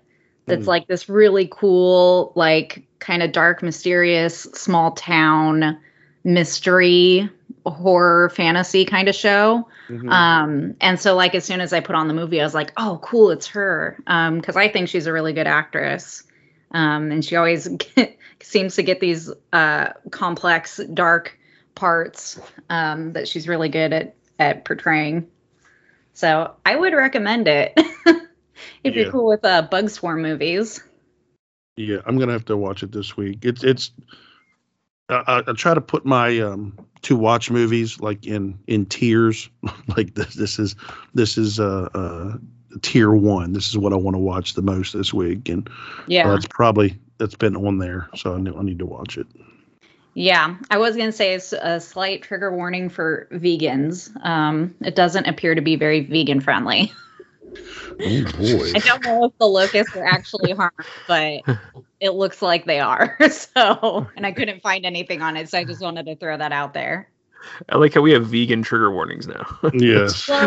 That's 0.47 0.65
Hmm. 0.65 0.69
like 0.69 0.87
this 0.89 1.09
really 1.09 1.49
cool, 1.53 2.33
like 2.35 2.83
kind 2.99 3.23
of 3.23 3.31
dark, 3.33 3.63
mysterious, 3.63 4.43
small 4.43 4.91
town 4.93 5.79
mystery 6.25 7.29
horror 7.67 8.29
fantasy 8.31 8.85
kind 8.85 9.09
of 9.09 9.15
show. 9.15 9.69
Mhm. 9.89 10.11
Um, 10.11 10.75
and 10.81 10.99
so 10.99 11.15
like 11.15 11.35
as 11.37 11.45
soon 11.45 11.61
as 11.61 11.73
I 11.73 11.79
put 11.81 11.95
on 11.95 12.09
the 12.09 12.15
movie, 12.15 12.41
I 12.41 12.45
was 12.45 12.55
like, 12.55 12.73
oh, 12.77 12.99
cool, 13.03 13.31
it's 13.31 13.47
her. 13.49 13.97
Um, 14.09 14.39
because 14.39 14.57
I 14.57 14.69
think 14.69 14.89
she's 14.89 15.07
a 15.07 15.13
really 15.13 15.33
good 15.33 15.47
actress. 15.47 16.25
Um, 16.73 17.13
and 17.13 17.25
she 17.25 17.37
always 17.37 17.69
get, 17.97 18.17
seems 18.43 18.75
to 18.77 18.83
get 18.83 19.01
these 19.01 19.31
uh 19.53 19.93
complex, 20.11 20.81
dark 20.95 21.39
parts 21.75 22.39
um 22.71 23.13
that 23.15 23.27
she's 23.29 23.49
really 23.49 23.69
good 23.69 23.93
at 23.93 24.15
at 24.39 24.65
portraying. 24.65 25.27
So 26.15 26.55
I 26.67 26.77
would 26.77 26.93
recommend 26.95 27.49
it. 27.49 27.79
If 28.85 28.95
Yeah. 28.95 29.03
you're 29.03 29.13
cool 29.13 29.29
with 29.29 29.45
uh 29.45 29.63
bug 29.63 29.91
swarm 29.91 30.23
movies. 30.23 30.83
Yeah, 31.77 31.99
I'm 32.07 32.19
gonna 32.19 32.33
have 32.33 32.45
to 32.47 32.57
watch 32.57 32.83
it 32.83 32.93
this 32.93 33.17
week. 33.17 33.45
It's 33.45 33.65
it's. 33.65 33.91
I, 35.09 35.43
I, 35.47 35.53
try 35.53 35.75
to 35.75 35.81
put 35.81 36.07
my 36.07 36.39
um 36.41 36.79
to 37.03 37.17
watch 37.17 37.51
movies 37.51 38.01
like 38.01 38.27
in 38.27 38.59
in 38.67 38.87
tiers. 38.87 39.49
like 39.97 40.15
this 40.15 40.35
this 40.35 40.59
is 40.59 40.77
this 41.15 41.39
is 41.39 41.59
uh 41.61 41.89
uh 41.95 42.37
tier 42.83 43.11
one. 43.13 43.53
This 43.53 43.69
is 43.69 43.79
what 43.79 43.93
I 43.93 43.97
want 43.97 44.15
to 44.15 44.21
watch 44.21 44.55
the 44.55 44.63
most 44.63 44.93
this 44.93 45.13
week, 45.13 45.49
and 45.49 45.69
Yeah. 46.07 46.29
that's 46.29 46.47
probably 46.47 46.99
that's 47.19 47.35
been 47.35 47.57
on 47.57 47.79
there. 47.79 48.09
So 48.17 48.35
I 48.35 48.39
need, 48.39 48.55
I 48.55 48.63
need 48.63 48.79
to 48.81 48.87
watch 48.87 49.19
it. 49.19 49.27
Yeah, 50.15 50.57
I 50.71 50.79
was 50.79 50.95
going 50.95 51.09
to 51.09 51.17
say 51.17 51.35
it's 51.35 51.53
a 51.53 51.81
slight 51.81 52.23
trigger 52.23 52.55
warning 52.55 52.91
for 52.91 53.29
vegans. 53.33 54.11
Um, 54.25 54.75
it 54.83 54.95
doesn't 54.95 55.27
appear 55.27 55.55
to 55.55 55.63
be 55.63 55.77
very 55.77 56.01
vegan 56.01 56.41
friendly. 56.41 56.93
Oh 58.01 58.25
boy. 58.39 58.73
I 58.75 58.79
don't 58.79 59.05
know 59.05 59.27
if 59.27 59.37
the 59.39 59.47
locusts 59.47 59.95
are 59.95 60.07
actually 60.07 60.53
harmed, 60.53 60.73
but 61.07 61.43
it 62.01 62.15
looks 62.15 62.41
like 62.41 62.65
they 62.65 62.81
are. 62.81 63.19
So, 63.31 64.07
and 64.17 64.25
I 64.25 64.33
couldn't 64.33 64.63
find 64.63 64.87
anything 64.87 65.21
on 65.21 65.37
it, 65.37 65.51
so 65.51 65.59
I 65.59 65.65
just 65.65 65.83
wanted 65.83 66.07
to 66.07 66.17
throw 66.17 66.37
that 66.37 66.53
out 66.53 66.73
there. 66.73 67.12
I 67.69 67.77
like 67.77 67.95
how 67.95 68.01
we 68.01 68.13
have 68.13 68.27
vegan 68.27 68.63
trigger 68.63 68.91
warnings 68.93 69.27
now. 69.27 69.45
Yes. 69.75 70.29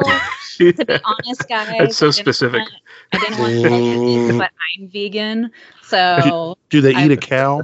Well, 0.57 0.73
to 0.73 0.85
be 0.85 0.97
honest, 1.03 1.49
guys, 1.49 1.75
That's 1.77 1.97
so 1.97 2.07
I 2.07 2.11
specific. 2.11 2.61
want- 2.61 2.73
I 3.11 3.17
didn't 3.19 3.39
want 3.39 3.51
to 3.53 3.61
tell 3.61 3.77
you 3.79 4.27
this, 4.27 4.37
but 4.37 4.51
I'm 4.79 4.87
vegan, 4.87 5.51
so 5.83 6.55
Do 6.69 6.79
they 6.79 6.91
eat 6.91 6.95
I- 6.95 7.11
a 7.13 7.17
cow? 7.17 7.61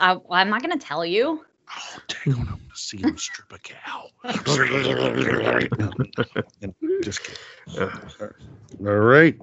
I, 0.00 0.14
well, 0.14 0.24
I'm 0.30 0.48
not 0.48 0.62
going 0.62 0.76
to 0.78 0.84
tell 0.84 1.04
you. 1.04 1.44
Oh, 1.76 1.98
dang 2.08 2.34
on, 2.34 2.48
I 2.48 2.52
want 2.52 2.70
to 2.74 2.78
see 2.78 2.96
him 2.98 3.18
strip 3.18 3.52
a 3.52 3.58
cow. 3.58 4.08
Just 7.02 7.20
kidding. 7.22 7.90
All 8.80 8.86
right. 8.94 9.36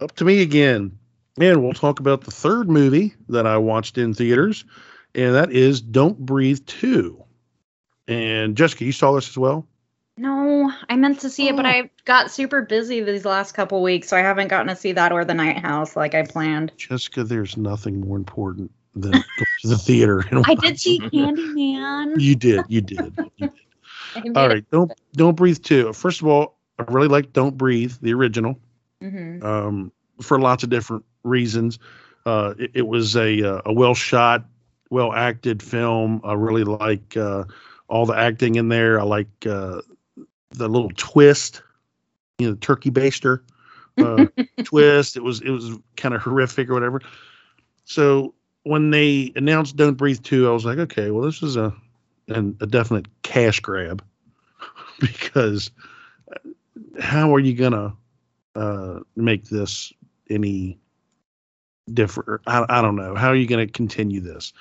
Up 0.00 0.12
to 0.16 0.24
me 0.24 0.42
again. 0.42 0.98
And 1.40 1.62
we'll 1.62 1.72
talk 1.72 2.00
about 2.00 2.22
the 2.22 2.30
third 2.30 2.68
movie 2.68 3.14
that 3.28 3.46
I 3.46 3.56
watched 3.56 3.96
in 3.96 4.12
theaters, 4.12 4.64
and 5.14 5.34
that 5.34 5.50
is 5.50 5.80
Don't 5.80 6.18
Breathe 6.18 6.60
2. 6.66 7.22
And 8.08 8.56
Jessica, 8.56 8.84
you 8.84 8.92
saw 8.92 9.12
this 9.12 9.28
as 9.28 9.38
well? 9.38 9.66
No, 10.18 10.70
I 10.90 10.96
meant 10.96 11.20
to 11.20 11.30
see 11.30 11.48
it, 11.48 11.56
but 11.56 11.64
Oh. 11.64 11.68
I 11.68 11.90
got 12.04 12.30
super 12.30 12.62
busy 12.62 13.00
these 13.02 13.24
last 13.24 13.52
couple 13.52 13.82
weeks, 13.82 14.08
so 14.08 14.16
I 14.16 14.20
haven't 14.20 14.48
gotten 14.48 14.66
to 14.68 14.76
see 14.76 14.92
that 14.92 15.10
or 15.10 15.24
the 15.24 15.32
Night 15.34 15.58
House 15.58 15.96
like 15.96 16.14
I 16.14 16.22
planned. 16.24 16.72
Jessica, 16.76 17.24
there's 17.24 17.56
nothing 17.56 18.00
more 18.00 18.16
important 18.18 18.70
than 18.94 19.10
going 19.12 19.24
to 19.62 19.68
the 19.68 19.78
theater. 19.78 20.20
And 20.30 20.44
I 20.48 20.54
did 20.54 20.78
see 20.78 21.00
watching- 21.00 21.36
Candyman. 21.36 22.14
You 22.20 22.34
did. 22.36 22.64
You 22.68 22.82
did. 22.82 23.14
You 23.16 23.30
did. 23.38 23.50
I 24.14 24.20
made 24.20 24.36
All 24.36 24.44
it- 24.44 24.48
right. 24.54 24.70
Don't 24.70 24.92
Don't 25.14 25.34
Breathe 25.34 25.62
too. 25.62 25.92
First 25.94 26.20
of 26.20 26.26
all, 26.26 26.58
I 26.78 26.82
really 26.88 27.08
like 27.08 27.32
Don't 27.32 27.56
Breathe, 27.56 27.94
the 28.02 28.12
original. 28.12 28.58
Mhm. 29.02 29.42
Um, 29.42 29.92
for 30.20 30.38
lots 30.38 30.62
of 30.62 30.68
different 30.70 31.04
reasons. 31.24 31.78
Uh, 32.26 32.52
it, 32.58 32.70
it 32.74 32.86
was 32.86 33.16
a 33.16 33.42
uh, 33.56 33.62
a 33.64 33.72
well 33.72 33.94
shot, 33.94 34.44
well 34.90 35.12
acted 35.14 35.62
film. 35.62 36.20
I 36.22 36.34
really 36.34 36.64
like 36.64 37.16
uh, 37.16 37.44
all 37.92 38.06
the 38.06 38.16
acting 38.16 38.54
in 38.54 38.68
there. 38.68 38.98
I 38.98 39.02
like 39.02 39.28
uh, 39.46 39.82
the 40.50 40.66
little 40.66 40.90
twist, 40.96 41.62
you 42.38 42.48
know, 42.48 42.56
turkey 42.56 42.90
baster 42.90 43.40
uh, 43.98 44.26
twist. 44.64 45.16
It 45.16 45.22
was 45.22 45.42
it 45.42 45.50
was 45.50 45.78
kind 45.98 46.14
of 46.14 46.22
horrific 46.22 46.70
or 46.70 46.72
whatever. 46.72 47.02
So 47.84 48.32
when 48.62 48.90
they 48.90 49.30
announced 49.36 49.76
"Don't 49.76 49.94
Breathe" 49.94 50.22
two, 50.22 50.48
I 50.48 50.52
was 50.52 50.64
like, 50.64 50.78
okay, 50.78 51.10
well, 51.10 51.22
this 51.22 51.42
is 51.42 51.56
a 51.56 51.74
an, 52.28 52.56
a 52.62 52.66
definite 52.66 53.06
cash 53.22 53.60
grab 53.60 54.02
because 55.00 55.70
uh, 56.32 56.48
how 56.98 57.34
are 57.34 57.40
you 57.40 57.52
gonna 57.52 57.94
uh, 58.54 59.00
make 59.16 59.44
this 59.50 59.92
any 60.30 60.78
different? 61.92 62.40
I, 62.46 62.64
I 62.70 62.80
don't 62.80 62.96
know. 62.96 63.14
How 63.14 63.28
are 63.28 63.36
you 63.36 63.46
gonna 63.46 63.66
continue 63.66 64.20
this? 64.20 64.54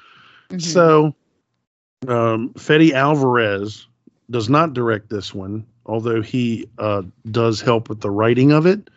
Mhm. 0.50 0.62
So, 0.62 1.16
um, 2.08 2.54
Fede 2.54 2.94
Alvarez 2.94 3.88
does 4.30 4.50
not 4.50 4.74
direct 4.74 5.10
this 5.10 5.34
one, 5.34 5.66
although 5.86 6.22
he 6.22 6.68
uh, 6.78 7.04
does 7.30 7.62
help 7.62 7.90
with 7.90 8.02
the 8.02 8.10
writing 8.10 8.52
of 8.52 8.66
it. 8.66 8.90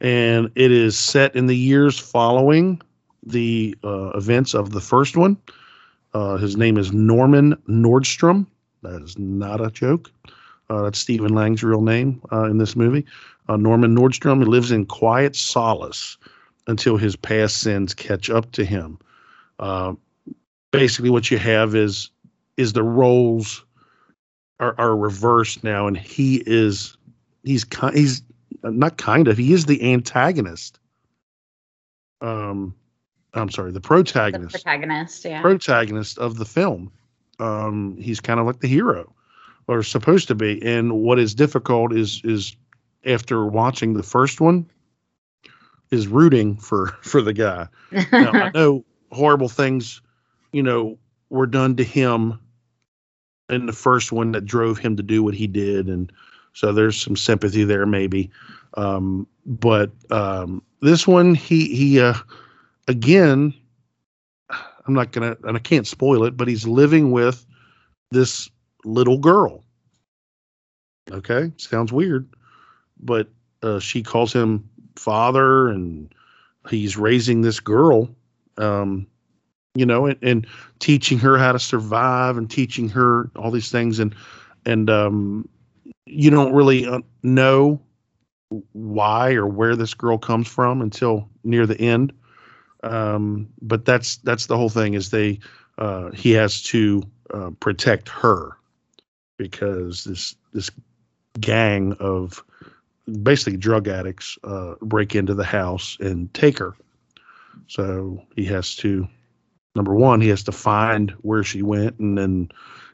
And 0.00 0.50
it 0.56 0.72
is 0.72 0.98
set 0.98 1.36
in 1.36 1.46
the 1.46 1.56
years 1.56 1.98
following 1.98 2.80
the 3.24 3.76
uh, 3.84 4.10
events 4.10 4.54
of 4.54 4.72
the 4.72 4.80
first 4.80 5.16
one. 5.16 5.36
Uh, 6.14 6.36
his 6.36 6.56
name 6.56 6.76
is 6.76 6.92
Norman 6.92 7.54
Nordstrom. 7.68 8.46
That 8.82 9.00
is 9.02 9.16
not 9.16 9.60
a 9.64 9.70
joke. 9.70 10.10
Uh, 10.68 10.82
that's 10.82 10.98
Stephen 10.98 11.34
Lang's 11.34 11.62
real 11.62 11.82
name 11.82 12.20
uh, 12.32 12.44
in 12.44 12.58
this 12.58 12.74
movie. 12.74 13.04
Uh, 13.48 13.56
Norman 13.56 13.94
Nordstrom 13.96 14.44
lives 14.46 14.72
in 14.72 14.86
quiet 14.86 15.36
solace 15.36 16.16
until 16.66 16.96
his 16.96 17.14
past 17.14 17.58
sins 17.58 17.94
catch 17.94 18.30
up 18.30 18.50
to 18.52 18.64
him. 18.64 18.98
Basically, 20.72 21.10
what 21.10 21.30
you 21.30 21.38
have 21.38 21.74
is 21.74 22.10
is 22.56 22.72
the 22.72 22.82
roles 22.82 23.64
are, 24.60 24.74
are 24.78 24.96
reversed 24.96 25.64
now, 25.64 25.86
and 25.86 25.96
he 25.96 26.42
is 26.46 26.96
he's 27.42 27.66
he's 27.92 28.22
not 28.62 28.96
kind 28.96 29.28
of 29.28 29.36
he 29.36 29.52
is 29.52 29.66
the 29.66 29.92
antagonist. 29.92 30.78
Um, 32.20 32.74
I'm 33.34 33.50
sorry, 33.50 33.70
the 33.72 33.74
the 33.74 33.80
protagonist 33.80 34.52
protagonist, 34.52 35.24
yeah. 35.24 35.40
protagonist 35.40 36.18
of 36.18 36.36
the 36.36 36.44
film. 36.44 36.92
Um, 37.40 37.96
he's 37.98 38.20
kind 38.20 38.38
of 38.38 38.46
like 38.46 38.60
the 38.60 38.68
hero, 38.68 39.12
or 39.66 39.82
supposed 39.82 40.28
to 40.28 40.34
be. 40.34 40.62
And 40.62 40.92
what 41.00 41.18
is 41.18 41.34
difficult 41.34 41.92
is 41.92 42.20
is 42.24 42.56
after 43.04 43.46
watching 43.46 43.94
the 43.94 44.02
first 44.02 44.40
one, 44.40 44.68
is 45.90 46.06
rooting 46.06 46.56
for 46.56 46.88
for 47.02 47.22
the 47.22 47.32
guy. 47.32 47.68
Now 48.12 48.30
I 48.32 48.50
know 48.54 48.84
horrible 49.10 49.48
things, 49.48 50.00
you 50.52 50.62
know, 50.62 50.98
were 51.32 51.46
done 51.46 51.74
to 51.76 51.82
him 51.82 52.38
in 53.48 53.64
the 53.64 53.72
first 53.72 54.12
one 54.12 54.32
that 54.32 54.44
drove 54.44 54.78
him 54.78 54.96
to 54.96 55.02
do 55.02 55.22
what 55.22 55.34
he 55.34 55.46
did, 55.46 55.88
and 55.88 56.12
so 56.52 56.72
there's 56.72 57.00
some 57.00 57.16
sympathy 57.16 57.64
there 57.64 57.86
maybe. 57.86 58.30
Um, 58.74 59.26
but 59.46 59.90
um, 60.10 60.62
this 60.82 61.06
one, 61.06 61.34
he 61.34 61.74
he 61.74 62.00
uh, 62.00 62.14
again, 62.86 63.54
I'm 64.50 64.92
not 64.92 65.12
gonna, 65.12 65.36
and 65.44 65.56
I 65.56 65.60
can't 65.60 65.86
spoil 65.86 66.24
it, 66.24 66.36
but 66.36 66.48
he's 66.48 66.66
living 66.66 67.12
with 67.12 67.46
this 68.10 68.50
little 68.84 69.18
girl. 69.18 69.64
Okay, 71.10 71.50
sounds 71.56 71.92
weird, 71.92 72.28
but 73.00 73.28
uh, 73.62 73.80
she 73.80 74.02
calls 74.02 74.34
him 74.34 74.68
father, 74.96 75.68
and 75.68 76.14
he's 76.68 76.98
raising 76.98 77.40
this 77.40 77.58
girl, 77.58 78.14
um, 78.58 79.06
you 79.74 79.86
know, 79.86 80.06
and, 80.06 80.18
and 80.22 80.46
teaching 80.78 81.18
her 81.18 81.38
how 81.38 81.52
to 81.52 81.58
survive 81.58 82.36
and 82.36 82.50
teaching 82.50 82.88
her 82.90 83.30
all 83.36 83.50
these 83.50 83.70
things, 83.70 83.98
and 83.98 84.14
and 84.66 84.90
um, 84.90 85.48
you 86.06 86.30
don't 86.30 86.52
really 86.52 86.86
uh, 86.86 87.00
know 87.22 87.80
why 88.72 89.32
or 89.32 89.46
where 89.46 89.76
this 89.76 89.94
girl 89.94 90.18
comes 90.18 90.46
from 90.46 90.82
until 90.82 91.28
near 91.44 91.66
the 91.66 91.80
end. 91.80 92.12
Um, 92.82 93.48
but 93.60 93.84
that's 93.84 94.16
that's 94.18 94.46
the 94.46 94.56
whole 94.56 94.68
thing 94.68 94.94
is 94.94 95.10
they 95.10 95.38
uh, 95.78 96.10
he 96.10 96.32
has 96.32 96.62
to 96.64 97.02
uh, 97.32 97.50
protect 97.60 98.08
her 98.08 98.56
because 99.38 100.04
this 100.04 100.36
this 100.52 100.70
gang 101.40 101.94
of 101.98 102.44
basically 103.22 103.56
drug 103.56 103.88
addicts 103.88 104.38
uh, 104.44 104.74
break 104.82 105.14
into 105.14 105.34
the 105.34 105.44
house 105.44 105.96
and 106.00 106.32
take 106.34 106.58
her. 106.58 106.74
So 107.68 108.22
he 108.36 108.44
has 108.46 108.76
to 108.76 109.08
number 109.74 109.94
one 109.94 110.20
he 110.20 110.28
has 110.28 110.42
to 110.44 110.52
find 110.52 111.10
where 111.22 111.42
she 111.42 111.62
went 111.62 111.98
and 111.98 112.16
then 112.18 112.48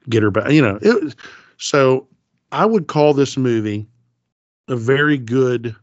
get 0.09 0.23
her 0.23 0.31
back 0.31 0.51
you 0.51 0.63
know 0.63 0.79
it, 0.83 1.03
was- 1.03 1.17
so 1.57 2.07
i 2.53 2.65
would 2.65 2.87
call 2.87 3.13
this 3.15 3.37
movie 3.37 3.87
a 4.69 4.77
very 4.77 5.19
good 5.19 5.75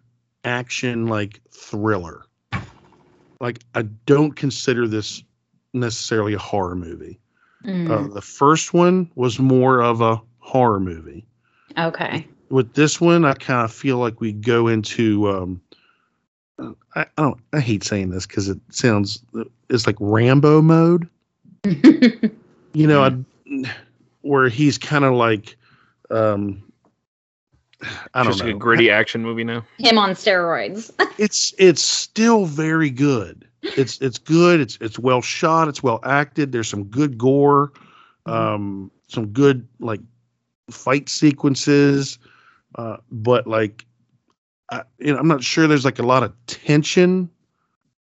action 0.44 1.08
like 1.08 1.42
thriller 1.52 2.24
like 3.42 3.60
I 3.74 3.82
don't 4.06 4.32
consider 4.32 4.88
this 4.88 5.22
necessarily 5.74 6.34
a 6.34 6.40
horror 6.40 6.76
movie. 6.76 7.20
Mm, 7.66 7.90
Uh, 7.92 8.14
the 8.14 8.22
first 8.22 8.74
one 8.74 9.12
was 9.16 9.40
more 9.40 9.82
of 9.82 10.00
a 10.00 10.22
horror 10.40 10.80
movie. 10.80 11.26
okay. 11.78 12.26
With 12.50 12.74
this 12.76 13.02
one, 13.02 13.26
I 13.26 13.34
kind 13.34 13.66
of 13.66 13.74
feel 13.74 13.98
like 13.98 14.22
we 14.22 14.32
go 14.32 14.70
into. 14.70 15.30
Um, 15.30 15.62
I, 16.96 17.02
I 17.02 17.08
don't. 17.18 17.40
I 17.52 17.60
hate 17.60 17.84
saying 17.84 18.10
this 18.12 18.26
because 18.26 18.48
it 18.48 18.60
sounds. 18.70 19.22
It's 19.70 19.88
like 19.88 19.98
Rambo 20.00 20.62
mode. 20.62 21.10
You 22.76 22.88
know, 22.88 23.04
I, 23.04 23.66
where 24.22 24.50
he's 24.50 24.78
kind 24.78 25.06
of 25.06 25.14
like. 25.14 25.58
Um, 26.12 26.62
I 28.14 28.24
don't 28.24 28.34
Just 28.34 28.40
know. 28.40 28.48
like 28.48 28.56
a 28.56 28.60
gritty 28.60 28.90
action 28.92 29.22
movie 29.22 29.46
now. 29.46 29.66
Him 29.78 29.98
on 29.98 30.12
steroids. 30.12 30.92
it's 31.18 31.54
it's 31.58 31.82
still 31.82 32.46
very 32.46 32.90
good. 32.90 33.48
It's 33.62 34.00
it's 34.02 34.18
good. 34.18 34.60
It's 34.60 34.78
it's 34.82 35.00
well 35.00 35.22
shot. 35.22 35.70
It's 35.70 35.82
well 35.82 36.02
acted. 36.04 36.52
There's 36.52 36.68
some 36.68 36.84
good 36.84 37.18
gore, 37.18 37.72
um, 38.26 38.92
some 39.08 39.28
good 39.28 39.66
like 39.80 40.02
fight 40.70 41.08
sequences, 41.08 42.20
uh, 42.76 42.98
but 43.12 43.48
like, 43.48 43.86
I, 44.70 44.84
you 45.00 45.14
know, 45.14 45.20
I'm 45.20 45.28
not 45.28 45.44
sure 45.44 45.68
there's 45.68 45.86
like 45.86 46.00
a 46.00 46.06
lot 46.06 46.24
of 46.24 46.34
tension, 46.48 47.30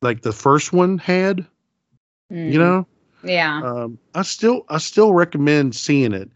like 0.02 0.22
the 0.22 0.34
first 0.34 0.74
one 0.74 0.98
had. 0.98 1.46
Mm, 2.32 2.52
You 2.52 2.60
know, 2.60 2.88
Yeah. 3.24 3.62
um, 3.64 3.98
I 4.16 4.24
still 4.24 4.66
I 4.70 4.78
still 4.78 5.14
recommend 5.14 5.76
seeing 5.76 6.14
it. 6.14 6.30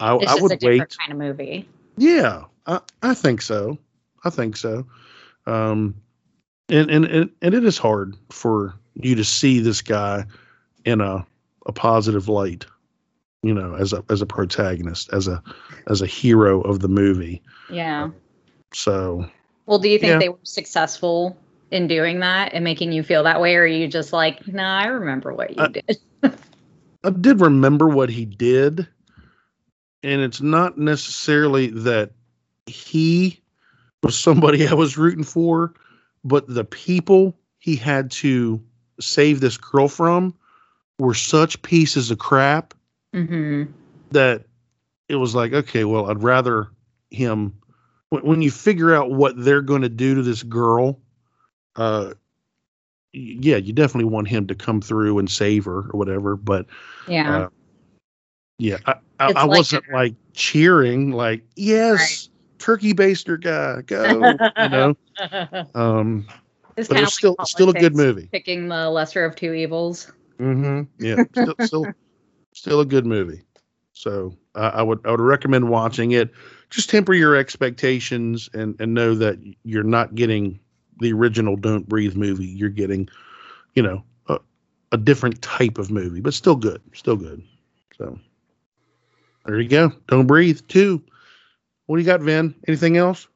I 0.00 0.16
it's 0.16 0.24
I 0.30 0.34
just 0.34 0.42
would 0.42 0.52
a 0.52 0.56
different 0.56 0.80
wait. 0.80 0.96
kind 0.98 1.12
of 1.12 1.18
movie. 1.18 1.68
Yeah, 1.96 2.44
I, 2.66 2.80
I 3.02 3.14
think 3.14 3.42
so. 3.42 3.78
I 4.24 4.30
think 4.30 4.56
so. 4.56 4.86
Um, 5.46 5.94
and, 6.68 6.90
and 6.90 7.04
and 7.06 7.30
and 7.42 7.54
it 7.54 7.64
is 7.64 7.78
hard 7.78 8.16
for 8.30 8.74
you 8.94 9.14
to 9.14 9.24
see 9.24 9.60
this 9.60 9.80
guy 9.82 10.24
in 10.84 11.00
a 11.00 11.24
a 11.66 11.72
positive 11.72 12.28
light, 12.28 12.66
you 13.42 13.54
know, 13.54 13.74
as 13.74 13.92
a 13.92 14.04
as 14.10 14.20
a 14.20 14.26
protagonist, 14.26 15.12
as 15.12 15.28
a 15.28 15.42
as 15.86 16.02
a 16.02 16.06
hero 16.06 16.60
of 16.62 16.80
the 16.80 16.88
movie. 16.88 17.40
Yeah. 17.70 18.10
So 18.72 19.26
Well, 19.66 19.78
do 19.78 19.88
you 19.88 19.98
think 19.98 20.10
Yeah. 20.10 20.18
they 20.18 20.28
were 20.30 20.38
successful 20.42 21.36
in 21.70 21.86
doing 21.86 22.20
that 22.20 22.52
and 22.52 22.64
making 22.64 22.92
you 22.92 23.02
feel 23.02 23.22
that 23.24 23.40
way, 23.40 23.56
or 23.56 23.62
are 23.62 23.66
you 23.66 23.88
just 23.88 24.12
like, 24.12 24.46
nah, 24.48 24.78
I 24.78 24.86
remember 24.86 25.32
what 25.32 25.50
you 25.50 25.62
Uh, 25.62 25.68
did? 25.68 25.98
I 27.04 27.10
did 27.10 27.40
remember 27.40 27.88
what 27.88 28.10
he 28.10 28.24
did, 28.24 28.86
and 30.02 30.20
it's 30.20 30.40
not 30.40 30.78
necessarily 30.78 31.68
that 31.68 32.10
he 32.66 33.40
was 34.02 34.18
somebody 34.18 34.66
I 34.68 34.74
was 34.74 34.98
rooting 34.98 35.24
for, 35.24 35.74
but 36.24 36.46
the 36.46 36.64
people 36.64 37.36
he 37.58 37.76
had 37.76 38.10
to 38.12 38.62
save 39.00 39.40
this 39.40 39.56
girl 39.56 39.88
from 39.88 40.34
were 40.98 41.14
such 41.14 41.62
pieces 41.62 42.10
of 42.10 42.18
crap 42.18 42.74
hmm 43.12 43.64
that 44.10 44.44
it 45.08 45.16
was 45.16 45.34
like, 45.34 45.52
okay, 45.52 45.84
well, 45.84 46.10
I'd 46.10 46.22
rather 46.22 46.68
him. 47.10 47.54
When 48.10 48.42
you 48.42 48.50
figure 48.50 48.94
out 48.94 49.10
what 49.10 49.34
they're 49.36 49.62
going 49.62 49.82
to 49.82 49.88
do 49.88 50.16
to 50.16 50.22
this 50.22 50.42
girl, 50.42 51.00
uh, 51.76 52.14
yeah, 53.12 53.56
you 53.56 53.72
definitely 53.72 54.10
want 54.10 54.28
him 54.28 54.46
to 54.46 54.54
come 54.54 54.80
through 54.80 55.18
and 55.18 55.30
save 55.30 55.64
her 55.64 55.78
or 55.90 55.98
whatever. 55.98 56.36
But 56.36 56.66
Yeah. 57.08 57.36
uh, 57.36 57.48
yeah, 58.58 58.76
I, 58.86 58.94
I, 59.18 59.32
I 59.36 59.44
like 59.44 59.56
wasn't 59.56 59.84
you're- 59.86 59.96
like 59.96 60.14
cheering, 60.34 61.12
like 61.12 61.42
yes, 61.56 62.28
turkey 62.58 62.92
baster 62.94 63.40
guy, 63.40 63.82
go, 63.82 64.36
you 64.62 64.68
know. 64.68 64.96
Um, 65.74 66.26
it's 66.76 66.88
but 66.88 66.96
it's 66.98 67.12
still 67.14 67.36
still 67.44 67.68
a 67.68 67.74
good 67.74 67.94
movie. 67.94 68.28
Picking 68.32 68.68
the 68.68 68.88
lesser 68.88 69.24
of 69.24 69.36
two 69.36 69.52
evils. 69.52 70.10
Mm-hmm. 70.38 71.04
Yeah, 71.04 71.16
still, 71.34 71.54
still 71.60 71.94
still 72.54 72.80
a 72.80 72.86
good 72.86 73.04
movie. 73.04 73.42
So 73.92 74.34
I 74.54 74.68
I 74.68 74.82
would 74.82 75.04
I 75.04 75.10
would 75.10 75.20
recommend 75.20 75.68
watching 75.68 76.12
it. 76.12 76.30
Just 76.70 76.88
temper 76.88 77.12
your 77.12 77.36
expectations 77.36 78.48
and 78.54 78.80
and 78.80 78.94
know 78.94 79.14
that 79.14 79.38
you're 79.64 79.82
not 79.82 80.14
getting 80.14 80.58
the 81.00 81.12
original 81.12 81.56
Don't 81.56 81.88
Breathe 81.88 82.16
movie. 82.16 82.46
You're 82.46 82.68
getting, 82.68 83.08
you 83.74 83.82
know, 83.82 84.02
a, 84.28 84.38
a 84.92 84.96
different 84.96 85.40
type 85.42 85.78
of 85.78 85.90
movie, 85.90 86.20
but 86.20 86.34
still 86.34 86.56
good, 86.56 86.82
still 86.92 87.16
good. 87.16 87.42
So 87.96 88.18
there 89.44 89.60
you 89.60 89.68
go. 89.68 89.92
Don't 90.08 90.26
Breathe 90.26 90.60
two. 90.68 91.02
What 91.86 91.96
do 91.96 92.02
you 92.02 92.06
got, 92.06 92.20
Vin? 92.20 92.54
Anything 92.68 92.96
else? 92.96 93.26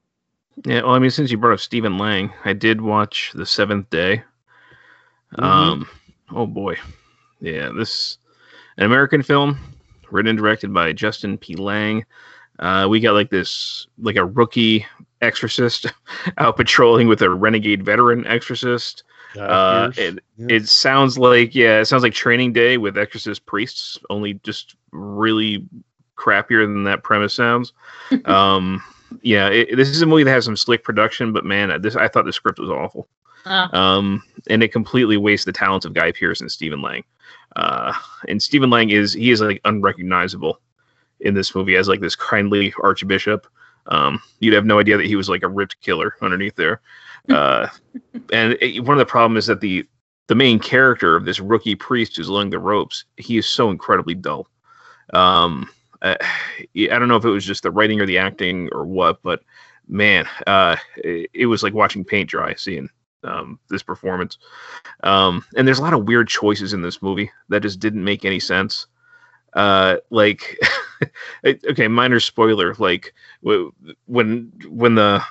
Yeah, 0.64 0.82
well, 0.82 0.92
I 0.92 1.00
mean, 1.00 1.10
since 1.10 1.30
you 1.30 1.38
brought 1.38 1.54
up 1.54 1.60
Stephen 1.60 1.98
Lang, 1.98 2.32
I 2.44 2.52
did 2.52 2.80
watch 2.80 3.32
The 3.34 3.44
Seventh 3.44 3.90
Day. 3.90 4.22
Mhm. 5.36 5.42
Um, 5.42 5.88
oh 6.30 6.46
boy, 6.46 6.76
yeah, 7.40 7.70
this 7.76 8.18
an 8.76 8.84
American 8.84 9.22
film 9.22 9.58
written 10.10 10.30
and 10.30 10.38
directed 10.38 10.72
by 10.72 10.92
Justin 10.92 11.36
P. 11.36 11.56
Lange. 11.56 12.04
Uh, 12.60 12.86
we 12.88 13.00
got 13.00 13.14
like 13.14 13.30
this, 13.30 13.88
like 13.98 14.14
a 14.14 14.24
rookie 14.24 14.86
exorcist 15.20 15.86
out 16.38 16.56
patrolling 16.56 17.08
with 17.08 17.22
a 17.22 17.30
renegade 17.30 17.84
veteran 17.84 18.26
exorcist. 18.26 19.04
Uh, 19.38 19.90
it, 19.96 20.20
Yeah. 20.36 20.46
it 20.48 20.68
sounds 20.68 21.18
like 21.18 21.54
yeah, 21.54 21.80
it 21.80 21.86
sounds 21.86 22.02
like 22.02 22.14
Training 22.14 22.52
Day 22.52 22.76
with 22.76 22.96
exorcist 22.96 23.44
priests, 23.46 23.98
only 24.10 24.34
just 24.44 24.76
really 24.92 25.66
crappier 26.16 26.64
than 26.64 26.84
that 26.84 27.02
premise 27.02 27.34
sounds. 27.34 27.72
um, 28.26 28.82
yeah, 29.22 29.48
it, 29.48 29.76
this 29.76 29.88
is 29.88 30.02
a 30.02 30.06
movie 30.06 30.22
that 30.24 30.30
has 30.30 30.44
some 30.44 30.56
slick 30.56 30.84
production, 30.84 31.32
but 31.32 31.44
man, 31.44 31.80
this 31.82 31.96
I 31.96 32.08
thought 32.08 32.24
the 32.26 32.32
script 32.32 32.58
was 32.60 32.70
awful. 32.70 33.08
Uh, 33.44 33.68
Um, 33.72 34.22
and 34.48 34.62
it 34.62 34.72
completely 34.72 35.16
wastes 35.16 35.44
the 35.44 35.52
talents 35.52 35.84
of 35.84 35.92
Guy 35.94 36.12
Pearce 36.12 36.40
and 36.40 36.50
Stephen 36.50 36.80
Lang. 36.80 37.04
Uh, 37.56 37.92
and 38.28 38.42
Stephen 38.42 38.70
Lang 38.70 38.90
is 38.90 39.12
he 39.12 39.30
is 39.30 39.40
like 39.40 39.60
unrecognizable 39.64 40.60
in 41.20 41.34
this 41.34 41.54
movie 41.54 41.76
as 41.76 41.88
like 41.88 42.00
this 42.00 42.16
kindly 42.16 42.72
archbishop. 42.82 43.46
Um, 43.86 44.22
you'd 44.40 44.54
have 44.54 44.64
no 44.64 44.78
idea 44.78 44.96
that 44.96 45.06
he 45.06 45.16
was 45.16 45.28
like 45.28 45.42
a 45.42 45.48
ripped 45.48 45.80
killer 45.80 46.14
underneath 46.22 46.56
there. 46.56 46.80
Uh, 47.28 47.68
and 48.32 48.56
it, 48.60 48.80
one 48.80 48.96
of 48.96 48.98
the 48.98 49.06
problems 49.10 49.44
is 49.44 49.48
that 49.48 49.60
the 49.60 49.86
the 50.26 50.34
main 50.34 50.58
character 50.58 51.16
of 51.16 51.26
this 51.26 51.38
rookie 51.38 51.74
priest 51.74 52.16
who's 52.16 52.30
learning 52.30 52.50
the 52.50 52.58
ropes, 52.58 53.04
he 53.18 53.36
is 53.36 53.46
so 53.46 53.70
incredibly 53.70 54.14
dull. 54.14 54.48
Um, 55.12 55.68
I, 56.00 56.16
I 56.76 56.98
don't 56.98 57.08
know 57.08 57.16
if 57.16 57.26
it 57.26 57.30
was 57.30 57.44
just 57.44 57.62
the 57.62 57.70
writing 57.70 58.00
or 58.00 58.06
the 58.06 58.16
acting 58.16 58.70
or 58.72 58.86
what, 58.86 59.22
but 59.22 59.42
man, 59.86 60.26
uh, 60.46 60.76
it, 60.96 61.30
it 61.34 61.46
was 61.46 61.62
like 61.62 61.74
watching 61.74 62.04
paint 62.04 62.30
dry 62.30 62.54
seeing 62.54 62.88
um, 63.22 63.58
this 63.68 63.82
performance. 63.82 64.38
Um, 65.02 65.44
and 65.56 65.66
there's 65.66 65.78
a 65.78 65.82
lot 65.82 65.94
of 65.94 66.06
weird 66.06 66.28
choices 66.28 66.72
in 66.72 66.82
this 66.82 67.02
movie 67.02 67.30
that 67.48 67.60
just 67.60 67.80
didn't 67.80 68.04
make 68.04 68.24
any 68.24 68.40
sense. 68.40 68.86
Uh, 69.54 69.96
like, 70.10 70.58
okay, 71.46 71.88
minor 71.88 72.20
spoiler. 72.20 72.74
Like 72.74 73.14
when 74.06 74.52
when 74.68 74.94
the 74.94 75.22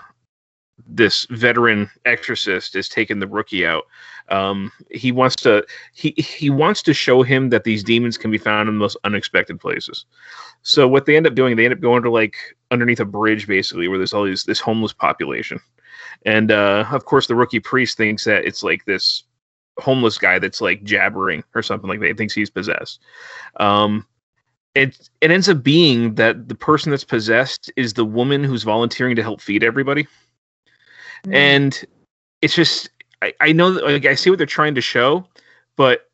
this 0.85 1.25
veteran 1.29 1.89
exorcist 2.05 2.75
is 2.75 2.89
taking 2.89 3.19
the 3.19 3.27
rookie 3.27 3.65
out, 3.65 3.83
um, 4.29 4.71
he 4.89 5.11
wants 5.11 5.35
to 5.37 5.65
he 5.93 6.11
he 6.17 6.49
wants 6.49 6.81
to 6.83 6.93
show 6.93 7.23
him 7.23 7.49
that 7.49 7.63
these 7.63 7.83
demons 7.83 8.17
can 8.17 8.31
be 8.31 8.37
found 8.37 8.69
in 8.69 8.75
the 8.75 8.79
most 8.79 8.97
unexpected 9.03 9.59
places. 9.59 10.05
So 10.61 10.87
what 10.87 11.05
they 11.05 11.17
end 11.17 11.27
up 11.27 11.35
doing, 11.35 11.55
they 11.55 11.65
end 11.65 11.73
up 11.73 11.79
going 11.79 12.03
to 12.03 12.11
like 12.11 12.35
underneath 12.71 12.99
a 12.99 13.05
bridge, 13.05 13.47
basically, 13.47 13.87
where 13.87 13.97
there's 13.97 14.13
all 14.13 14.23
these 14.23 14.43
this 14.43 14.59
homeless 14.59 14.93
population 14.93 15.59
and 16.25 16.51
uh, 16.51 16.85
of 16.91 17.05
course, 17.05 17.27
the 17.27 17.35
rookie 17.35 17.59
priest 17.59 17.97
thinks 17.97 18.23
that 18.25 18.45
it's 18.45 18.63
like 18.63 18.85
this 18.85 19.23
homeless 19.79 20.17
guy 20.17 20.39
that's 20.39 20.61
like 20.61 20.83
jabbering 20.83 21.43
or 21.55 21.61
something 21.61 21.89
like 21.89 21.99
that. 21.99 22.07
He 22.07 22.13
thinks 22.13 22.33
he's 22.33 22.49
possessed. 22.49 22.99
Um, 23.57 24.07
it 24.75 25.09
it 25.21 25.31
ends 25.31 25.49
up 25.49 25.63
being 25.63 26.15
that 26.15 26.47
the 26.47 26.55
person 26.55 26.89
that's 26.89 27.03
possessed 27.03 27.71
is 27.75 27.93
the 27.93 28.05
woman 28.05 28.43
who's 28.43 28.63
volunteering 28.63 29.15
to 29.15 29.23
help 29.23 29.41
feed 29.41 29.63
everybody, 29.63 30.03
mm-hmm. 30.03 31.33
and 31.33 31.85
it's 32.41 32.55
just 32.55 32.89
I, 33.21 33.33
I 33.39 33.51
know 33.51 33.71
that 33.71 33.83
like 33.83 34.05
I 34.05 34.15
see 34.15 34.29
what 34.29 34.37
they're 34.37 34.45
trying 34.45 34.75
to 34.75 34.81
show, 34.81 35.25
but 35.75 36.09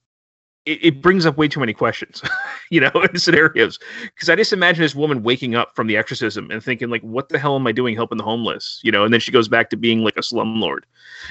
it, 0.66 0.86
it 0.86 1.02
brings 1.02 1.26
up 1.26 1.38
way 1.38 1.48
too 1.48 1.60
many 1.60 1.74
questions, 1.74 2.22
you 2.70 2.80
know, 2.80 2.92
in 3.10 3.18
scenarios. 3.20 3.80
Because 4.14 4.30
I 4.30 4.36
just 4.36 4.54
imagine 4.54 4.84
this 4.84 4.96
woman 4.96 5.24
waking 5.24 5.56
up 5.56 5.76
from 5.76 5.88
the 5.88 5.98
exorcism 5.98 6.52
and 6.52 6.64
thinking, 6.64 6.90
like, 6.90 7.02
what 7.02 7.30
the 7.30 7.40
hell 7.40 7.56
am 7.56 7.66
I 7.66 7.72
doing 7.72 7.96
helping 7.96 8.18
the 8.18 8.24
homeless? 8.24 8.80
You 8.84 8.92
know, 8.92 9.04
and 9.04 9.14
then 9.14 9.20
she 9.20 9.32
goes 9.32 9.48
back 9.48 9.70
to 9.72 9.78
being 9.78 10.04
like 10.04 10.18
a 10.18 10.22
slumlord. 10.22 10.82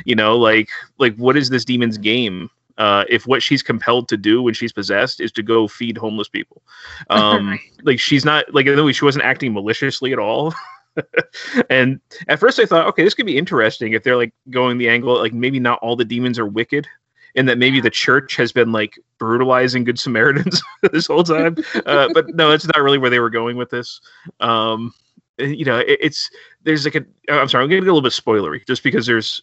You 0.04 0.16
know, 0.16 0.36
like 0.36 0.68
like 0.98 1.14
what 1.16 1.36
is 1.36 1.50
this 1.50 1.64
demon's 1.64 1.98
game? 1.98 2.50
Uh, 2.78 3.04
if 3.08 3.26
what 3.26 3.42
she's 3.42 3.62
compelled 3.62 4.08
to 4.08 4.16
do 4.16 4.40
when 4.40 4.54
she's 4.54 4.72
possessed 4.72 5.20
is 5.20 5.32
to 5.32 5.42
go 5.42 5.68
feed 5.68 5.98
homeless 5.98 6.28
people, 6.28 6.62
um, 7.10 7.58
like 7.82 8.00
she's 8.00 8.24
not 8.24 8.52
like 8.54 8.66
in 8.66 8.76
the 8.76 8.84
way 8.84 8.92
she 8.92 9.04
wasn't 9.04 9.24
acting 9.24 9.52
maliciously 9.52 10.12
at 10.12 10.18
all. 10.18 10.54
and 11.70 12.00
at 12.28 12.38
first 12.38 12.58
I 12.58 12.66
thought, 12.66 12.86
okay, 12.88 13.04
this 13.04 13.14
could 13.14 13.26
be 13.26 13.38
interesting 13.38 13.92
if 13.92 14.02
they're 14.02 14.16
like 14.16 14.32
going 14.50 14.78
the 14.78 14.88
angle 14.88 15.18
like 15.18 15.32
maybe 15.32 15.60
not 15.60 15.78
all 15.80 15.96
the 15.96 16.04
demons 16.04 16.38
are 16.38 16.46
wicked, 16.46 16.86
and 17.34 17.48
that 17.48 17.58
maybe 17.58 17.80
the 17.80 17.90
church 17.90 18.36
has 18.36 18.52
been 18.52 18.72
like 18.72 18.98
brutalizing 19.18 19.84
good 19.84 19.98
Samaritans 19.98 20.62
this 20.92 21.06
whole 21.06 21.24
time. 21.24 21.56
Uh, 21.86 22.08
but 22.12 22.34
no, 22.34 22.50
it's 22.52 22.66
not 22.66 22.82
really 22.82 22.98
where 22.98 23.10
they 23.10 23.20
were 23.20 23.30
going 23.30 23.56
with 23.56 23.70
this. 23.70 24.00
Um, 24.40 24.94
you 25.38 25.64
know, 25.64 25.78
it, 25.78 25.98
it's 26.00 26.30
there's 26.64 26.84
like 26.84 26.96
a. 26.96 27.04
I'm 27.30 27.48
sorry, 27.48 27.64
I'm 27.64 27.70
gonna 27.70 27.80
get 27.80 27.88
a 27.88 27.92
little 27.94 28.02
bit 28.02 28.12
spoilery 28.12 28.66
just 28.66 28.82
because 28.82 29.06
there's. 29.06 29.42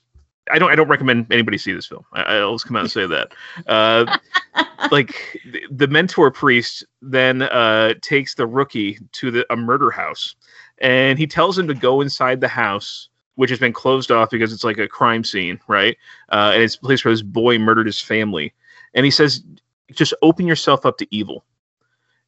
I 0.52 0.60
don't. 0.60 0.72
I 0.72 0.76
don't 0.76 0.88
recommend 0.88 1.32
anybody 1.32 1.58
see 1.58 1.74
this 1.74 1.88
film. 1.88 2.06
I, 2.14 2.38
I'll 2.38 2.54
just 2.54 2.68
come 2.68 2.76
out 2.76 2.82
and 2.82 2.92
say 2.92 3.08
that. 3.08 3.34
Uh, 3.66 4.18
like 4.92 5.40
the, 5.52 5.64
the 5.72 5.88
mentor 5.88 6.30
priest 6.32 6.84
then 7.02 7.44
uh, 7.44 7.96
takes 8.02 8.36
the 8.36 8.46
rookie 8.46 9.00
to 9.14 9.32
the 9.32 9.46
a 9.52 9.56
murder 9.56 9.90
house, 9.90 10.36
and 10.80 11.18
he 11.18 11.26
tells 11.26 11.58
him 11.58 11.68
to 11.68 11.74
go 11.74 12.02
inside 12.02 12.42
the 12.42 12.48
house, 12.48 13.10
which 13.36 13.50
has 13.50 13.60
been 13.60 13.74
closed 13.74 14.12
off 14.12 14.30
because 14.30 14.54
it's 14.54 14.64
like 14.64 14.78
a 14.78 14.88
crime 14.88 15.24
scene, 15.24 15.60
right? 15.68 15.98
Uh, 16.32 16.52
and 16.54 16.62
it's 16.64 16.76
a 16.76 16.80
place 16.80 17.04
where 17.04 17.14
this 17.14 17.24
boy 17.24 17.58
murdered 17.58 17.88
his 17.88 18.00
family, 18.00 18.54
and 18.94 19.04
he 19.04 19.12
says, 19.12 19.44
"Just 19.92 20.14
open 20.22 20.46
yourself 20.46 20.86
up 20.86 20.98
to 21.00 21.08
evil." 21.10 21.44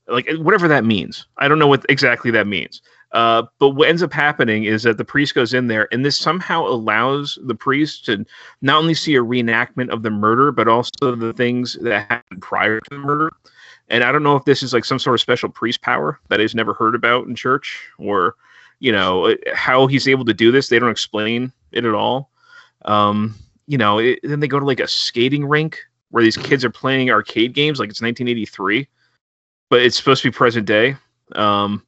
Like 0.07 0.27
whatever 0.38 0.68
that 0.69 0.85
means. 0.85 1.27
I 1.38 1.48
don't 1.48 1.60
know 1.60 1.68
what 1.68 1.85
exactly 1.89 2.31
that 2.31 2.48
means. 2.48 2.81
Uh, 3.14 3.44
but 3.60 3.70
what 3.70 3.88
ends 3.88 4.04
up 4.04 4.12
happening 4.12 4.66
is 4.66 4.84
that 4.84 4.98
the 4.98 5.06
priest 5.06 5.34
goes 5.34 5.54
in 5.54 5.68
there, 5.68 5.88
and 5.92 6.04
this 6.04 6.18
somehow 6.18 6.66
allows 6.66 7.40
the 7.44 7.56
priest 7.56 8.06
to 8.06 8.26
not 8.62 8.80
only 8.80 8.94
see 8.94 9.16
a 9.16 9.24
reenactment 9.24 9.90
of 9.90 10.04
the 10.04 10.10
murder, 10.10 10.52
but 10.52 10.68
also 10.68 11.16
the 11.16 11.34
things 11.34 11.78
that 11.82 12.08
happened 12.10 12.42
prior 12.42 12.80
to 12.82 12.90
the 12.90 12.98
murder. 12.98 13.32
And 13.90 14.04
I 14.04 14.12
don't 14.12 14.24
know 14.24 14.36
if 14.36 14.44
this 14.44 14.62
is 14.62 14.74
like 14.74 14.84
some 14.84 15.00
sort 15.00 15.14
of 15.14 15.22
special 15.22 15.50
priest 15.50 15.82
power 15.82 16.20
that 16.28 16.42
is 16.42 16.54
never 16.54 16.74
heard 16.74 16.96
about 16.96 17.28
in 17.28 17.36
church, 17.36 17.82
or 17.98 18.36
you 18.80 18.92
know 18.92 19.36
how 19.54 19.88
he's 19.88 20.08
able 20.08 20.26
to 20.26 20.34
do 20.34 20.52
this. 20.52 20.68
They 20.68 20.80
don't 20.80 20.90
explain 20.90 21.54
it 21.72 21.86
at 21.86 21.94
all. 21.94 22.30
Um, 22.84 23.36
you 23.68 23.78
know, 23.78 24.00
it, 24.00 24.20
then 24.24 24.42
they 24.42 24.48
go 24.48 24.60
to 24.60 24.66
like 24.66 24.82
a 24.82 24.88
skating 24.88 25.46
rink 25.46 25.80
where 26.12 26.24
these 26.24 26.38
kids 26.38 26.66
are 26.66 26.70
playing 26.70 27.10
arcade 27.10 27.54
games, 27.54 27.80
like 27.80 27.90
it's 27.90 28.02
1983, 28.02 28.88
but 29.70 29.82
it's 29.82 29.96
supposed 29.96 30.22
to 30.24 30.32
be 30.32 30.36
present 30.36 30.66
day. 30.66 30.96
Um, 31.36 31.84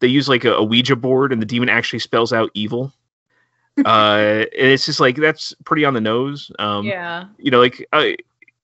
they 0.00 0.08
use 0.08 0.28
like 0.28 0.44
a, 0.44 0.54
a 0.54 0.62
Ouija 0.64 0.96
board, 0.96 1.32
and 1.32 1.40
the 1.40 1.46
demon 1.46 1.68
actually 1.68 1.98
spells 2.00 2.32
out 2.32 2.50
evil. 2.54 2.92
uh, 3.86 4.44
and 4.58 4.68
it's 4.68 4.84
just 4.84 5.00
like 5.00 5.16
that's 5.16 5.54
pretty 5.64 5.84
on 5.84 5.94
the 5.94 6.00
nose. 6.00 6.50
Um, 6.58 6.84
yeah. 6.86 7.26
you 7.38 7.50
know, 7.50 7.60
like 7.60 7.86
I, 7.92 8.16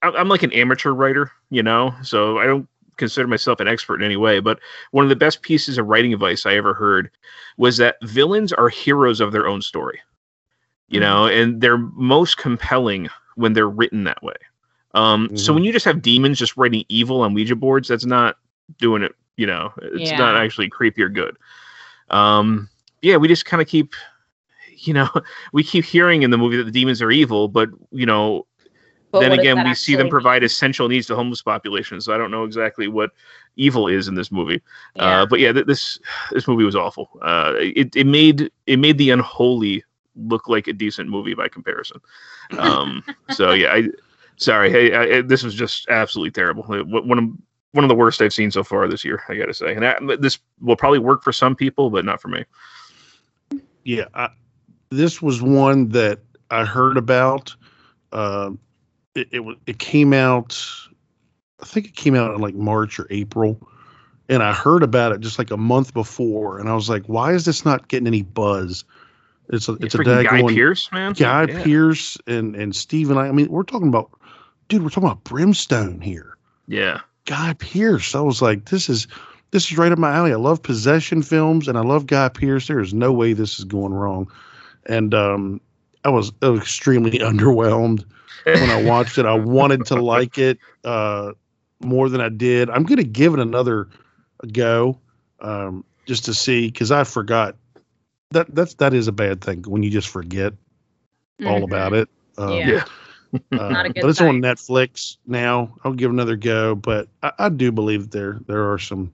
I- 0.03 0.11
I'm 0.11 0.29
like 0.29 0.43
an 0.43 0.53
amateur 0.53 0.91
writer, 0.93 1.31
you 1.51 1.63
know, 1.63 1.95
so 2.03 2.39
I 2.39 2.45
don't 2.47 2.69
consider 2.97 3.27
myself 3.29 3.61
an 3.61 3.69
expert 3.69 4.01
in 4.01 4.05
any 4.05 4.17
way. 4.17 4.41
But 4.41 4.59
one 4.91 5.05
of 5.05 5.09
the 5.09 5.17
best 5.17 5.43
pieces 5.43 5.79
of 5.79 5.87
writing 5.87 6.13
advice 6.13 6.45
I 6.45 6.55
ever 6.57 6.75
heard 6.75 7.11
was 7.57 7.77
that 7.79 7.97
villains 8.03 8.53
are 8.53 8.69
heroes 8.69 9.21
of 9.21 9.33
their 9.33 9.47
own 9.47 9.63
story, 9.63 10.01
you 10.89 11.01
know, 11.01 11.27
and 11.27 11.61
they're 11.61 11.79
most 11.79 12.37
compelling 12.39 13.09
when 13.37 13.53
they're 13.53 13.69
written 13.69 14.05
that 14.05 14.23
way. 14.23 14.35
Um, 14.95 15.35
So 15.37 15.53
Mhm. 15.53 15.57
when 15.57 15.65
you 15.65 15.73
just 15.73 15.85
have 15.85 16.03
demons 16.03 16.39
just 16.39 16.57
writing 16.57 16.85
evil 16.89 17.21
on 17.21 17.33
Ouija 17.35 17.55
boards, 17.57 17.89
that's 17.89 18.07
not 18.07 18.37
doing 18.79 19.03
it. 19.03 19.15
You 19.37 19.47
know, 19.47 19.73
it's 19.83 20.15
not 20.15 20.37
actually 20.37 20.69
creepy 20.69 21.03
or 21.03 21.09
good. 21.09 21.37
Um, 22.11 22.69
yeah, 23.03 23.17
we 23.17 23.29
just 23.29 23.45
kind 23.47 23.63
of 23.63 23.69
keep, 23.69 23.95
you 24.79 24.95
know, 24.95 25.09
we 25.53 25.63
keep 25.65 25.85
hearing 25.85 26.23
in 26.23 26.31
the 26.31 26.39
movie 26.39 26.57
that 26.57 26.65
the 26.65 26.71
demons 26.73 27.03
are 27.03 27.11
evil, 27.11 27.49
but 27.49 27.71
you 27.91 28.07
know, 28.07 28.47
But 29.13 29.21
then 29.21 29.33
again, 29.33 29.63
we 29.63 29.75
see 29.75 29.97
them 29.97 30.09
provide 30.09 30.45
essential 30.45 30.89
needs 30.89 31.07
to 31.09 31.17
homeless 31.17 31.43
populations. 31.43 32.05
So 32.05 32.15
I 32.15 32.19
don't 32.19 32.31
know 32.31 32.45
exactly 32.45 32.89
what 32.89 33.13
evil 33.57 33.89
is 33.89 34.09
in 34.09 34.15
this 34.15 34.31
movie. 34.33 34.63
mean? 34.97 35.05
Uh, 35.07 35.27
but 35.27 35.41
yeah, 35.41 35.53
th- 35.53 35.67
this 35.67 35.99
this 36.33 36.49
movie 36.49 36.65
was 36.65 36.77
awful. 36.77 37.11
Uh, 37.23 37.55
it 37.59 37.95
it 37.97 38.07
made 38.07 38.51
it 38.67 38.79
made 38.79 38.99
the 38.99 39.11
unholy 39.11 39.85
look 40.17 40.49
like 40.49 40.67
a 40.69 40.73
decent 40.73 41.09
movie 41.11 41.35
by 41.35 41.49
comparison. 41.49 42.01
Um, 42.59 43.05
so 43.31 43.53
yeah, 43.53 43.73
I 43.73 43.89
sorry. 44.37 44.71
Hey, 44.71 44.95
I, 44.95 45.19
I- 45.19 45.23
this 45.23 45.43
was 45.43 45.55
just 45.55 45.89
absolutely 45.89 46.31
terrible. 46.33 46.65
One 46.65 47.19
of 47.19 47.25
one 47.77 47.85
of 47.85 47.89
the 47.89 47.95
worst 47.95 48.21
I've 48.21 48.33
seen 48.33 48.51
so 48.51 48.65
far 48.65 48.89
this 48.89 49.05
year. 49.05 49.23
I 49.29 49.37
got 49.37 49.47
to 49.47 49.55
say, 49.55 49.75
and 49.75 49.85
I, 49.85 50.17
this 50.17 50.39
will 50.61 50.77
probably 50.77 50.99
work 50.99 51.23
for 51.23 51.33
some 51.33 51.55
people, 51.55 51.91
but 51.91 52.05
not 52.05 52.21
for 52.21 52.29
me. 52.29 52.45
yeah, 53.85 54.07
I, 54.15 54.31
this 54.91 55.23
was 55.23 55.43
one 55.43 55.89
that 55.91 56.21
I 56.51 56.65
heard 56.65 56.97
about. 56.97 57.55
Uh, 58.13 58.53
it, 59.15 59.29
it 59.33 59.59
it 59.67 59.79
came 59.79 60.13
out, 60.13 60.59
I 61.63 61.67
think 61.67 61.87
it 61.87 61.97
came 61.97 62.15
out 62.15 62.35
in 62.35 62.41
like 62.41 62.55
March 62.55 62.99
or 62.99 63.07
April, 63.11 63.59
and 64.29 64.43
I 64.43 64.53
heard 64.53 64.83
about 64.83 65.13
it 65.13 65.21
just 65.21 65.39
like 65.39 65.51
a 65.51 65.57
month 65.57 65.95
before, 65.95 66.59
and 66.59 66.69
I 66.69 66.75
was 66.75 66.89
like, 66.89 67.05
why 67.07 67.33
is 67.33 67.45
this 67.45 67.65
not 67.65 67.89
getting 67.89 68.07
any 68.07 68.23
buzz? 68.23 68.85
It's 69.49 69.69
a 69.69 69.75
it's 69.75 69.95
a 69.95 70.03
Guy 70.03 70.43
Pearce, 70.43 70.91
man. 70.93 71.13
Guy 71.13 71.45
Yeah. 71.45 71.63
Pearce 71.63 72.19
and 72.27 72.57
and 72.57 72.75
Steve 72.75 73.11
and 73.11 73.17
Stephen. 73.17 73.19
I 73.19 73.33
mean, 73.33 73.49
we're 73.49 73.63
talking 73.63 73.89
about, 73.89 74.11
dude. 74.69 74.83
We're 74.83 74.89
talking 74.89 75.05
about 75.05 75.25
Brimstone 75.25 76.01
here. 76.01 76.37
Yeah. 76.67 77.01
Guy 77.27 77.55
Pearce. 77.59 78.15
I 78.15 78.21
was 78.21 78.41
like, 78.41 78.67
this 78.71 78.89
is 78.89 79.07
this 79.51 79.71
is 79.71 79.79
right 79.79 79.93
up 79.93 79.99
my 79.99 80.13
alley. 80.13 80.33
I 80.33 80.37
love 80.37 80.63
possession 80.63 81.23
films 81.23 81.69
and 81.69 81.79
I 81.79 81.83
love 81.83 82.07
Guy 82.07 82.29
Pearce. 82.29 82.67
There 82.69 82.81
is 82.81 82.95
no 82.95 83.13
way 83.13 83.33
this 83.33 83.59
is 83.59 83.65
going 83.65 83.95
wrong. 83.95 84.31
And 84.87 85.15
um, 85.15 85.61
I 86.05 86.09
was 86.11 86.33
extremely 86.43 87.19
underwhelmed 87.19 88.05
when 88.45 88.71
I 88.71 88.77
watched 88.77 89.19
it. 89.19 89.27
I 89.27 89.35
wanted 89.35 89.87
to 89.87 89.97
like 89.97 90.39
it 90.39 90.59
uh, 90.85 91.33
more 91.81 92.09
than 92.09 92.21
I 92.21 92.29
did. 92.29 92.71
I'm 92.71 92.85
going 92.85 92.99
to 92.99 93.05
give 93.05 93.35
it 93.35 93.41
another 93.41 93.89
go 94.53 94.99
um, 95.41 95.85
just 96.07 96.25
to 96.27 96.35
see 96.35 96.67
because 96.71 96.91
I 96.91 97.05
forgot 97.05 97.57
that 98.31 98.55
that's 98.55 98.75
that 98.75 98.95
is 98.95 99.09
a 99.09 99.13
bad 99.13 99.41
thing 99.43 99.63
when 99.67 99.83
you 99.83 99.91
just 99.91 100.09
forget 100.09 100.53
all 101.47 101.61
Mhm. 101.61 101.65
about 101.65 101.93
it. 101.93 102.09
Um, 102.39 102.61
Yeah. 102.61 102.85
Uh, 103.53 103.71
Not 103.71 103.87
a 103.87 103.91
good 103.91 104.03
but 104.03 104.11
it's 104.11 104.21
on. 104.21 104.43
Netflix 104.43 105.17
now. 105.27 105.75
I'll 105.85 105.93
give 105.93 106.11
another 106.11 106.37
go, 106.37 106.75
but 106.75 107.09
I, 107.23 107.33
I 107.39 107.49
do 107.49 107.73
believe 107.73 108.11
there 108.11 108.39
there 108.47 108.71
are 108.71 108.79
some 108.79 109.13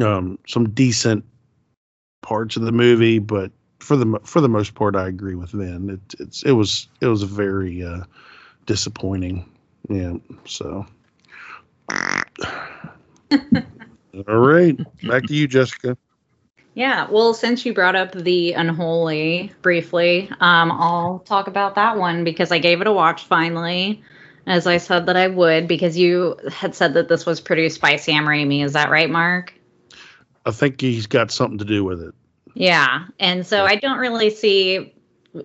um 0.00 0.38
some 0.46 0.70
decent 0.70 1.24
parts 2.22 2.56
of 2.56 2.62
the 2.62 2.72
movie, 2.72 3.18
but 3.18 3.50
for 3.80 3.96
the 3.96 4.18
for 4.24 4.40
the 4.40 4.48
most 4.48 4.74
part, 4.74 4.96
I 4.96 5.08
agree 5.08 5.34
with 5.34 5.50
Vin. 5.50 5.90
It 5.90 6.20
it's 6.20 6.42
it 6.42 6.52
was 6.52 6.88
it 7.00 7.06
was 7.06 7.22
very 7.22 7.82
uh, 7.82 8.02
disappointing. 8.66 9.50
Yeah, 9.88 10.14
so. 10.44 10.86
All 14.28 14.38
right, 14.38 14.76
back 15.06 15.26
to 15.26 15.34
you, 15.34 15.46
Jessica. 15.46 15.96
Yeah, 16.78 17.08
well, 17.10 17.34
since 17.34 17.66
you 17.66 17.74
brought 17.74 17.96
up 17.96 18.12
the 18.12 18.52
Unholy 18.52 19.52
briefly, 19.62 20.30
um, 20.38 20.70
I'll 20.70 21.18
talk 21.18 21.48
about 21.48 21.74
that 21.74 21.96
one 21.96 22.22
because 22.22 22.52
I 22.52 22.60
gave 22.60 22.80
it 22.80 22.86
a 22.86 22.92
watch 22.92 23.24
finally, 23.24 24.00
as 24.46 24.64
I 24.68 24.76
said 24.76 25.06
that 25.06 25.16
I 25.16 25.26
would, 25.26 25.66
because 25.66 25.98
you 25.98 26.36
had 26.52 26.76
said 26.76 26.94
that 26.94 27.08
this 27.08 27.26
was 27.26 27.40
produced 27.40 27.80
by 27.80 27.96
Sam 27.96 28.26
Raimi. 28.26 28.64
Is 28.64 28.74
that 28.74 28.90
right, 28.90 29.10
Mark? 29.10 29.54
I 30.46 30.52
think 30.52 30.80
he's 30.80 31.08
got 31.08 31.32
something 31.32 31.58
to 31.58 31.64
do 31.64 31.82
with 31.82 32.00
it. 32.00 32.14
Yeah, 32.54 33.06
and 33.18 33.44
so 33.44 33.64
I 33.64 33.74
don't 33.74 33.98
really 33.98 34.30
see 34.30 34.94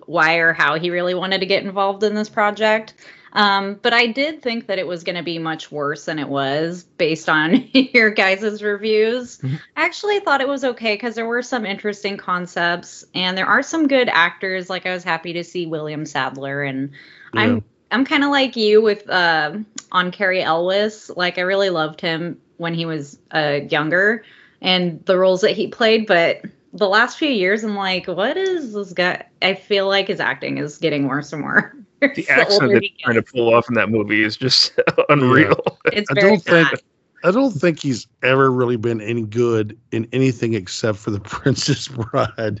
why 0.06 0.36
or 0.36 0.52
how 0.52 0.78
he 0.78 0.90
really 0.90 1.14
wanted 1.14 1.40
to 1.40 1.46
get 1.46 1.64
involved 1.64 2.04
in 2.04 2.14
this 2.14 2.28
project. 2.28 2.94
Um, 3.34 3.80
but 3.82 3.92
I 3.92 4.06
did 4.06 4.42
think 4.42 4.68
that 4.68 4.78
it 4.78 4.86
was 4.86 5.02
going 5.02 5.16
to 5.16 5.22
be 5.22 5.38
much 5.38 5.72
worse 5.72 6.04
than 6.04 6.18
it 6.18 6.28
was 6.28 6.84
based 6.84 7.28
on 7.28 7.68
your 7.72 8.10
guys' 8.10 8.62
reviews. 8.62 9.38
Mm-hmm. 9.38 9.56
I 9.76 9.84
actually 9.84 10.20
thought 10.20 10.40
it 10.40 10.48
was 10.48 10.64
okay 10.64 10.94
because 10.94 11.16
there 11.16 11.26
were 11.26 11.42
some 11.42 11.66
interesting 11.66 12.16
concepts 12.16 13.04
and 13.14 13.36
there 13.36 13.46
are 13.46 13.62
some 13.62 13.88
good 13.88 14.08
actors. 14.08 14.70
Like 14.70 14.86
I 14.86 14.92
was 14.92 15.02
happy 15.02 15.32
to 15.32 15.42
see 15.42 15.66
William 15.66 16.06
Sadler, 16.06 16.62
and 16.62 16.90
Yeah. 17.34 17.40
I'm 17.40 17.64
I'm 17.90 18.04
kind 18.04 18.24
of 18.24 18.30
like 18.30 18.56
you 18.56 18.82
with 18.82 19.08
uh, 19.10 19.58
on 19.92 20.10
Cary 20.12 20.42
Elwes. 20.42 21.10
Like 21.16 21.38
I 21.38 21.42
really 21.42 21.70
loved 21.70 22.00
him 22.00 22.40
when 22.56 22.74
he 22.74 22.86
was 22.86 23.18
uh, 23.32 23.60
younger 23.68 24.24
and 24.62 25.04
the 25.06 25.18
roles 25.18 25.40
that 25.42 25.52
he 25.52 25.66
played, 25.66 26.06
but 26.06 26.42
the 26.72 26.88
last 26.88 27.18
few 27.18 27.28
years, 27.28 27.62
I'm 27.62 27.76
like, 27.76 28.06
what 28.06 28.36
is 28.36 28.72
this 28.72 28.92
guy? 28.92 29.26
I 29.40 29.54
feel 29.54 29.86
like 29.86 30.08
his 30.08 30.20
acting 30.20 30.58
is 30.58 30.78
getting 30.78 31.06
worse 31.06 31.32
and 31.32 31.44
worse. 31.44 31.74
The 32.00 32.26
accent 32.30 32.62
older 32.62 32.74
that 32.74 32.82
he 32.82 32.88
he's 32.88 33.00
trying 33.02 33.14
to 33.16 33.22
pull 33.22 33.54
off 33.54 33.68
in 33.68 33.74
that 33.74 33.88
movie 33.90 34.22
is 34.22 34.36
just 34.36 34.72
unreal. 35.08 35.60
It's 35.86 36.10
I 36.10 36.14
very 36.14 36.30
don't 36.30 36.42
think 36.42 36.70
bad. 36.70 36.80
I 37.24 37.30
don't 37.30 37.52
think 37.52 37.80
he's 37.80 38.06
ever 38.22 38.52
really 38.52 38.76
been 38.76 39.00
any 39.00 39.22
good 39.22 39.78
in 39.92 40.06
anything 40.12 40.52
except 40.52 40.98
for 40.98 41.10
the 41.10 41.20
Princess 41.20 41.88
Bride, 41.88 42.60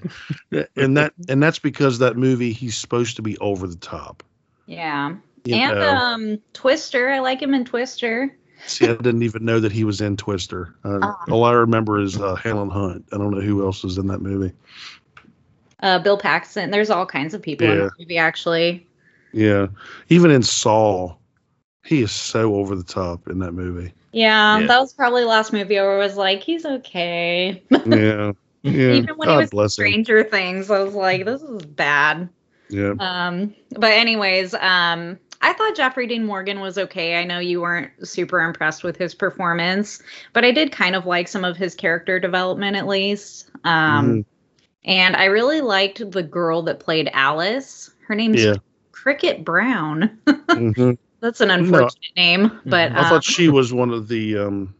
and 0.76 0.96
that 0.96 1.12
and 1.28 1.42
that's 1.42 1.58
because 1.58 1.98
that 1.98 2.16
movie 2.16 2.52
he's 2.52 2.74
supposed 2.76 3.16
to 3.16 3.22
be 3.22 3.36
over 3.38 3.66
the 3.66 3.76
top. 3.76 4.22
Yeah. 4.66 5.16
You 5.44 5.56
and 5.56 5.78
know? 5.78 5.94
um 5.94 6.38
Twister, 6.54 7.10
I 7.10 7.18
like 7.18 7.42
him 7.42 7.52
in 7.52 7.66
Twister. 7.66 8.34
See, 8.66 8.86
I 8.86 8.94
didn't 8.94 9.22
even 9.22 9.44
know 9.44 9.60
that 9.60 9.72
he 9.72 9.84
was 9.84 10.00
in 10.00 10.16
Twister. 10.16 10.74
Uh, 10.84 11.00
Oh. 11.02 11.16
All 11.32 11.44
I 11.44 11.52
remember 11.52 12.00
is 12.00 12.16
uh, 12.18 12.34
Helen 12.36 12.70
Hunt. 12.70 13.04
I 13.12 13.18
don't 13.18 13.30
know 13.32 13.42
who 13.42 13.62
else 13.62 13.82
was 13.82 13.98
in 13.98 14.06
that 14.06 14.22
movie. 14.22 14.54
Uh 15.80 15.98
Bill 15.98 16.16
Paxton. 16.16 16.70
There's 16.70 16.88
all 16.88 17.04
kinds 17.04 17.34
of 17.34 17.42
people 17.42 17.66
in 17.66 17.76
Yeah. 17.76 17.84
the 17.84 17.90
movie 17.98 18.16
actually. 18.16 18.86
Yeah, 19.34 19.66
even 20.08 20.30
in 20.30 20.42
Saw, 20.42 21.16
he 21.84 22.02
is 22.02 22.12
so 22.12 22.54
over 22.54 22.76
the 22.76 22.84
top 22.84 23.28
in 23.28 23.38
that 23.40 23.52
movie. 23.52 23.92
Yeah, 24.12 24.60
Yeah. 24.60 24.66
that 24.68 24.78
was 24.80 24.92
probably 24.92 25.22
the 25.22 25.28
last 25.28 25.52
movie 25.52 25.74
where 25.74 25.96
I 25.96 25.98
was 25.98 26.16
like, 26.16 26.40
he's 26.42 26.64
okay. 26.64 27.62
Yeah, 27.84 28.32
yeah. 28.62 28.92
Even 28.92 29.16
when 29.16 29.28
he 29.28 29.36
was 29.36 29.44
in 29.44 29.48
bless 29.50 29.76
him. 29.78 29.82
Stranger 29.86 30.22
Things, 30.24 30.70
I 30.70 30.82
was 30.82 30.94
like, 30.94 31.24
this 31.24 31.42
is 31.42 31.64
bad. 31.66 32.28
Yeah, 32.70 32.94
Um, 33.00 33.54
but 33.72 33.90
anyways, 33.92 34.54
um, 34.54 35.18
I 35.42 35.52
thought 35.52 35.74
Jeffrey 35.76 36.06
Dean 36.06 36.24
Morgan 36.24 36.60
was 36.60 36.78
okay. 36.78 37.16
I 37.20 37.24
know 37.24 37.38
you 37.40 37.60
weren't 37.60 37.90
super 38.06 38.40
impressed 38.40 38.82
with 38.84 38.96
his 38.96 39.14
performance, 39.14 40.00
but 40.32 40.44
I 40.44 40.52
did 40.52 40.72
kind 40.72 40.94
of 40.96 41.04
like 41.06 41.28
some 41.28 41.44
of 41.44 41.56
his 41.56 41.74
character 41.74 42.18
development 42.18 42.76
at 42.76 42.86
least. 42.86 43.50
Um, 43.64 44.08
Mhm. 44.20 44.24
and 44.86 45.16
I 45.16 45.24
really 45.26 45.60
liked 45.60 46.10
the 46.12 46.22
girl 46.22 46.62
that 46.62 46.78
played 46.80 47.10
Alice. 47.12 47.90
Her 48.08 48.14
name's 48.14 48.42
yeah. 48.42 48.54
Cricket 49.04 49.44
Brown. 49.44 50.18
Mhm. 50.26 50.96
That's 51.20 51.42
an 51.42 51.50
unfortunate 51.50 52.16
name, 52.16 52.58
but 52.64 52.90
I 52.92 53.00
um, 53.00 53.04
thought 53.04 53.22
she 53.22 53.50
was 53.50 53.70
one 53.70 53.90
of 53.90 54.08
the 54.08 54.38
um 54.38 54.74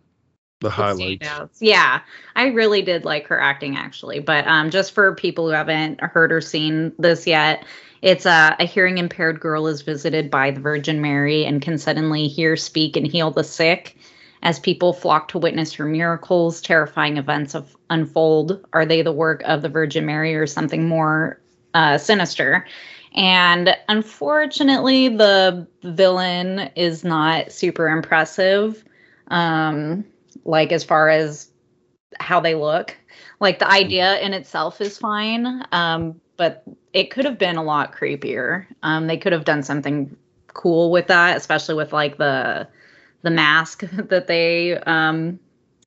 the 0.62 0.70
highlights. 0.70 1.28
Yeah, 1.60 2.00
I 2.34 2.46
really 2.46 2.80
did 2.80 3.04
like 3.04 3.26
her 3.26 3.38
acting 3.38 3.76
actually. 3.76 4.20
But 4.20 4.46
um, 4.46 4.70
just 4.70 4.92
for 4.92 5.14
people 5.14 5.44
who 5.44 5.52
haven't 5.52 6.00
heard 6.00 6.32
or 6.32 6.40
seen 6.40 6.92
this 6.98 7.26
yet, 7.26 7.66
it's 8.00 8.24
a, 8.24 8.56
a 8.58 8.64
hearing 8.64 8.96
impaired 8.96 9.40
girl 9.40 9.66
is 9.66 9.82
visited 9.82 10.30
by 10.30 10.52
the 10.52 10.60
Virgin 10.60 11.02
Mary 11.02 11.44
and 11.44 11.60
can 11.60 11.76
suddenly 11.76 12.26
hear, 12.26 12.56
speak, 12.56 12.96
and 12.96 13.06
heal 13.06 13.30
the 13.30 13.44
sick. 13.44 13.98
As 14.42 14.58
people 14.58 14.94
flock 14.94 15.28
to 15.28 15.38
witness 15.38 15.74
her 15.74 15.84
miracles, 15.84 16.62
terrifying 16.62 17.18
events 17.18 17.54
of 17.54 17.76
unfold. 17.90 18.64
Are 18.72 18.86
they 18.86 19.02
the 19.02 19.12
work 19.12 19.42
of 19.44 19.60
the 19.60 19.68
Virgin 19.68 20.06
Mary 20.06 20.34
or 20.34 20.46
something 20.46 20.88
more 20.88 21.42
uh, 21.74 21.98
sinister? 21.98 22.66
And 23.14 23.76
unfortunately, 23.88 25.08
the 25.08 25.66
villain 25.82 26.70
is 26.76 27.04
not 27.04 27.52
super 27.52 27.88
impressive. 27.88 28.84
Um, 29.28 30.04
like 30.44 30.72
as 30.72 30.84
far 30.84 31.08
as 31.08 31.50
how 32.20 32.40
they 32.40 32.54
look. 32.54 32.96
Like 33.40 33.58
the 33.58 33.70
idea 33.70 34.18
in 34.20 34.32
itself 34.32 34.80
is 34.80 34.98
fine, 34.98 35.64
um, 35.72 36.20
but 36.36 36.64
it 36.92 37.10
could 37.10 37.24
have 37.24 37.38
been 37.38 37.56
a 37.56 37.62
lot 37.62 37.94
creepier. 37.94 38.66
Um, 38.82 39.06
they 39.06 39.16
could 39.16 39.32
have 39.32 39.44
done 39.44 39.62
something 39.62 40.16
cool 40.48 40.90
with 40.90 41.08
that, 41.08 41.36
especially 41.36 41.74
with 41.74 41.92
like 41.92 42.18
the 42.18 42.68
the 43.22 43.30
mask 43.30 43.80
that 43.92 44.26
they 44.26 44.76
um, 44.78 45.38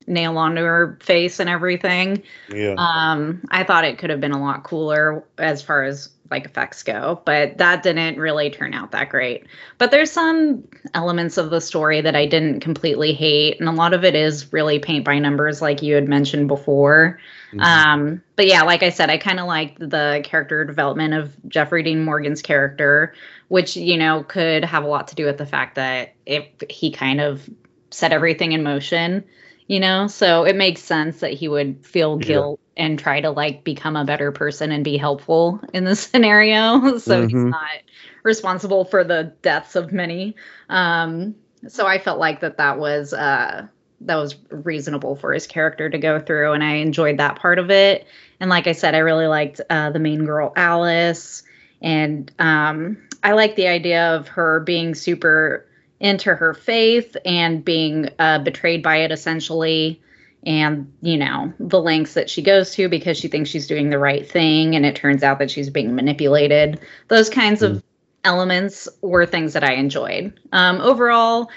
nail 0.07 0.37
onto 0.37 0.61
her 0.61 0.97
face 1.01 1.39
and 1.39 1.49
everything. 1.49 2.23
Yeah, 2.53 2.75
Um, 2.77 3.41
I 3.49 3.63
thought 3.63 3.85
it 3.85 3.97
could 3.97 4.09
have 4.09 4.21
been 4.21 4.31
a 4.31 4.41
lot 4.41 4.63
cooler 4.63 5.23
as 5.37 5.61
far 5.61 5.83
as 5.83 6.09
like 6.29 6.45
effects 6.45 6.83
go, 6.83 7.21
but 7.25 7.57
that 7.57 7.83
didn't 7.83 8.17
really 8.19 8.49
turn 8.49 8.73
out 8.73 8.91
that 8.91 9.09
great. 9.09 9.45
But 9.77 9.91
there's 9.91 10.11
some 10.11 10.67
elements 10.93 11.37
of 11.37 11.49
the 11.49 11.61
story 11.61 12.01
that 12.01 12.15
I 12.15 12.25
didn't 12.25 12.61
completely 12.61 13.13
hate, 13.13 13.59
and 13.59 13.69
a 13.69 13.71
lot 13.71 13.93
of 13.93 14.03
it 14.03 14.15
is 14.15 14.51
really 14.53 14.79
paint 14.79 15.05
by 15.05 15.19
numbers, 15.19 15.61
like 15.61 15.81
you 15.81 15.95
had 15.95 16.07
mentioned 16.07 16.47
before. 16.47 17.19
Mhm. 17.53 17.61
Um, 17.63 18.23
but 18.35 18.47
yeah, 18.47 18.63
like 18.63 18.83
I 18.83 18.89
said, 18.89 19.09
I 19.09 19.17
kind 19.17 19.39
of 19.39 19.47
liked 19.47 19.79
the 19.79 20.21
character 20.23 20.65
development 20.65 21.13
of 21.13 21.35
Jeffrey 21.47 21.83
Dean 21.83 22.03
Morgan's 22.03 22.41
character, 22.41 23.13
which 23.47 23.77
you 23.77 23.97
know 23.97 24.23
could 24.23 24.65
have 24.65 24.83
a 24.83 24.87
lot 24.87 25.07
to 25.09 25.15
do 25.15 25.25
with 25.25 25.37
the 25.37 25.45
fact 25.45 25.75
that 25.75 26.13
if 26.25 26.45
he 26.69 26.91
kind 26.91 27.21
of 27.21 27.49
set 27.89 28.11
everything 28.11 28.51
in 28.51 28.63
motion, 28.63 29.23
you 29.67 29.79
know, 29.79 30.07
so 30.07 30.43
it 30.43 30.55
makes 30.55 30.81
sense 30.81 31.19
that 31.21 31.31
he 31.33 31.47
would 31.47 31.85
feel 31.85 32.19
Yeah. 32.21 32.55
And 32.77 32.97
try 32.99 33.21
to 33.21 33.31
like 33.31 33.63
become 33.63 33.95
a 33.95 34.05
better 34.05 34.31
person 34.31 34.71
and 34.71 34.83
be 34.83 34.97
helpful 34.97 35.59
in 35.73 35.83
this 35.83 35.99
scenario. 36.11 36.97
so 36.97 37.21
he's 37.23 37.33
Mhm. 37.33 37.49
not 37.51 37.81
responsible 38.23 38.85
for 38.85 39.03
the 39.03 39.33
deaths 39.41 39.75
of 39.75 39.91
many. 39.91 40.35
Um, 40.69 41.35
so 41.67 41.85
I 41.87 41.97
felt 41.99 42.19
like 42.19 42.41
that 42.41 42.57
that 42.57 42.79
was 42.79 43.13
uh 43.13 43.67
that 44.01 44.15
was 44.15 44.35
reasonable 44.51 45.15
for 45.15 45.33
his 45.33 45.47
character 45.47 45.89
to 45.89 45.97
go 45.97 46.19
through 46.19 46.53
and 46.53 46.63
i 46.63 46.73
enjoyed 46.75 47.17
that 47.17 47.35
part 47.35 47.57
of 47.57 47.71
it 47.71 48.05
and 48.39 48.47
like 48.47 48.67
i 48.67 48.71
said 48.71 48.93
i 48.93 48.99
really 48.99 49.25
liked 49.25 49.59
uh, 49.71 49.89
the 49.89 49.97
main 49.97 50.23
girl 50.23 50.53
alice 50.55 51.41
and 51.81 52.31
um, 52.37 52.95
i 53.23 53.31
like 53.31 53.55
the 53.55 53.67
idea 53.67 54.15
of 54.15 54.27
her 54.27 54.59
being 54.59 54.93
super 54.93 55.65
into 55.99 56.35
her 56.35 56.53
faith 56.53 57.17
and 57.25 57.65
being 57.65 58.07
uh, 58.19 58.37
betrayed 58.37 58.83
by 58.83 58.97
it 58.97 59.11
essentially 59.11 59.99
and 60.47 60.91
you 61.01 61.17
know 61.17 61.53
the 61.59 61.79
lengths 61.79 62.15
that 62.15 62.29
she 62.29 62.41
goes 62.41 62.73
to 62.73 62.89
because 62.89 63.17
she 63.17 63.27
thinks 63.27 63.49
she's 63.49 63.67
doing 63.67 63.91
the 63.91 63.99
right 63.99 64.29
thing 64.29 64.75
and 64.75 64.85
it 64.85 64.95
turns 64.95 65.21
out 65.21 65.37
that 65.37 65.51
she's 65.51 65.69
being 65.69 65.93
manipulated 65.93 66.79
those 67.09 67.29
kinds 67.29 67.61
of 67.61 67.83
elements 68.23 68.87
were 69.01 69.25
things 69.25 69.53
that 69.53 69.63
i 69.63 69.73
enjoyed 69.73 70.39
um, 70.53 70.81
overall 70.81 71.49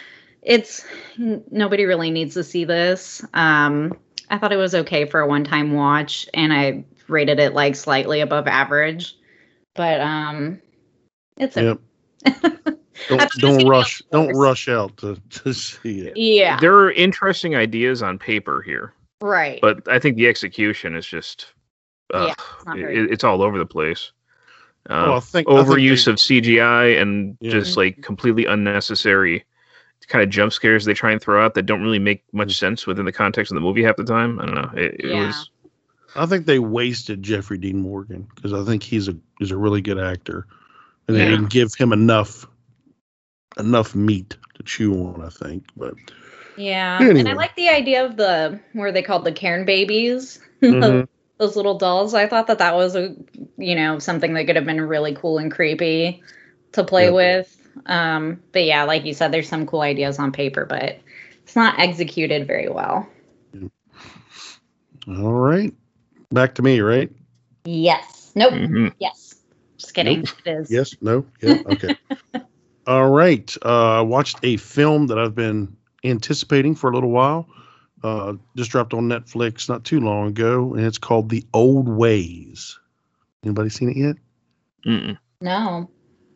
it's 0.43 0.85
nobody 1.17 1.85
really 1.85 2.11
needs 2.11 2.35
to 2.35 2.45
see 2.45 2.65
this. 2.65 3.25
Um, 3.35 3.97
I 4.31 4.39
thought 4.39 4.53
it 4.53 4.57
was 4.57 4.75
okay 4.75 5.05
for 5.05 5.21
a 5.21 5.27
one-time 5.27 5.75
watch, 5.75 6.29
and 6.33 6.53
I 6.53 6.85
rated 7.09 7.39
it 7.41 7.55
like 7.55 7.77
slightly 7.77 8.21
above 8.21 8.47
average. 8.47 9.17
But 9.75 10.01
um 10.01 10.61
it's 11.37 11.57
a 11.57 11.79
Yep. 12.27 12.77
Don't 13.09 13.31
don't 13.39 13.61
it 13.63 13.67
rush 13.69 14.03
don't 14.13 14.33
rush 14.37 14.69
out 14.69 14.97
to, 14.99 15.17
to 15.31 15.53
see 15.53 16.01
it. 16.07 16.17
yeah, 16.17 16.59
There 16.61 16.75
are 16.77 16.93
interesting 16.93 17.57
ideas 17.57 18.03
on 18.03 18.19
paper 18.19 18.63
here, 18.63 18.93
right. 19.21 19.59
but 19.61 19.87
I 19.89 19.99
think 19.99 20.17
the 20.17 20.27
execution 20.29 20.95
is 20.95 21.07
just 21.07 21.47
uh, 22.13 22.33
Yeah, 22.67 22.75
it's 22.75 22.99
it- 22.99 23.13
it's 23.13 23.25
all 23.25 23.43
over 23.43 23.59
the 23.59 23.67
place. 23.67 24.13
Uh, 24.89 25.05
Well, 25.09 25.17
I 25.17 25.21
think 25.21 25.49
I 25.49 25.57
think 25.57 25.69
overuse 25.69 26.05
they- 26.07 26.13
of 26.13 26.19
CGI 26.19 27.01
and 27.01 27.37
Yeah. 27.41 27.51
just 27.53 27.77
like 27.77 28.03
completely 28.03 28.47
unnecessary 28.47 29.45
kind 30.09 30.25
of 30.25 30.29
jump 30.31 30.53
scares 30.53 30.85
they 30.85 30.95
try 30.95 31.13
and 31.13 31.21
throw 31.23 31.45
out 31.45 31.55
that 31.55 31.67
don't 31.67 31.83
really 31.83 31.99
make 32.01 32.25
much 32.33 32.59
sense 32.59 32.85
within 32.85 33.05
the 33.05 33.13
context 33.13 33.53
of 33.53 33.55
the 33.55 33.61
movie 33.61 33.83
half 33.85 33.95
the 33.95 34.03
time. 34.03 34.41
I 34.41 34.47
don't 34.47 34.55
know. 34.57 34.71
It, 34.75 34.95
it 34.99 35.05
Yeah. 35.05 35.27
was 35.29 35.51
I 36.17 36.27
think 36.27 36.47
they 36.47 36.59
wasted 36.59 37.23
Jeffrey 37.23 37.59
Dean 37.59 37.79
Morgan 37.81 38.27
because 38.35 38.53
I 38.53 38.65
think 38.65 38.83
he's 38.83 39.07
a 39.09 39.17
he's 39.39 39.53
a 39.53 39.57
really 39.57 39.81
good 39.81 39.99
actor, 40.01 40.47
and 41.07 41.17
they 41.17 41.23
Yeah. 41.23 41.31
didn't 41.31 41.51
give 41.51 41.73
him 41.75 41.93
enough 41.93 42.49
enough 43.59 43.95
meat 43.95 44.37
to 44.55 44.63
chew 44.63 44.95
on. 44.95 45.23
I 45.23 45.29
think, 45.29 45.65
but 45.77 45.95
yeah. 46.57 47.01
And 47.01 47.29
I 47.29 47.33
like 47.33 47.55
the 47.57 47.69
idea 47.69 48.05
of 48.05 48.17
the 48.17 48.61
where 48.73 48.93
they 48.93 49.03
called 49.03 49.25
the 49.25 49.33
Cairn 49.33 49.65
babies. 49.65 50.41
Mhm. 50.63 51.09
Those 51.39 51.57
little 51.57 51.79
dolls. 51.79 52.13
I 52.13 52.27
thought 52.27 52.49
that 52.49 52.59
that 52.59 52.75
was 52.75 52.95
a 52.95 53.17
you 53.57 53.75
know 53.75 53.99
something 53.99 54.35
that 54.35 54.45
could 54.45 54.57
have 54.57 54.67
been 54.67 54.81
really 54.81 55.15
cool 55.15 55.39
and 55.39 55.51
creepy 55.51 56.23
to 56.73 56.85
play 56.85 57.07
Yeah. 57.07 57.11
with. 57.13 57.57
Um 57.87 58.43
but 58.53 58.65
yeah, 58.65 58.85
like 58.85 59.07
you 59.07 59.15
said 59.15 59.33
there's 59.33 59.49
some 59.49 59.65
cool 59.67 59.81
ideas 59.81 60.19
on 60.19 60.33
paper, 60.33 60.67
but 60.67 60.99
it's 61.43 61.57
not 61.57 61.79
executed 61.79 62.47
very 62.47 62.69
well. 62.69 63.09
all 65.09 65.33
right, 65.33 65.73
back 66.31 66.55
to 66.57 66.63
me, 66.63 66.81
right? 66.81 67.11
Yes. 67.65 68.33
Nope. 68.35 68.53
mhm. 68.53 68.93
Yes. 68.99 69.37
Just 69.79 69.95
kidding. 69.95 70.21
Nope. 70.21 70.29
It 70.45 70.51
is. 70.51 70.71
Yes, 70.71 70.95
no, 71.01 71.25
yeah, 71.41 71.57
okay. 71.67 71.97
all 72.91 73.09
right, 73.09 73.57
uh, 73.65 73.99
I 73.99 74.01
watched 74.01 74.39
a 74.43 74.57
film 74.57 75.07
that 75.07 75.19
I've 75.19 75.37
been 75.37 75.77
anticipating 76.03 76.75
for 76.75 76.91
a 76.91 76.95
little 76.95 77.13
while. 77.13 77.49
Uh, 78.03 78.33
just 78.57 78.73
dropped 78.73 78.93
on 78.95 79.05
Netflix 79.05 79.69
not 79.69 79.85
too 79.85 80.01
long 80.01 80.27
ago, 80.27 80.75
and 80.75 80.85
it's 80.85 80.99
called 80.99 81.29
The 81.29 81.47
Old 81.55 81.89
Ways. 81.89 82.77
Anybody 83.45 83.71
seen 83.71 83.91
it 83.91 83.97
yet? 83.97 84.17
Mm-mm. 84.85 85.17
No. 85.41 85.89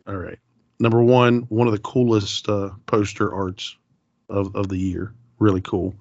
All 0.06 0.16
right. 0.16 0.38
Number 0.78 1.02
one, 1.02 1.40
one 1.48 1.66
of 1.66 1.72
the 1.72 1.80
coolest 1.80 2.48
uh, 2.48 2.70
poster 2.86 3.34
arts 3.34 3.76
of, 4.30 4.54
of 4.54 4.68
the 4.68 4.78
year. 4.78 5.12
Really 5.40 5.60
cool, 5.60 5.92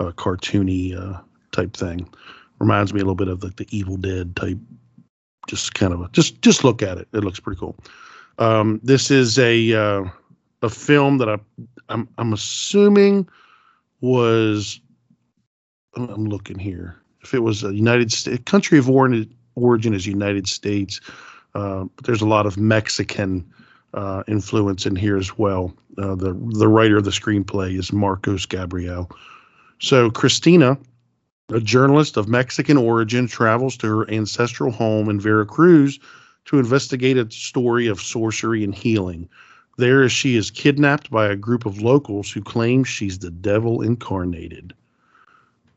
uh, 0.00 0.10
cartoony 0.10 0.98
uh, 0.98 1.20
type 1.52 1.76
thing. 1.76 2.12
Reminds 2.58 2.92
me 2.92 2.98
a 2.98 3.04
little 3.04 3.14
bit 3.14 3.28
of 3.28 3.44
like 3.44 3.54
the 3.54 3.68
Evil 3.70 3.96
Dead 3.96 4.34
type. 4.34 4.58
Just 5.46 5.74
kind 5.74 5.92
of 5.92 6.00
a, 6.00 6.08
just 6.08 6.42
just 6.42 6.64
look 6.64 6.82
at 6.82 6.98
it. 6.98 7.06
It 7.12 7.22
looks 7.22 7.38
pretty 7.38 7.60
cool. 7.60 7.76
Um, 8.38 8.80
this 8.82 9.10
is 9.10 9.38
a 9.38 9.72
uh, 9.72 10.04
a 10.62 10.68
film 10.68 11.18
that 11.18 11.28
I 11.28 11.38
I'm 11.88 12.08
I'm 12.18 12.32
assuming 12.32 13.28
was 14.00 14.80
I'm- 15.96 16.26
looking 16.26 16.58
here. 16.58 16.96
If 17.22 17.32
it 17.34 17.40
was 17.40 17.64
a 17.64 17.74
United 17.74 18.12
States 18.12 18.42
country 18.44 18.78
of 18.78 18.90
origin, 18.90 19.32
origin 19.54 19.94
is 19.94 20.06
United 20.06 20.46
States, 20.46 21.00
uh, 21.54 21.84
but 21.96 22.04
there's 22.04 22.20
a 22.20 22.26
lot 22.28 22.44
of 22.46 22.58
Mexican 22.58 23.50
uh, 23.94 24.24
influence 24.26 24.84
in 24.84 24.96
here 24.96 25.16
as 25.16 25.38
well. 25.38 25.72
Uh, 25.96 26.14
the 26.14 26.34
the 26.58 26.68
writer 26.68 26.98
of 26.98 27.04
the 27.04 27.10
screenplay 27.10 27.78
is 27.78 27.92
Marcos 27.92 28.44
Gabriel. 28.44 29.10
So 29.80 30.10
Christina, 30.10 30.76
a 31.50 31.60
journalist 31.60 32.16
of 32.16 32.28
Mexican 32.28 32.76
origin, 32.76 33.26
travels 33.26 33.76
to 33.78 33.86
her 33.86 34.10
ancestral 34.10 34.70
home 34.70 35.08
in 35.08 35.20
Veracruz 35.20 35.98
to 36.46 36.58
investigate 36.58 37.16
a 37.16 37.30
story 37.30 37.86
of 37.86 38.00
sorcery 38.00 38.64
and 38.64 38.74
healing. 38.74 39.28
There, 39.76 40.08
she 40.08 40.36
is 40.36 40.50
kidnapped 40.50 41.10
by 41.10 41.26
a 41.26 41.36
group 41.36 41.66
of 41.66 41.80
locals 41.80 42.30
who 42.30 42.40
claim 42.40 42.84
she's 42.84 43.18
the 43.18 43.30
devil 43.30 43.82
incarnated. 43.82 44.72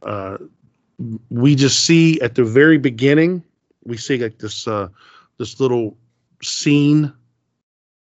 Uh, 0.04 0.38
we 1.30 1.56
just 1.56 1.86
see 1.86 2.20
at 2.22 2.36
the 2.36 2.44
very 2.44 2.78
beginning, 2.78 3.44
we 3.86 3.98
see 3.98 4.18
like 4.18 4.40
this 4.40 4.68
uh, 4.68 4.90
this 5.38 5.60
little 5.60 5.98
scene 6.44 7.12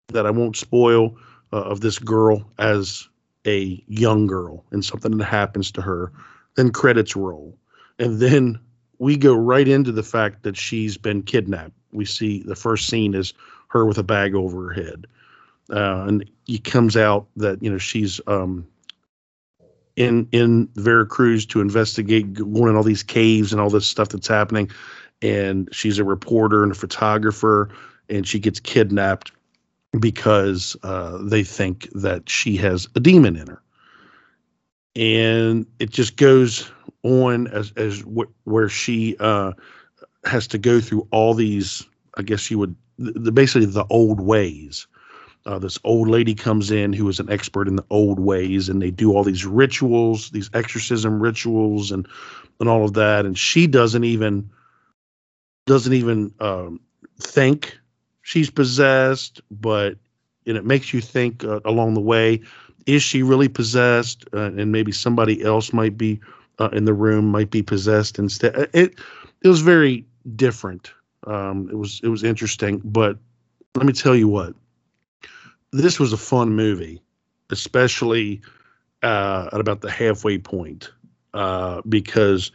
that 0.09 0.27
I 0.27 0.31
won't 0.31 0.57
spoil 0.57 1.17
uh, 1.53 1.63
of 1.63 1.81
this 1.81 1.99
girl 1.99 2.49
as 2.59 3.09
a 3.47 3.83
young 3.89 4.27
girl 4.27 4.65
and 4.71 4.85
something 4.85 5.17
that 5.19 5.25
happens 5.25 5.71
to 5.73 5.83
her. 5.83 6.13
Then 6.57 6.71
credits 6.71 7.17
roll, 7.17 7.57
and 7.99 8.21
then 8.21 8.59
we 8.99 9.17
go 9.17 9.35
right 9.35 9.67
into 9.67 9.93
the 9.93 10.03
fact 10.03 10.43
that 10.43 10.57
she's 10.57 10.97
been 10.97 11.23
kidnapped. 11.23 11.73
We 11.93 12.05
see 12.05 12.43
the 12.43 12.57
first 12.57 12.87
scene 12.87 13.15
is 13.15 13.33
her 13.69 13.85
with 13.85 13.99
a 13.99 14.03
bag 14.03 14.35
over 14.35 14.69
her 14.69 14.73
head, 14.73 15.07
uh, 15.71 16.05
and 16.09 16.31
it 16.47 16.65
comes 16.65 16.97
out 16.97 17.27
that 17.37 17.63
you 17.63 17.71
know 17.71 17.79
she's 17.79 18.21
um, 18.27 18.67
in 19.97 20.29
in 20.33 20.69
Veracruz 20.77 21.47
to 21.47 21.61
investigate 21.61 22.33
going 22.35 22.69
in 22.69 22.77
all 22.77 22.83
these 22.83 23.03
caves 23.03 23.53
and 23.53 23.61
all 23.61 23.71
this 23.71 23.87
stuff 23.87 24.09
that's 24.09 24.29
happening, 24.29 24.71
and 25.23 25.69
she's 25.73 25.99
a 25.99 26.05
reporter 26.05 26.63
and 26.63 26.73
a 26.73 26.75
photographer, 26.75 27.69
and 28.09 28.27
she 28.27 28.39
gets 28.39 28.61
kidnapped 28.61 29.33
because 29.99 30.77
uh, 30.83 31.19
they 31.23 31.43
think 31.43 31.89
that 31.93 32.29
she 32.29 32.57
has 32.57 32.89
a 32.95 33.01
demon 33.01 33.37
in 33.37 33.47
her, 33.47 33.63
and 34.97 35.67
it 35.79 35.91
just 35.91 36.17
goes 36.17 36.71
on 37.03 37.47
as 37.49 37.73
as 37.77 38.01
wh- 38.01 38.31
where 38.47 38.69
she 38.69 39.17
uh, 39.21 39.53
has 40.25 40.47
to 40.49 40.59
go 40.59 40.81
through 40.81 41.07
all 41.11 41.35
these. 41.35 41.87
I 42.17 42.23
guess 42.23 42.51
you 42.51 42.59
would 42.59 42.75
the, 42.99 43.33
basically 43.33 43.67
the 43.67 43.87
old 43.91 44.21
ways. 44.21 44.87
Uh, 45.47 45.59
this 45.59 45.79
old 45.85 46.09
lady 46.09 46.35
comes 46.35 46.71
in 46.71 46.93
who 46.93 47.09
is 47.09 47.19
an 47.19 47.31
expert 47.31 47.67
in 47.67 47.77
the 47.77 47.85
old 47.89 48.21
ways, 48.21 48.69
and 48.69 48.83
they 48.83 48.91
do 48.91 49.13
all 49.13 49.25
these 49.25 49.47
rituals, 49.47 50.31
these 50.31 50.51
exorcism 50.53 51.21
rituals, 51.21 51.91
and 51.91 52.07
and 52.61 52.69
all 52.69 52.85
of 52.85 52.93
that. 52.95 53.25
And 53.25 53.39
she 53.39 53.67
doesn't 53.67 54.05
even 54.05 54.51
doesn't 55.67 55.95
even 55.95 56.33
um, 56.41 56.81
think 57.21 57.79
she's 58.23 58.51
possessed, 58.51 59.41
but 59.51 59.97
and 60.47 60.57
it 60.57 60.65
makes 60.65 60.93
you 60.93 61.01
think 61.01 61.45
uh, 61.45 61.61
along 61.65 61.95
the 61.95 62.01
way: 62.01 62.41
is 62.87 63.03
she 63.03 63.23
really 63.23 63.49
possessed? 63.49 64.25
Uh, 64.35 64.53
and 64.53 64.73
maybe 64.73 64.93
somebody 64.93 65.43
else 65.43 65.73
might 65.73 65.97
be 65.97 66.21
uh, 66.59 66.69
in 66.73 66.85
the 66.85 66.95
room, 66.95 67.27
might 67.31 67.51
be 67.51 67.63
possessed 67.63 68.19
instead. 68.19 68.55
Uh, 68.57 68.67
It 68.75 68.95
it 69.43 69.49
was 69.49 69.63
very 69.63 70.05
different. 70.37 70.93
Um, 71.27 71.69
it 71.71 71.77
was 71.77 72.01
it 72.03 72.09
was 72.09 72.25
interesting, 72.25 72.81
but 72.85 73.19
let 73.75 73.87
me 73.87 73.93
tell 73.93 74.17
you 74.17 74.29
what 74.29 74.55
this 75.73 76.01
was 76.01 76.13
a 76.13 76.17
fun 76.17 76.55
movie, 76.55 77.01
especially 77.51 78.41
uh, 79.03 79.49
at 79.53 79.61
about 79.61 79.81
the 79.81 79.91
halfway 79.91 80.39
point, 80.39 80.91
uh, 81.35 81.81
because 81.89 82.51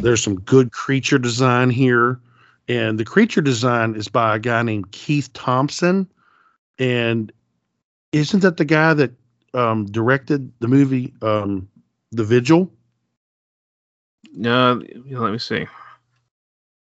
there's 0.00 0.22
some 0.22 0.40
good 0.40 0.72
creature 0.72 1.18
design 1.18 1.70
here, 1.70 2.20
and 2.68 2.98
the 2.98 3.04
creature 3.04 3.40
design 3.40 3.94
is 3.94 4.08
by 4.08 4.36
a 4.36 4.38
guy 4.38 4.62
named 4.62 4.90
Keith 4.92 5.32
Thompson, 5.32 6.08
and 6.78 7.32
isn't 8.12 8.40
that 8.40 8.56
the 8.56 8.64
guy 8.64 8.94
that 8.94 9.12
um, 9.54 9.86
directed 9.86 10.52
the 10.60 10.68
movie 10.68 11.14
um, 11.22 11.68
The 12.12 12.24
Vigil? 12.24 12.70
No, 14.32 14.82
let 15.10 15.32
me 15.32 15.38
see. 15.38 15.66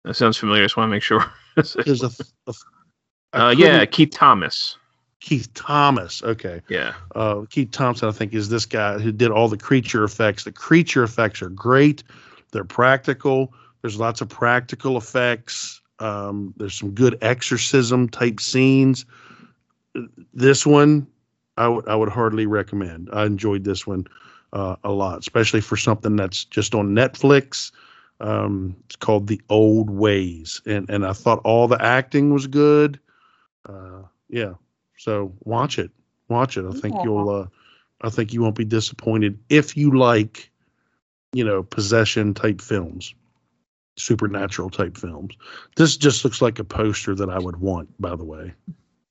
That 0.07 0.15
sounds 0.15 0.37
familiar. 0.37 0.63
I 0.63 0.67
Just 0.67 0.77
want 0.77 0.89
to 0.89 0.93
make 0.93 1.03
sure. 1.03 1.25
There's 1.57 2.03
a, 2.03 2.11
uh, 3.33 3.55
yeah, 3.57 3.85
Keith 3.85 4.13
Thomas. 4.13 4.79
Keith 5.19 5.53
Thomas. 5.55 6.23
Okay. 6.23 6.63
Yeah. 6.69 6.95
uh, 7.17 7.43
Keith 7.51 7.73
Thompson, 7.73 8.09
I 8.09 8.13
think, 8.13 8.33
is 8.33 8.49
this 8.49 8.65
guy 8.65 8.99
who 8.99 9.11
did 9.11 9.33
all 9.33 9.49
the 9.49 9.57
creature 9.57 10.05
effects. 10.05 10.45
The 10.45 10.53
creature 10.53 11.03
effects 11.03 11.43
are 11.43 11.49
great. 11.49 12.05
They're 12.53 12.63
practical. 12.65 13.53
There's 13.83 13.99
lots 13.99 14.21
of 14.21 14.29
practical 14.29 14.97
effects. 14.97 15.81
Um, 15.99 16.55
there's 16.57 16.75
some 16.75 16.93
good 16.93 17.19
exorcism 17.21 18.09
type 18.09 18.39
scenes. 18.39 19.07
This 20.33 20.65
one, 20.65 21.09
I 21.57 21.67
would 21.67 21.89
I 21.89 21.97
would 21.97 22.11
hardly 22.11 22.47
recommend. 22.47 23.09
I 23.13 23.25
enjoyed 23.25 23.65
this 23.65 23.87
one 23.89 24.07
uh, 24.53 24.77
a 24.85 24.93
lot, 24.93 25.19
especially 25.19 25.63
for 25.63 25.77
something 25.77 26.15
that's 26.15 26.45
just 26.45 26.77
on 26.77 26.91
Netflix. 26.91 27.73
Um, 28.21 28.77
it's 28.87 28.97
called 28.97 29.27
The 29.27 29.41
Old 29.51 29.91
Ways, 29.91 30.63
and 30.67 30.89
and 30.89 31.07
I 31.07 31.13
thought 31.13 31.41
all 31.45 31.69
the 31.69 31.81
acting 31.83 32.33
was 32.33 32.47
good. 32.47 32.99
Uh, 33.69 34.03
yeah, 34.29 34.55
so 34.99 35.33
watch 35.45 35.79
it 35.79 35.91
watch 36.29 36.57
it. 36.57 36.65
I 36.67 36.73
think 36.73 36.95
Yeah. 36.97 37.05
you'll 37.05 37.29
uh 37.29 37.47
I 38.01 38.11
think 38.11 38.33
you 38.33 38.43
won't 38.43 38.57
be 38.57 38.65
disappointed 38.65 39.39
if 39.49 39.77
you 39.77 39.97
like, 39.99 40.51
you 41.33 41.45
know, 41.45 41.63
possession 41.63 42.35
type 42.35 42.61
films, 42.61 43.15
supernatural 43.97 44.71
type 44.71 44.97
films. 44.97 45.37
This 45.77 45.97
just 45.97 46.25
looks 46.25 46.43
like 46.43 46.59
a 46.59 46.65
poster 46.65 47.15
that 47.15 47.31
I 47.31 47.39
would 47.39 47.57
want, 47.57 47.89
by 48.01 48.15
the 48.17 48.25
way. 48.25 48.53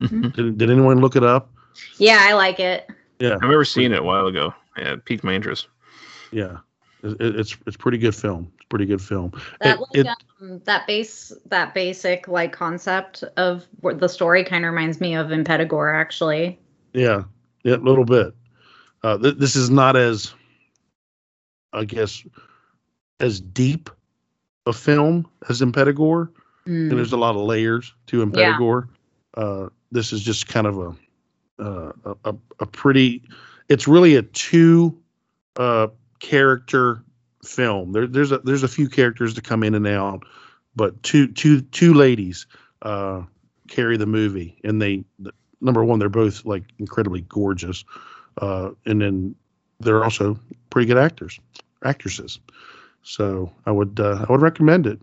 Did, 0.02 0.58
did 0.58 0.70
anyone 0.70 1.00
look 1.02 1.16
it 1.16 1.24
up? 1.24 1.52
Yeah, 1.98 2.20
I 2.22 2.34
like 2.34 2.60
it. 2.60 2.88
Yeah. 3.20 3.36
I've 3.36 3.42
remember 3.42 3.66
seeing 3.66 3.92
it 3.92 4.00
a 4.00 4.04
while 4.04 4.28
ago. 4.28 4.54
Yeah, 4.78 4.94
it 4.94 5.06
piqued 5.06 5.24
my 5.24 5.34
interest. 5.34 5.68
Yeah. 6.32 6.58
It, 7.04 7.20
it- 7.22 7.40
it's 7.40 7.58
it's 7.66 7.78
pretty 7.78 7.98
good 7.98 8.14
film. 8.16 8.52
Pretty 8.70 8.86
good 8.86 9.02
film. 9.02 9.32
That 9.62 9.76
It- 9.76 9.80
like, 9.80 9.90
it- 9.94 10.08
um, 10.42 10.60
that 10.66 10.88
base 10.88 11.32
that 11.48 11.74
basic 11.74 12.28
like 12.28 12.52
concept 12.52 13.24
of 13.38 13.66
the 13.84 14.08
story 14.08 14.44
kind 14.44 14.66
of 14.66 14.72
reminds 14.72 15.00
me 15.00 15.16
of 15.16 15.28
Impetigore 15.28 15.94
actually. 15.94 16.60
Yeah, 16.94 17.24
yeah, 17.64 17.76
a 17.76 17.78
little 17.78 18.06
bit. 18.06 18.34
Uh, 19.04 19.18
th- 19.20 19.38
this 19.38 19.56
is 19.56 19.70
not 19.70 19.96
as, 19.96 20.34
I 21.74 21.86
guess, 21.86 22.26
as 23.20 23.40
deep 23.40 23.90
a 24.66 24.74
film 24.74 25.28
as 25.48 25.62
Impetigore, 25.62 26.30
Mm. 26.66 26.90
and 26.90 26.92
there's 26.92 27.14
a 27.14 27.18
lot 27.18 27.36
of 27.36 27.42
layers 27.42 27.94
to 28.08 28.26
Impetigore. 28.26 28.88
Uh, 29.36 29.70
this 29.92 30.12
is 30.12 30.24
just 30.24 30.48
kind 30.48 30.66
of 30.66 30.78
a, 30.80 30.96
uh, 31.64 31.92
a, 32.06 32.16
a 32.32 32.36
a 32.62 32.66
pretty. 32.66 33.22
It's 33.70 33.88
really 33.88 34.16
a 34.16 34.22
two, 34.24 34.98
uh, 35.58 35.88
character 36.20 37.04
film. 37.46 37.92
There, 37.92 38.08
there's 38.08 38.32
a 38.32 38.40
there's 38.40 38.64
a 38.64 38.68
few 38.68 38.90
characters 38.90 39.34
to 39.36 39.42
come 39.42 39.64
in 39.64 39.74
and 39.76 39.88
out, 39.88 40.24
but 40.76 41.02
two 41.04 41.28
two 41.28 41.62
two 41.62 41.94
ladies 41.94 42.46
uh, 42.82 43.22
carry 43.68 43.98
the 43.98 44.06
movie, 44.06 44.58
and 44.64 44.82
they 44.82 45.04
number 45.62 45.84
one 45.84 46.00
they're 46.00 46.10
both 46.10 46.46
like 46.46 46.64
incredibly 46.80 47.22
gorgeous, 47.22 47.84
uh, 48.42 48.72
and 48.86 49.02
then 49.02 49.36
they're 49.80 50.04
also 50.04 50.40
pretty 50.70 50.88
good 50.88 50.98
actors, 50.98 51.40
actresses. 51.84 52.40
So 53.04 53.52
I 53.66 53.72
would 53.72 54.00
uh, 54.00 54.26
I 54.28 54.32
would 54.32 54.42
recommend 54.42 54.88
it. 54.88 55.00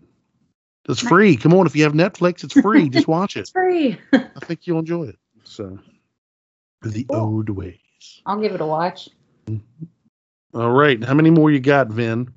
It's 0.88 1.00
free. 1.00 1.36
Come 1.36 1.54
on, 1.54 1.66
if 1.66 1.76
you 1.76 1.84
have 1.84 1.92
Netflix, 1.92 2.42
it's 2.42 2.60
free. 2.60 2.88
Just 2.88 3.06
watch 3.08 3.36
It's 3.36 3.50
it. 3.50 3.52
free. 3.52 3.98
I 4.12 4.40
think 4.40 4.66
you'll 4.66 4.80
enjoy 4.80 5.04
it. 5.04 5.18
So 5.44 5.78
the 6.82 7.06
old 7.10 7.48
ways. 7.50 7.78
I'll 8.26 8.40
give 8.40 8.52
it 8.52 8.60
a 8.60 8.66
watch. 8.66 9.08
All 10.54 10.70
right, 10.70 11.02
how 11.02 11.14
many 11.14 11.30
more 11.30 11.50
you 11.50 11.60
got, 11.60 11.88
Vin? 11.88 12.32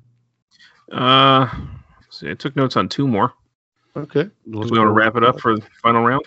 Uh, 0.90 1.48
see, 2.10 2.30
I 2.30 2.34
took 2.34 2.56
notes 2.56 2.76
on 2.76 2.88
two 2.88 3.06
more. 3.06 3.32
Okay, 3.96 4.24
Do 4.24 4.58
let's 4.58 4.70
we 4.70 4.78
want 4.78 4.88
to 4.88 4.92
wrap 4.92 5.16
it 5.16 5.24
up 5.24 5.40
for 5.40 5.56
the 5.56 5.62
final 5.82 6.02
round? 6.04 6.22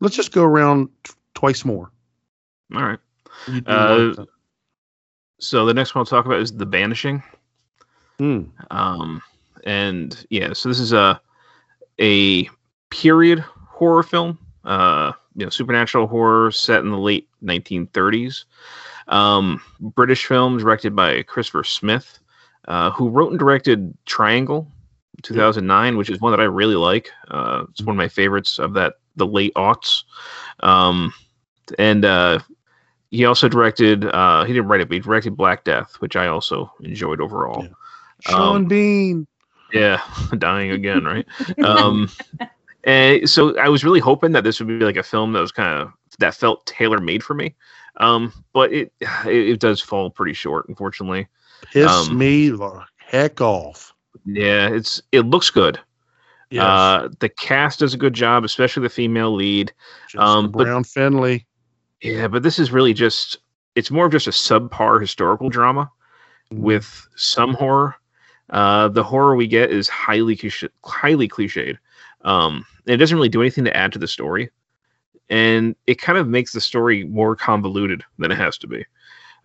Let's 0.00 0.16
just 0.16 0.32
go 0.32 0.42
around 0.44 0.88
t- 1.04 1.14
twice 1.34 1.64
more. 1.64 1.90
All 2.74 2.84
right. 2.84 2.98
Uh. 3.66 4.14
So 5.38 5.66
the 5.66 5.74
next 5.74 5.94
one 5.94 6.00
I'll 6.00 6.06
talk 6.06 6.24
about 6.24 6.40
is 6.40 6.52
The 6.52 6.66
Banishing. 6.66 7.22
Hmm. 8.18 8.44
Um, 8.70 9.22
and 9.64 10.26
yeah, 10.30 10.52
so 10.52 10.68
this 10.68 10.80
is 10.80 10.92
a 10.92 11.20
a 12.00 12.48
period 12.90 13.40
horror 13.40 14.02
film. 14.02 14.38
Uh, 14.64 15.12
you 15.34 15.44
know, 15.44 15.50
supernatural 15.50 16.06
horror 16.06 16.50
set 16.50 16.80
in 16.80 16.90
the 16.90 16.98
late 16.98 17.28
1930s. 17.44 18.44
Um, 19.08 19.60
British 19.80 20.26
film 20.26 20.58
directed 20.58 20.96
by 20.96 21.22
Christopher 21.22 21.64
Smith, 21.64 22.18
uh, 22.66 22.90
who 22.90 23.08
wrote 23.08 23.30
and 23.30 23.38
directed 23.38 23.96
Triangle, 24.06 24.70
2009, 25.22 25.96
which 25.96 26.10
is 26.10 26.20
one 26.20 26.32
that 26.32 26.40
I 26.40 26.44
really 26.44 26.74
like. 26.74 27.10
Uh, 27.28 27.64
it's 27.70 27.82
one 27.82 27.94
of 27.94 27.98
my 27.98 28.08
favorites 28.08 28.58
of 28.58 28.74
that 28.74 28.94
the 29.16 29.26
late 29.26 29.54
aughts. 29.54 30.02
Um, 30.60 31.12
and 31.78 32.04
uh, 32.04 32.40
he 33.10 33.24
also 33.24 33.48
directed. 33.48 34.04
Uh, 34.04 34.44
he 34.44 34.52
didn't 34.52 34.68
write 34.68 34.80
it, 34.80 34.88
but 34.88 34.94
he 34.94 35.00
directed 35.00 35.36
Black 35.36 35.64
Death, 35.64 35.94
which 36.00 36.16
I 36.16 36.26
also 36.26 36.72
enjoyed 36.80 37.20
overall. 37.20 37.64
Yeah. 37.64 37.70
Sean 38.20 38.56
um, 38.56 38.64
Bean. 38.66 39.26
Yeah, 39.72 40.00
dying 40.38 40.70
again, 40.70 41.04
right? 41.04 41.26
um, 41.64 42.08
and 42.84 43.28
so 43.30 43.58
I 43.58 43.68
was 43.68 43.84
really 43.84 44.00
hoping 44.00 44.32
that 44.32 44.44
this 44.44 44.60
would 44.60 44.68
be 44.68 44.84
like 44.84 44.96
a 44.96 45.02
film 45.02 45.32
that 45.32 45.40
was 45.40 45.52
kind 45.52 45.80
of 45.80 45.92
that 46.18 46.34
felt 46.34 46.64
tailor 46.66 46.98
made 46.98 47.22
for 47.22 47.34
me. 47.34 47.54
Um, 47.98 48.32
but 48.52 48.72
it, 48.72 48.92
it 49.00 49.48
it 49.48 49.60
does 49.60 49.80
fall 49.80 50.10
pretty 50.10 50.34
short, 50.34 50.68
unfortunately. 50.68 51.26
Piss 51.72 51.90
um, 51.90 52.16
me 52.18 52.50
the 52.50 52.84
heck 52.96 53.40
off. 53.40 53.94
Yeah, 54.24 54.68
it's 54.68 55.02
it 55.12 55.20
looks 55.22 55.50
good. 55.50 55.80
Yes. 56.50 56.62
Uh, 56.64 57.08
the 57.18 57.28
cast 57.28 57.80
does 57.80 57.94
a 57.94 57.96
good 57.98 58.14
job, 58.14 58.44
especially 58.44 58.82
the 58.82 58.88
female 58.88 59.34
lead. 59.34 59.72
Jessica 60.08 60.22
um, 60.22 60.50
but- 60.50 60.64
Brown 60.64 60.84
Findlay. 60.84 61.46
Yeah, 62.02 62.28
but 62.28 62.42
this 62.42 62.58
is 62.58 62.70
really 62.70 62.92
just 62.94 63.38
it's 63.74 63.90
more 63.90 64.06
of 64.06 64.12
just 64.12 64.26
a 64.26 64.30
subpar 64.30 65.00
historical 65.00 65.48
drama 65.48 65.90
Mm-hmm. 66.52 66.62
with 66.62 67.08
some 67.16 67.54
horror. 67.54 67.96
Uh, 68.50 68.86
the 68.86 69.02
horror 69.02 69.34
we 69.34 69.48
get 69.48 69.72
is 69.72 69.88
highly 69.88 70.36
cliche- 70.36 70.68
highly 70.84 71.26
cliched. 71.26 71.76
Um, 72.20 72.64
and 72.86 72.94
it 72.94 72.98
doesn't 72.98 73.16
really 73.16 73.28
do 73.28 73.40
anything 73.40 73.64
to 73.64 73.76
add 73.76 73.92
to 73.94 73.98
the 73.98 74.06
story, 74.06 74.50
and 75.30 75.74
it 75.86 76.00
kind 76.00 76.18
of 76.18 76.28
makes 76.28 76.52
the 76.52 76.60
story 76.60 77.04
more 77.04 77.36
convoluted 77.36 78.04
than 78.18 78.30
it 78.30 78.38
has 78.38 78.58
to 78.58 78.66
be. 78.66 78.84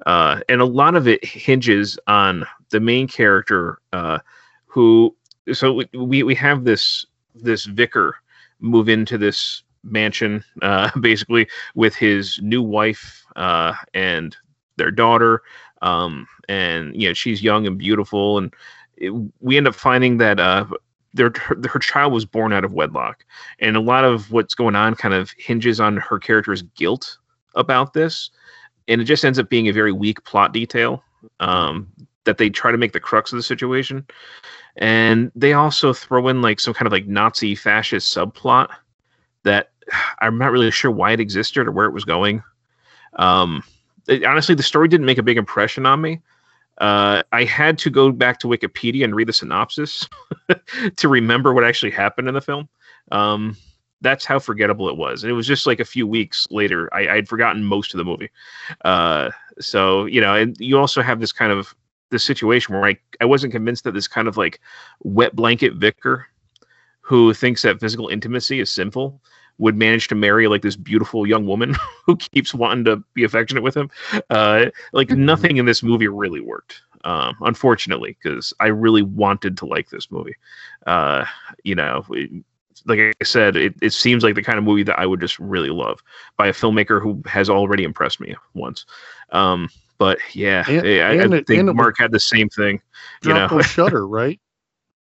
Uh, 0.06 0.40
and 0.50 0.62
a 0.62 0.66
lot 0.66 0.96
of 0.96 1.08
it 1.08 1.24
hinges 1.24 1.98
on 2.08 2.46
the 2.70 2.80
main 2.80 3.08
character, 3.08 3.80
uh, 3.94 4.20
who 4.66 5.16
so 5.54 5.82
we- 5.94 6.24
we 6.24 6.36
have 6.36 6.64
this 6.64 7.06
this 7.36 7.66
vicar 7.66 8.16
move 8.60 8.90
into 8.90 9.18
this 9.18 9.64
mansion, 9.84 10.44
uh, 10.62 10.90
basically 11.00 11.48
with 11.76 11.96
his 11.96 12.40
new 12.42 12.62
wife 12.62 13.26
uh, 13.36 13.74
and 13.94 14.36
their 14.78 14.92
daughter. 14.92 15.42
Um, 15.82 16.28
and 16.48 16.96
you 17.00 17.08
know 17.08 17.14
she's 17.14 17.42
young 17.44 17.66
and 17.68 17.78
beautiful, 17.78 18.38
and 18.38 18.54
it, 18.98 19.12
we 19.40 19.58
end 19.58 19.68
up 19.68 19.76
finding 19.76 20.18
that 20.18 20.40
uh, 20.40 20.66
their 21.14 21.32
her, 21.36 21.58
her 21.70 21.80
child 21.80 22.14
was 22.14 22.26
born 22.26 22.54
out 22.54 22.64
of 22.64 22.74
wedlock, 22.74 23.26
and 23.60 23.76
a 23.76 23.82
lot 23.82 24.04
of 24.04 24.32
what's 24.32 24.54
going 24.56 24.76
on 24.76 24.96
kind 24.96 25.14
of 25.14 25.32
hinges 25.38 25.80
on 25.80 25.98
her 25.98 26.20
character's 26.20 26.62
guilt 26.62 27.18
about 27.56 27.94
this, 27.94 28.30
and 28.88 29.02
it 29.02 29.06
just 29.06 29.26
ends 29.26 29.40
up 29.40 29.50
being 29.50 29.68
a 29.68 29.74
very 29.74 29.92
weak 29.92 30.24
plot 30.24 30.54
detail 30.54 31.04
um, 31.40 31.88
that 32.24 32.38
they 32.38 32.50
try 32.50 32.72
to 32.72 32.78
make 32.78 32.94
the 32.94 33.00
crux 33.00 33.32
of 33.32 33.38
the 33.38 33.44
situation, 33.44 34.06
and 34.78 35.32
they 35.36 35.54
also 35.54 35.94
throw 35.94 36.28
in 36.28 36.42
like 36.42 36.60
some 36.60 36.74
kind 36.74 36.88
of 36.88 36.94
like 36.94 37.08
Nazi 37.08 37.56
fascist 37.56 38.16
subplot 38.16 38.70
that 39.44 39.72
I'm 40.20 40.38
not 40.38 40.52
really 40.52 40.72
sure 40.72 40.92
why 40.92 41.12
it 41.12 41.20
existed 41.20 41.68
or 41.68 41.72
where 41.72 41.86
it 41.86 41.94
was 41.94 42.06
going. 42.06 42.44
Um, 43.18 43.64
it- 44.08 44.24
honestly, 44.24 44.56
the 44.56 44.64
story 44.64 44.88
didn't 44.88 45.06
make 45.06 45.18
a 45.18 45.24
big 45.24 45.38
impression 45.38 45.86
on 45.86 46.02
me. 46.02 46.22
Uh, 46.82 47.22
I 47.32 47.44
had 47.44 47.78
to 47.78 47.92
go 47.92 48.12
back 48.12 48.40
to 48.40 48.48
Wikipedia 48.48 49.04
and 49.04 49.16
read 49.16 49.28
the 49.28 49.34
synopsis 49.34 50.10
to 50.96 51.08
remember 51.08 51.54
what 51.54 51.64
actually 51.64 51.92
happened 51.92 52.28
in 52.28 52.34
the 52.34 52.42
film. 52.42 52.68
Um, 53.12 53.56
that's 54.02 54.26
how 54.26 54.40
forgettable 54.40 54.90
it 54.90 54.98
was. 54.98 55.24
And 55.24 55.30
it 55.30 55.36
was 55.36 55.46
just 55.46 55.68
like 55.68 55.80
a 55.80 55.86
few 55.86 56.08
weeks 56.08 56.48
later, 56.50 56.92
I, 56.92 57.08
I'd 57.08 57.30
forgotten 57.30 57.64
most 57.64 57.94
of 57.94 58.00
the 58.00 58.04
movie. 58.04 58.32
Uh, 58.84 59.30
so, 59.60 60.06
you 60.06 60.20
know, 60.20 60.34
and 60.34 60.60
you 60.60 60.80
also 60.80 61.04
have 61.04 61.20
this 61.20 61.32
kind 61.32 61.52
of 61.52 61.76
this 62.10 62.24
situation 62.24 62.74
where 62.74 62.86
I, 62.86 62.98
I 63.22 63.26
wasn't 63.26 63.54
convinced 63.54 63.84
that 63.84 63.94
this 63.94 64.08
kind 64.08 64.28
of 64.28 64.36
like 64.36 64.60
wet 65.04 65.36
blanket 65.36 65.76
vicar 65.76 66.26
who 67.02 67.32
thinks 67.32 67.62
that 67.62 67.80
physical 67.80 68.08
intimacy 68.08 68.60
is 68.60 68.72
sinful 68.72 69.22
would 69.62 69.78
manage 69.78 70.08
to 70.08 70.16
marry 70.16 70.48
like 70.48 70.64
this 70.64 70.76
beautiful 70.76 71.28
young 71.28 71.46
woman 71.46 71.76
who 72.06 72.18
keeps 72.18 72.52
wanting 72.54 72.84
to 72.84 72.98
be 73.14 73.24
affectionate 73.24 73.62
with 73.62 73.78
him. 73.78 73.90
Uh, 74.32 74.66
like 74.92 75.12
nothing 75.12 75.58
in 75.58 75.66
this 75.66 75.84
movie 75.84 76.08
really 76.08 76.42
worked, 76.42 76.82
um, 77.04 77.36
unfortunately, 77.42 78.18
because 78.22 78.54
I 78.60 78.68
really 78.68 79.04
wanted 79.04 79.56
to 79.58 79.68
like 79.68 79.90
this 79.92 80.10
movie. 80.12 80.36
Uh, 80.88 81.26
you 81.64 81.76
know, 81.76 82.04
it- 82.10 82.32
like 82.88 83.00
I 83.00 83.12
said, 83.24 83.56
it, 83.56 83.76
it 83.84 83.94
seems 83.94 84.24
like 84.24 84.34
the 84.34 84.42
kind 84.42 84.58
of 84.58 84.64
movie 84.64 84.82
that 84.82 84.98
I 84.98 85.06
would 85.06 85.22
just 85.22 85.38
really 85.38 85.70
love 85.70 86.02
by 86.38 86.48
a 86.48 86.52
filmmaker 86.54 87.00
who 87.00 87.22
has 87.28 87.48
already 87.48 87.84
impressed 87.84 88.20
me 88.20 88.36
once. 88.56 88.88
Um, 89.32 89.70
but 90.00 90.18
yeah, 90.34 90.64
And- 90.68 90.88
I, 90.88 91.00
I 91.10 91.38
it- 91.38 91.46
think 91.46 91.70
it 91.70 91.74
Mark 91.76 92.00
had 92.00 92.12
the 92.12 92.20
same 92.20 92.50
thing. 92.50 92.82
You 93.24 93.34
Dropped 93.34 93.54
know, 93.54 93.62
Shudder, 93.76 94.08
right? 94.08 94.40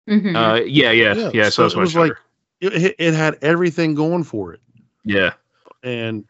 Mhm. 0.09 0.35
uh, 0.35 0.65
yeah, 0.65 0.91
yeah, 0.93 1.13
Yeah, 1.15 1.31
yeah. 1.35 1.49
so 1.51 1.69
so, 1.69 1.77
it 1.79 1.81
was 1.83 1.95
like- 1.97 2.13
it, 2.13 2.19
it- 2.61 2.95
it 2.99 3.15
had 3.15 3.39
everything 3.43 3.95
going 3.95 4.25
for 4.25 4.53
it, 4.55 4.61
yeah, 5.05 5.33
and 5.83 6.25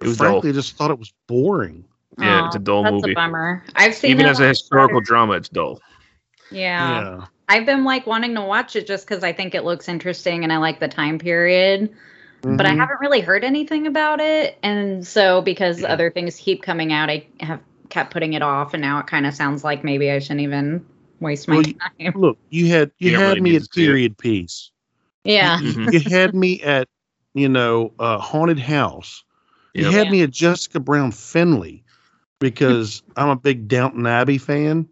It 0.00 0.06
was 0.08 0.16
frankly, 0.18 0.50
dull. 0.50 0.58
I 0.58 0.60
just 0.62 0.76
thought 0.76 0.90
it 0.90 0.98
was 0.98 1.12
boring. 1.26 1.84
yeah, 2.18 2.46
it's 2.46 2.56
a 2.56 2.58
Aw, 2.58 2.62
dull 2.62 2.82
that's 2.84 2.92
movie. 2.94 3.12
a 3.12 3.14
bummer. 3.14 3.62
I've 3.76 3.94
seen 3.94 4.10
Even 4.12 4.26
as 4.26 4.40
a 4.40 4.48
historical 4.48 4.96
Shudder. 4.98 5.04
drama, 5.04 5.32
it's 5.34 5.48
dull. 5.48 5.80
Yeah. 6.50 7.00
yeah. 7.18 7.26
I've 7.48 7.66
been 7.66 7.84
like 7.84 8.06
wanting 8.06 8.34
to 8.36 8.42
watch 8.42 8.76
it 8.76 8.86
just 8.86 9.06
because 9.06 9.22
I 9.24 9.32
think 9.32 9.54
it 9.54 9.64
looks 9.64 9.88
interesting 9.88 10.44
and 10.44 10.52
I 10.52 10.56
like 10.58 10.80
the 10.80 10.88
time 10.88 11.18
period. 11.18 11.90
But 12.42 12.66
I 12.66 12.70
Mhm. 12.72 12.76
haven't 12.78 13.00
really 13.00 13.20
heard 13.20 13.42
anything 13.44 13.86
about 13.86 14.20
it. 14.20 14.58
And 14.62 15.06
so 15.06 15.40
because 15.42 15.80
Yeah. 15.80 15.88
other 15.88 16.10
things 16.10 16.36
keep 16.36 16.62
coming 16.62 16.92
out, 16.92 17.08
I 17.10 17.26
have 17.40 17.60
kept 17.88 18.12
putting 18.12 18.34
it 18.34 18.42
off 18.42 18.74
and 18.74 18.80
now 18.82 18.98
it 19.00 19.06
kind 19.06 19.26
of 19.26 19.34
sounds 19.34 19.64
like 19.64 19.82
maybe 19.84 20.10
I 20.10 20.18
shouldn't 20.18 20.40
even 20.40 20.84
waste 21.20 21.48
my 21.48 21.56
Well, 21.56 21.66
you- 21.66 21.74
time. 21.74 22.20
Look, 22.20 22.38
you 22.50 22.68
had 22.68 22.90
you, 22.98 23.12
You 23.12 23.16
had 23.18 23.28
really 23.28 23.40
me 23.40 23.56
at 23.56 23.62
to 23.62 23.68
see 23.72 23.82
it. 23.84 23.86
period 23.86 24.18
piece. 24.18 24.70
Yeah. 25.24 25.58
You, 25.60 25.90
you 25.92 26.00
had 26.00 26.34
me 26.34 26.62
at 26.62 26.88
you 27.34 27.48
know 27.48 27.92
uh, 27.98 28.18
haunted 28.18 28.58
house. 28.58 29.24
You 29.74 29.84
Yep. 29.84 29.92
had 29.92 30.06
Yeah. 30.06 30.12
me 30.12 30.22
at 30.22 30.30
Jessica 30.30 30.80
Brown 30.80 31.10
Findlay 31.10 31.82
because 32.38 33.02
I'm 33.16 33.28
a 33.30 33.36
big 33.36 33.68
Downton 33.68 34.06
Abbey 34.06 34.38
fan, 34.38 34.88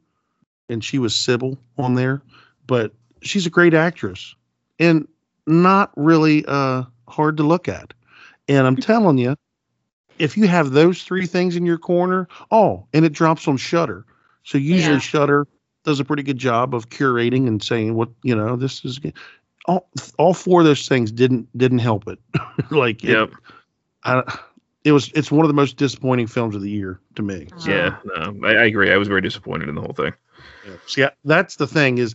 and 0.68 0.82
she 0.82 0.98
was 0.98 1.14
Sybil 1.14 1.58
on 1.78 1.94
there. 1.94 2.22
But 2.66 2.92
she's 3.22 3.46
a 3.46 3.50
great 3.50 3.74
actress 3.74 4.34
and 4.78 5.06
not 5.46 5.92
really 5.96 6.44
uh, 6.46 6.84
hard 7.08 7.36
to 7.36 7.42
look 7.42 7.68
at. 7.68 7.92
And 8.48 8.66
I'm 8.66 8.76
telling 8.76 9.18
you, 9.18 9.36
if 10.18 10.36
you 10.36 10.46
have 10.48 10.70
those 10.70 11.02
three 11.02 11.26
things 11.26 11.56
in 11.56 11.64
your 11.66 11.78
corner, 11.78 12.28
oh, 12.50 12.86
and 12.92 13.04
it 13.04 13.12
drops 13.12 13.46
on 13.46 13.56
Shudder. 13.56 14.04
So 14.44 14.58
usually 14.58 14.96
Yeah. 14.96 15.00
Shudder 15.00 15.46
does 15.84 16.00
a 16.00 16.04
pretty 16.04 16.22
good 16.22 16.38
job 16.38 16.74
of 16.74 16.88
curating 16.90 17.46
and 17.46 17.62
saying 17.62 17.94
what 17.94 18.08
you 18.22 18.34
know. 18.34 18.56
This 18.56 18.84
is 18.84 18.98
good. 18.98 19.14
All 19.66 19.88
all 20.18 20.34
four 20.34 20.60
of 20.60 20.66
those 20.66 20.88
things 20.88 21.12
didn't 21.12 21.46
didn't 21.56 21.78
help 21.78 22.08
it. 22.08 22.18
like 22.70 23.04
it, 23.04 23.30
I, 24.04 24.22
it 24.84 24.92
was 24.92 25.10
it's 25.14 25.30
one 25.30 25.44
of 25.44 25.48
the 25.48 25.54
most 25.54 25.76
disappointing 25.76 26.26
films 26.26 26.54
of 26.56 26.62
the 26.62 26.70
year 26.70 27.00
to 27.14 27.22
me. 27.22 27.48
So, 27.56 27.70
Yeah. 27.70 27.96
No, 28.04 28.36
I, 28.44 28.52
I 28.54 28.64
agree. 28.64 28.90
I 28.92 28.96
was 28.96 29.08
very 29.08 29.20
disappointed 29.20 29.68
in 29.68 29.74
the 29.74 29.80
whole 29.80 29.94
thing. 29.94 30.12
See, 30.86 31.04
I- 31.04 31.12
that's 31.24 31.56
the 31.56 31.66
thing 31.66 31.98
is 31.98 32.14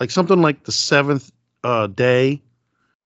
like 0.00 0.10
something 0.10 0.40
like 0.40 0.64
the 0.64 0.72
seventh 0.72 1.30
uh, 1.64 1.86
day, 1.88 2.40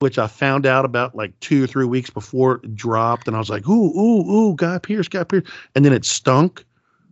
which 0.01 0.19
I 0.19 0.27
found 0.29 0.67
out 0.67 0.85
about 0.85 1.15
like 1.17 1.39
two 1.41 1.65
or 1.65 1.67
three 1.67 1.85
weeks 1.87 2.11
before 2.11 2.61
it 2.63 2.75
dropped, 2.77 3.27
and 3.27 3.35
I 3.37 3.39
was 3.41 3.51
like, 3.51 3.69
ooh, 3.69 3.91
ooh, 3.99 4.31
ooh, 4.31 4.55
Guy 4.57 4.79
Pearce, 4.79 5.09
Guy 5.09 5.25
Pearce, 5.25 5.45
and 5.75 5.85
then 5.85 5.93
it 5.93 6.05
stunk. 6.05 6.65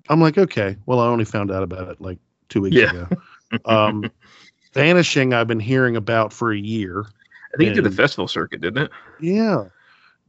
I'm 0.08 0.20
like, 0.20 0.38
okay, 0.38 0.76
well, 0.86 1.00
I 1.00 1.06
only 1.08 1.24
found 1.24 1.50
out 1.50 1.62
about 1.62 1.88
it 1.88 2.00
like 2.00 2.18
two 2.48 2.60
weeks 2.62 2.76
Yeah. 2.76 2.90
ago. 2.90 3.08
Um, 3.64 4.10
Banishing, 4.74 5.34
I've 5.34 5.46
been 5.46 5.60
hearing 5.60 5.96
about 5.96 6.32
for 6.32 6.52
a 6.52 6.58
year. 6.58 7.04
I 7.54 7.56
think 7.56 7.70
it 7.70 7.74
did 7.74 7.84
the 7.84 7.90
festival 7.90 8.28
circuit, 8.28 8.60
didn't 8.60 8.84
it? 8.84 8.90
Yeah, 9.18 9.64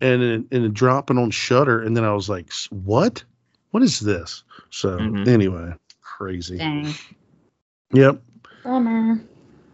and 0.01 0.21
it, 0.21 0.45
and 0.51 0.65
it 0.65 0.73
dropping 0.73 1.17
on 1.17 1.31
Shudder, 1.31 1.81
and 1.81 1.95
then 1.95 2.03
I 2.03 2.13
was 2.13 2.29
like, 2.29 2.51
what? 2.69 3.23
What 3.71 3.83
is 3.83 3.99
this? 3.99 4.43
So 4.69 4.97
Mhm. 4.97 5.27
anyway, 5.27 5.73
crazy. 6.01 6.57
Dang. 6.57 6.95
Yep. 7.93 8.21
Bummer. 8.63 9.21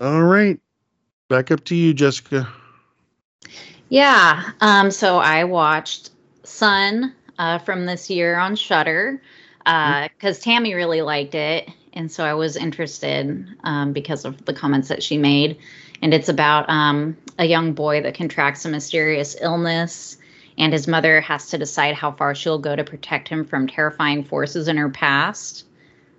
All 0.02 0.24
right. 0.24 0.60
Back 1.30 1.52
up 1.52 1.64
to 1.66 1.76
you, 1.76 1.94
Jessica. 1.94 2.48
Yeah. 3.90 4.52
Um, 4.62 4.92
so 4.92 5.18
I 5.18 5.44
watched 5.44 6.12
Son 6.44 7.14
uh, 7.38 7.60
from 7.60 7.86
this 7.86 8.10
year 8.10 8.38
on 8.38 8.56
Shudder 8.56 9.22
because 9.64 10.40
Tammy 10.40 10.74
really 10.74 11.02
liked 11.02 11.36
it, 11.36 11.70
and 11.96 12.12
so 12.12 12.24
I 12.24 12.34
was 12.34 12.56
interested 12.56 13.48
um, 13.64 13.94
because 13.94 14.26
of 14.26 14.44
the 14.46 14.54
comments 14.54 14.90
that 14.90 15.02
she 15.02 15.18
made. 15.18 15.58
And 16.02 16.14
it's 16.14 16.30
about 16.30 16.70
um, 16.70 17.18
a 17.40 17.46
young 17.46 17.74
boy 17.74 18.02
that 18.02 18.16
contracts 18.16 18.66
a 18.66 18.70
mysterious 18.70 19.36
illness, 19.40 20.18
and 20.58 20.74
his 20.74 20.88
mother 20.88 21.22
has 21.22 21.50
to 21.50 21.58
decide 21.58 21.96
how 21.96 22.12
far 22.12 22.36
she'll 22.36 22.60
go 22.60 22.76
to 22.76 22.84
protect 22.84 23.28
him 23.28 23.46
from 23.46 23.68
terrifying 23.68 24.24
forces 24.24 24.68
in 24.68 24.78
her 24.78 24.90
past. 24.90 25.66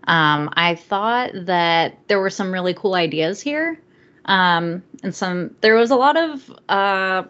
Um, 0.04 0.50
I 0.54 0.76
thought 0.76 1.32
that 1.34 1.98
there 2.08 2.20
were 2.20 2.30
some 2.30 2.52
really 2.52 2.74
cool 2.74 2.94
ideas 2.94 3.40
here. 3.40 3.78
Um, 4.24 4.82
and 5.02 5.14
some, 5.14 5.54
there 5.60 5.74
was 5.74 5.90
a 5.90 5.96
lot 5.96 6.16
of 6.16 6.52
uh, 6.68 7.24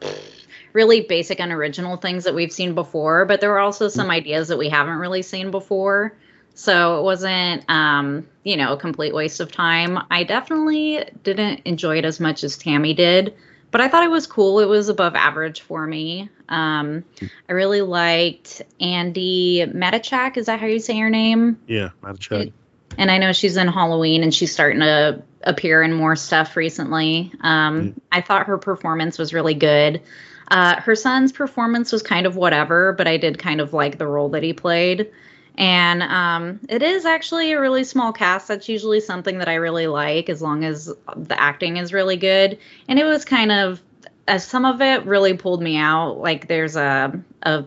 really 0.73 1.03
basic 1.03 1.41
and 1.41 1.53
original 1.53 1.97
things 1.97 2.25
that 2.25 2.35
we've 2.35 2.53
seen 2.53 2.75
before, 2.75 3.25
but 3.25 3.41
there 3.41 3.51
were 3.51 3.59
also 3.59 3.89
some 3.89 4.11
ideas 4.11 4.49
that 4.49 4.59
we 4.59 4.69
haven't 4.69 4.99
really 4.99 5.23
seen 5.23 5.51
before. 5.51 6.17
So 6.57 6.99
it 6.99 7.03
wasn't, 7.03 7.69
um, 7.69 8.27
you 8.43 8.57
know, 8.57 8.73
a 8.73 8.77
complete 8.79 9.15
waste 9.15 9.41
of 9.41 9.53
time. 9.53 9.99
I 10.11 10.25
definitely 10.25 11.05
didn't 11.23 11.61
enjoy 11.67 11.99
it 11.99 12.07
as 12.07 12.19
much 12.19 12.43
as 12.45 12.57
Tammy 12.57 12.95
did, 12.95 13.35
but 13.71 13.83
I 13.83 13.89
thought 13.89 14.05
it 14.05 14.11
was 14.11 14.27
cool. 14.27 14.59
It 14.61 14.67
was 14.67 14.89
above 14.89 15.15
average 15.15 15.61
for 15.61 15.87
me. 15.87 16.31
Um, 16.49 17.05
I 17.49 17.53
really 17.53 17.83
liked 17.83 18.63
Andi 18.81 19.71
Matichak. 19.71 20.39
Is 20.39 20.47
that 20.47 20.59
how 20.59 20.67
you 20.67 20.79
say 20.81 20.99
her 20.99 21.11
name? 21.11 21.61
Yeah, 21.67 21.91
Matt 22.03 22.21
Chad. 22.21 22.55
and 22.97 23.11
I 23.11 23.19
know 23.19 23.33
she's 23.33 23.59
in 23.59 23.69
Halloween 23.69 24.23
and 24.23 24.35
she's 24.35 24.51
starting 24.51 24.81
to 24.81 25.23
appear 25.43 25.83
in 25.83 25.93
more 25.93 26.17
stuff 26.17 26.57
recently. 26.57 27.33
Um, 27.43 28.01
I 28.11 28.23
thought 28.23 28.47
her 28.47 28.57
performance 28.57 29.19
was 29.19 29.35
really 29.35 29.55
good. 29.55 30.01
Uh, 30.49 30.81
her 30.81 30.95
son's 30.95 31.33
performance 31.33 31.93
was 31.93 32.03
kind 32.03 32.25
of 32.25 32.37
whatever, 32.37 32.95
but 32.95 33.07
I 33.07 33.19
did 33.19 33.39
kind 33.39 33.61
of 33.61 33.75
like 33.75 33.99
the 33.99 34.07
role 34.07 34.31
that 34.31 34.43
he 34.43 34.55
played. 34.55 35.11
And 35.59 36.03
um, 36.03 36.61
it 36.69 36.83
is 36.83 37.05
actually 37.07 37.53
a 37.53 37.61
really 37.61 37.85
small 37.85 38.13
cast. 38.13 38.49
That's 38.49 38.69
usually 38.69 39.01
something 39.01 39.39
that 39.39 39.49
I 39.49 39.55
really 39.55 39.87
like, 39.87 40.29
as 40.29 40.43
long 40.43 40.65
as 40.65 40.93
the 41.17 41.41
acting 41.41 41.79
is 41.79 41.93
really 41.93 42.17
good. 42.17 42.59
And 42.89 42.99
it 42.99 43.05
was 43.05 43.25
kind 43.25 43.51
of, 43.51 43.81
as 44.29 44.47
some 44.47 44.65
of 44.65 44.83
it 44.83 45.07
really 45.07 45.35
pulled 45.35 45.63
me 45.63 45.77
out. 45.77 46.19
Like 46.19 46.49
there's 46.49 46.77
a 46.77 47.19
a 47.43 47.65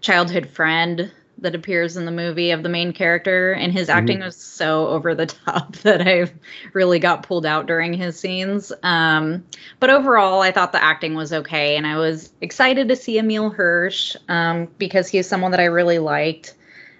childhood 0.00 0.48
friend 0.48 1.10
that 1.40 1.54
appears 1.54 1.96
in 1.96 2.04
the 2.04 2.10
movie 2.10 2.50
of 2.50 2.62
the 2.62 2.68
main 2.68 2.92
character 2.92 3.52
and 3.52 3.72
his 3.72 3.88
acting 3.88 4.18
was 4.20 4.36
so 4.36 4.88
over 4.88 5.14
the 5.14 5.26
top 5.46 5.76
that 5.76 6.06
I 6.06 6.30
really 6.72 6.98
got 6.98 7.22
pulled 7.22 7.46
out 7.46 7.66
during 7.66 7.92
his 7.94 8.18
scenes. 8.18 8.72
Um, 8.82 9.44
but 9.78 9.90
overall, 9.90 10.40
I 10.40 10.50
thought 10.50 10.72
the 10.72 10.82
acting 10.82 11.14
was 11.14 11.32
okay, 11.32 11.76
and 11.76 11.86
I 11.86 11.96
was 11.96 12.32
excited 12.40 12.88
to 12.88 12.96
see 12.96 13.18
Emile 13.18 13.50
Hirsch 13.50 14.16
um, 14.28 14.68
because 14.78 15.08
he's 15.08 15.28
someone 15.28 15.52
that 15.52 15.60
I 15.60 15.66
really 15.66 15.98
liked 15.98 16.54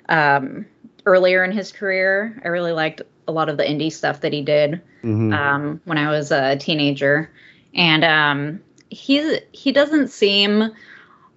um, 0.09 0.66
earlier 1.06 1.44
in 1.44 1.52
his 1.52 1.72
career. 1.72 2.40
I 2.44 2.48
really 2.48 2.72
liked 2.72 3.02
a 3.26 3.32
lot 3.32 3.48
of 3.48 3.56
the 3.56 3.64
indie 3.64 3.93
stuff 3.93 4.20
that 4.22 4.32
he 4.32 4.43
did 4.43 4.80
Mhm. 5.02 5.32
um, 5.32 5.80
when 5.85 5.98
I 5.98 6.10
was 6.10 6.32
a 6.32 6.56
teenager, 6.56 7.30
and 7.74 8.05
um, 8.05 8.60
he 8.90 9.39
he 9.52 9.72
doesn't 9.72 10.09
seem 10.09 10.70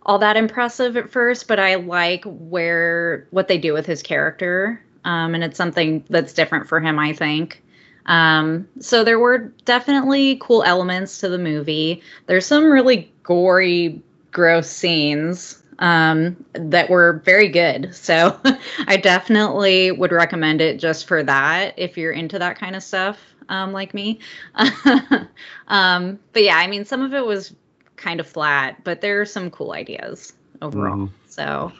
all 0.04 0.20
that 0.20 0.38
impressive 0.38 0.98
at 0.98 1.10
first, 1.12 1.48
but 1.48 1.60
I 1.60 1.76
like 1.76 2.24
where 2.26 3.28
what 3.32 3.48
they 3.48 3.58
do 3.58 3.74
with 3.74 3.86
his 3.86 4.02
character, 4.02 4.82
um, 5.06 5.36
and 5.36 5.44
it's 5.44 5.58
something 5.58 6.04
that's 6.10 6.34
different 6.34 6.68
for 6.68 6.80
him, 6.80 6.98
I 6.98 7.14
think. 7.14 7.62
Um, 8.08 8.68
so 8.80 9.04
there 9.04 9.20
were 9.20 9.54
definitely 9.66 10.38
cool 10.42 10.64
elements 10.64 11.20
to 11.20 11.30
the 11.30 11.38
movie. 11.38 12.02
There's 12.26 12.48
some 12.48 12.66
really 12.66 13.12
gory, 13.24 14.02
gross 14.32 14.70
scenes 14.70 15.61
um, 15.82 16.46
that 16.54 16.90
were 16.90 17.22
very 17.26 17.50
good. 17.50 17.94
So 17.96 18.40
I 18.88 18.98
definitely 18.98 19.92
would 19.92 20.12
recommend 20.12 20.62
it 20.62 20.80
just 20.80 21.08
for 21.08 21.24
that 21.24 21.76
if 21.78 21.98
you're 21.98 22.14
into 22.14 22.40
that 22.40 22.58
kind 22.58 22.76
of 22.76 22.84
stuff, 22.84 23.20
um, 23.50 23.74
like 23.74 23.94
me. 23.94 24.20
um, 25.68 26.20
but 26.34 26.44
yeah, 26.44 26.58
I 26.58 26.68
mean, 26.68 26.86
some 26.86 27.02
of 27.02 27.14
it 27.14 27.26
was 27.26 27.56
kind 27.98 28.20
of 28.20 28.28
flat, 28.28 28.84
but 28.84 29.02
there 29.02 29.22
are 29.22 29.26
some 29.26 29.52
cool 29.52 29.74
ideas 29.74 30.34
overall. 30.62 31.00
Mhm. 31.00 31.12
So 31.28 31.74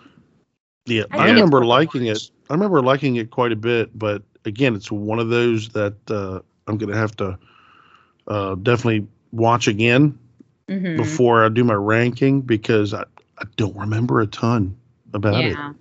Yeah, 0.86 1.04
I 1.12 1.18
I, 1.18 1.28
remember 1.28 1.66
liking 1.66 2.06
it. 2.08 2.20
I 2.50 2.54
remember 2.54 2.82
liking 2.82 3.16
it 3.18 3.32
quite 3.32 3.52
a 3.52 3.56
bit, 3.56 3.98
but 3.98 4.24
again, 4.46 4.76
it's 4.76 4.92
one 4.92 5.20
of 5.20 5.30
those 5.30 5.70
that 5.70 5.96
uh, 6.10 6.40
I'm 6.68 6.78
going 6.78 6.92
to 6.92 6.98
have 6.98 7.16
to 7.18 7.38
uh, 8.28 8.56
definitely 8.56 9.08
watch 9.32 9.68
again 9.68 10.18
mhm. 10.68 10.98
before 10.98 11.46
I 11.46 11.50
do 11.50 11.64
my 11.64 11.74
ranking 11.76 12.42
because 12.42 12.94
I, 12.94 13.06
I 13.42 13.46
don't 13.58 13.76
remember 13.76 14.20
a 14.22 14.28
ton 14.28 14.78
about 15.14 15.36
it. 15.44 15.52
yeah. 15.52 15.74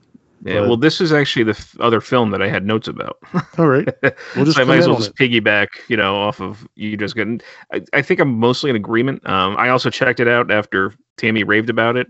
Yeah. 0.42 0.60
But- 0.60 0.68
well, 0.68 0.76
this 0.78 1.02
is 1.02 1.12
actually 1.12 1.44
the 1.44 1.50
f- 1.50 1.76
other 1.80 2.00
film 2.00 2.30
that 2.30 2.40
I 2.40 2.48
had 2.48 2.64
notes 2.64 2.88
about. 2.88 3.18
All 3.58 3.68
right, 3.68 3.86
we'll 4.34 4.44
just 4.46 4.56
so 4.56 4.62
I 4.62 4.64
might 4.64 4.78
as 4.78 4.86
well 4.86 4.96
on 4.96 5.02
just 5.02 5.14
piggyback, 5.14 5.68
you 5.88 5.98
know, 5.98 6.14
off 6.16 6.40
of 6.40 6.66
you 6.76 6.96
just 6.96 7.14
getting. 7.14 7.42
I, 7.72 7.82
I 7.92 8.00
think 8.00 8.20
I'm 8.20 8.38
mostly 8.38 8.70
in 8.70 8.76
agreement. 8.76 9.28
Um, 9.28 9.54
I 9.58 9.68
also 9.68 9.90
checked 9.90 10.18
it 10.18 10.28
out 10.28 10.50
after 10.50 10.94
Tammy 11.18 11.44
raved 11.44 11.68
about 11.68 11.96
it. 11.98 12.06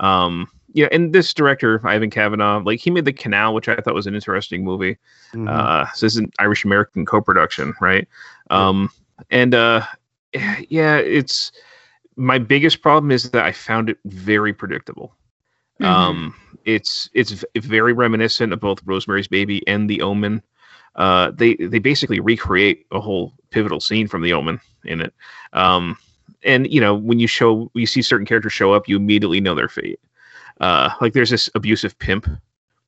Um, 0.00 0.48
yeah, 0.72 0.88
and 0.92 1.12
this 1.12 1.34
director 1.34 1.86
Ivan 1.86 2.08
Kavanagh, 2.08 2.62
like 2.64 2.80
he 2.80 2.90
made 2.90 3.04
The 3.04 3.12
Canal, 3.12 3.52
which 3.52 3.68
I 3.68 3.76
thought 3.76 3.94
was 3.94 4.06
an 4.06 4.14
interesting 4.14 4.64
movie. 4.64 4.96
Mhm. 5.34 5.48
Uh, 5.50 5.84
so 5.92 6.06
this 6.06 6.14
is 6.14 6.18
an 6.18 6.32
Irish 6.38 6.64
American 6.64 7.04
co-production, 7.04 7.74
right? 7.82 8.08
Um, 8.48 8.88
and 9.30 9.54
uh, 9.54 9.82
yeah, 10.68 10.96
it's 10.96 11.52
my 12.16 12.38
biggest 12.38 12.82
problem 12.82 13.10
is 13.10 13.30
that 13.30 13.44
I 13.44 13.52
found 13.52 13.90
it 13.90 13.98
very 14.04 14.52
predictable. 14.52 15.14
Mhm. 15.80 15.86
Um, 15.86 16.34
it's 16.64 17.10
it's 17.14 17.44
very 17.56 17.92
reminiscent 17.92 18.52
of 18.52 18.60
both 18.60 18.80
Rosemary's 18.84 19.28
Baby 19.28 19.66
and 19.66 19.88
The 19.88 20.02
Omen. 20.02 20.42
Uh, 20.94 21.32
they 21.32 21.54
they 21.54 21.78
basically 21.78 22.20
recreate 22.20 22.86
a 22.92 23.00
whole 23.00 23.34
pivotal 23.50 23.80
scene 23.80 24.06
from 24.06 24.22
The 24.22 24.32
Omen 24.32 24.60
in 24.84 25.00
it. 25.00 25.12
Um, 25.52 25.96
and 26.44 26.72
you 26.72 26.80
know 26.80 26.94
when 26.94 27.18
you 27.18 27.26
show 27.26 27.70
you 27.74 27.86
see 27.86 28.02
certain 28.02 28.26
characters 28.26 28.52
show 28.52 28.72
up, 28.72 28.88
you 28.88 28.96
immediately 28.96 29.40
know 29.40 29.54
their 29.54 29.68
fate. 29.68 30.00
Uh, 30.60 30.90
like 31.00 31.12
there's 31.12 31.30
this 31.30 31.50
abusive 31.54 31.98
pimp 31.98 32.28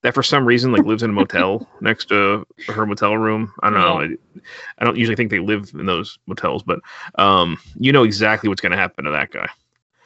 that 0.06 0.14
for 0.14 0.22
some 0.22 0.46
reason 0.46 0.70
like 0.70 0.84
lives 0.84 1.02
in 1.02 1.10
a 1.10 1.12
motel 1.20 1.68
next 1.80 2.04
to 2.04 2.46
her 2.68 2.86
motel 2.86 3.16
room. 3.16 3.52
I 3.64 3.70
don't 3.70 3.80
know. 3.80 4.02
I, 4.02 4.40
I 4.78 4.84
don't 4.84 4.96
usually 4.96 5.16
think 5.16 5.32
they 5.32 5.40
live 5.40 5.72
in 5.74 5.86
those 5.86 6.16
motels, 6.26 6.62
but 6.62 6.78
um, 7.16 7.58
you 7.74 7.90
know 7.90 8.04
exactly 8.04 8.48
what's 8.48 8.60
going 8.60 8.70
to 8.70 8.78
happen 8.78 9.04
to 9.04 9.10
that 9.10 9.32
guy. 9.32 9.48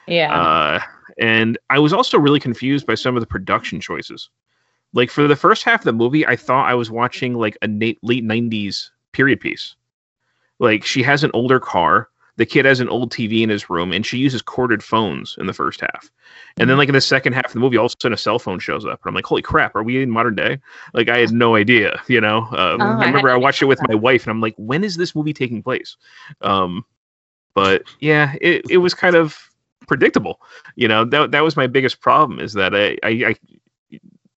yeah. 0.06 0.32
Uh, 0.34 0.80
and 1.18 1.58
I 1.68 1.78
was 1.78 1.92
also 1.92 2.18
really 2.18 2.40
confused 2.40 2.86
by 2.86 2.94
some 2.94 3.14
of 3.14 3.20
the 3.20 3.26
production 3.26 3.78
choices. 3.78 4.30
Like 4.94 5.10
for 5.10 5.28
the 5.28 5.36
first 5.36 5.64
half 5.64 5.82
of 5.82 5.84
the 5.84 5.92
movie, 5.92 6.26
I 6.26 6.34
thought 6.34 6.70
I 6.70 6.74
was 6.74 6.90
watching 6.90 7.34
like 7.34 7.58
a 7.60 7.68
late 7.68 8.24
'90s 8.24 8.88
period 9.12 9.38
piece. 9.38 9.74
Like 10.60 10.82
she 10.82 11.02
has 11.02 11.24
an 11.24 11.30
older 11.34 11.60
car, 11.60 12.08
the 12.40 12.46
kid 12.46 12.64
has 12.64 12.80
an 12.80 12.88
old 12.88 13.12
TV 13.12 13.42
in 13.42 13.50
his 13.50 13.68
room, 13.68 13.92
and 13.92 14.06
she 14.06 14.16
uses 14.16 14.40
corded 14.40 14.82
phones 14.82 15.36
in 15.38 15.44
the 15.46 15.52
first 15.52 15.82
half. 15.82 16.10
And 16.56 16.70
then 16.70 16.78
like 16.78 16.88
in 16.88 16.94
the 16.94 17.00
second 17.02 17.34
half 17.34 17.44
of 17.44 17.52
the 17.52 17.60
movie, 17.60 17.76
all 17.76 17.84
of 17.84 17.92
a 17.92 17.96
sudden 18.00 18.14
a 18.14 18.16
cell 18.16 18.38
phone 18.38 18.58
shows 18.58 18.86
up, 18.86 18.98
and 19.04 19.10
I'm 19.10 19.14
like, 19.14 19.26
"Holy 19.26 19.42
crap! 19.42 19.76
Are 19.76 19.82
we 19.82 20.02
in 20.02 20.10
modern 20.10 20.36
day?" 20.36 20.58
Like 20.94 21.10
I 21.10 21.18
had 21.18 21.32
no 21.32 21.54
idea. 21.54 22.00
You 22.08 22.18
know, 22.22 22.38
um, 22.38 22.80
Oh, 22.80 22.84
I 22.84 23.02
I 23.02 23.06
remember 23.08 23.28
I 23.28 23.32
hadn't 23.32 23.42
watched 23.42 23.60
it 23.60 23.66
with 23.66 23.78
my 23.86 23.94
wife, 23.94 24.22
and 24.22 24.30
I'm 24.30 24.40
like, 24.40 24.54
"When 24.56 24.84
is 24.84 24.96
this 24.96 25.14
movie 25.14 25.34
taking 25.34 25.62
place?" 25.62 25.98
Um, 26.40 26.86
but 27.52 27.82
yeah, 28.00 28.34
it, 28.40 28.64
it 28.70 28.78
was 28.78 28.94
kind 28.94 29.16
of 29.16 29.36
predictable. 29.86 30.40
You 30.76 30.88
know, 30.88 31.04
that 31.04 31.32
that 31.32 31.44
was 31.44 31.58
my 31.58 31.66
biggest 31.66 32.00
problem 32.00 32.40
is 32.40 32.54
that 32.54 32.74
I, 32.74 32.96
I, 33.02 33.10
I 33.10 33.36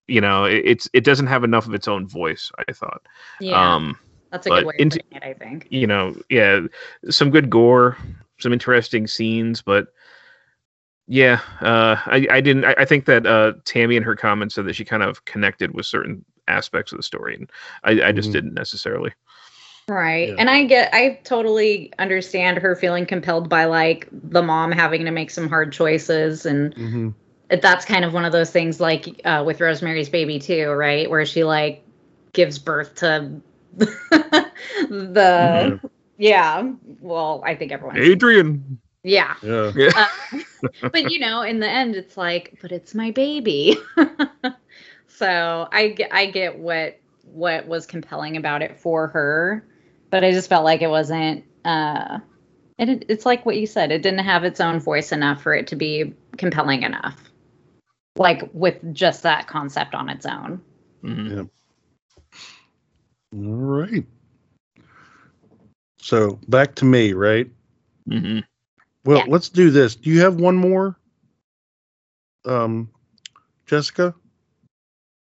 you 0.08 0.20
know, 0.20 0.44
it, 0.44 0.62
it's 0.66 0.90
it 0.92 1.06
doesn't 1.06 1.28
have 1.28 1.46
enough 1.46 1.68
of 1.68 1.74
its 1.74 1.88
own 1.88 2.06
voice. 2.06 2.52
I 2.68 2.74
thought. 2.74 3.02
yeah. 3.40 3.76
Um, 3.76 3.98
That's 4.34 4.48
a 4.48 4.50
But 4.50 4.56
good 4.62 4.66
way 4.66 4.74
of 4.74 4.80
into- 4.82 5.00
putting 5.00 5.18
it, 5.18 5.24
I 5.24 5.34
think. 5.34 5.68
you 5.70 5.86
know, 5.88 6.16
yeah, 6.30 6.62
some 7.10 7.30
good 7.30 7.50
gore, 7.52 7.96
some 8.40 8.52
interesting 8.52 9.06
scenes, 9.06 9.62
but 9.62 9.88
yeah, 11.08 11.40
uh, 11.62 11.98
I, 12.06 12.26
I 12.32 12.42
didn't. 12.42 12.66
I, 12.66 12.74
I 12.80 12.86
think 12.86 13.06
that 13.06 13.28
uh, 13.28 13.54
Tammy 13.64 13.96
in 13.96 14.02
her 14.04 14.16
comments 14.16 14.56
said 14.56 14.66
that 14.66 14.74
she 14.76 14.86
kind 14.86 15.04
of 15.04 15.24
connected 15.26 15.74
with 15.76 15.86
certain 15.86 16.26
aspects 16.48 16.92
of 16.92 16.98
the 16.98 17.04
story, 17.04 17.36
and 17.36 17.50
I, 17.84 18.08
I 18.10 18.12
just 18.12 18.30
Mhm. 18.30 18.34
didn't 18.34 18.54
necessarily. 18.56 19.12
Right. 19.88 20.30
Yeah. 20.30 20.36
And 20.40 20.50
I 20.50 20.64
get 20.64 20.94
I 20.94 21.20
totally 21.26 21.92
understand 22.00 22.58
her 22.58 22.76
feeling 22.76 23.06
compelled 23.06 23.50
by 23.50 23.66
like 23.66 24.08
the 24.12 24.42
mom 24.42 24.72
having 24.72 25.06
to 25.06 25.12
make 25.12 25.30
some 25.30 25.48
hard 25.50 25.74
choices 25.74 26.46
and 26.46 26.74
hmm 26.74 27.10
that's 27.50 27.86
kind 27.86 28.04
of 28.06 28.14
one 28.14 28.26
of 28.26 28.32
those 28.32 28.50
things 28.50 28.80
like 28.80 29.22
uh, 29.26 29.44
with 29.46 29.60
Rosemary's 29.62 30.10
Baby 30.10 30.40
too, 30.40 30.70
right? 30.72 31.08
Where 31.10 31.26
she 31.26 31.44
like 31.44 31.84
gives 32.32 32.58
birth 32.58 32.96
to 32.96 33.30
the 33.78 34.52
Mm-hmm. 34.90 35.88
yeah. 36.18 36.72
Well, 37.02 37.42
I 37.46 37.56
think 37.56 37.72
everyone. 37.72 37.98
Adrian. 37.98 38.80
Yeah. 39.04 39.36
Yeah. 39.44 39.72
Yeah. 39.76 39.90
Uh, 39.96 40.40
but 40.92 41.12
you 41.12 41.20
know, 41.20 41.42
in 41.42 41.60
the 41.60 41.70
end, 41.70 41.96
it's 41.96 42.16
like, 42.18 42.58
but 42.62 42.72
it's 42.72 42.94
my 42.96 43.12
baby. 43.12 43.78
so 45.08 45.68
I 45.72 45.90
get, 45.90 46.14
I 46.14 46.28
get 46.28 46.58
what 46.60 47.00
what 47.26 47.68
was 47.68 47.86
compelling 47.86 48.38
about 48.38 48.62
it 48.62 48.80
for 48.80 49.08
her, 49.08 49.66
but 50.10 50.24
I 50.24 50.32
just 50.32 50.50
felt 50.50 50.64
like 50.66 50.82
it 50.82 50.90
wasn't. 50.90 51.46
uh 51.66 52.20
it, 52.80 53.06
it's 53.08 53.26
like 53.26 53.46
what 53.46 53.58
you 53.58 53.68
said. 53.68 53.92
It 53.92 54.02
didn't 54.02 54.26
have 54.26 54.44
its 54.44 54.60
own 54.60 54.80
voice 54.80 55.12
enough 55.12 55.42
for 55.44 55.54
it 55.54 55.68
to 55.68 55.76
be 55.76 56.14
compelling 56.38 56.84
enough. 56.84 57.32
Like 58.16 58.50
with 58.54 58.94
just 58.94 59.24
that 59.24 59.48
concept 59.48 59.94
on 59.96 60.10
its 60.10 60.26
own. 60.26 60.62
Mhm. 61.04 61.50
All 63.34 63.40
right. 63.56 64.06
So 65.98 66.40
back 66.48 66.76
to 66.76 66.86
me, 66.86 67.14
right? 67.14 67.50
Mhm. 68.08 68.44
Well, 69.06 69.20
Yeah. 69.20 69.26
let's 69.28 69.50
do 69.50 69.70
this. 69.72 69.96
Do 69.96 70.10
you 70.10 70.22
have 70.22 70.36
one 70.40 70.56
more? 70.56 70.98
Um, 72.46 72.90
Jessica? 73.66 74.14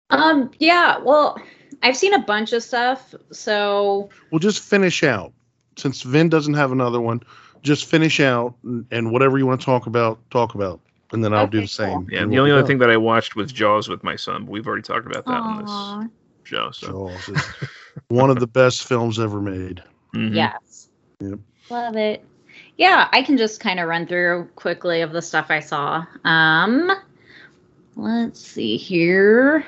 Um. 0.09 0.51
Yeah. 0.59 0.97
Well, 0.97 1.37
I've 1.83 1.97
seen 1.97 2.13
a 2.13 2.19
bunch 2.19 2.53
of 2.53 2.63
stuff. 2.63 3.13
So 3.31 4.09
We'll 4.31 4.39
just 4.39 4.61
finish 4.61 5.03
out. 5.03 5.33
Since 5.77 6.01
Vin 6.03 6.29
doesn't 6.29 6.53
have 6.53 6.71
another 6.71 6.99
one, 7.01 7.21
just 7.63 7.85
finish 7.85 8.19
out 8.19 8.55
and, 8.63 8.85
and 8.91 9.11
whatever 9.11 9.37
you 9.37 9.45
want 9.45 9.61
to 9.61 9.65
talk 9.65 9.85
about, 9.87 10.19
talk 10.31 10.55
about. 10.55 10.79
And 11.13 11.23
then 11.23 11.33
I'll 11.33 11.47
do 11.47 11.61
the 11.61 11.67
same. 11.67 12.05
cool. 12.05 12.07
Yeah, 12.11 12.21
And 12.21 12.31
the 12.31 12.35
we'll 12.35 12.43
only 12.43 12.51
other 12.53 12.65
thing 12.67 12.77
that 12.79 12.89
I 12.89 12.97
watched 12.97 13.35
was 13.35 13.51
Jaws 13.51 13.89
with 13.89 14.03
my 14.03 14.15
son, 14.15 14.45
but 14.45 14.51
we've 14.51 14.65
already 14.67 14.81
talked 14.83 15.05
about 15.05 15.25
that 15.25 15.31
on 15.41 15.61
this 15.61 16.09
show. 16.43 16.71
So 16.71 16.87
Jaws 16.87 17.29
is 17.29 17.43
one 18.09 18.29
of 18.29 18.39
the 18.39 18.47
best 18.47 18.83
films 18.83 19.19
ever 19.19 19.41
made. 19.41 19.83
mhm. 20.15 20.33
Yes. 20.33 20.89
Yep. 21.19 21.39
Love 21.69 21.95
it. 21.95 22.23
Yeah, 22.77 23.07
I 23.11 23.21
can 23.23 23.37
just 23.37 23.59
kind 23.59 23.79
of 23.79 23.87
run 23.87 24.07
through 24.07 24.49
quickly 24.55 25.01
of 25.01 25.11
the 25.11 25.21
stuff 25.21 25.47
I 25.49 25.59
saw. 25.59 26.05
Um 26.23 26.91
let's 27.95 28.39
see 28.39 28.77
here. 28.77 29.65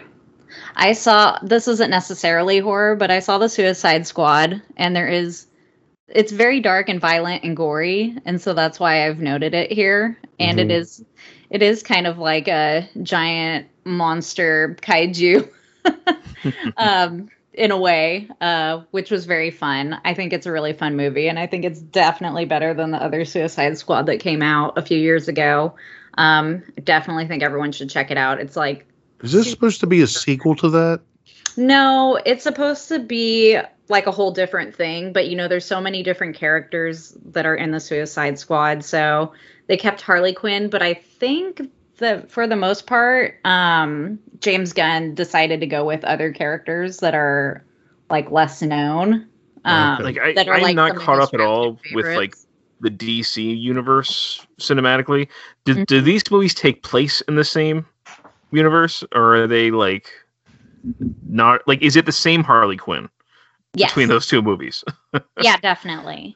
I 0.75 0.93
saw 0.93 1.39
this 1.41 1.67
isn't 1.67 1.89
necessarily 1.89 2.59
horror, 2.59 2.95
but 2.95 3.11
I 3.11 3.19
saw 3.19 3.37
the 3.37 3.49
Suicide 3.49 4.05
Squad 4.07 4.61
and 4.77 4.95
there 4.95 5.07
is 5.07 5.47
it's 6.07 6.31
very 6.31 6.59
dark 6.59 6.89
and 6.89 6.99
violent 7.01 7.43
and 7.43 7.55
gory, 7.55 8.15
and 8.25 8.39
so 8.41 8.53
that's 8.53 8.79
why 8.79 9.07
I've 9.07 9.19
noted 9.19 9.53
it 9.53 9.71
here. 9.71 10.17
And 10.39 10.59
it 10.59 10.69
Mhm. 10.69 10.71
is 10.71 11.03
it 11.49 11.61
is 11.61 11.83
kind 11.83 12.07
of 12.07 12.17
like 12.17 12.47
a 12.47 12.89
giant 13.01 13.67
monster 13.85 14.77
kaiju 14.81 15.49
um, 16.77 17.29
in 17.53 17.71
a 17.71 17.77
way, 17.77 18.27
uh, 18.41 18.81
which 18.91 19.11
was 19.11 19.25
very 19.25 19.51
fun. 19.51 19.99
I 20.03 20.13
think 20.13 20.33
it's 20.33 20.45
a 20.45 20.51
really 20.51 20.73
fun 20.73 20.95
movie, 20.95 21.27
and 21.27 21.37
I 21.37 21.47
think 21.47 21.65
it's 21.65 21.79
definitely 21.79 22.45
better 22.45 22.73
than 22.73 22.91
the 22.91 23.01
other 23.01 23.25
Suicide 23.25 23.77
Squad 23.77 24.07
that 24.07 24.19
came 24.19 24.41
out 24.41 24.77
a 24.77 24.81
few 24.81 24.97
years 24.97 25.27
ago. 25.27 25.75
Um, 26.17 26.63
definitely 26.83 27.27
think 27.27 27.43
everyone 27.43 27.71
should 27.71 27.89
check 27.89 28.11
it 28.11 28.17
out. 28.17 28.39
It's 28.39 28.55
like 28.55 28.85
Is 29.21 29.31
this 29.31 29.49
supposed 29.49 29.79
to 29.81 29.87
be 29.87 30.01
a 30.01 30.07
sequel 30.07 30.55
to 30.57 30.69
that? 30.69 31.01
no, 31.55 32.19
it's 32.25 32.43
supposed 32.43 32.87
to 32.89 32.99
be 32.99 33.59
like 33.89 34.07
a 34.07 34.11
whole 34.11 34.31
different 34.31 34.75
thing, 34.75 35.13
but 35.13 35.27
you 35.27 35.35
know, 35.35 35.47
there's 35.47 35.65
so 35.65 35.79
many 35.81 36.01
different 36.03 36.35
characters 36.35 37.15
that 37.25 37.45
are 37.45 37.55
in 37.55 37.71
the 37.71 37.79
Suicide 37.79 38.39
Squad, 38.39 38.83
so 38.83 39.33
they 39.67 39.77
kept 39.77 40.01
Harley 40.01 40.33
Quinn, 40.33 40.69
but 40.69 40.81
I 40.81 40.95
think 40.95 41.61
that 41.97 42.29
for 42.29 42.47
the 42.47 42.55
most 42.55 42.87
part, 42.87 43.39
um, 43.45 44.19
James 44.39 44.73
Gunn 44.73 45.15
decided 45.15 45.59
to 45.59 45.67
go 45.67 45.85
with 45.85 46.03
other 46.03 46.31
characters 46.31 46.97
that 46.99 47.15
are 47.15 47.63
like 48.09 48.31
less 48.31 48.61
known. 48.61 49.27
Um, 49.65 49.95
Okay. 49.95 50.03
Like 50.03 50.17
I, 50.19 50.33
that 50.33 50.47
are, 50.47 50.55
I'm 50.55 50.61
like, 50.61 50.75
not 50.75 50.95
caught 50.95 51.19
up 51.19 51.33
at 51.33 51.41
all 51.41 51.73
drafted 51.73 51.95
with 51.95 52.05
like 52.15 52.35
the 52.81 52.89
DC 52.89 53.59
universe 53.59 54.45
cinematically. 54.59 55.27
Do, 55.65 55.73
Mm-hmm. 55.73 55.83
do 55.83 56.01
these 56.01 56.29
movies 56.29 56.53
take 56.53 56.83
place 56.83 57.21
in 57.21 57.35
the 57.35 57.45
same 57.45 57.85
universe, 58.51 59.03
or 59.13 59.35
are 59.35 59.47
they 59.47 59.71
like 59.71 60.09
not? 61.27 61.65
Like, 61.67 61.81
is 61.81 61.95
it 61.95 62.05
the 62.05 62.11
same 62.11 62.43
Harley 62.43 62.77
Quinn 62.77 63.09
yes. 63.73 63.91
between 63.91 64.09
those 64.09 64.27
two 64.27 64.41
movies? 64.41 64.83
yeah, 65.41 65.57
definitely. 65.57 66.35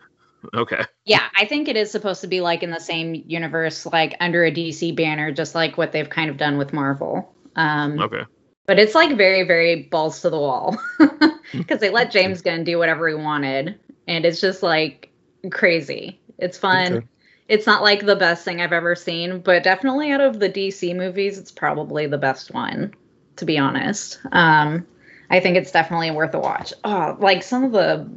Okay. 0.54 0.84
Yeah, 1.06 1.24
I 1.36 1.46
think 1.46 1.68
it 1.68 1.76
is 1.78 1.92
supposed 1.92 2.22
to 2.22 2.28
be 2.28 2.42
like 2.42 2.64
in 2.64 2.72
the 2.72 2.80
same 2.80 3.16
universe, 3.28 3.86
like 3.86 4.16
under 4.20 4.44
a 4.46 4.52
DC 4.52 4.96
banner, 4.96 5.32
just 5.32 5.56
like 5.56 5.78
what 5.78 5.92
they've 5.92 6.10
kind 6.10 6.30
of 6.30 6.38
done 6.38 6.58
with 6.58 6.74
Marvel. 6.74 7.34
Um, 7.56 8.00
Okay. 8.00 8.24
but 8.66 8.80
it's 8.80 8.94
like 8.96 9.16
very, 9.18 9.44
very 9.44 9.84
balls 9.84 10.22
to 10.22 10.30
the 10.30 10.40
wall 10.40 10.78
because 11.54 11.80
they 11.80 11.90
let 11.90 12.12
James 12.12 12.42
Gunn 12.42 12.64
do 12.64 12.78
whatever 12.78 13.08
he 13.08 13.16
wanted, 13.16 13.80
and 14.08 14.26
it's 14.26 14.42
just 14.42 14.62
like 14.64 15.10
crazy. 15.52 16.20
It's 16.38 16.58
fun. 16.58 16.94
Okay. 16.94 17.08
It's 17.48 17.66
not 17.66 17.82
like 17.82 18.06
the 18.06 18.16
best 18.16 18.44
thing 18.44 18.60
I've 18.62 18.74
ever 18.74 18.94
seen, 18.94 19.40
but 19.40 19.64
definitely 19.64 20.12
out 20.12 20.20
of 20.22 20.40
the 20.40 20.50
DC 20.50 20.94
movies, 20.96 21.38
it's 21.38 21.52
probably 21.52 22.06
the 22.06 22.18
best 22.18 22.54
one, 22.54 22.94
to 23.38 23.46
be 23.46 23.58
honest. 23.58 24.20
Um, 24.34 24.86
I 25.30 25.40
think 25.40 25.56
it's 25.56 25.72
definitely 25.72 26.12
worth 26.12 26.34
a 26.34 26.40
watch. 26.40 26.74
Oh, 26.84 27.16
like 27.20 27.44
some 27.44 27.64
of 27.64 27.72
the 27.72 28.10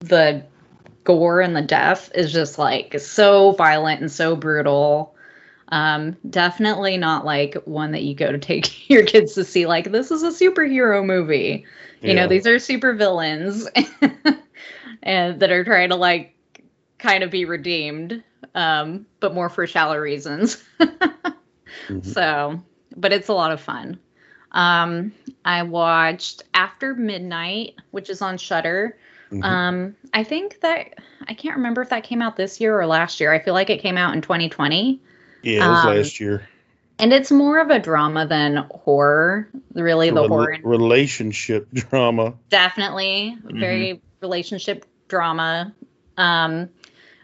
the 0.00 0.44
gore 1.04 1.40
and 1.40 1.56
the 1.56 1.62
death 1.62 2.10
is 2.14 2.32
just 2.32 2.58
like 2.58 2.98
so 3.00 3.52
violent 3.52 4.00
and 4.00 4.10
so 4.10 4.36
brutal. 4.36 5.14
Um, 5.68 6.16
definitely 6.28 6.96
not 6.96 7.24
like 7.24 7.54
one 7.64 7.92
that 7.92 8.02
you 8.02 8.14
go 8.14 8.30
to 8.32 8.38
take 8.38 8.88
your 8.90 9.04
kids 9.04 9.34
to 9.34 9.44
see. 9.44 9.66
Like 9.66 9.90
this 9.92 10.10
is 10.10 10.22
a 10.22 10.28
superhero 10.28 11.04
movie. 11.04 11.64
You 12.02 12.14
know, 12.14 12.26
these 12.26 12.46
are 12.46 12.58
super 12.58 12.94
villains 12.94 13.66
and 15.02 15.40
that 15.40 15.50
are 15.50 15.64
trying 15.64 15.90
to 15.90 15.96
like 15.96 16.34
kind 16.98 17.22
of 17.24 17.30
be 17.30 17.44
redeemed, 17.44 18.22
um, 18.54 19.06
but 19.20 19.34
more 19.34 19.48
for 19.48 19.66
shallow 19.66 19.96
reasons. 19.98 20.62
Mhm. 21.88 22.14
So, 22.14 22.62
but 22.96 23.12
it's 23.12 23.28
a 23.28 23.34
lot 23.34 23.52
of 23.52 23.60
fun. 23.60 23.98
Um, 24.52 25.12
I 25.44 25.62
watched 25.62 26.42
After 26.54 26.94
Midnight, 26.94 27.74
which 27.90 28.08
is 28.10 28.22
on 28.22 28.38
Shudder. 28.38 28.98
Mhm. 29.34 29.44
Um, 29.44 29.96
I 30.12 30.24
think 30.24 30.60
that 30.60 30.94
I 31.28 31.34
can't 31.34 31.56
remember 31.56 31.82
if 31.82 31.88
that 31.90 32.04
came 32.04 32.22
out 32.22 32.36
this 32.36 32.60
year 32.60 32.78
or 32.78 32.86
last 32.86 33.20
year. 33.20 33.32
I 33.32 33.38
feel 33.40 33.54
like 33.54 33.70
it 33.70 33.80
came 33.80 33.96
out 33.96 34.14
in 34.14 34.20
2020. 34.22 35.00
yeah, 35.42 35.66
it 35.66 35.68
was 35.70 35.84
um, 35.84 35.96
last 35.96 36.20
year. 36.20 36.48
And 36.98 37.12
it's 37.12 37.30
more 37.32 37.58
of 37.58 37.70
a 37.70 37.78
drama 37.80 38.26
than 38.26 38.56
horror. 38.70 39.48
Really, 39.74 40.10
the 40.10 40.22
Rela- 40.22 40.28
horror 40.28 40.56
relationship 40.62 41.68
drama. 41.74 42.34
definitely 42.50 43.36
very 43.44 44.00
relationship 44.20 44.86
drama 45.08 45.74
um 46.16 46.68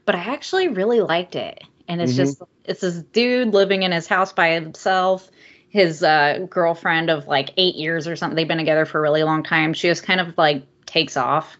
but 0.04 0.14
i 0.14 0.18
actually 0.18 0.68
really 0.68 1.00
liked 1.00 1.34
it 1.34 1.62
and 1.88 2.00
it's 2.02 2.12
Mhm. 2.12 2.16
just 2.16 2.42
it's 2.66 2.80
this 2.82 2.96
dude 2.96 3.54
living 3.54 3.84
in 3.84 3.92
his 3.92 4.06
house 4.06 4.32
by 4.34 4.50
himself 4.50 5.30
his 5.70 6.02
uh 6.02 6.46
girlfriend 6.50 7.08
of 7.08 7.26
like 7.26 7.50
eight 7.56 7.76
years 7.76 8.06
or 8.06 8.16
something 8.16 8.36
they've 8.36 8.46
been 8.48 8.58
together 8.58 8.84
for 8.84 8.98
a 8.98 9.00
really 9.00 9.22
long 9.22 9.42
time 9.44 9.72
she 9.72 9.88
just 9.88 10.02
kind 10.02 10.20
of 10.20 10.36
like 10.36 10.64
takes 10.84 11.16
off 11.16 11.56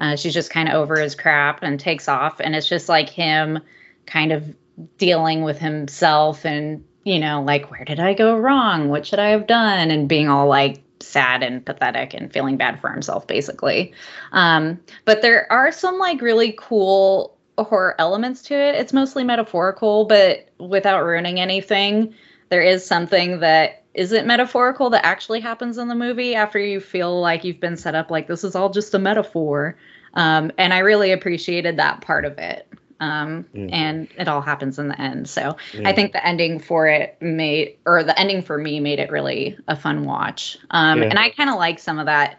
uh, 0.00 0.16
she's 0.16 0.34
just 0.34 0.50
kind 0.50 0.68
of 0.68 0.74
over 0.74 0.98
his 0.98 1.14
crap 1.14 1.62
and 1.62 1.78
takes 1.78 2.08
off. 2.08 2.40
And 2.40 2.56
it's 2.56 2.68
just 2.68 2.88
like 2.88 3.08
him 3.08 3.60
kind 4.06 4.32
of 4.32 4.56
dealing 4.96 5.42
with 5.42 5.58
himself 5.58 6.46
and 6.46 6.82
you 7.04 7.18
know 7.18 7.42
like 7.42 7.70
where 7.70 7.84
did 7.84 8.00
i 8.00 8.14
go 8.14 8.36
wrong? 8.36 8.88
What 8.88 9.06
should 9.06 9.18
i 9.18 9.28
have 9.28 9.46
done? 9.46 9.90
And 9.90 10.08
being 10.08 10.28
all 10.28 10.48
like 10.48 10.82
sad 11.00 11.42
and 11.42 11.64
pathetic 11.64 12.14
and 12.14 12.32
feeling 12.32 12.56
bad 12.56 12.80
for 12.80 12.90
himself 12.90 13.26
basically. 13.26 13.92
Um 14.32 14.80
but 15.04 15.22
there 15.22 15.50
are 15.52 15.70
some 15.70 15.98
like 15.98 16.22
really 16.22 16.54
cool 16.58 17.36
horror 17.58 17.94
elements 17.98 18.40
to 18.42 18.54
it. 18.54 18.74
It's 18.74 18.94
mostly 18.94 19.22
metaphorical 19.22 20.06
but 20.06 20.48
without 20.58 21.04
ruining 21.04 21.38
anything 21.38 22.14
there 22.48 22.62
is 22.62 22.84
something 22.84 23.40
that 23.40 23.79
isn't 23.94 24.26
metaphorical 24.26 24.90
that 24.90 25.04
actually 25.04 25.40
happens 25.40 25.78
in 25.78 25.88
the 25.88 25.94
movie 25.94 26.34
after 26.34 26.58
you 26.58 26.80
feel 26.80 27.20
like 27.20 27.44
you've 27.44 27.60
been 27.60 27.76
set 27.76 27.94
up 27.94 28.10
like 28.10 28.26
this 28.28 28.44
is 28.44 28.54
all 28.54 28.70
just 28.70 28.94
a 28.94 28.98
metaphor 28.98 29.76
um 30.14 30.50
and 30.58 30.72
i 30.72 30.78
really 30.78 31.10
appreciated 31.12 31.76
that 31.78 32.00
part 32.00 32.24
of 32.24 32.38
it 32.38 32.68
um 33.00 33.46
Yeah. 33.52 33.66
and 33.72 34.08
it 34.18 34.28
all 34.28 34.40
happens 34.42 34.78
in 34.78 34.88
the 34.88 35.00
end 35.00 35.28
so 35.28 35.56
Yeah. 35.74 35.88
I 35.88 35.92
think 35.92 36.12
the 36.12 36.24
ending 36.24 36.58
for 36.60 36.86
it 36.86 37.16
made, 37.20 37.78
or 37.86 38.04
the 38.04 38.18
ending 38.18 38.42
for 38.42 38.58
me 38.58 38.78
made 38.80 38.98
it 38.98 39.10
really 39.10 39.56
a 39.66 39.74
fun 39.74 40.04
watch. 40.04 40.58
Um, 40.70 41.02
Yeah. 41.02 41.08
And 41.08 41.18
I 41.18 41.30
kind 41.30 41.48
of 41.48 41.56
like 41.56 41.78
some 41.78 41.98
of 41.98 42.06
that, 42.06 42.38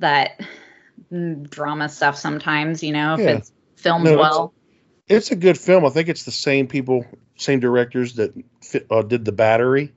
that 0.00 0.40
mm, 1.10 1.48
drama 1.48 1.88
stuff 1.88 2.16
sometimes, 2.18 2.82
you 2.82 2.92
know, 2.92 3.14
if 3.14 3.20
Yeah. 3.20 3.30
it's 3.38 3.52
filmed 3.76 4.04
No, 4.04 4.18
well. 4.18 4.52
It's 5.08 5.30
a 5.30 5.36
good 5.36 5.56
film. 5.56 5.84
I 5.86 5.90
think 5.90 6.08
it's 6.08 6.24
the 6.24 6.30
same 6.32 6.66
people, 6.66 7.06
same 7.36 7.60
directors 7.60 8.14
that 8.14 8.34
fi- 8.62 8.84
uh, 8.90 9.02
did 9.02 9.24
The 9.24 9.32
Battery. 9.32 9.92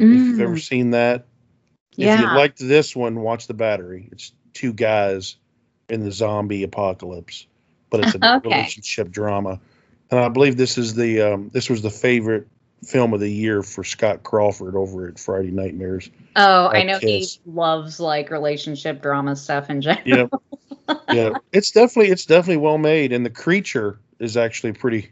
If 0.00 0.28
you've 0.28 0.40
ever 0.40 0.54
Mm, 0.54 0.60
seen 0.60 0.90
that. 0.90 1.26
yeah. 1.96 2.14
If 2.14 2.20
you 2.20 2.36
liked 2.36 2.58
this 2.58 2.96
one, 2.96 3.20
watch 3.20 3.46
The 3.46 3.54
Battery. 3.54 4.08
It's 4.12 4.32
two 4.54 4.72
guys 4.72 5.36
in 5.88 6.04
the 6.04 6.12
zombie 6.12 6.62
apocalypse, 6.62 7.46
but 7.90 8.00
it's 8.00 8.14
a 8.14 8.18
Okay. 8.36 8.48
relationship 8.48 9.10
drama. 9.10 9.60
And 10.10 10.20
I 10.20 10.28
believe 10.28 10.56
this 10.56 10.78
is 10.78 10.94
the 10.94 11.20
um, 11.22 11.50
this 11.52 11.68
was 11.70 11.82
the 11.82 11.90
favorite 11.90 12.46
film 12.84 13.12
of 13.12 13.20
the 13.20 13.30
year 13.30 13.62
for 13.62 13.84
Scott 13.84 14.22
Crawford 14.22 14.74
over 14.74 15.06
at 15.06 15.18
Friday 15.18 15.50
Nightmares. 15.50 16.10
oh, 16.36 16.68
I 16.68 16.82
know 16.82 16.98
he 16.98 17.26
loves 17.46 18.00
like 18.00 18.30
relationship 18.30 19.02
drama 19.02 19.36
stuff 19.36 19.68
in 19.70 19.82
general. 19.82 20.02
Yeah, 20.06 20.26
yeah. 21.10 21.30
It's 21.52 21.70
definitely 21.70 22.10
it's 22.10 22.24
definitely 22.24 22.56
well 22.58 22.78
made, 22.78 23.12
and 23.12 23.24
the 23.24 23.30
creature 23.30 23.98
is 24.18 24.36
actually 24.36 24.72
pretty 24.72 25.10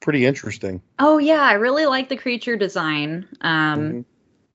pretty 0.00 0.26
interesting. 0.26 0.82
Oh 0.98 1.18
yeah, 1.18 1.42
I 1.42 1.54
really 1.54 1.86
like 1.86 2.08
the 2.08 2.16
creature 2.16 2.56
design. 2.56 3.26
Um 3.40 3.78
Mhm. 3.80 4.04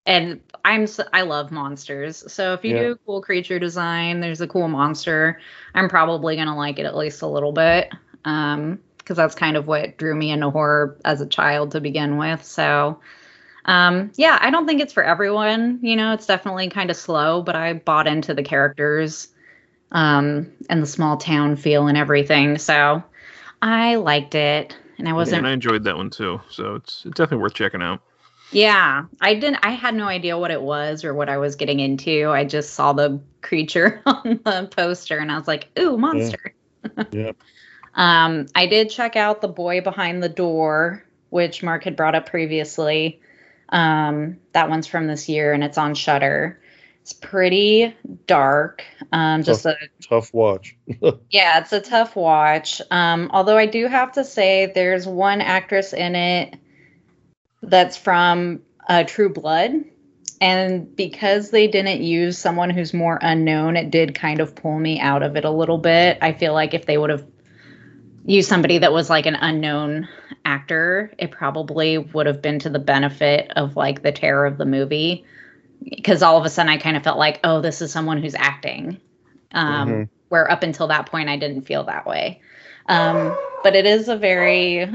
And 0.06 0.42
I'm 0.66 0.88
I 1.14 1.22
love 1.22 1.52
monsters. 1.52 2.32
So 2.32 2.54
if 2.54 2.64
you 2.66 2.74
Yeah. 2.74 2.84
do 2.84 2.92
a 2.94 2.98
cool 3.06 3.22
creature 3.22 3.60
design, 3.60 4.20
there's 4.20 4.42
a 4.42 4.48
cool 4.48 4.68
monster, 4.68 5.40
I'm 5.76 5.90
probably 5.90 6.36
going 6.36 6.48
to 6.48 6.56
like 6.56 6.80
it 6.80 6.86
at 6.86 6.98
least 6.98 7.22
a 7.22 7.28
little 7.28 7.52
bit. 7.52 7.92
Um 8.26 8.80
because 8.98 9.18
that's 9.18 9.34
kind 9.36 9.58
of 9.58 9.66
what 9.68 9.98
drew 9.98 10.16
me 10.16 10.30
into 10.32 10.52
horror 10.52 10.96
as 11.06 11.22
a 11.22 11.28
child 11.28 11.72
to 11.72 11.82
begin 11.82 12.18
with. 12.18 12.44
So 12.44 13.00
um 13.66 14.12
yeah, 14.18 14.38
I 14.42 14.52
don't 14.52 14.68
think 14.68 14.82
it's 14.82 14.94
for 14.94 15.04
everyone, 15.04 15.80
you 15.82 15.96
know, 15.96 16.14
it's 16.14 16.26
definitely 16.28 16.70
kind 16.70 16.90
of 16.92 16.98
slow, 16.98 17.42
but 17.44 17.56
I 17.56 17.74
bought 17.74 18.08
into 18.08 18.34
the 18.34 18.44
characters 18.44 19.30
um 19.92 20.52
and 20.70 20.82
the 20.84 20.88
small 20.88 21.18
town 21.18 21.56
feel 21.58 21.88
and 21.88 21.98
everything. 21.98 22.58
So 22.58 23.04
I 23.62 23.96
liked 23.96 24.36
it 24.36 24.76
and 25.00 25.10
I 25.10 25.14
wasn't 25.14 25.40
and 25.40 25.48
I 25.48 25.52
enjoyed 25.52 25.84
that 25.86 25.98
one 25.98 26.10
too. 26.10 26.42
So 26.50 26.76
it's 26.76 27.06
it's 27.06 27.16
definitely 27.16 27.44
worth 27.44 27.54
checking 27.54 27.82
out. 27.82 28.02
Yeah, 28.52 29.06
I 29.20 29.36
didn't. 29.36 29.60
I 29.64 29.72
had 29.72 29.96
no 29.96 30.08
idea 30.08 30.38
what 30.38 30.52
it 30.52 30.62
was 30.62 31.04
or 31.04 31.14
what 31.14 31.30
I 31.30 31.38
was 31.38 31.56
getting 31.56 31.80
into. 31.80 32.30
I 32.30 32.44
just 32.44 32.74
saw 32.74 32.94
the 32.94 33.22
creature 33.42 34.02
on 34.06 34.42
the 34.44 34.70
poster, 34.70 35.18
and 35.18 35.32
I 35.32 35.38
was 35.38 35.48
like, 35.48 35.70
"Ooh, 35.80 35.98
monster!" 35.98 36.54
Yeah. 37.12 37.34
Um, 37.94 38.48
I 38.56 38.66
did 38.68 38.90
check 38.90 39.16
out 39.16 39.42
the 39.42 39.48
boy 39.48 39.82
behind 39.82 40.24
the 40.24 40.30
door, 40.30 41.04
which 41.30 41.62
Mark 41.62 41.84
had 41.84 41.96
brought 41.96 42.16
up 42.16 42.26
previously. 42.26 43.22
Um, 43.70 44.38
that 44.54 44.70
one's 44.70 44.88
from 44.88 45.08
this 45.08 45.30
year, 45.30 45.54
and 45.54 45.64
it's 45.64 45.78
on 45.78 45.94
Shudder. 45.94 46.60
It's 47.02 47.14
pretty 47.14 47.96
dark. 48.28 48.84
Um, 49.12 49.44
just 49.44 49.66
a 49.66 49.76
Tough 50.08 50.34
watch. 50.34 50.76
yeah, 51.30 51.60
it's 51.60 51.74
a 51.74 51.82
tough 51.82 52.16
watch. 52.16 52.82
Um, 52.92 53.30
although 53.34 53.58
I 53.58 53.66
do 53.66 53.88
have 53.88 54.14
to 54.14 54.24
say, 54.24 54.72
there's 54.74 55.06
one 55.08 55.42
actress 55.42 55.94
in 55.94 56.16
it 56.16 56.56
that's 57.62 57.98
from 57.98 58.62
uh, 58.88 59.04
True 59.04 59.30
Blood, 59.30 59.86
and 60.40 60.96
because 60.96 61.52
they 61.52 61.68
didn't 61.68 62.02
use 62.02 62.38
someone 62.38 62.70
who's 62.70 62.94
more 62.94 63.20
unknown, 63.22 63.78
it 63.78 63.92
did 63.92 64.16
kind 64.16 64.40
of 64.40 64.56
pull 64.56 64.80
me 64.80 65.00
out 65.00 65.24
of 65.24 65.36
it 65.36 65.46
a 65.46 65.52
little 65.52 65.78
bit. 65.78 66.18
I 66.22 66.34
feel 66.34 66.54
like 66.54 66.74
if 66.74 66.86
they 66.86 66.98
would 66.98 67.12
have 67.12 67.26
used 68.26 68.50
somebody 68.50 68.80
that 68.80 68.92
was 68.94 69.10
like 69.10 69.26
an 69.26 69.36
unknown 69.36 70.08
actor, 70.46 71.14
it 71.18 71.32
probably 71.32 71.98
would 71.98 72.26
have 72.26 72.42
been 72.42 72.60
to 72.60 72.70
the 72.70 72.80
benefit 72.80 73.52
of 73.56 73.76
like 73.76 74.02
the 74.02 74.12
terror 74.12 74.46
of 74.46 74.58
the 74.58 74.66
movie. 74.66 75.26
Because 75.84 76.22
all 76.22 76.38
of 76.38 76.46
a 76.46 76.50
sudden, 76.50 76.72
I 76.72 76.78
kind 76.78 76.96
of 76.96 77.04
felt 77.04 77.18
like, 77.18 77.40
oh, 77.44 77.62
this 77.62 77.82
is 77.82 77.92
someone 77.92 78.22
who's 78.22 78.36
acting 78.36 79.00
um, 79.52 79.90
Mhm. 79.90 80.10
where 80.30 80.50
up 80.50 80.64
until 80.64 80.88
that 80.88 81.08
point 81.08 81.30
I 81.30 81.38
didn't 81.38 81.64
feel 81.64 81.84
that 81.86 82.06
way. 82.06 82.42
Um, 82.88 83.36
but 83.64 83.76
it 83.76 83.86
is 83.86 84.08
a 84.08 84.16
very, 84.16 84.88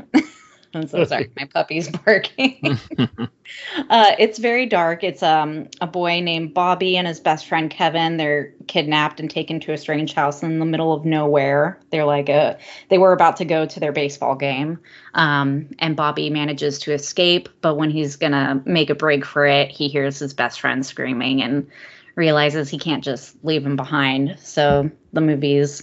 I'm 0.76 0.88
so 0.88 1.04
sorry, 1.04 1.30
my 1.36 1.46
puppy's 1.46 1.88
barking. 1.88 2.78
uh, 2.98 4.12
it's 4.18 4.38
very 4.38 4.66
dark. 4.66 5.02
It's 5.02 5.22
um, 5.22 5.68
a 5.80 5.86
boy 5.86 6.20
named 6.20 6.54
Bobby 6.54 6.96
and 6.96 7.06
his 7.06 7.18
best 7.18 7.46
friend 7.46 7.70
Kevin. 7.70 8.16
They're 8.16 8.52
kidnapped 8.66 9.18
and 9.18 9.30
taken 9.30 9.58
to 9.60 9.72
a 9.72 9.78
strange 9.78 10.12
house 10.12 10.42
in 10.42 10.58
the 10.58 10.64
middle 10.66 10.92
of 10.92 11.04
nowhere. 11.04 11.80
They're 11.90 12.04
like 12.04 12.28
a, 12.28 12.58
they 12.88 12.98
were 12.98 13.12
about 13.12 13.36
to 13.38 13.44
go 13.44 13.66
to 13.66 13.80
their 13.80 13.92
baseball 13.92 14.36
game, 14.36 14.78
um, 15.14 15.68
and 15.78 15.96
Bobby 15.96 16.30
manages 16.30 16.78
to 16.80 16.92
escape. 16.92 17.48
But 17.60 17.76
when 17.76 17.90
he's 17.90 18.16
gonna 18.16 18.62
make 18.64 18.90
a 18.90 18.94
break 18.94 19.24
for 19.24 19.46
it, 19.46 19.70
he 19.70 19.88
hears 19.88 20.18
his 20.18 20.34
best 20.34 20.60
friend 20.60 20.84
screaming 20.84 21.42
and 21.42 21.68
realizes 22.16 22.68
he 22.68 22.78
can't 22.78 23.04
just 23.04 23.36
leave 23.44 23.64
him 23.64 23.76
behind. 23.76 24.36
So 24.38 24.90
the 25.12 25.20
movie's 25.20 25.82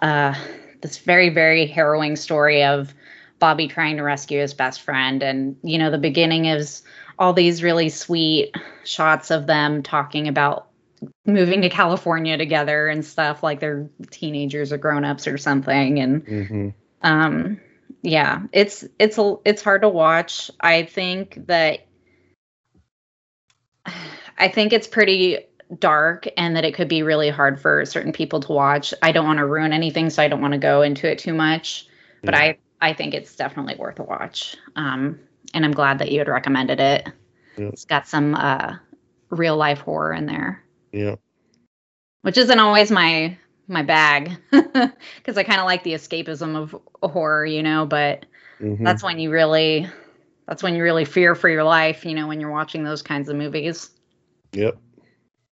uh, 0.00 0.34
this 0.80 0.98
very, 0.98 1.28
very 1.28 1.66
harrowing 1.66 2.16
story 2.16 2.64
of 2.64 2.94
Bobby 3.40 3.66
trying 3.66 3.96
to 3.96 4.02
rescue 4.04 4.40
his 4.40 4.54
best 4.54 4.82
friend. 4.82 5.22
And, 5.22 5.56
you 5.62 5.78
know, 5.78 5.90
the 5.90 5.98
beginning 5.98 6.44
is 6.44 6.82
all 7.18 7.32
these 7.32 7.62
really 7.62 7.88
sweet 7.88 8.54
shots 8.84 9.30
of 9.30 9.46
them 9.46 9.82
talking 9.82 10.28
about 10.28 10.68
moving 11.26 11.62
to 11.62 11.68
California 11.68 12.36
together 12.36 12.86
and 12.86 13.04
stuff 13.04 13.42
like 13.42 13.58
they're 13.58 13.90
teenagers 14.10 14.72
or 14.72 14.78
grown-ups 14.78 15.26
or 15.26 15.38
something. 15.38 15.98
And 15.98 16.22
hmm 16.24 16.68
um 17.02 17.60
yeah 18.02 18.42
it's 18.52 18.84
it's 18.98 19.18
a 19.18 19.36
it's 19.44 19.62
hard 19.62 19.82
to 19.82 19.88
watch 19.88 20.50
i 20.60 20.82
think 20.82 21.46
that 21.46 21.80
i 24.38 24.48
think 24.48 24.72
it's 24.72 24.86
pretty 24.86 25.38
dark 25.78 26.26
and 26.36 26.56
that 26.56 26.64
it 26.64 26.74
could 26.74 26.88
be 26.88 27.02
really 27.02 27.30
hard 27.30 27.60
for 27.60 27.84
certain 27.84 28.12
people 28.12 28.40
to 28.40 28.52
watch 28.52 28.92
i 29.02 29.12
don't 29.12 29.26
want 29.26 29.38
to 29.38 29.46
ruin 29.46 29.72
anything 29.72 30.10
so 30.10 30.22
i 30.22 30.28
don't 30.28 30.40
want 30.40 30.52
to 30.52 30.58
go 30.58 30.82
into 30.82 31.10
it 31.10 31.18
too 31.18 31.32
much 31.34 31.86
but 32.24 32.34
Yeah. 32.34 32.40
i 32.40 32.58
i 32.80 32.92
think 32.92 33.14
it's 33.14 33.36
definitely 33.36 33.74
worth 33.76 33.98
a 33.98 34.02
watch 34.02 34.56
um 34.76 35.18
and 35.54 35.64
i'm 35.64 35.72
glad 35.72 35.98
that 35.98 36.10
you 36.12 36.18
had 36.18 36.28
recommended 36.28 36.80
it 36.80 37.06
Yeah. 37.56 37.68
it's 37.68 37.84
got 37.84 38.06
some 38.08 38.34
uh 38.34 38.76
real 39.30 39.56
life 39.56 39.80
horror 39.80 40.12
in 40.12 40.26
there 40.26 40.62
Yeah. 40.92 41.16
which 42.22 42.38
isn't 42.38 42.58
always 42.58 42.90
my 42.90 43.36
my 43.68 43.82
bag 43.82 44.32
because 44.50 45.38
I 45.38 45.44
kind 45.44 45.60
of 45.60 45.64
like 45.66 45.84
the 45.84 45.92
escapism 45.94 46.56
of 46.56 46.74
horror, 47.08 47.46
you 47.46 47.62
know. 47.62 47.86
But 47.86 48.26
Mhm. 48.60 48.84
that's 48.84 49.00
when 49.02 49.20
you 49.20 49.30
really, 49.30 49.86
that's 50.48 50.60
when 50.62 50.74
you 50.74 50.82
really 50.82 51.04
fear 51.04 51.36
for 51.36 51.48
your 51.48 51.62
life, 51.62 52.04
you 52.04 52.14
know, 52.14 52.26
when 52.26 52.40
you're 52.40 52.50
watching 52.50 52.82
those 52.82 53.00
kinds 53.00 53.28
of 53.28 53.36
movies. 53.36 53.90
Yep. 54.54 54.76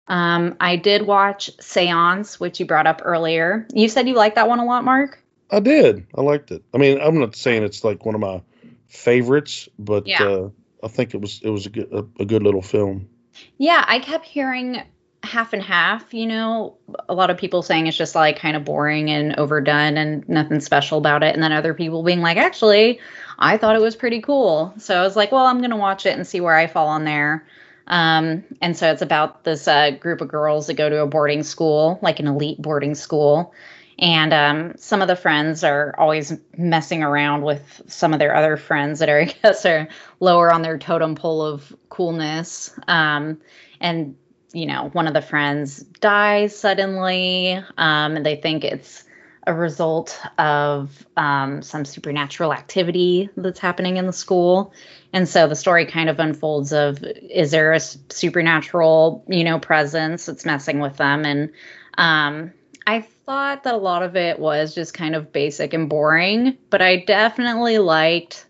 Um, 0.09 0.57
I 0.59 0.75
did 0.75 1.07
watch 1.07 1.49
Seance, 1.61 2.41
which 2.41 2.59
you 2.59 2.67
brought 2.67 2.89
up 2.89 3.01
earlier. 3.05 3.69
You 3.73 3.89
said 3.89 4.09
you 4.09 4.15
liked 4.15 4.35
that 4.35 4.49
one 4.49 4.59
a 4.59 4.65
lot, 4.65 4.85
Mark. 4.85 5.23
I 5.51 5.61
did. 5.61 6.07
I 6.15 6.21
liked 6.21 6.51
it. 6.51 6.63
I 6.75 6.79
mean, 6.79 7.01
I'm 7.01 7.19
not 7.19 7.35
saying 7.37 7.63
it's 7.63 7.85
like 7.85 8.05
one 8.05 8.15
of 8.15 8.21
my 8.21 8.43
favorites, 8.89 9.69
but 9.79 10.07
Yeah. 10.07 10.25
uh, 10.25 10.49
I 10.83 10.89
think 10.89 11.15
it 11.15 11.21
was 11.21 11.41
it 11.43 11.51
was 11.51 11.67
a 11.67 11.71
good 11.71 11.93
a, 11.93 12.23
a 12.23 12.25
good 12.25 12.43
little 12.43 12.63
film. 12.63 13.09
Yeah, 13.57 13.85
I 13.87 13.99
kept 14.01 14.27
hearing 14.27 14.83
half 15.23 15.53
and 15.53 15.63
half, 15.63 16.15
you 16.15 16.27
know, 16.27 16.77
a 17.09 17.15
lot 17.15 17.31
of 17.31 17.37
people 17.37 17.63
saying 17.63 17.87
it's 17.87 17.97
just 17.97 18.15
like 18.15 18.39
kind 18.39 18.57
of 18.57 18.65
boring 18.65 19.11
and 19.11 19.35
overdone 19.37 19.97
and 19.97 20.27
nothing 20.29 20.61
special 20.61 20.99
about 20.99 21.23
it. 21.23 21.35
And 21.35 21.43
then 21.43 21.53
other 21.53 21.75
people 21.75 22.03
being 22.03 22.21
like, 22.21 22.37
actually, 22.37 23.01
I 23.39 23.57
thought 23.57 23.77
it 23.77 23.83
was 23.83 23.97
pretty 23.97 24.21
cool. 24.21 24.73
So 24.79 24.97
I 24.97 25.03
was 25.03 25.17
like, 25.17 25.33
well, 25.33 25.45
I'm 25.45 25.59
going 25.59 25.71
to 25.71 25.77
watch 25.77 26.07
it 26.07 26.17
and 26.17 26.27
see 26.27 26.41
where 26.41 26.57
I 26.57 26.67
fall 26.67 26.89
on 26.89 27.05
there. 27.05 27.45
Um, 27.89 28.45
and 28.61 28.77
so 28.77 28.91
it's 28.93 29.03
about 29.03 29.45
this 29.45 29.67
uh, 29.67 29.91
group 29.93 30.21
of 30.21 30.29
girls 30.29 30.67
that 30.67 30.75
go 30.75 30.89
to 30.89 31.03
a 31.03 31.07
boarding 31.07 31.43
school, 31.43 31.99
like 32.03 32.21
an 32.21 32.27
elite 32.29 32.61
boarding 32.61 32.95
school. 32.95 33.53
And 33.99 34.33
um, 34.33 34.75
some 34.77 35.03
of 35.03 35.09
the 35.09 35.17
friends 35.17 35.65
are 35.65 35.95
always 35.99 36.33
messing 36.57 37.03
around 37.03 37.43
with 37.43 37.83
some 37.89 38.13
of 38.13 38.19
their 38.19 38.35
other 38.35 38.57
friends 38.57 39.01
that 39.01 39.09
are, 39.09 39.21
I 39.23 39.25
guess, 39.25 39.67
are 39.67 39.89
lower 40.21 40.53
on 40.53 40.63
their 40.63 40.79
totem 40.79 41.15
pole 41.15 41.43
of 41.43 41.75
coolness. 41.89 42.79
Um, 42.87 43.41
and 43.81 44.17
you 44.53 44.67
know, 44.67 44.89
one 44.93 45.07
of 45.07 45.15
the 45.15 45.23
friends 45.23 45.81
dies 46.01 46.57
suddenly, 46.57 47.63
um, 47.77 48.17
and 48.17 48.25
they 48.25 48.37
think 48.37 48.65
it's 48.65 49.05
a 49.47 49.55
result 49.55 50.21
of 50.39 51.07
um, 51.17 51.63
some 51.63 51.85
supernatural 51.85 52.53
activity 52.53 53.31
that's 53.37 53.59
happening 53.59 53.97
in 53.97 54.07
the 54.07 54.13
school. 54.13 54.73
And 55.13 55.29
so 55.29 55.49
the 55.49 55.57
story 55.57 55.87
kind 55.87 56.11
of 56.11 56.19
unfolds 56.19 56.73
of 56.73 57.03
is 57.03 57.51
there 57.51 57.73
a 57.73 57.81
supernatural, 57.81 59.25
you 59.27 59.45
know, 59.45 59.59
presence 59.59 60.27
that's 60.27 60.45
messing 60.45 60.81
with 60.81 60.97
them? 60.99 61.25
And 61.25 61.51
um, 61.97 62.53
I 62.87 63.07
thought 63.29 63.65
that 63.65 63.75
a 63.75 63.77
lot 63.77 64.03
of 64.03 64.17
it 64.17 64.39
was 64.39 64.75
just 64.75 64.95
kind 64.95 65.15
of 65.15 65.31
basic 65.31 65.75
and 65.75 65.91
boring, 65.91 66.57
but 66.71 66.81
I 66.81 67.05
definitely 67.05 67.77
liked 67.77 68.47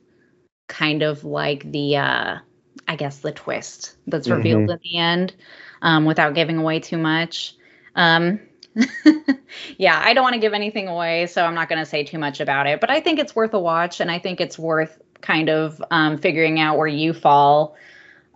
kind 0.68 1.02
of 1.02 1.24
like 1.24 1.68
the, 1.72 1.96
uh, 1.96 2.38
I 2.86 2.94
guess, 2.94 3.18
the 3.18 3.32
twist 3.32 3.96
that's 4.06 4.28
revealed 4.28 4.70
at 4.70 4.80
the 4.82 4.96
end 4.96 5.34
um, 5.82 6.04
without 6.04 6.34
giving 6.34 6.58
away 6.58 6.78
too 6.78 6.96
much. 6.96 7.56
Um, 7.96 8.38
yeah, 9.78 10.00
I 10.00 10.14
don't 10.14 10.22
want 10.22 10.34
to 10.34 10.40
give 10.40 10.52
anything 10.52 10.86
away, 10.86 11.26
so 11.26 11.44
I'm 11.44 11.56
not 11.56 11.68
going 11.68 11.80
to 11.80 11.86
say 11.86 12.04
too 12.04 12.20
much 12.20 12.38
about 12.38 12.68
it. 12.68 12.80
But 12.80 12.88
I 12.88 13.00
think 13.00 13.18
it's 13.18 13.34
worth 13.34 13.54
a 13.54 13.58
watch, 13.58 13.98
and 13.98 14.12
I 14.12 14.20
think 14.20 14.40
it's 14.40 14.60
worth 14.60 14.96
kind 15.20 15.50
of 15.50 15.82
um, 15.90 16.18
figuring 16.18 16.60
out 16.60 16.78
where 16.78 16.86
you 16.86 17.14
fall 17.14 17.74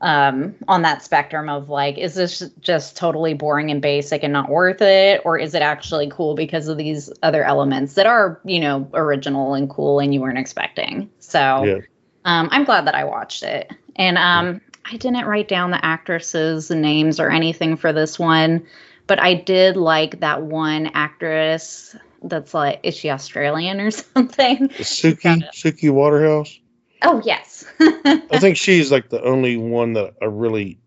um, 0.03 0.55
on 0.67 0.83
that 0.83 1.03
spectrum 1.03 1.49
of 1.49 1.69
like, 1.69 1.97
is 1.97 2.15
this 2.15 2.43
just 2.61 2.97
totally 2.97 3.35
boring 3.35 3.71
and 3.71 3.81
basic 3.81 4.23
and 4.25 4.33
not 4.33 4.51
worth 4.51 4.83
it, 4.83 5.23
or 5.25 5.39
is 5.39 5.55
it 5.55 5.63
actually 5.63 6.11
cool 6.11 6.35
because 6.35 6.69
of 6.69 6.77
these 6.77 7.11
other 7.23 7.45
elements 7.45 7.95
that 7.95 8.07
are, 8.07 8.41
you 8.45 8.61
know, 8.61 8.89
original 8.95 9.55
and 9.55 9.71
cool 9.71 10.01
and 10.01 10.13
you 10.13 10.21
weren't 10.21 10.39
expecting? 10.39 11.09
So 11.21 11.65
Yeah. 11.65 11.81
um, 12.25 12.49
I'm 12.51 12.65
glad 12.65 12.87
that 12.87 12.97
I 12.97 13.05
watched 13.05 13.45
it. 13.45 13.71
And 13.97 14.19
um, 14.19 14.61
I 14.85 14.97
didn't 14.97 15.27
write 15.27 15.49
down 15.49 15.71
the 15.71 15.85
actresses' 15.85 16.71
names 16.71 17.21
or 17.21 17.31
anything 17.31 17.77
for 17.77 17.93
this 17.93 18.19
one, 18.19 18.67
but 19.07 19.21
I 19.21 19.35
did 19.35 19.77
like 19.77 20.21
that 20.21 20.43
one 20.43 20.91
actress 20.95 21.95
that's 22.25 22.55
like, 22.55 22.81
is 22.83 22.97
she 22.97 23.11
Australian 23.11 23.81
or 23.81 23.91
something? 23.91 24.69
Suki 24.69 25.45
Suki 25.53 25.91
Waterhouse. 25.91 26.59
Oh, 27.05 27.21
yes. 27.25 27.65
I 27.81 28.39
think 28.39 28.57
she's 28.57 28.93
like 28.93 29.09
the 29.09 29.23
only 29.23 29.57
one 29.57 29.93
that 29.95 30.15
I 30.23 30.27
really 30.27 30.79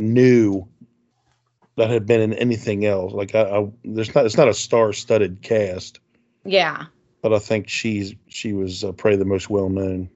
knew 0.00 0.66
that 1.76 1.90
had 1.90 2.06
been 2.06 2.20
in 2.20 2.32
anything 2.34 2.84
else. 2.84 3.12
Like 3.12 3.34
I, 3.34 3.42
I 3.42 3.68
there's 3.84 4.14
not 4.14 4.26
it's 4.26 4.36
not 4.36 4.48
a 4.48 4.54
star-studded 4.54 5.42
cast, 5.42 6.00
yeah. 6.44 6.86
but 7.22 7.32
I 7.32 7.38
think 7.38 7.68
she's 7.68 8.14
she 8.28 8.52
was 8.52 8.84
uh, 8.84 8.92
probably 8.92 9.18
the 9.18 9.24
most 9.24 9.50
well 9.50 9.68
known. 9.68 10.08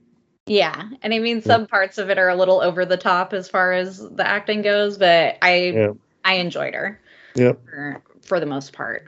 Yeah. 0.47 0.89
And 1.02 1.12
I 1.12 1.18
mean, 1.18 1.43
some 1.43 1.66
parts 1.66 1.98
of 1.98 2.09
it 2.10 2.18
are 2.18 2.28
a 2.28 2.36
little 2.36 2.60
over 2.60 2.86
the 2.86 2.97
top 2.97 3.32
as 3.32 3.48
far 3.48 3.72
as 3.72 3.98
the 3.98 4.26
acting 4.26 4.62
goes, 4.62 4.97
but 4.97 5.36
I 5.43 5.70
Yeah. 5.70 5.93
I 6.24 6.35
enjoyed 6.35 6.74
her 6.74 7.01
Yep. 7.35 7.60
for, 7.64 8.02
for 8.22 8.40
the 8.40 8.47
most 8.47 8.72
part. 8.72 9.06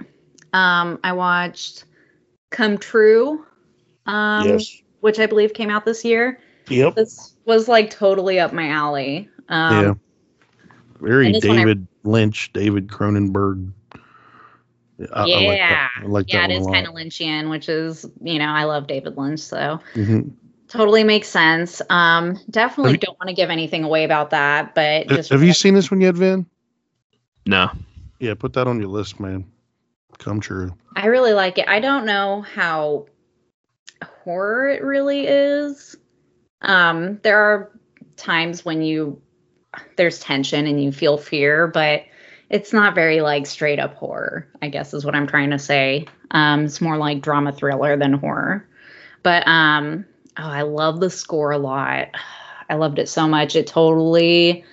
Um, 0.52 0.98
I 1.04 1.12
watched 1.12 1.84
Come 2.50 2.78
True, 2.78 3.46
um, 4.06 4.48
yes. 4.48 4.82
Which 5.00 5.18
I 5.18 5.26
believe 5.26 5.54
came 5.54 5.70
out 5.70 5.84
this 5.84 6.04
year. 6.04 6.40
Yep. 6.68 6.94
This 6.94 7.34
was 7.44 7.68
like 7.68 7.90
totally 7.90 8.38
up 8.38 8.52
my 8.52 8.68
alley. 8.68 9.28
Um, 9.48 9.84
yeah. 9.84 9.94
Very 11.00 11.26
and 11.26 11.34
this 11.34 11.44
one 11.44 11.56
I- 11.58 11.60
David 11.60 11.86
Lynch, 12.04 12.52
David 12.52 12.88
Cronenberg. 12.88 13.72
I, 15.14 15.20
I 15.20 15.22
like 15.22 15.30
yeah, 15.32 15.68
that. 15.70 15.90
I 16.02 16.06
like 16.06 16.32
yeah, 16.32 16.40
that 16.46 16.50
it 16.50 16.60
one 16.60 16.60
is 16.60 16.66
a 16.66 16.70
kind 16.72 16.86
of 16.86 16.94
Lynchian, 16.94 17.50
which 17.50 17.68
is 17.68 18.04
you 18.22 18.38
know 18.38 18.48
I 18.48 18.64
love 18.64 18.86
David 18.86 19.16
Lynch, 19.16 19.40
so 19.40 19.80
Mhm. 19.94 20.30
totally 20.68 21.04
makes 21.04 21.28
sense. 21.28 21.80
Um, 21.88 22.38
definitely 22.50 22.92
you- 22.92 22.98
don't 22.98 23.18
want 23.18 23.28
to 23.28 23.34
give 23.34 23.48
anything 23.48 23.82
away 23.82 24.04
about 24.04 24.30
that, 24.30 24.74
but 24.74 25.08
just 25.08 25.30
Have 25.30 25.42
you 25.42 25.54
seen 25.54 25.74
this 25.74 25.90
one 25.90 26.02
yet, 26.02 26.14
Vin? 26.16 26.44
No. 27.46 27.70
Yeah, 28.18 28.34
put 28.34 28.52
that 28.52 28.66
on 28.66 28.78
your 28.78 28.90
list, 28.90 29.18
man. 29.18 29.46
Come 30.18 30.38
true. 30.40 30.74
I 30.96 31.06
really 31.06 31.32
like 31.32 31.56
it. 31.56 31.66
I 31.66 31.80
don't 31.80 32.04
know 32.04 32.42
how 32.42 33.06
horror 34.04 34.68
it 34.68 34.82
really 34.82 35.26
is. 35.26 35.96
Um, 36.62 37.18
there 37.22 37.38
are 37.38 37.72
times 38.16 38.64
when 38.64 38.82
you 38.82 39.20
there's 39.96 40.18
tension 40.18 40.66
and 40.66 40.82
you 40.82 40.92
feel 40.92 41.16
fear, 41.16 41.66
but 41.66 42.04
it's 42.48 42.72
not 42.72 42.94
very 42.94 43.20
like 43.20 43.46
straight 43.46 43.78
up 43.78 43.94
horror, 43.94 44.48
I 44.60 44.68
guess 44.68 44.92
is 44.92 45.04
what 45.04 45.14
I'm 45.14 45.26
trying 45.26 45.50
to 45.50 45.58
say. 45.58 46.06
Um, 46.32 46.64
it's 46.64 46.80
more 46.80 46.96
like 46.96 47.22
drama 47.22 47.52
thriller 47.52 47.96
than 47.96 48.14
horror. 48.14 48.68
But 49.22 49.46
um, 49.46 50.04
oh, 50.36 50.48
I 50.48 50.62
love 50.62 51.00
the 51.00 51.10
score 51.10 51.52
a 51.52 51.58
lot. 51.58 52.08
I 52.68 52.74
loved 52.74 53.00
it 53.00 53.08
so 53.08 53.26
much. 53.26 53.56
It 53.56 53.66
totally 53.66 54.64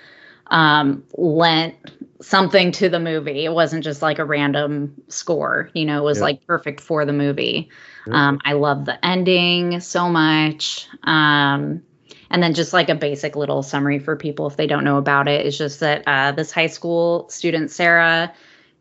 um, 0.47 1.03
lent 1.17 1.75
something 2.21 2.71
to 2.73 2.89
the 2.89 2.99
movie. 2.99 3.45
It 3.45 3.53
wasn't 3.53 3.83
just 3.83 4.01
like 4.01 4.19
a 4.19 4.25
random 4.25 4.93
score, 5.07 5.69
you 5.73 5.85
know, 5.85 5.99
it 5.99 6.03
was 6.03 6.17
Yeah. 6.17 6.23
like 6.25 6.47
perfect 6.47 6.81
for 6.81 7.05
the 7.05 7.13
movie. 7.13 7.69
Yeah. 8.07 8.29
Um, 8.29 8.39
I 8.45 8.53
love 8.53 8.85
the 8.85 9.03
ending 9.05 9.79
so 9.79 10.09
much. 10.09 10.87
Um, 11.03 11.83
and 12.29 12.43
then 12.43 12.53
just 12.53 12.73
like 12.73 12.89
a 12.89 12.95
basic 12.95 13.35
little 13.35 13.63
summary 13.63 13.99
for 13.99 14.15
people 14.15 14.47
if 14.47 14.57
they 14.57 14.67
don't 14.67 14.83
know 14.83 14.97
about 14.97 15.27
it 15.27 15.45
is 15.45 15.57
just 15.57 15.79
that 15.79 16.03
uh, 16.07 16.31
this 16.31 16.51
high 16.51 16.67
school 16.67 17.29
student, 17.29 17.71
Sarah, 17.71 18.33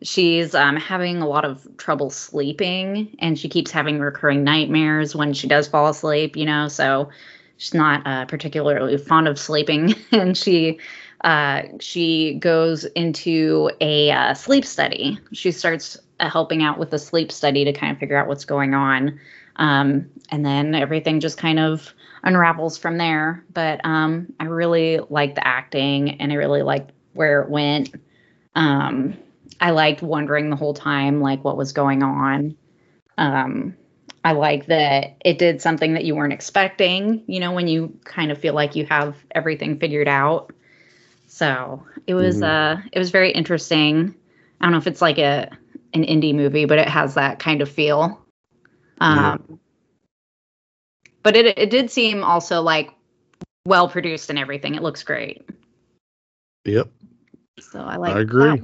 she's 0.03 0.55
um, 0.55 0.77
having 0.77 1.19
a 1.19 1.29
lot 1.29 1.45
of 1.45 1.67
trouble 1.77 2.11
sleeping 2.11 3.15
and 3.21 3.39
she 3.39 3.49
keeps 3.49 3.71
having 3.71 3.99
recurring 4.01 4.45
nightmares 4.45 5.15
when 5.15 5.33
she 5.33 5.47
does 5.47 5.69
fall 5.69 5.89
asleep, 5.89 6.37
you 6.37 6.45
know, 6.45 6.69
so 6.69 7.09
she's 7.57 7.75
not 7.75 8.07
uh, 8.07 8.25
particularly 8.27 8.97
fond 8.99 9.29
of 9.29 9.39
sleeping 9.39 9.95
and 10.13 10.37
she 10.37 10.79
uh, 11.27 11.63
she 11.81 12.35
goes 12.35 12.85
into 12.85 13.69
a 13.81 14.13
uh, 14.13 14.33
sleep 14.33 14.65
study. 14.65 15.19
She 15.33 15.51
starts 15.51 15.99
uh, 16.21 16.31
helping 16.31 16.63
out 16.63 16.79
with 16.79 16.91
the 16.91 17.01
sleep 17.01 17.33
study 17.33 17.65
to 17.65 17.73
kind 17.73 17.91
of 17.93 17.99
figure 17.99 18.17
out 18.17 18.29
what's 18.29 18.45
going 18.45 18.75
on. 18.75 19.19
Um, 19.57 20.09
and 20.31 20.47
then 20.47 20.73
everything 20.77 21.19
just 21.19 21.37
kind 21.37 21.59
of 21.59 21.93
unravels 22.23 22.79
from 22.79 22.97
there. 22.97 23.45
But 23.53 23.85
um, 23.85 24.33
I 24.39 24.45
really 24.45 25.01
liked 25.11 25.35
the 25.35 25.45
acting 25.45 26.21
and 26.21 26.31
I 26.31 26.37
really 26.37 26.63
liked 26.63 26.93
where 27.15 27.43
it 27.43 27.51
went. 27.51 27.93
Um, 28.55 29.17
I 29.61 29.73
liked 29.73 30.03
wondering 30.03 30.49
the 30.49 30.57
whole 30.57 30.75
time, 30.75 31.21
like, 31.21 31.43
what 31.43 31.57
was 31.57 31.73
going 31.73 32.05
on. 32.05 32.57
Um, 33.19 33.75
I 34.25 34.33
like 34.33 34.67
that 34.67 35.17
it 35.25 35.39
did 35.39 35.61
something 35.61 35.95
that 35.95 36.05
you 36.05 36.15
weren't 36.15 36.33
expecting, 36.33 37.25
you 37.27 37.41
know, 37.41 37.53
when 37.53 37.67
you 37.67 37.99
kind 38.05 38.31
of 38.31 38.39
feel 38.39 38.55
like 38.55 38.77
you 38.77 38.87
have 38.87 39.17
everything 39.33 39.81
figured 39.81 40.09
out. 40.09 40.53
So 41.37 41.85
it 42.07 42.15
was 42.15 42.43
uh 42.43 42.81
it 42.91 42.99
was 42.99 43.11
very 43.11 43.31
interesting. 43.31 44.15
I 44.59 44.65
don't 44.65 44.73
know 44.73 44.79
if 44.79 44.87
it's 44.87 45.03
like 45.03 45.19
a 45.19 45.51
an 45.93 46.03
indie 46.03 46.35
movie, 46.35 46.65
but 46.65 46.79
it 46.79 46.89
has 46.89 47.17
that 47.17 47.41
kind 47.41 47.61
of 47.61 47.71
feel. 47.71 48.25
Um 49.03 49.61
but 51.23 51.37
it 51.37 51.59
it 51.59 51.69
did 51.69 51.91
seem 51.91 52.25
also 52.25 52.63
like 52.63 52.91
well 53.67 53.87
produced 53.87 54.31
and 54.31 54.39
everything. 54.39 54.77
It 54.77 54.83
looks 54.83 55.03
great. 55.03 55.47
Yep. 56.65 56.89
So 57.61 57.81
I 57.81 57.97
like 57.97 58.17
I 58.17 58.21
agree. 58.21 58.63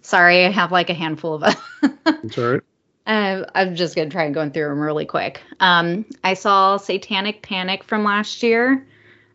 Sorry, 0.00 0.46
I 0.46 0.50
have 0.50 0.72
like 0.72 0.88
a 0.88 0.94
handful 0.94 1.44
of 1.44 1.54
It's 2.06 2.38
all 2.38 2.52
right. 2.52 2.62
Uh, 3.06 3.44
I'm 3.54 3.76
just 3.76 3.94
gonna 3.94 4.08
try 4.08 4.24
and 4.24 4.32
go 4.32 4.48
through 4.48 4.70
them 4.70 4.80
really 4.80 5.04
quick. 5.04 5.42
Um, 5.60 6.06
I 6.24 6.32
saw 6.32 6.78
Satanic 6.78 7.42
Panic 7.42 7.84
from 7.84 8.02
last 8.02 8.42
year. 8.42 8.86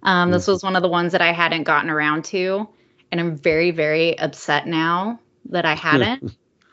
Um, 0.03 0.31
this 0.31 0.47
was 0.47 0.63
one 0.63 0.75
of 0.75 0.81
the 0.81 0.87
ones 0.89 1.11
that 1.11 1.21
I 1.21 1.31
hadn't 1.31 1.63
gotten 1.63 1.89
around 1.89 2.23
to, 2.25 2.67
and 3.11 3.19
I'm 3.19 3.35
very, 3.35 3.71
very 3.71 4.17
upset 4.19 4.67
now 4.67 5.19
that 5.49 5.65
I 5.65 5.75
hadn't, 5.75 6.23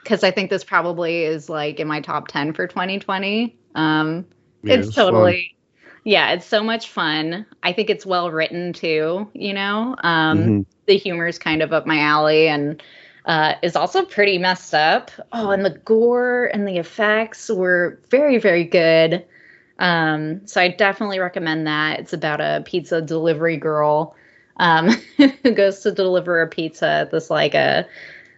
because 0.03 0.23
I 0.23 0.31
think 0.31 0.51
this 0.51 0.65
probably 0.65 1.25
is 1.25 1.49
like 1.49 1.81
in 1.81 1.89
my 1.89 2.01
top 2.01 2.29
ten 2.29 2.53
for 2.53 2.67
2020. 2.67 3.57
Um, 3.75 4.27
Yeah, 4.63 4.75
it's 4.75 4.95
fun. 4.95 5.07
totally, 5.07 5.57
yeah, 6.05 6.33
it's 6.33 6.47
so 6.47 6.63
much 6.63 6.89
fun. 6.89 7.47
I 7.63 7.73
think 7.73 7.91
it's 7.91 8.07
well 8.07 8.31
written 8.31 8.73
too. 8.73 9.29
You 9.35 9.55
know, 9.55 9.97
um, 10.03 10.39
Mhm. 10.39 10.67
the 10.87 10.97
humor 10.97 11.27
is 11.27 11.39
kind 11.39 11.63
of 11.63 11.73
up 11.73 11.87
my 11.87 11.99
alley 12.01 12.49
and 12.49 12.83
uh, 13.27 13.55
is 13.63 13.75
also 13.75 14.05
pretty 14.05 14.39
messed 14.39 14.73
up. 14.73 15.11
Oh, 15.33 15.51
and 15.51 15.65
the 15.65 15.71
gore 15.85 16.49
and 16.55 16.67
the 16.67 16.79
effects 16.79 17.51
were 17.51 18.01
very, 18.09 18.39
very 18.39 18.63
good. 18.63 19.25
Um, 19.79 20.47
so 20.47 20.61
I 20.61 20.69
definitely 20.69 21.19
recommend 21.19 21.67
that. 21.67 22.01
It's 22.01 22.13
about 22.13 22.41
a 22.41 22.63
pizza 22.65 23.03
delivery 23.03 23.57
girl 23.57 24.15
um, 24.59 24.89
who 25.17 25.53
goes 25.53 25.81
to 25.81 25.93
deliver 25.93 26.41
a 26.41 26.49
pizza 26.49 26.89
at 26.89 27.11
this 27.11 27.31
like 27.31 27.55
a 27.55 27.87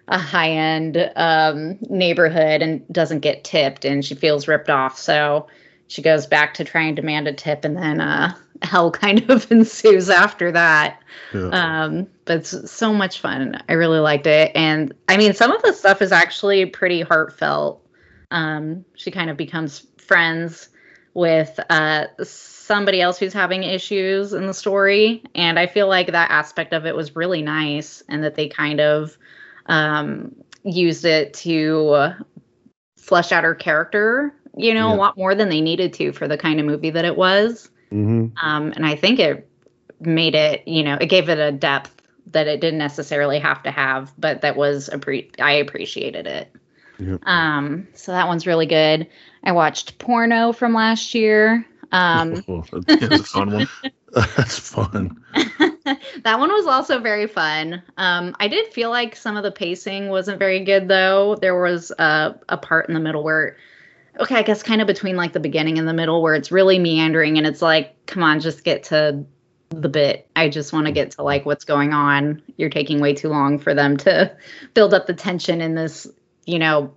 a 0.08 0.18
high 0.18 0.50
end 0.50 1.10
um, 1.16 1.78
neighborhood 1.90 2.62
and 2.62 2.86
doesn't 2.90 3.20
get 3.20 3.44
tipped, 3.44 3.84
and 3.84 4.04
she 4.04 4.14
feels 4.14 4.48
ripped 4.48 4.70
off. 4.70 4.98
So 4.98 5.46
she 5.88 6.02
goes 6.02 6.26
back 6.26 6.54
to 6.54 6.64
try 6.64 6.82
and 6.82 6.96
demand 6.96 7.28
a 7.28 7.32
tip, 7.32 7.64
and 7.64 7.76
then 7.76 8.00
uh, 8.00 8.34
hell 8.62 8.90
kind 8.90 9.28
of 9.30 9.50
ensues 9.52 10.08
after 10.08 10.50
that. 10.52 11.00
Yeah. 11.34 11.48
Um, 11.50 12.06
but 12.24 12.38
it's 12.38 12.70
so 12.70 12.92
much 12.92 13.20
fun. 13.20 13.62
I 13.68 13.74
really 13.74 14.00
liked 14.00 14.26
it. 14.26 14.50
And 14.54 14.94
I 15.08 15.16
mean, 15.16 15.34
some 15.34 15.52
of 15.52 15.62
the 15.62 15.72
stuff 15.72 16.00
is 16.02 16.10
actually 16.12 16.64
pretty 16.66 17.02
heartfelt. 17.02 17.84
Um, 18.30 18.84
she 18.94 19.10
kind 19.10 19.30
of 19.30 19.36
becomes 19.36 19.86
friends 19.98 20.68
with 21.18 21.58
uh, 21.68 22.06
somebody 22.22 23.00
else 23.00 23.18
who's 23.18 23.32
having 23.32 23.64
issues 23.64 24.32
in 24.32 24.46
the 24.46 24.54
story. 24.54 25.22
And 25.34 25.58
I 25.58 25.66
feel 25.66 25.88
like 25.88 26.12
that 26.12 26.30
aspect 26.30 26.72
of 26.72 26.86
it 26.86 26.94
was 26.94 27.16
really 27.16 27.42
nice 27.42 28.04
and 28.08 28.22
that 28.22 28.36
they 28.36 28.48
kind 28.48 28.80
of 28.80 29.18
um, 29.66 30.34
used 30.62 31.04
it 31.04 31.34
to 31.34 32.12
flesh 32.96 33.32
out 33.32 33.42
her 33.42 33.54
character, 33.56 34.32
you 34.56 34.72
know, 34.74 34.88
Yeah. 34.90 34.94
a 34.94 34.96
lot 34.96 35.16
more 35.16 35.34
than 35.34 35.48
they 35.48 35.60
needed 35.60 35.92
to 35.94 36.12
for 36.12 36.28
the 36.28 36.38
kind 36.38 36.60
of 36.60 36.66
movie 36.66 36.90
that 36.90 37.04
it 37.04 37.16
was. 37.16 37.68
Mhm. 37.92 38.32
Um, 38.40 38.72
and 38.76 38.86
I 38.86 38.94
think 38.94 39.18
it 39.18 39.48
made 40.00 40.36
it, 40.36 40.68
you 40.68 40.84
know, 40.84 40.96
it 41.00 41.06
gave 41.06 41.28
it 41.28 41.38
a 41.38 41.50
depth 41.50 42.00
that 42.30 42.46
it 42.46 42.60
didn't 42.60 42.78
necessarily 42.78 43.40
have 43.40 43.62
to 43.64 43.70
have, 43.72 44.12
but 44.18 44.42
that 44.42 44.56
was 44.56 44.88
appre- 44.92 45.30
I 45.40 45.52
appreciated 45.52 46.26
it. 46.28 46.52
Yep. 46.98 47.26
Um, 47.26 47.88
so 47.94 48.12
that 48.12 48.26
one's 48.26 48.46
really 48.46 48.66
good. 48.66 49.06
I 49.44 49.52
watched 49.52 49.98
Porno 49.98 50.52
from 50.52 50.74
last 50.74 51.14
year. 51.14 51.66
Um, 51.92 52.32
It 52.46 53.10
was 53.10 53.20
a 53.20 53.24
fun 53.24 53.52
one. 53.52 53.68
That's 54.36 54.58
fun. 54.58 55.22
that 55.34 56.38
one 56.38 56.50
was 56.50 56.66
also 56.66 56.98
very 56.98 57.26
fun. 57.26 57.82
Um, 57.96 58.36
I 58.40 58.48
did 58.48 58.72
feel 58.72 58.90
like 58.90 59.16
some 59.16 59.36
of 59.36 59.42
the 59.42 59.52
pacing 59.52 60.08
wasn't 60.08 60.38
very 60.38 60.64
good 60.64 60.88
though. 60.88 61.36
There 61.40 61.60
was 61.60 61.90
a, 61.92 62.38
a 62.48 62.56
part 62.56 62.88
in 62.88 62.94
the 62.94 63.00
middle 63.00 63.22
where, 63.22 63.56
okay, 64.18 64.36
I 64.36 64.42
guess 64.42 64.62
kind 64.62 64.80
of 64.80 64.86
between 64.86 65.16
like 65.16 65.32
the 65.32 65.40
beginning 65.40 65.78
and 65.78 65.86
the 65.86 65.94
middle 65.94 66.22
where 66.22 66.34
it's 66.34 66.50
really 66.50 66.78
meandering 66.78 67.38
and 67.38 67.46
it's 67.46 67.62
like, 67.62 67.94
come 68.06 68.22
on, 68.22 68.40
just 68.40 68.64
get 68.64 68.84
to 68.84 69.24
the 69.70 69.88
bit. 69.88 70.28
I 70.34 70.48
just 70.48 70.72
want 70.72 70.86
to 70.86 70.92
get 70.92 71.12
to 71.12 71.22
like 71.22 71.44
what's 71.46 71.64
going 71.64 71.92
on. 71.92 72.42
You're 72.56 72.70
taking 72.70 73.00
way 73.00 73.14
too 73.14 73.28
long 73.28 73.58
for 73.58 73.74
them 73.74 73.96
to 73.98 74.34
build 74.74 74.94
up 74.94 75.06
the 75.06 75.14
tension 75.14 75.60
in 75.60 75.74
this, 75.74 76.06
you 76.48 76.58
know, 76.58 76.92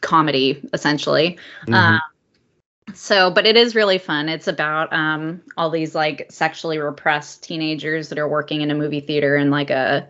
comedy 0.00 0.60
essentially. 0.72 1.38
Mhm. 1.66 1.74
Um, 1.74 2.00
so, 2.94 3.30
but 3.30 3.46
it 3.46 3.56
is 3.56 3.74
really 3.74 3.98
fun. 3.98 4.28
It's 4.28 4.48
about 4.48 4.92
um, 4.92 5.40
all 5.56 5.70
these 5.70 5.94
like 5.94 6.26
sexually 6.30 6.78
repressed 6.78 7.42
teenagers 7.42 8.08
that 8.08 8.18
are 8.18 8.28
working 8.28 8.60
in 8.60 8.70
a 8.70 8.74
movie 8.74 9.00
theater 9.00 9.36
in 9.36 9.50
like 9.50 9.70
a 9.70 10.08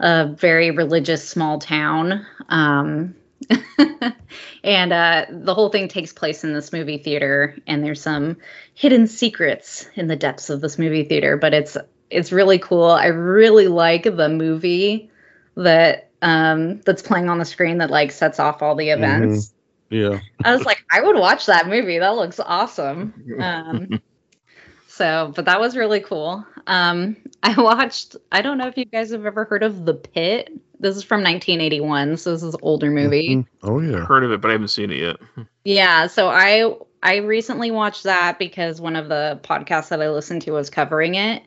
a 0.00 0.26
very 0.26 0.70
religious 0.70 1.26
small 1.26 1.58
town. 1.58 2.26
Um, 2.48 3.14
and 4.64 4.92
uh, 4.92 5.26
the 5.30 5.54
whole 5.54 5.68
thing 5.68 5.88
takes 5.88 6.12
place 6.12 6.42
in 6.42 6.52
this 6.52 6.72
movie 6.72 6.98
theater, 6.98 7.56
and 7.66 7.84
there's 7.84 8.02
some 8.02 8.36
hidden 8.74 9.06
secrets 9.06 9.86
in 9.94 10.08
the 10.08 10.16
depths 10.16 10.50
of 10.50 10.60
this 10.60 10.78
movie 10.78 11.04
theater. 11.04 11.36
But 11.36 11.54
it's 11.54 11.76
it's 12.10 12.32
really 12.32 12.58
cool. 12.58 12.90
I 12.90 13.06
really 13.06 13.68
like 13.68 14.04
the 14.04 14.28
movie 14.28 15.10
that 15.56 16.09
um, 16.22 16.80
that's 16.82 17.02
playing 17.02 17.28
on 17.28 17.38
the 17.38 17.44
screen 17.44 17.78
that 17.78 17.90
like 17.90 18.12
sets 18.12 18.38
off 18.38 18.62
all 18.62 18.74
the 18.74 18.90
events. 18.90 19.52
Yeah. 19.90 20.20
I 20.44 20.54
was 20.54 20.64
like, 20.64 20.84
I 20.92 21.00
would 21.02 21.16
watch 21.16 21.46
that 21.46 21.68
movie. 21.68 21.98
That 21.98 22.14
looks 22.14 22.38
awesome. 22.38 23.12
Um, 23.40 24.00
so, 24.88 25.32
but 25.34 25.46
that 25.46 25.60
was 25.60 25.76
really 25.76 26.00
cool. 26.00 26.44
Um, 26.66 27.16
I 27.42 27.60
watched. 27.60 28.16
I 28.30 28.42
don't 28.42 28.58
know 28.58 28.68
if 28.68 28.76
you 28.76 28.84
guys 28.84 29.10
have 29.10 29.26
ever 29.26 29.44
heard 29.44 29.62
of 29.62 29.84
The 29.84 29.94
Pit. 29.94 30.52
This 30.78 30.96
is 30.96 31.02
from 31.02 31.22
1981, 31.22 32.16
so 32.16 32.32
this 32.32 32.42
is 32.42 32.54
an 32.54 32.60
older 32.62 32.90
movie. 32.90 33.36
Mhm. 33.36 33.46
Oh 33.62 33.80
yeah. 33.80 34.04
Heard 34.04 34.24
of 34.24 34.32
it, 34.32 34.40
but 34.40 34.48
I 34.48 34.52
haven't 34.52 34.68
seen 34.68 34.90
it 34.90 34.98
yet. 34.98 35.16
Yeah, 35.64 36.06
so 36.06 36.28
I 36.28 36.72
I 37.02 37.16
recently 37.16 37.70
watched 37.70 38.04
that 38.04 38.38
because 38.38 38.80
one 38.80 38.96
of 38.96 39.08
the 39.08 39.40
podcasts 39.42 39.88
that 39.88 40.00
I 40.00 40.08
listened 40.08 40.42
to 40.42 40.52
was 40.52 40.70
covering 40.70 41.16
it, 41.16 41.42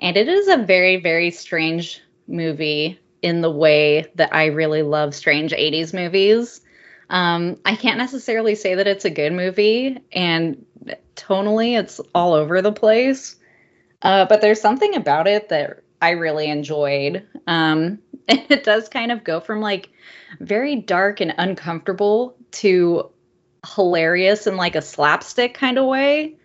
and 0.00 0.16
it 0.16 0.28
is 0.28 0.48
a 0.48 0.58
very 0.58 0.96
very 0.96 1.30
strange 1.30 2.02
movie 2.26 2.98
in 3.24 3.40
the 3.40 3.50
way 3.50 4.04
that 4.16 4.34
I 4.34 4.46
really 4.46 4.82
love 4.82 5.14
strange 5.14 5.52
80s 5.52 5.94
movies. 5.94 6.60
Um, 7.08 7.58
I 7.64 7.74
can't 7.74 7.96
necessarily 7.96 8.54
say 8.54 8.74
that 8.74 8.86
it's 8.86 9.06
a 9.06 9.10
good 9.10 9.32
movie, 9.32 9.98
and 10.12 10.66
tonally 11.16 11.78
it's 11.78 12.02
all 12.14 12.34
over 12.34 12.60
the 12.60 12.70
place. 12.70 13.36
Uh, 14.02 14.26
but 14.26 14.42
there's 14.42 14.60
something 14.60 14.94
about 14.94 15.26
it 15.26 15.48
that 15.48 15.82
I 16.02 16.10
really 16.10 16.50
enjoyed. 16.50 17.26
Um, 17.46 17.98
it 18.28 18.62
does 18.62 18.90
kind 18.90 19.10
of 19.10 19.24
go 19.24 19.40
from 19.40 19.62
like 19.62 19.88
very 20.40 20.76
dark 20.76 21.22
and 21.22 21.32
uncomfortable 21.38 22.36
to 22.50 23.10
hilarious 23.74 24.46
in 24.46 24.58
like 24.58 24.76
a 24.76 24.82
slapstick 24.82 25.54
kind 25.54 25.78
of 25.78 25.86
way. 25.86 26.36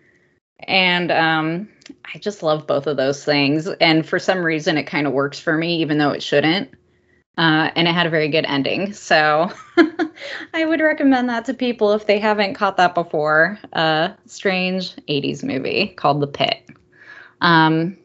And 0.60 1.12
um, 1.12 1.68
I 2.14 2.18
just 2.18 2.42
love 2.42 2.66
both 2.66 2.86
of 2.86 2.96
those 2.96 3.24
things. 3.24 3.66
And 3.66 4.06
for 4.06 4.18
some 4.18 4.42
reason, 4.42 4.78
it 4.78 4.84
kind 4.84 5.06
of 5.06 5.12
works 5.12 5.38
for 5.38 5.56
me, 5.56 5.76
even 5.76 5.98
though 5.98 6.10
it 6.10 6.22
shouldn't. 6.22 6.70
Uh, 7.38 7.70
and 7.74 7.88
it 7.88 7.94
had 7.94 8.06
a 8.06 8.10
very 8.10 8.28
good 8.28 8.44
ending. 8.44 8.92
So 8.92 9.50
I 10.54 10.64
would 10.64 10.80
recommend 10.80 11.28
that 11.30 11.46
to 11.46 11.54
people 11.54 11.92
if 11.92 12.06
they 12.06 12.18
haven't 12.18 12.54
caught 12.54 12.76
that 12.76 12.94
before. 12.94 13.58
A 13.72 14.14
strange 14.26 14.94
80s 15.08 15.42
movie 15.42 15.88
called 15.88 16.20
The 16.20 16.26
Pit. 16.26 16.68
Um, 17.40 17.96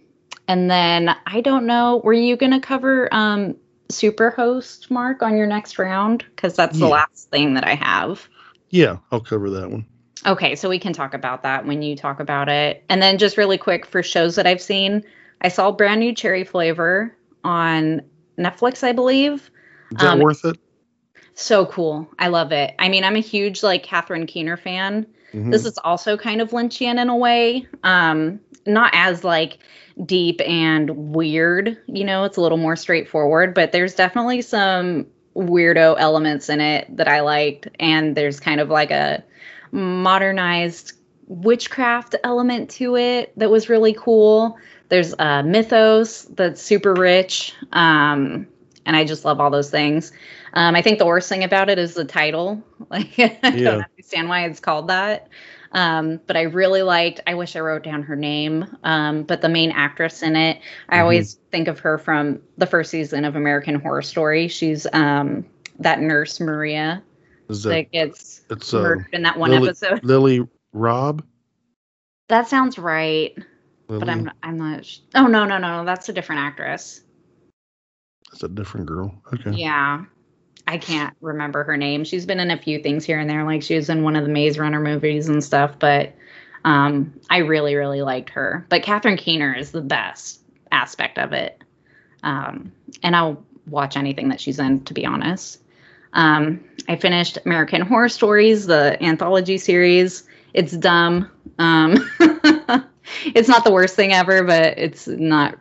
and 0.48 0.70
then 0.70 1.16
I 1.26 1.42
don't 1.42 1.66
know, 1.66 2.02
were 2.04 2.14
you 2.14 2.38
going 2.38 2.54
to 2.54 2.60
cover 2.60 3.14
um, 3.14 3.58
Superhost, 3.90 4.90
Mark, 4.90 5.22
on 5.22 5.36
your 5.38 5.48
next 5.48 5.78
round? 5.80 6.24
Because 6.36 6.56
that's 6.56 6.80
the 6.80 6.88
last 6.88 7.30
thing 7.30 7.56
that 7.56 7.66
I 7.66 7.76
have. 7.76 8.28
Yeah, 8.70 8.98
I'll 9.12 9.20
cover 9.20 9.50
that 9.50 9.70
one. 9.70 9.86
Okay, 10.26 10.56
so 10.56 10.70
we 10.70 10.80
can 10.80 10.94
talk 10.94 11.14
about 11.14 11.44
that 11.44 11.66
when 11.66 11.82
you 11.82 11.96
talk 11.96 12.20
about 12.20 12.50
it. 12.50 12.84
And 12.90 13.02
then 13.02 13.18
just 13.18 13.38
really 13.38 13.58
quick 13.58 13.86
for 13.86 14.02
shows 14.02 14.36
that 14.36 14.48
I've 14.48 14.62
seen, 14.62 15.04
I 15.42 15.50
saw 15.50 15.72
brand 15.72 16.00
new 16.00 16.14
cherry 16.14 16.44
flavor 16.44 17.16
on 17.44 18.02
Netflix, 18.38 18.84
I 18.84 18.92
believe. 18.92 19.52
Is 19.92 19.98
that 20.00 20.14
Um, 20.14 20.20
worth 20.20 20.44
it? 20.46 20.58
So 21.36 21.66
cool. 21.68 22.10
I 22.18 22.30
love 22.30 22.52
it. 22.52 22.74
I 22.80 22.90
mean, 22.90 23.04
I'm 23.04 23.16
a 23.16 23.22
huge 23.22 23.62
like 23.62 23.84
Catherine 23.84 24.26
Keener 24.26 24.58
fan. 24.58 25.06
Mhm. 25.34 25.52
This 25.52 25.66
is 25.66 25.78
also 25.84 26.18
kind 26.18 26.42
of 26.42 26.52
Lynchian 26.52 27.00
in 27.00 27.10
a 27.10 27.16
way. 27.16 27.68
Um, 27.84 28.40
not 28.66 28.92
as 28.94 29.24
like 29.24 29.60
deep 30.06 30.42
and 30.46 30.90
weird, 31.14 31.78
you 31.88 32.04
know, 32.04 32.24
it's 32.24 32.38
a 32.38 32.42
little 32.42 32.58
more 32.58 32.76
straightforward, 32.76 33.54
but 33.54 33.72
there's 33.72 33.94
definitely 33.94 34.42
some 34.42 35.06
weirdo 35.36 35.96
elements 36.00 36.50
in 36.50 36.62
it 36.62 36.88
that 36.96 37.08
I 37.08 37.20
liked. 37.20 37.68
And 37.80 38.16
there's 38.16 38.40
kind 38.40 38.60
of 38.62 38.70
like 38.70 38.92
a 38.92 39.24
modernized 39.72 40.94
witchcraft 41.28 42.16
element 42.24 42.70
to 42.70 42.96
it 42.96 43.34
that 43.38 43.50
was 43.50 43.70
really 43.70 43.94
cool. 43.94 44.58
There's 44.90 45.14
a 45.20 45.44
mythos 45.44 46.24
that's 46.24 46.62
super 46.62 46.94
rich. 46.94 47.54
Um, 47.72 48.48
and 48.86 48.96
I 48.96 49.04
just 49.04 49.26
love 49.26 49.40
all 49.40 49.50
those 49.50 49.70
things. 49.72 50.12
Um, 50.54 50.76
I 50.76 50.82
think 50.82 51.00
the 51.00 51.06
worst 51.06 51.28
thing 51.28 51.44
about 51.44 51.70
it 51.70 51.78
is 51.80 51.94
the 51.96 52.06
title. 52.06 52.62
Like, 52.90 53.18
I 53.20 53.38
Yeah. 53.52 53.64
don't 53.64 53.82
understand 53.82 54.30
why 54.30 54.46
it's 54.46 54.60
called 54.60 54.88
that. 54.90 55.28
Um, 55.72 56.20
but 56.28 56.38
I 56.38 56.44
really 56.44 56.84
liked. 56.84 57.20
I 57.26 57.34
wish 57.34 57.56
I 57.56 57.60
wrote 57.60 57.84
down 57.84 58.04
her 58.04 58.16
name. 58.16 58.66
Um, 58.84 59.24
but 59.24 59.42
the 59.42 59.50
main 59.50 59.72
actress 59.72 60.22
in 60.22 60.36
it, 60.36 60.60
I 60.90 61.00
Mhm. 61.00 61.02
always 61.02 61.38
think 61.52 61.68
of 61.68 61.80
her 61.80 61.98
from 61.98 62.42
the 62.58 62.66
first 62.68 62.92
season 62.92 63.26
of 63.26 63.36
American 63.36 63.76
Horror 63.76 64.02
Story. 64.04 64.48
She's 64.48 64.86
um, 64.94 65.46
that 65.80 66.00
nurse 66.02 66.40
Maria 66.40 67.02
Is 67.50 67.64
that, 67.64 67.70
that 67.70 67.92
gets 67.92 68.42
it's 68.50 68.74
uh, 68.74 68.96
in 69.14 69.24
that 69.24 69.38
one 69.38 69.52
Lily, 69.52 69.70
episode. 69.70 70.04
Lily 70.04 70.48
Rabe. 70.74 71.24
That 72.28 72.48
sounds 72.48 72.78
right, 72.80 73.38
Lily, 73.88 74.00
but 74.00 74.10
I'm 74.10 74.32
I'm 74.42 74.58
not. 74.58 74.86
Sh- 74.86 75.00
oh 75.14 75.28
no 75.28 75.46
no 75.46 75.58
no, 75.58 75.86
that's 75.86 76.10
a 76.10 76.14
different 76.14 76.42
actress. 76.42 77.02
That's 78.32 78.44
a 78.44 78.50
different 78.50 78.88
girl. 78.88 79.14
Okay. 79.34 79.52
Yeah. 79.52 80.06
I 80.68 80.80
can't 80.80 81.16
remember 81.22 81.64
her 81.64 81.78
name. 81.78 82.04
She's 82.04 82.26
been 82.26 82.40
in 82.40 82.50
a 82.50 82.58
few 82.58 82.80
things 82.80 83.06
here 83.06 83.20
and 83.20 83.30
there. 83.30 83.44
Like 83.44 83.62
she 83.62 83.76
was 83.76 83.90
in 83.90 84.04
one 84.04 84.16
of 84.16 84.24
the 84.24 84.32
Maze 84.32 84.58
Runner 84.58 84.80
movies 84.80 85.30
and 85.30 85.44
stuff, 85.44 85.78
but 85.78 86.16
um, 86.64 87.14
I 87.30 87.38
really, 87.38 87.76
really 87.76 88.02
liked 88.02 88.32
her. 88.32 88.66
But 88.70 88.82
Catherine 88.82 89.18
Keener 89.18 89.54
is 89.54 89.72
the 89.72 89.82
best 89.82 90.42
aspect 90.72 91.20
of 91.20 91.34
it. 91.34 91.64
Um, 92.24 92.72
and 93.04 93.16
I'll 93.16 93.46
watch 93.68 93.96
anything 93.96 94.30
that 94.30 94.42
she's 94.42 94.58
in, 94.58 94.84
to 94.86 94.94
be 94.94 95.06
honest. 95.06 95.62
Um, 96.16 96.64
I 96.88 96.96
finished 96.96 97.38
American 97.46 97.82
Horror 97.82 98.10
Stories, 98.10 98.66
the 98.66 99.02
anthology 99.04 99.58
series. 99.58 100.24
It's 100.54 100.74
dumb. 100.74 101.30
Um, 101.60 102.10
it's 103.26 103.48
not 103.48 103.64
the 103.64 103.72
worst 103.72 103.96
thing 103.96 104.14
ever, 104.14 104.44
but 104.44 104.78
it's 104.78 105.08
not 105.08 105.58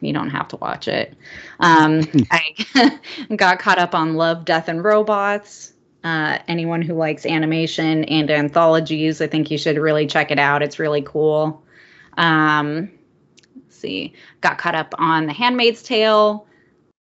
you 0.00 0.12
don't 0.12 0.30
have 0.30 0.48
to 0.48 0.56
watch 0.56 0.88
it. 0.88 1.14
Um, 1.60 2.02
I 2.30 2.98
got 3.36 3.58
caught 3.58 3.78
up 3.78 3.94
on 3.94 4.14
Love, 4.14 4.44
Death, 4.44 4.68
and 4.68 4.82
Robots. 4.82 5.72
Uh, 6.02 6.38
anyone 6.48 6.80
who 6.80 6.94
likes 6.94 7.26
animation 7.26 8.04
and 8.04 8.30
anthologies, 8.30 9.20
I 9.20 9.26
think 9.26 9.50
you 9.50 9.58
should 9.58 9.76
really 9.76 10.06
check 10.06 10.30
it 10.30 10.38
out. 10.38 10.62
It's 10.62 10.78
really 10.78 11.02
cool. 11.02 11.62
Um, 12.16 12.90
let's 13.56 13.76
see, 13.76 14.14
got 14.40 14.56
caught 14.56 14.74
up 14.74 14.94
on 14.98 15.26
The 15.26 15.34
Handmaid's 15.34 15.82
Tale. 15.82 16.46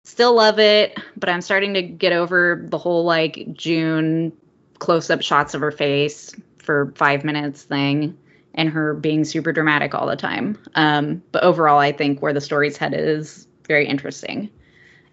Still 0.03 0.33
love 0.35 0.59
it, 0.59 0.97
but 1.15 1.29
I'm 1.29 1.41
starting 1.41 1.73
to 1.75 1.81
get 1.81 2.11
over 2.11 2.65
the 2.69 2.77
whole 2.77 3.03
like 3.03 3.53
June 3.53 4.33
close-up 4.79 5.21
shots 5.21 5.53
of 5.53 5.61
her 5.61 5.71
face 5.71 6.35
for 6.57 6.91
five 6.95 7.23
minutes 7.23 7.63
thing 7.63 8.17
and 8.55 8.67
her 8.69 8.95
being 8.95 9.23
super 9.23 9.51
dramatic 9.53 9.93
all 9.93 10.07
the 10.07 10.15
time. 10.15 10.57
Um, 10.75 11.21
but 11.31 11.43
overall, 11.43 11.77
I 11.77 11.91
think 11.91 12.21
where 12.21 12.33
the 12.33 12.41
story's 12.41 12.77
headed 12.77 13.07
is 13.07 13.47
very 13.67 13.87
interesting. 13.87 14.49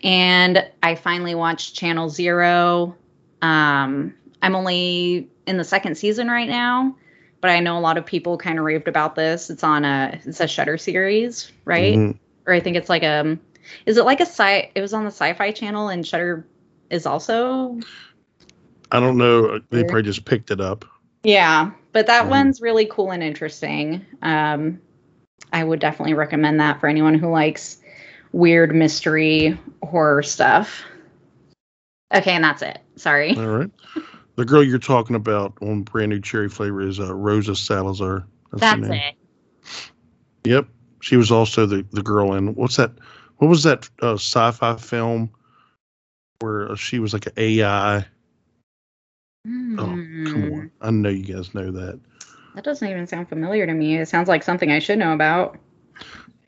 And 0.03 0.67
I 0.83 0.95
finally 0.95 1.35
watched 1.35 1.75
Channel 1.75 2.09
Zero. 2.09 2.97
Um, 3.43 4.15
I'm 4.43 4.55
only 4.57 5.29
in 5.47 5.59
the 5.59 5.65
second 5.65 5.97
season 5.97 6.29
right 6.29 6.49
now, 6.49 6.97
but 7.41 7.51
I 7.51 7.61
know 7.61 7.79
a 7.79 7.81
lot 7.81 7.99
of 7.99 8.07
people 8.07 8.39
kind 8.39 8.59
of 8.59 8.65
raved 8.65 8.89
about 8.89 9.17
this. 9.17 9.51
It's 9.51 9.63
on 9.63 9.85
a 9.85 10.19
it's 10.25 10.41
a 10.41 10.49
Shudder 10.49 10.79
series, 10.79 11.53
right? 11.65 11.97
Mhm. 11.97 12.19
Or 12.47 12.55
I 12.55 12.61
think 12.61 12.77
it's 12.77 12.89
like 12.89 13.03
a 13.03 13.39
is 13.87 13.97
it 13.97 14.05
like 14.05 14.21
a 14.21 14.27
sci? 14.27 14.71
It 14.75 14.81
was 14.81 14.93
on 14.95 15.05
the 15.05 15.11
Sci-Fi 15.11 15.53
Channel, 15.53 15.89
and 15.89 16.07
Shudder 16.07 16.47
is 16.91 17.07
also 17.07 17.79
I 18.91 19.01
don't 19.01 19.19
know. 19.19 19.61
They 19.71 19.85
probably 19.85 20.03
just 20.03 20.25
picked 20.25 20.51
it 20.51 20.61
up. 20.61 20.85
Yeah, 21.23 21.71
but 21.93 22.07
that 22.07 22.27
Mhm. 22.27 22.31
one's 22.31 22.61
really 22.61 22.87
cool 22.87 23.11
and 23.11 23.23
interesting. 23.23 24.05
Um, 24.23 24.81
I 25.53 25.65
would 25.65 25.81
definitely 25.81 26.15
recommend 26.15 26.61
that 26.61 26.81
for 26.81 26.87
anyone 26.89 27.15
who 27.15 27.29
likes 27.29 27.79
weird 28.33 28.75
mystery 28.75 29.59
horror 29.83 30.23
stuff. 30.23 30.85
Okay, 32.15 32.33
and 32.33 32.45
that's 32.45 32.63
it. 32.63 32.79
Sorry. 32.97 33.37
All 33.37 33.47
right. 33.47 33.71
The 34.37 34.45
girl 34.45 34.63
you're 34.63 34.79
talking 34.79 35.17
about 35.17 35.55
on 35.61 35.83
brand 35.83 36.11
new 36.11 36.21
cherry 36.21 36.49
flavor 36.49 36.81
is 36.81 37.01
uh, 37.01 37.15
Rosa 37.15 37.55
Salazar. 37.57 38.25
her 38.53 38.59
That's 38.59 38.89
it. 38.89 39.15
Yep. 40.45 40.67
She 41.01 41.17
was 41.17 41.31
also 41.31 41.67
the, 41.67 41.85
the 41.93 42.03
girl 42.03 42.35
in 42.35 42.55
what's 42.55 42.77
that? 42.77 42.93
What 43.39 43.49
was 43.49 43.63
that 43.65 43.89
uh, 44.03 44.15
sci-fi 44.15 44.77
film 44.77 45.31
where 46.41 46.71
uh, 46.71 46.77
she 46.77 46.99
was 46.99 47.13
like 47.13 47.27
an 47.27 47.33
AI? 47.37 47.99
Oh, 49.79 50.01
come 50.25 50.45
Hmm, 50.45 50.53
on! 50.55 50.71
I 50.81 50.91
know 50.91 51.09
you 51.09 51.25
guys 51.35 51.55
know 51.55 51.71
that. 51.71 52.01
That 52.55 52.65
doesn't 52.65 52.89
even 52.89 53.07
sound 53.07 53.29
familiar 53.29 53.67
to 53.67 53.73
me. 53.75 53.97
It 53.99 54.09
sounds 54.09 54.29
like 54.29 54.43
something 54.43 54.73
I 54.73 54.81
should 54.81 54.99
know 54.99 55.13
about. 55.13 55.57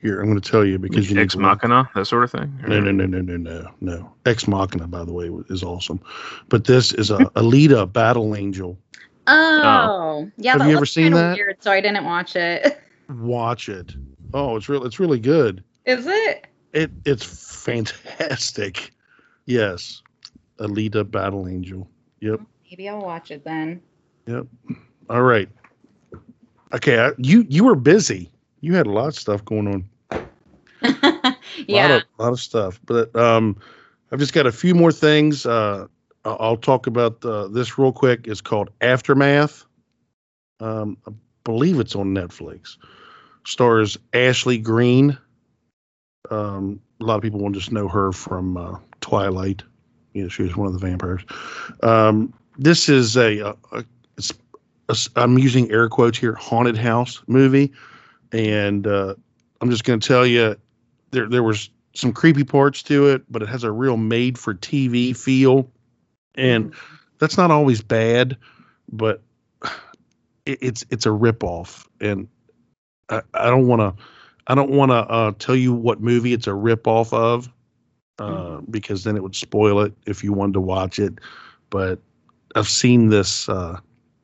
Here, 0.02 0.20
I'm 0.20 0.28
going 0.28 0.40
to 0.40 0.50
tell 0.50 0.64
you 0.64 0.78
because 0.78 1.08
you 1.10 1.14
need 1.16 1.22
Ex 1.22 1.34
to- 1.34 1.40
Machina, 1.40 1.88
that 1.94 2.06
sort 2.06 2.24
of 2.24 2.30
thing. 2.32 2.52
No, 2.66 2.80
no, 2.80 2.90
no, 2.90 3.06
no, 3.06 3.20
no, 3.20 3.36
no, 3.36 3.70
no. 3.80 4.12
Ex 4.26 4.48
Machina, 4.48 4.88
by 4.88 5.04
the 5.04 5.12
way, 5.12 5.30
is 5.50 5.62
awesome, 5.62 6.00
but 6.48 6.64
this 6.64 6.92
is 6.92 7.10
a 7.10 7.18
Alita 7.36 7.90
Battle 7.92 8.34
Angel. 8.34 8.76
Oh, 9.28 10.30
yeah. 10.38 10.58
Have 10.58 10.66
you 10.66 10.74
ever 10.76 10.86
seen 10.86 11.04
kinda 11.04 11.18
that? 11.18 11.36
Weird, 11.36 11.62
so 11.62 11.70
I 11.70 11.80
didn't 11.80 12.04
watch 12.04 12.34
it. 12.34 12.80
Watch 13.10 13.68
it. 13.68 13.94
Oh, 14.32 14.56
it's 14.56 14.68
real. 14.68 14.84
It's 14.84 14.98
really 15.00 15.18
good. 15.18 15.62
Is 15.84 16.06
it? 16.06 16.46
It 16.72 16.90
it's 17.04 17.24
fantastic. 17.24 18.90
Yes, 19.46 20.02
Alita 20.58 21.10
Battle 21.10 21.48
Angel. 21.48 21.88
Yep. 22.20 22.40
Maybe 22.70 22.88
I'll 22.88 23.00
watch 23.00 23.32
it 23.32 23.42
then. 23.42 23.82
Yep. 24.26 24.46
All 25.08 25.22
right. 25.22 25.48
Okay, 26.72 27.00
I, 27.00 27.10
you 27.18 27.44
you 27.48 27.64
were 27.64 27.74
busy. 27.74 28.30
You 28.60 28.74
had 28.74 28.86
a 28.86 28.92
lot 28.92 29.08
of 29.08 29.16
stuff 29.16 29.44
going 29.44 29.66
on. 29.66 30.28
yeah. 31.66 31.88
lot 31.88 31.90
of, 31.90 32.02
lot 32.18 32.32
of 32.32 32.40
stuff. 32.40 32.78
But 32.84 33.14
um, 33.16 33.56
I've 34.12 34.20
just 34.20 34.32
got 34.32 34.46
a 34.46 34.52
few 34.52 34.74
more 34.74 34.92
things. 34.92 35.46
Uh, 35.46 35.86
I'll, 36.24 36.36
I'll 36.38 36.56
talk 36.56 36.86
about 36.86 37.24
uh, 37.24 37.48
this 37.48 37.76
real 37.78 37.92
quick. 37.92 38.28
It's 38.28 38.40
called 38.40 38.70
Aftermath. 38.80 39.64
Um, 40.60 40.96
I 41.08 41.12
believe 41.44 41.80
it's 41.80 41.96
on 41.96 42.14
Netflix. 42.14 42.76
Stars 43.44 43.98
Ashley 44.12 44.58
Greene. 44.58 45.18
Um, 46.28 46.80
a 47.00 47.04
lot 47.04 47.16
of 47.16 47.22
people 47.22 47.40
will 47.40 47.50
just 47.50 47.72
know 47.72 47.88
her 47.88 48.12
from 48.12 48.56
uh, 48.56 48.78
Twilight. 49.00 49.62
You 50.12 50.24
know, 50.24 50.28
she 50.28 50.42
was 50.42 50.56
one 50.56 50.66
of 50.66 50.72
the 50.72 50.78
vampires. 50.78 51.22
Um, 51.82 52.34
this 52.58 52.88
is 52.88 53.16
a, 53.16 53.38
a, 53.38 53.56
a, 53.72 53.84
it's 54.18 54.32
a 54.88 54.96
I'm 55.16 55.38
using 55.38 55.70
air 55.70 55.88
quotes 55.88 56.18
here, 56.18 56.34
haunted 56.34 56.76
house 56.76 57.22
movie, 57.26 57.72
and 58.32 58.86
uh, 58.86 59.14
I'm 59.60 59.70
just 59.70 59.84
going 59.84 60.00
to 60.00 60.06
tell 60.06 60.26
you 60.26 60.56
there 61.10 61.28
there 61.28 61.42
was 61.42 61.70
some 61.94 62.12
creepy 62.12 62.44
parts 62.44 62.82
to 62.84 63.08
it, 63.08 63.22
but 63.30 63.42
it 63.42 63.48
has 63.48 63.64
a 63.64 63.72
real 63.72 63.96
made 63.96 64.38
for 64.38 64.54
TV 64.54 65.16
feel, 65.16 65.70
and 66.34 66.74
that's 67.18 67.36
not 67.36 67.50
always 67.50 67.80
bad, 67.80 68.36
but 68.92 69.22
it, 70.44 70.58
it's 70.60 70.84
it's 70.90 71.06
a 71.06 71.10
ripoff, 71.10 71.86
and 72.00 72.28
I, 73.08 73.22
I 73.32 73.46
don't 73.46 73.66
want 73.66 73.80
to 73.80 74.04
I 74.46 74.54
don't 74.54 74.70
want 74.70 74.90
to 74.90 74.96
uh, 74.96 75.32
tell 75.38 75.56
you 75.56 75.72
what 75.72 76.00
movie 76.00 76.32
it's 76.32 76.46
a 76.46 76.50
ripoff 76.50 77.12
of, 77.12 77.48
uh, 78.18 78.60
because 78.70 79.04
then 79.04 79.16
it 79.16 79.22
would 79.22 79.36
spoil 79.36 79.80
it 79.80 79.92
if 80.06 80.22
you 80.24 80.32
wanted 80.32 80.54
to 80.54 80.60
watch 80.60 80.98
it. 80.98 81.14
But 81.70 81.98
I've 82.54 82.68
seen 82.68 83.08
this 83.08 83.48
uh, 83.48 83.78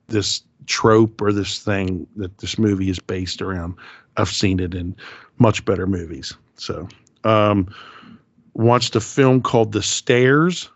this 0.09 0.43
trope 0.67 1.21
or 1.21 1.33
this 1.33 1.59
thing 1.59 2.07
that 2.17 2.39
this 2.39 2.59
movie 2.59 2.91
is 2.91 2.99
based 2.99 3.41
around. 3.41 3.75
I've 4.17 4.29
seen 4.29 4.61
it 4.61 4.75
in 4.75 4.97
much 5.39 5.65
better 5.65 5.87
movies. 5.87 6.35
So, 6.57 6.89
um, 7.25 7.73
watched 8.55 8.97
a 8.97 9.01
film 9.01 9.43
called 9.43 9.73
The 9.73 9.83
Stairs, 9.83 10.71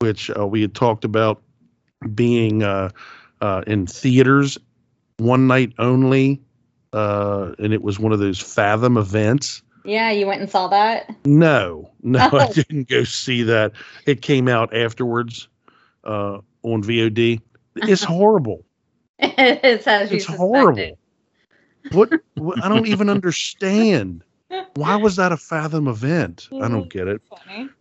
which 0.00 0.30
uh, 0.36 0.46
we 0.46 0.62
had 0.62 0.74
talked 0.74 1.04
about 1.04 1.42
being 2.14 2.62
uh, 2.62 2.90
uh, 3.40 3.62
in 3.66 3.86
theaters 3.86 4.58
one 5.18 5.46
night 5.46 5.72
only, 5.78 6.40
uh, 6.92 7.52
and 7.58 7.72
it 7.72 7.82
was 7.82 7.98
one 7.98 8.12
of 8.12 8.18
those 8.18 8.40
Fathom 8.40 8.96
events. 8.96 9.62
Yeah, 9.84 10.10
you 10.10 10.26
went 10.26 10.40
and 10.42 10.50
saw 10.50 10.68
that. 10.68 11.14
No, 11.24 11.90
no, 12.02 12.18
I 12.20 12.28
Oh. 12.32 12.52
didn't 12.52 12.88
go 12.88 13.04
see 13.04 13.42
that. 13.44 13.72
It 14.06 14.22
came 14.22 14.48
out 14.48 14.74
afterwards 14.76 15.48
uh, 16.04 16.38
on 16.62 16.82
VOD. 16.82 17.40
It's 17.76 18.02
horrible. 18.04 18.64
it's 19.18 19.86
as 19.86 20.12
It's 20.12 20.26
horrible. 20.26 20.98
What, 21.92 22.10
what? 22.34 22.62
I 22.62 22.68
don't 22.68 22.86
even 22.86 23.08
understand. 23.10 24.22
Why 24.74 24.96
was 24.96 25.16
that 25.16 25.32
a 25.32 25.36
Fathom 25.36 25.88
event? 25.88 26.48
I 26.60 26.68
don't 26.68 26.88
get 26.88 27.08
it. 27.08 27.22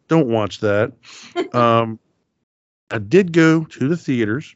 Don't 0.08 0.28
watch 0.28 0.60
that. 0.60 0.94
Um, 1.54 2.00
I 2.92 2.98
did 2.98 3.32
go 3.34 3.64
to 3.66 3.88
the 3.88 3.98
theaters 3.98 4.56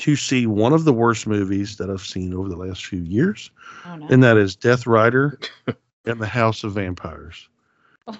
to 0.00 0.16
see 0.16 0.46
one 0.46 0.72
of 0.72 0.84
the 0.84 0.92
worst 0.92 1.26
movies 1.26 1.76
that 1.76 1.90
I've 1.90 2.00
seen 2.02 2.34
over 2.34 2.48
the 2.48 2.56
last 2.56 2.86
few 2.86 3.02
years, 3.02 3.50
Oh 3.86 3.96
no. 3.96 4.06
and 4.08 4.22
that 4.24 4.36
is 4.36 4.56
Death 4.56 4.86
Rider 4.86 5.38
and 6.04 6.20
the 6.20 6.26
House 6.26 6.64
of 6.64 6.72
Vampires. 6.72 7.48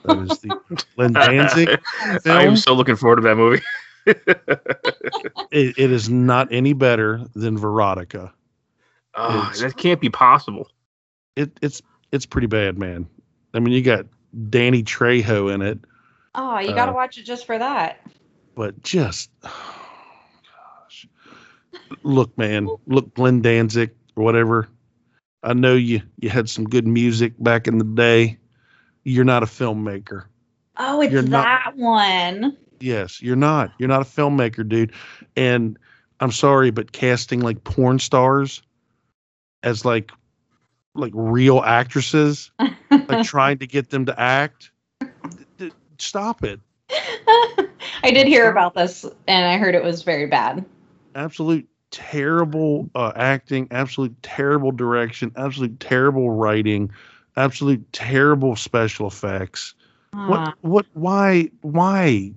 That 0.05 0.19
is 0.31 0.39
the 0.40 0.85
Glenn 0.97 1.12
Danzig 1.15 1.69
I'm 2.02 2.20
film. 2.20 2.57
so 2.57 2.74
looking 2.74 2.97
forward 2.97 3.16
to 3.16 3.23
that 3.23 3.36
movie. 3.36 3.62
It, 5.51 5.74
it 5.78 5.90
is 5.93 6.09
not 6.09 6.48
any 6.52 6.73
better 6.73 7.20
than 7.35 7.59
Verotika. 7.59 8.31
Oh, 9.15 9.52
that 9.61 9.77
can't 9.77 10.01
be 10.01 10.09
possible. 10.09 10.69
It, 11.36 11.51
it's 11.62 11.82
it's 12.12 12.27
pretty 12.27 12.47
bad, 12.47 12.78
man. 12.78 13.09
I 13.55 13.59
mean, 13.61 13.73
you 13.74 13.82
got 13.82 14.07
Danny 14.48 14.82
Trejo 14.82 15.52
in 15.52 15.61
it, 15.62 15.78
oh, 16.35 16.59
you 16.61 16.74
got 16.74 16.86
to 16.86 16.93
uh, 16.93 16.94
watch 16.94 17.19
it 17.19 17.24
just 17.24 17.47
for 17.47 17.59
that. 17.59 18.01
but 18.55 18.81
just 18.82 19.31
gosh, 19.43 19.52
look, 22.03 22.37
man, 22.39 22.69
look, 22.87 23.15
Glenn 23.15 23.43
Danzig 23.43 23.91
or 24.17 24.25
whatever. 24.25 24.69
I 25.43 25.55
know 25.55 25.75
you 25.75 26.03
you 26.19 26.29
had 26.29 26.49
some 26.51 26.65
good 26.65 26.87
music 26.87 27.33
back 27.39 27.67
in 27.67 27.79
the 27.79 27.85
day. 27.85 28.39
You're 29.05 29.25
not 29.25 29.43
a 29.43 29.47
filmmaker. 29.47 30.25
Oh, 30.77 31.01
it's 31.01 31.13
you're 31.13 31.23
not- 31.23 31.45
that 31.45 31.77
one. 31.77 32.57
Yes, 32.81 33.21
you're 33.21 33.37
not. 33.37 33.73
You're 33.79 33.89
not 33.91 34.01
a 34.03 34.05
filmmaker, 34.07 34.67
dude. 34.67 34.93
And 35.37 35.79
I'm 36.21 36.33
sorry, 36.33 36.71
but 36.71 36.93
casting 36.93 37.41
like 37.41 37.63
porn 37.65 37.99
stars 37.99 38.63
as 39.63 39.85
like 39.85 40.11
like 40.95 41.13
real 41.15 41.61
actresses, 41.61 42.51
like 42.91 43.23
trying 43.25 43.59
to 43.59 43.67
get 43.67 43.91
them 43.91 44.07
to 44.07 44.19
act. 44.21 44.71
d- 45.59 45.71
Stop 45.99 46.43
it. 46.43 46.59
I 48.03 48.11
did 48.13 48.27
hear 48.27 48.51
about 48.51 48.75
this, 48.75 49.05
and 49.29 49.47
I 49.47 49.57
heard 49.59 49.75
it 49.75 49.85
was 49.85 50.03
very 50.03 50.27
bad. 50.27 50.65
Absolute 51.15 51.66
terrible 51.91 52.89
uh, 52.95 53.12
acting, 53.16 53.66
absolute 53.70 54.15
terrible 54.23 54.70
direction, 54.73 55.32
absolute 55.37 55.78
terrible 55.81 56.31
writing, 56.31 56.91
absolute 57.37 57.93
terrible 57.93 58.57
special 58.57 59.07
effects. 59.07 59.74
Huh. 60.15 60.27
What 60.28 60.55
what 60.62 60.87
why 60.95 61.51
why 61.62 62.32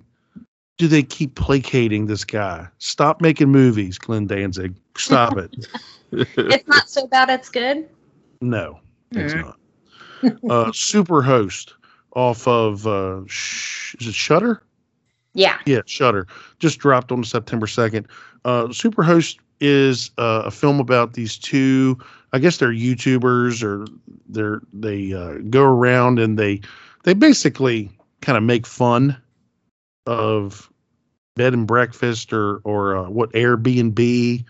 do 0.78 0.88
they 0.88 1.02
keep 1.02 1.34
placating 1.36 2.06
this 2.06 2.24
guy? 2.24 2.66
Stop 2.78 3.20
making 3.20 3.48
movies, 3.50 3.98
Glenn 3.98 4.26
Danzig. 4.26 4.74
Stop 4.96 5.36
it. 5.38 5.68
It's 6.36 6.68
not 6.68 6.88
so 6.88 7.08
bad. 7.08 7.28
It's 7.30 7.48
good. 7.48 7.88
No, 8.40 8.78
it's 9.12 9.34
Hmm. 9.34 9.40
not. 9.40 9.58
Uh, 10.22 10.70
Superhost 10.70 11.72
off 12.14 12.46
of 12.46 12.86
uh, 12.86 13.22
sh- 13.26 13.96
is 14.00 14.06
it 14.06 14.14
Shudder? 14.14 14.62
Yeah. 15.34 15.58
Yeah, 15.66 15.80
Shudder 15.86 16.26
just 16.58 16.78
dropped 16.78 17.12
on 17.12 17.24
September 17.24 17.66
second. 17.66 18.06
Uh, 18.44 18.66
Superhost 18.66 19.38
is 19.60 20.10
uh, 20.18 20.42
a 20.46 20.50
film 20.50 20.80
about 20.80 21.14
these 21.14 21.36
two. 21.36 21.98
I 22.32 22.38
guess 22.38 22.58
they're 22.58 22.70
YouTubers 22.70 23.62
or 23.62 23.86
they're 24.28 24.60
they 24.72 25.12
uh, 25.12 25.38
go 25.50 25.62
around 25.62 26.18
and 26.18 26.38
they 26.38 26.60
they 27.04 27.14
basically 27.14 27.90
kind 28.20 28.36
of 28.36 28.44
make 28.44 28.66
fun 28.66 29.16
of 30.06 30.70
bed 31.36 31.54
and 31.54 31.66
breakfast 31.66 32.32
or 32.32 32.58
or 32.64 32.96
uh, 32.96 33.08
what 33.08 33.32
Airbnb 33.32 34.44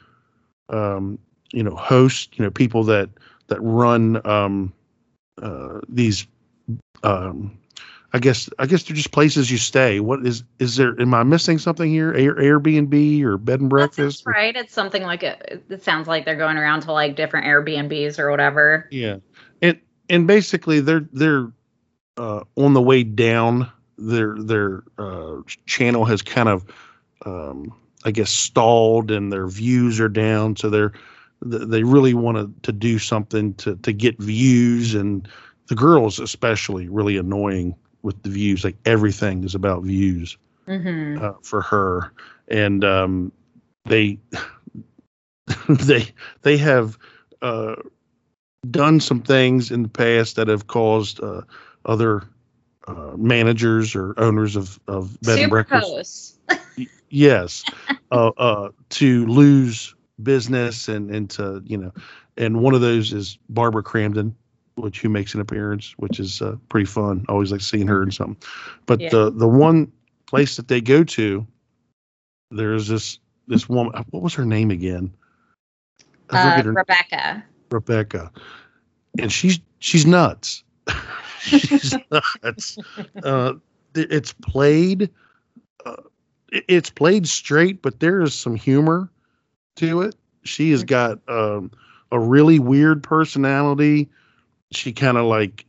um, 0.69 1.19
you 1.53 1.63
know 1.63 1.75
host 1.77 2.39
you 2.39 2.45
know 2.45 2.51
people 2.51 2.85
that 2.85 3.11
that 3.49 3.61
run 3.61 4.27
um, 4.27 4.73
uh, 5.43 5.81
these 5.89 6.27
um, 7.03 7.57
I 8.15 8.21
guess 8.21 8.49
I 8.61 8.67
guess 8.67 8.85
they're 8.85 8.95
just 8.95 9.11
places 9.11 9.51
you 9.51 9.59
stay. 9.59 9.99
What 9.99 10.25
is 10.25 10.45
is 10.61 10.77
there? 10.77 10.95
Am 11.01 11.13
I 11.15 11.25
missing 11.25 11.59
something 11.59 11.91
here? 11.91 12.15
Air, 12.15 12.37
Airbnb 12.37 13.23
or 13.25 13.37
bed 13.39 13.61
and 13.61 13.69
breakfast? 13.69 14.23
That's 14.25 14.37
right. 14.37 14.55
It's 14.55 14.73
something 14.73 15.03
like 15.03 15.25
a, 15.25 15.37
it 15.69 15.83
sounds 15.83 16.07
like 16.07 16.25
they're 16.25 16.37
going 16.37 16.57
around 16.57 16.83
to 16.83 16.93
like 16.93 17.17
different 17.17 17.47
Airbnbs 17.47 18.21
or 18.21 18.31
whatever. 18.31 18.87
Yeah, 18.93 19.17
and 19.61 19.81
and 20.09 20.29
basically 20.29 20.79
they're 20.79 21.09
they're 21.13 21.51
uh, 22.17 22.45
on 22.57 22.73
the 22.73 22.81
way 22.81 23.03
down. 23.03 23.69
Their 23.99 24.37
their 24.39 24.85
uh, 24.97 25.39
channel 25.67 26.05
has 26.05 26.23
kind 26.23 26.49
of 26.49 26.65
um, 27.27 27.75
I 28.05 28.13
guess 28.13 28.31
stalled 28.31 29.11
and 29.11 29.33
their 29.33 29.49
views 29.49 29.99
are 29.99 30.09
down. 30.09 30.55
So 30.55 30.71
they're 30.71 30.93
they 31.43 31.83
really 31.83 32.15
wanted 32.15 32.63
to 32.63 32.71
do 32.71 33.01
something 33.01 33.55
to 33.55 33.75
to 33.75 33.93
get 33.93 34.21
views 34.21 34.95
and 34.95 35.29
the 35.67 35.75
girls 35.75 36.21
especially 36.21 36.89
really 36.89 37.17
annoying 37.17 37.75
with 38.05 38.23
the 38.23 38.31
views. 38.31 38.63
Like 38.63 38.77
everything 38.85 39.43
is 39.43 39.57
about 39.57 39.83
views. 39.83 40.39
Mm-hmm. 40.67 41.23
uh, 41.23 41.33
for 41.43 41.61
her, 41.61 42.11
and 42.49 42.83
um, 42.85 43.33
they 43.85 44.19
they 45.69 46.07
they 46.41 46.57
have 46.57 46.97
uh, 47.43 47.75
done 48.71 49.01
some 49.01 49.21
things 49.21 49.71
in 49.71 49.83
the 49.83 49.89
past 49.89 50.37
that 50.37 50.49
have 50.49 50.67
caused 50.67 51.23
uh, 51.23 51.43
other 51.85 52.23
uh, 52.89 53.13
managers 53.17 53.95
or 53.95 54.15
owners 54.19 54.57
of 54.57 54.81
of 54.89 55.21
bed 55.21 55.39
and 55.39 55.51
breakfast, 55.51 56.39
yes, 57.11 57.63
uh, 58.11 58.31
uh, 58.39 58.71
to 58.89 59.27
lose 59.27 59.95
business 60.23 60.89
and 60.89 61.11
and 61.11 61.29
to 61.31 61.63
you 61.67 61.77
know, 61.77 61.93
and 62.39 62.63
one 62.63 62.75
of 62.75 62.81
those 62.81 63.13
is 63.13 63.39
Barbara 63.51 63.83
Crampton. 63.83 64.35
Which 64.77 65.01
who 65.01 65.09
makes 65.09 65.35
an 65.35 65.41
appearance, 65.41 65.95
which 65.99 66.19
is 66.19 66.43
uh, 66.43 66.57
pretty 66.69 66.87
fun. 66.87 67.25
I 67.29 67.33
always 67.33 67.53
like 67.53 67.61
seeing 67.61 67.87
her 67.87 68.03
in 68.03 68.11
something. 68.11 68.37
But 68.87 69.01
Yeah. 69.01 69.11
the 69.11 69.31
the 69.31 69.49
one 69.49 69.91
place 70.27 70.57
that 70.57 70.69
they 70.69 70.81
go 70.81 71.05
to, 71.05 71.47
there's 72.51 72.89
this 72.89 73.19
this 73.47 73.69
woman. 73.69 73.93
What 74.11 74.23
was 74.23 74.35
her 74.35 74.45
name 74.45 74.71
again? 74.71 75.13
I 76.31 76.39
Uh, 76.39 76.51
forget 76.51 76.65
her- 76.67 76.73
Rebecca. 76.73 77.45
Rebecca, 77.71 78.31
and 79.19 79.31
she's 79.33 79.59
she's 79.79 80.07
nuts. 80.07 80.63
she's 81.41 81.95
nuts. 82.11 82.79
Uh, 83.23 83.55
it's 83.95 84.33
played, 84.33 85.11
uh, 85.87 85.97
it's 86.51 86.91
played 86.91 87.27
straight, 87.29 87.81
but 87.83 88.01
there 88.01 88.23
is 88.23 88.35
some 88.35 88.55
humor 88.55 89.11
to 89.77 90.03
it. 90.03 90.15
She 90.45 90.71
has 90.73 90.85
got 90.85 91.19
um, 91.29 91.71
a 92.13 92.19
really 92.19 92.59
weird 92.59 93.03
personality. 93.03 94.09
She 94.77 94.93
kind 94.93 95.17
of 95.17 95.27
like 95.27 95.65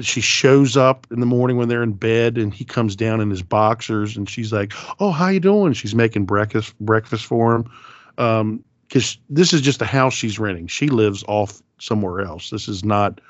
she 0.00 0.20
shows 0.20 0.76
up 0.76 1.06
in 1.10 1.20
the 1.20 1.26
morning 1.26 1.56
when 1.56 1.68
they're 1.68 1.82
in 1.82 1.92
bed, 1.92 2.36
and 2.36 2.52
he 2.52 2.64
comes 2.64 2.96
down 2.96 3.20
in 3.20 3.30
his 3.30 3.42
boxers, 3.42 4.16
and 4.16 4.28
she's 4.28 4.52
like, 4.52 4.72
"Oh, 5.00 5.10
how 5.10 5.28
you 5.28 5.40
doing?" 5.40 5.72
She's 5.72 5.94
making 5.94 6.24
breakfast 6.24 6.78
breakfast 6.80 7.26
for 7.26 7.54
him. 7.54 7.70
Um, 8.18 8.64
because 8.88 9.18
this 9.28 9.52
is 9.52 9.60
just 9.60 9.82
a 9.82 9.86
house 9.86 10.14
she's 10.14 10.38
renting. 10.38 10.66
She 10.66 10.88
lives 10.88 11.22
off 11.28 11.62
somewhere 11.78 12.22
else. 12.22 12.50
This 12.50 12.68
is 12.68 12.84
not, 12.84 13.20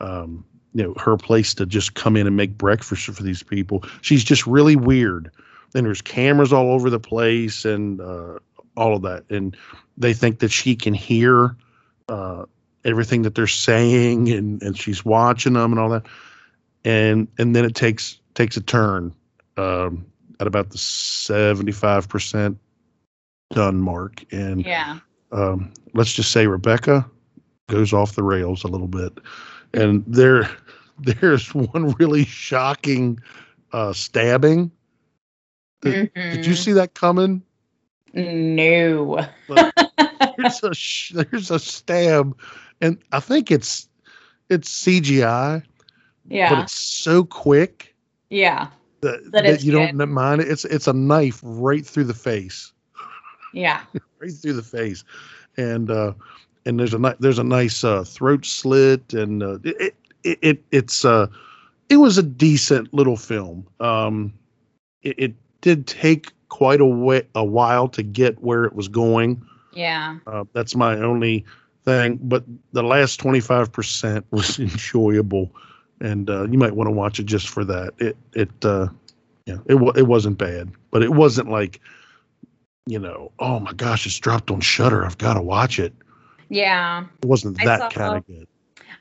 um, 0.00 0.44
you 0.74 0.82
know, 0.82 0.94
her 0.98 1.16
place 1.16 1.54
to 1.54 1.66
just 1.66 1.94
come 1.94 2.16
in 2.16 2.26
and 2.26 2.36
make 2.36 2.56
breakfast 2.56 3.04
for 3.04 3.22
these 3.22 3.42
people. 3.42 3.84
She's 4.00 4.24
just 4.24 4.46
really 4.46 4.74
weird. 4.74 5.30
And 5.74 5.86
there's 5.86 6.02
cameras 6.02 6.52
all 6.52 6.72
over 6.72 6.90
the 6.90 7.00
place 7.00 7.64
and 7.64 8.00
uh, 8.00 8.38
all 8.76 8.96
of 8.96 9.02
that. 9.02 9.24
And 9.30 9.56
they 9.96 10.14
think 10.14 10.38
that 10.38 10.50
she 10.50 10.74
can 10.74 10.94
hear 10.94 11.56
uh, 12.08 12.46
everything 12.84 13.22
that 13.22 13.34
they're 13.34 13.46
saying, 13.46 14.28
and 14.30 14.62
and 14.62 14.76
she's 14.78 15.04
watching 15.04 15.54
them 15.54 15.72
and 15.72 15.80
all 15.80 15.88
that. 15.90 16.06
And 16.84 17.28
and 17.38 17.54
then 17.54 17.64
it 17.64 17.74
takes 17.74 18.18
takes 18.34 18.56
a 18.56 18.60
turn 18.60 19.14
um, 19.56 20.04
at 20.40 20.46
about 20.46 20.70
the 20.70 20.78
seventy 20.78 21.72
five 21.72 22.08
percent 22.08 22.58
done 23.52 23.78
mark 23.80 24.24
and 24.32 24.64
Yeah. 24.64 24.98
um, 25.32 25.72
let's 25.94 26.12
just 26.12 26.32
say 26.32 26.46
Rebecca 26.46 27.06
goes 27.68 27.92
off 27.92 28.14
the 28.14 28.22
rails 28.22 28.64
a 28.64 28.68
little 28.68 28.88
bit, 28.88 29.12
and 29.74 30.04
there 30.06 30.48
there's 30.98 31.54
one 31.54 31.90
really 31.98 32.24
shocking 32.24 33.18
uh, 33.72 33.92
stabbing. 33.92 34.70
Did, 35.82 36.12
did 36.14 36.46
you 36.46 36.52
Mhm. 36.52 36.56
see 36.56 36.72
that 36.72 36.94
coming? 36.94 37.42
No. 38.14 39.26
There's 40.36 40.62
a 40.62 40.74
sh- 40.74 41.12
there's 41.14 41.50
a 41.50 41.58
stab, 41.58 42.38
and 42.82 42.98
I 43.12 43.20
think 43.20 43.50
it's 43.50 43.88
it's 44.50 44.68
CGI, 44.68 45.62
Yeah. 46.28 46.50
but 46.54 46.64
it's 46.64 46.78
so 46.78 47.24
quick 47.24 47.94
Yeah. 48.28 48.66
that, 49.00 49.32
That 49.32 49.44
that 49.44 49.62
you 49.64 49.72
good. 49.72 49.96
don't 49.96 50.10
mind 50.10 50.42
it. 50.42 50.48
It's 50.48 50.66
it's 50.66 50.86
a 50.88 50.92
knife 50.92 51.40
right 51.42 51.86
through 51.86 52.04
the 52.04 52.14
face. 52.14 52.72
Yeah. 53.54 53.80
right 54.20 54.32
through 54.32 54.54
the 54.54 54.62
face, 54.62 55.04
and 55.56 55.90
uh, 55.90 56.12
and 56.66 56.78
there's 56.78 56.92
a 56.94 56.98
ni- 56.98 57.14
there's 57.20 57.38
a 57.38 57.44
nice 57.44 57.82
uh, 57.84 58.04
throat 58.04 58.44
slit, 58.44 59.14
and 59.14 59.42
uh, 59.42 59.58
it, 59.64 59.94
it 60.24 60.38
it 60.42 60.62
it's 60.70 61.04
uh 61.04 61.26
it 61.88 61.96
was 61.96 62.18
a 62.18 62.22
decent 62.22 62.92
little 62.94 63.16
film. 63.16 63.66
Um, 63.80 64.32
it, 65.02 65.14
it 65.18 65.34
did 65.60 65.86
take 65.86 66.32
quite 66.48 66.80
a 66.80 66.86
way 66.86 67.22
a 67.34 67.44
while 67.44 67.88
to 67.88 68.02
get 68.02 68.42
where 68.42 68.64
it 68.64 68.74
was 68.74 68.88
going. 68.88 69.42
Yeah. 69.72 70.18
Uh, 70.26 70.44
that's 70.52 70.74
my 70.74 70.96
only 70.98 71.44
thing, 71.84 72.18
but 72.22 72.44
the 72.72 72.82
last 72.82 73.18
twenty 73.18 73.40
five 73.40 73.72
percent 73.72 74.24
was 74.30 74.58
enjoyable, 74.58 75.50
and 76.00 76.28
uh, 76.30 76.44
you 76.44 76.58
might 76.58 76.74
want 76.74 76.88
to 76.88 76.92
watch 76.92 77.18
it 77.20 77.26
just 77.26 77.48
for 77.48 77.64
that. 77.64 77.94
It 77.98 78.16
it 78.34 78.50
uh, 78.64 78.88
yeah 79.46 79.58
it 79.66 79.74
wa- 79.76 79.92
it 79.96 80.06
wasn't 80.06 80.38
bad, 80.38 80.70
but 80.90 81.02
it 81.02 81.12
wasn't 81.12 81.50
like 81.50 81.80
you 82.86 82.98
know 82.98 83.30
oh 83.38 83.60
my 83.60 83.72
gosh 83.72 84.06
it's 84.06 84.18
dropped 84.18 84.50
on 84.50 84.60
Shudder 84.60 85.04
I've 85.04 85.18
got 85.18 85.34
to 85.34 85.42
watch 85.42 85.78
it. 85.78 85.92
Yeah. 86.48 87.04
It 87.22 87.26
wasn't 87.26 87.56
that 87.64 87.92
kind 87.92 88.16
of 88.18 88.26
good. 88.26 88.46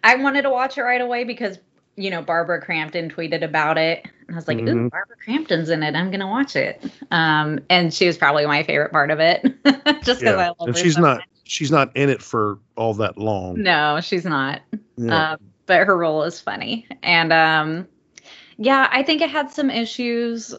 I 0.03 0.15
wanted 0.15 0.43
to 0.43 0.49
watch 0.49 0.77
it 0.77 0.81
right 0.83 1.01
away 1.01 1.25
because, 1.25 1.59
you 1.97 2.09
know, 2.09 2.21
Barbara 2.21 2.61
Crampton 2.61 3.09
tweeted 3.09 3.43
about 3.43 3.77
it. 3.77 4.05
And 4.27 4.35
I 4.35 4.39
was 4.39 4.47
like, 4.47 4.59
ooh, 4.59 4.61
Mhm. 4.61 4.89
Barbara 4.89 5.17
Crampton's 5.21 5.69
in 5.69 5.83
it. 5.83 5.93
I'm 5.93 6.09
going 6.11 6.21
to 6.21 6.27
watch 6.27 6.55
it. 6.55 6.81
Um, 7.11 7.59
and 7.69 7.93
she 7.93 8.07
was 8.07 8.17
probably 8.17 8.45
my 8.45 8.63
favorite 8.63 8.91
part 8.93 9.11
of 9.11 9.19
it. 9.19 9.43
Just 10.03 10.21
because 10.21 10.37
I 10.37 10.47
love 10.47 10.55
and 10.61 10.75
her 10.77 10.81
she's 10.81 10.95
so 10.95 11.01
not 11.01 11.17
much. 11.17 11.25
She's 11.51 11.69
not 11.69 11.95
in 11.97 12.09
it 12.09 12.21
for 12.21 12.59
all 12.77 12.93
that 12.93 13.17
long. 13.17 13.61
No, 13.61 13.99
she's 14.01 14.23
not. 14.23 14.61
Yeah. 14.95 15.31
Um, 15.31 15.39
but 15.65 15.85
her 15.85 15.97
role 15.97 16.23
is 16.23 16.39
funny. 16.39 16.87
And 17.03 17.33
um, 17.33 17.87
yeah, 18.57 18.87
I 18.89 19.03
think 19.03 19.21
it 19.21 19.29
had 19.29 19.51
some 19.51 19.69
issues. 19.69 20.55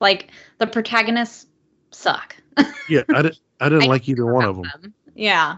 Like 0.00 0.32
the 0.58 0.66
protagonists 0.66 1.46
suck. 1.92 2.36
yeah, 2.88 3.02
I 3.14 3.22
didn't 3.22 3.38
I 3.60 3.68
didn't 3.68 3.84
I 3.84 3.86
like 3.86 4.08
either 4.08 4.26
one 4.26 4.44
of 4.44 4.56
them. 4.56 4.70
them. 4.82 4.94
Yeah. 5.14 5.56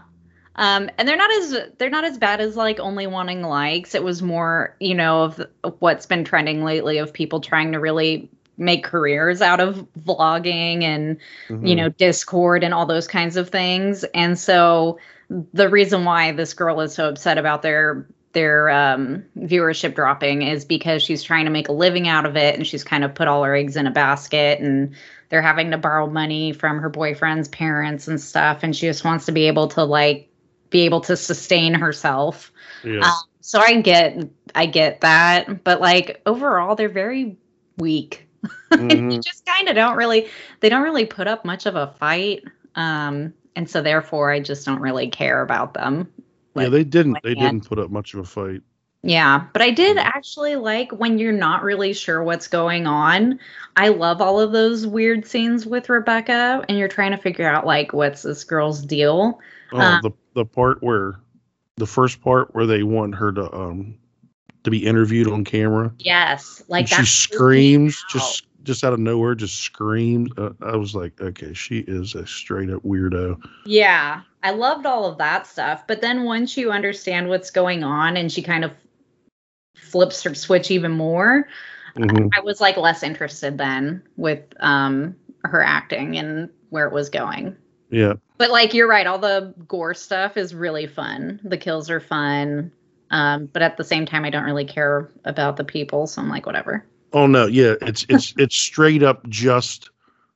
Um, 0.55 0.89
and 0.97 1.05
they're 1.05 1.17
not 1.17 1.31
as 1.31 1.57
they're 1.77 1.89
not 1.89 2.05
as 2.05 2.17
bad 2.17 2.39
as 2.39 2.55
like 2.55 2.79
only 2.79 3.07
wanting 3.07 3.41
likes. 3.41 3.93
It 3.93 4.03
was 4.03 4.21
more, 4.21 4.75
you 4.79 4.95
know, 4.95 5.23
of 5.23 5.41
what's 5.79 6.05
been 6.05 6.23
trending 6.23 6.63
lately 6.63 6.97
of 6.97 7.11
people 7.11 7.41
trying 7.41 7.73
to 7.73 7.79
really 7.79 8.29
make 8.59 8.83
careers 8.83 9.41
out 9.41 9.59
of 9.61 9.87
vlogging 9.99 10.83
and 10.83 11.17
you 11.49 11.75
Mhm. 11.75 11.77
know 11.77 11.89
Discord 11.89 12.63
and 12.63 12.73
all 12.73 12.85
those 12.85 13.07
kinds 13.07 13.37
of 13.37 13.49
things. 13.49 14.03
And 14.13 14.37
so 14.37 14.99
the 15.53 15.69
reason 15.69 16.05
why 16.05 16.31
this 16.33 16.53
girl 16.53 16.81
is 16.81 16.93
so 16.93 17.09
upset 17.09 17.37
about 17.37 17.61
their 17.63 18.07
their 18.33 18.69
um, 18.69 19.23
viewership 19.39 19.95
dropping 19.95 20.43
is 20.43 20.63
because 20.65 21.01
she's 21.01 21.23
trying 21.23 21.45
to 21.45 21.51
make 21.51 21.67
a 21.67 21.71
living 21.73 22.07
out 22.07 22.25
of 22.27 22.37
it 22.37 22.55
and 22.55 22.67
she's 22.67 22.83
kind 22.83 23.03
of 23.03 23.15
put 23.15 23.27
all 23.27 23.43
her 23.43 23.55
eggs 23.55 23.75
in 23.75 23.87
a 23.87 23.91
basket 23.91 24.59
and 24.59 24.93
they're 25.29 25.41
having 25.41 25.71
to 25.71 25.77
borrow 25.79 26.07
money 26.07 26.53
from 26.53 26.79
her 26.79 26.89
boyfriend's 26.89 27.47
parents 27.47 28.07
and 28.07 28.21
stuff 28.21 28.59
and 28.63 28.75
she 28.75 28.85
just 28.85 29.03
wants 29.03 29.25
to 29.25 29.31
be 29.31 29.47
able 29.47 29.67
to 29.67 29.83
like 29.83 30.29
be 30.69 30.81
able 30.81 31.01
to 31.01 31.17
sustain 31.17 31.73
herself 31.73 32.51
Yeah. 32.83 33.01
um, 33.01 33.13
so 33.41 33.59
i 33.59 33.81
get 33.81 34.15
i 34.55 34.67
get 34.67 35.01
that 35.01 35.63
but 35.63 35.81
like 35.81 36.21
overall 36.27 36.75
they're 36.75 36.89
very 36.89 37.35
weak 37.79 38.28
and 38.71 39.11
you 39.13 39.19
just 39.19 39.45
kind 39.45 39.67
of 39.67 39.75
don't 39.75 39.97
really 39.97 40.27
they 40.59 40.69
don't 40.69 40.83
really 40.83 41.05
put 41.05 41.27
up 41.27 41.43
much 41.45 41.65
of 41.65 41.75
a 41.75 41.87
fight 41.99 42.43
um 42.75 43.33
and 43.55 43.69
so 43.69 43.81
therefore 43.81 44.31
i 44.31 44.39
just 44.39 44.65
don't 44.65 44.81
really 44.81 45.09
care 45.09 45.41
about 45.41 45.73
them 45.73 46.07
yeah, 46.55 46.69
they 46.69 46.83
didn't 46.83 47.17
they 47.23 47.35
didn't 47.35 47.67
put 47.67 47.79
up 47.79 47.89
much 47.89 48.13
of 48.13 48.19
a 48.21 48.23
fight. 48.23 48.61
yeah, 49.01 49.45
but 49.53 49.61
I 49.61 49.69
did 49.69 49.97
actually 49.97 50.55
like 50.55 50.91
when 50.91 51.17
you're 51.17 51.31
not 51.31 51.63
really 51.63 51.93
sure 51.93 52.23
what's 52.23 52.47
going 52.47 52.87
on. 52.87 53.39
I 53.75 53.89
love 53.89 54.21
all 54.21 54.39
of 54.39 54.51
those 54.51 54.85
weird 54.85 55.25
scenes 55.25 55.65
with 55.65 55.89
Rebecca, 55.89 56.63
and 56.67 56.77
you're 56.77 56.87
trying 56.87 57.11
to 57.11 57.17
figure 57.17 57.47
out 57.47 57.65
like 57.65 57.93
what's 57.93 58.23
this 58.23 58.43
girl's 58.43 58.81
deal. 58.81 59.39
Oh, 59.71 59.77
Uh, 59.79 60.01
the 60.01 60.11
the 60.33 60.45
part 60.45 60.81
where 60.81 61.19
the 61.77 61.87
first 61.87 62.21
part 62.21 62.53
where 62.53 62.65
they 62.65 62.83
want 62.83 63.15
her 63.15 63.31
to 63.31 63.53
um 63.55 63.97
to 64.63 64.71
be 64.71 64.85
interviewed 64.85 65.27
on 65.27 65.43
camera. 65.43 65.91
Yes, 65.99 66.63
like 66.67 66.87
she 66.87 67.05
screams 67.05 68.03
just 68.09 68.45
just 68.63 68.83
out 68.83 68.93
of 68.93 68.99
nowhere, 68.99 69.35
just 69.35 69.61
screams. 69.61 70.29
Uh, 70.37 70.51
I 70.61 70.75
was 70.75 70.93
like, 70.93 71.19
okay, 71.21 71.53
she 71.53 71.79
is 71.79 72.13
a 72.15 72.27
straight 72.27 72.69
up 72.69 72.83
weirdo. 72.83 73.41
Yeah, 73.65 74.21
I 74.43 74.51
loved 74.51 74.85
all 74.85 75.05
of 75.05 75.17
that 75.17 75.47
stuff. 75.47 75.87
But 75.87 76.01
then 76.01 76.25
once 76.25 76.57
you 76.57 76.71
understand 76.71 77.29
what's 77.29 77.51
going 77.51 77.83
on, 77.83 78.17
and 78.17 78.31
she 78.31 78.41
kind 78.41 78.65
of 78.65 78.71
flips 79.75 80.21
her 80.23 80.35
switch 80.35 80.71
even 80.71 80.91
more, 80.91 81.47
Mhm. 81.95 82.29
I 82.37 82.41
was 82.41 82.61
like 82.61 82.77
less 82.77 83.01
interested 83.01 83.57
then 83.57 84.03
with 84.17 84.43
um 84.59 85.15
her 85.45 85.63
acting 85.63 86.17
and 86.17 86.49
where 86.69 86.85
it 86.85 86.93
was 86.93 87.09
going. 87.09 87.55
Yeah, 87.89 88.13
But 88.37 88.51
like 88.51 88.73
you're 88.75 88.87
right, 88.87 89.07
all 89.07 89.17
the 89.17 89.53
gore 89.67 89.95
stuff 89.95 90.37
is 90.37 90.53
really 90.53 90.85
fun. 90.85 91.39
The 91.43 91.57
kills 91.57 91.89
are 91.89 91.99
fun. 91.99 92.71
Um, 93.11 93.47
but 93.47 93.61
at 93.61 93.77
the 93.77 93.83
same 93.83 94.05
time 94.05 94.25
I 94.25 94.29
don't 94.29 94.43
really 94.43 94.65
care 94.65 95.09
about 95.25 95.57
the 95.57 95.63
people, 95.63 96.07
so 96.07 96.21
I'm 96.21 96.29
like, 96.29 96.45
whatever. 96.45 96.85
Oh 97.13 97.25
no, 97.27 97.47
yeah, 97.47 97.73
it's 97.81 98.05
it's 98.09 98.33
it's 98.37 98.55
straight 98.55 99.03
up 99.03 99.27
just 99.29 99.89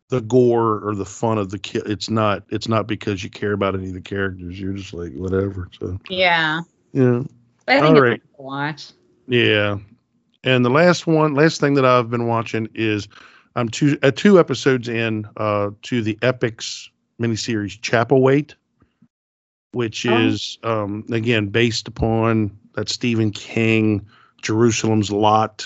the 0.09 0.21
gore 0.21 0.79
or 0.87 0.95
the 0.95 1.05
fun 1.05 1.37
of 1.37 1.49
the 1.49 1.59
kill. 1.59 1.83
It's 1.85 2.09
not 2.09 2.43
it's 2.49 2.67
not 2.67 2.87
because 2.87 3.23
you 3.23 3.29
care 3.29 3.53
about 3.53 3.75
any 3.75 3.87
of 3.87 3.93
the 3.93 4.01
characters. 4.01 4.59
You're 4.59 4.73
just 4.73 4.93
like 4.93 5.13
whatever. 5.13 5.69
So 5.79 5.99
Yeah. 6.09 6.61
yeah, 6.93 7.23
But 7.65 7.75
I 7.77 7.81
think 7.81 7.97
All 7.97 8.01
it's 8.01 8.01
right. 8.01 8.21
watch. 8.37 8.91
yeah. 9.27 9.77
And 10.43 10.65
the 10.65 10.69
last 10.69 11.07
one, 11.07 11.35
last 11.35 11.61
thing 11.61 11.75
that 11.75 11.85
I've 11.85 12.09
been 12.09 12.27
watching 12.27 12.67
is 12.75 13.07
I'm 13.55 13.69
two 13.69 13.97
uh, 14.03 14.11
two 14.11 14.39
episodes 14.39 14.89
in 14.89 15.25
uh 15.37 15.69
to 15.83 16.01
the 16.01 16.15
Epix 16.21 16.89
miniseries 17.21 17.79
Chapelwaite, 17.79 18.55
which 19.71 20.05
Oh. 20.05 20.17
is 20.17 20.57
um 20.63 21.05
again 21.11 21.47
based 21.47 21.87
upon 21.87 22.57
that 22.73 22.89
Stephen 22.89 23.31
King 23.31 24.05
Jerusalem's 24.41 25.11
Lot 25.11 25.65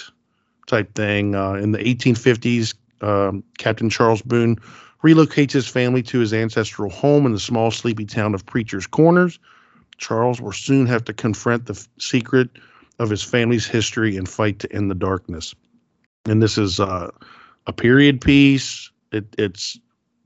type 0.67 0.93
thing. 0.93 1.35
Uh, 1.35 1.53
in 1.53 1.71
the 1.71 1.79
1850s, 1.79 2.75
um, 3.01 3.43
Captain 3.57 3.89
Charles 3.89 4.21
Boone 4.21 4.57
relocates 5.03 5.51
his 5.51 5.67
family 5.67 6.03
to 6.03 6.19
his 6.19 6.33
ancestral 6.33 6.89
home 6.89 7.25
in 7.25 7.33
the 7.33 7.39
small, 7.39 7.71
sleepy 7.71 8.05
town 8.05 8.33
of 8.33 8.45
Preacher's 8.45 8.87
Corners. 8.87 9.39
Charles 9.97 10.39
will 10.39 10.51
soon 10.51 10.85
have 10.85 11.03
to 11.05 11.13
confront 11.13 11.65
the 11.65 11.73
f- 11.73 11.87
secret 11.99 12.49
of 12.99 13.09
his 13.09 13.23
family's 13.23 13.65
history 13.65 14.17
and 14.17 14.27
fight 14.27 14.59
to 14.59 14.73
end 14.73 14.89
the 14.89 14.95
darkness. 14.95 15.55
And 16.25 16.41
this 16.41 16.57
is 16.57 16.79
uh, 16.79 17.11
a 17.67 17.73
period 17.73 18.21
piece. 18.21 18.91
It, 19.11 19.25
it's 19.37 19.79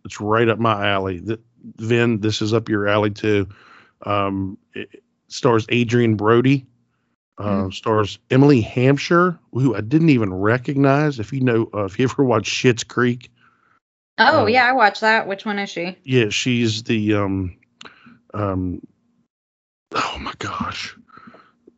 it's 0.03 0.19
right 0.19 0.49
up 0.49 0.57
my 0.57 0.89
alley. 0.89 1.19
The, 1.19 1.39
Vin, 1.77 2.21
this 2.21 2.41
is 2.41 2.53
up 2.53 2.69
your 2.69 2.87
alley 2.87 3.11
too. 3.11 3.47
Um, 4.03 4.57
it 4.73 5.03
stars 5.27 5.65
Adrien 5.71 6.15
Brody. 6.15 6.65
Uh, 7.41 7.69
Stars 7.71 8.19
Emily 8.29 8.61
Hampshire, 8.61 9.37
who 9.53 9.75
I 9.75 9.81
didn't 9.81 10.09
even 10.09 10.33
recognize. 10.33 11.19
If 11.19 11.33
you 11.33 11.41
know, 11.41 11.69
uh, 11.73 11.85
if 11.85 11.97
you 11.99 12.05
ever 12.09 12.23
watched 12.23 12.51
Schitt's 12.53 12.83
Creek, 12.83 13.29
Oh 14.19 14.43
Uh, 14.43 14.47
yeah, 14.47 14.65
I 14.67 14.71
watched 14.73 15.01
that. 15.01 15.27
Which 15.27 15.45
one 15.45 15.57
is 15.59 15.69
she? 15.69 15.97
yeah, 16.03 16.29
she's 16.29 16.83
the 16.83 17.15
um, 17.15 17.57
um, 18.33 18.81
oh 19.95 20.17
my 20.21 20.33
gosh, 20.39 20.95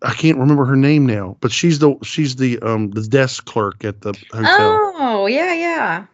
I 0.02 0.14
can't 0.14 0.38
remember 0.38 0.65
her 0.65 0.76
name 0.76 1.06
now, 1.06 1.38
but 1.40 1.52
she's 1.52 1.80
the 1.80 1.95
she's 2.03 2.35
the 2.35 2.60
um 2.60 2.91
the 2.91 3.03
desk 3.03 3.45
clerk 3.45 3.85
at 3.85 4.02
the 4.02 4.14
hotel. 4.34 4.94
Oh 4.99 5.27
yeah, 5.27 5.53
yeah. 5.53 6.06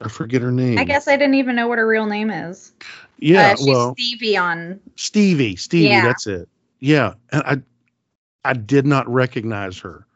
I 0.00 0.08
forget 0.08 0.42
her 0.42 0.52
name. 0.52 0.78
I 0.78 0.84
guess 0.84 1.08
I 1.08 1.16
didn't 1.16 1.34
even 1.34 1.56
know 1.56 1.66
what 1.68 1.78
her 1.78 1.86
real 1.86 2.06
name 2.06 2.30
is. 2.30 2.72
Yeah, 3.18 3.52
uh, 3.52 3.56
she's 3.56 3.66
well, 3.66 3.92
Stevie 3.94 4.36
on. 4.36 4.80
Stevie, 4.96 5.56
Stevie, 5.56 5.88
Yeah. 5.88 6.02
that's 6.04 6.26
it. 6.26 6.48
Yeah, 6.80 7.14
and 7.32 7.42
I 7.44 7.56
I 8.44 8.52
did 8.54 8.86
not 8.86 9.08
recognize 9.08 9.78
her. 9.78 10.06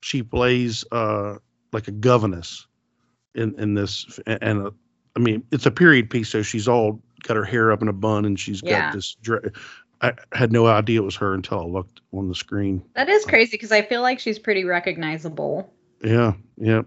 She 0.00 0.22
plays 0.22 0.84
uh 0.92 1.36
like 1.72 1.88
a 1.88 1.92
governess 1.92 2.66
in 3.34 3.58
in 3.58 3.74
this 3.74 4.18
and, 4.26 4.38
and 4.42 4.66
uh, 4.66 4.70
I 5.16 5.20
mean 5.20 5.42
it's 5.52 5.66
a 5.66 5.70
period 5.70 6.08
piece 6.10 6.28
so 6.28 6.42
she's 6.42 6.68
all 6.68 7.00
got 7.24 7.36
her 7.36 7.44
hair 7.44 7.72
up 7.72 7.82
in 7.82 7.88
a 7.88 7.92
bun 7.92 8.24
and 8.24 8.38
she's 8.38 8.60
got 8.62 8.92
this 8.92 9.14
dre- 9.22 9.50
I 10.00 10.12
had 10.32 10.52
no 10.52 10.66
idea 10.66 11.00
it 11.00 11.04
was 11.04 11.16
her 11.16 11.34
until 11.34 11.60
I 11.60 11.64
looked 11.64 12.00
on 12.12 12.28
the 12.28 12.34
screen. 12.34 12.82
That 12.94 13.08
is 13.08 13.24
crazy 13.24 13.50
because 13.52 13.72
I 13.72 13.82
feel 13.82 14.00
like 14.00 14.20
she's 14.20 14.38
pretty 14.38 14.64
recognizable. 14.64 15.72
Yeah, 16.02 16.34
yeah. 16.56 16.82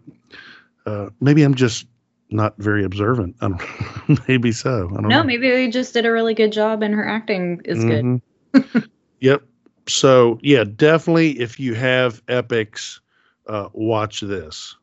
Uh 0.85 1.09
maybe 1.19 1.43
I'm 1.43 1.55
just 1.55 1.85
not 2.30 2.55
very 2.57 2.85
observant. 2.85 3.35
I 3.41 3.49
don't 3.49 4.27
maybe 4.30 4.53
so. 4.53 4.88
I 4.91 4.93
don't 5.01 5.09
No, 5.09 5.19
know. 5.19 5.23
maybe 5.26 5.49
they 5.49 5.68
just 5.68 5.93
did 5.93 6.05
a 6.05 6.11
really 6.11 6.34
good 6.34 6.53
job 6.53 6.81
and 6.81 6.93
her 6.93 7.05
acting 7.05 7.61
is 7.65 7.84
good. 7.84 8.22
Mhm. 8.53 8.89
yep. 9.19 9.43
So 9.91 10.39
yeah, 10.41 10.63
definitely 10.63 11.39
if 11.39 11.59
you 11.59 11.73
have 11.76 12.26
Epix, 12.27 12.99
uh, 13.47 13.69
watch 13.73 14.22
this. 14.22 14.76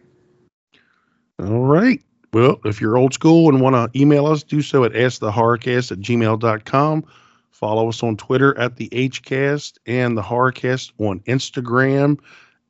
All 1.40 1.66
right. 1.66 2.02
Well, 2.32 2.60
if 2.66 2.82
you're 2.82 2.98
old 2.98 3.14
school 3.14 3.50
and 3.50 3.62
want 3.62 3.76
to 3.76 4.00
email 4.00 4.26
us, 4.26 4.44
do 4.44 4.62
so 4.62 4.84
at 4.84 4.94
askthehorrorcast 4.94 5.92
at 5.92 6.00
gmail.com. 6.00 7.06
Follow 7.52 7.90
us 7.90 8.02
on 8.02 8.18
Twitter 8.18 8.58
at 8.58 8.78
the 8.78 8.90
Hcast 8.90 9.78
and 9.86 10.18
the 10.18 10.22
Horrorcast 10.22 10.92
on 10.98 11.20
Instagram 11.22 12.20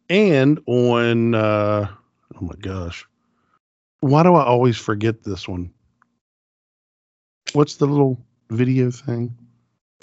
and 0.09 0.59
on, 0.67 1.33
uh, 1.33 1.87
oh 2.35 2.41
my 2.41 2.55
gosh. 2.59 3.05
Why 4.01 4.23
do 4.23 4.35
I 4.35 4.43
always 4.43 4.77
forget 4.77 5.23
this 5.23 5.47
one? 5.47 5.71
What's 7.53 7.75
the 7.75 7.85
little 7.85 8.19
video 8.49 8.91
thing? 8.91 9.35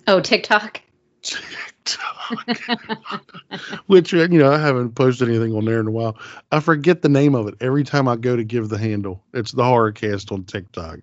Oh, 0.07 0.20
TikTok. 0.20 0.81
TikTok. 1.23 2.19
Which, 3.86 4.12
you 4.12 4.28
know, 4.28 4.52
I 4.52 4.59
haven't 4.59 4.94
posted 4.94 5.28
anything 5.28 5.55
on 5.55 5.65
there 5.65 5.81
in 5.81 5.86
a 5.86 5.90
while. 5.90 6.16
I 6.52 6.61
forget 6.61 7.02
the 7.02 7.09
name 7.09 7.35
of 7.35 7.48
it 7.48 7.55
every 7.61 7.85
time 7.85 8.09
I 8.09 8.16
go 8.16 8.36
to 8.36 8.44
give 8.44 8.69
the 8.69 8.78
handle. 8.78 9.23
It's 9.35 9.52
the 9.52 9.62
Horrorcast 9.62 10.32
on 10.32 10.44
TikTok. 10.44 11.01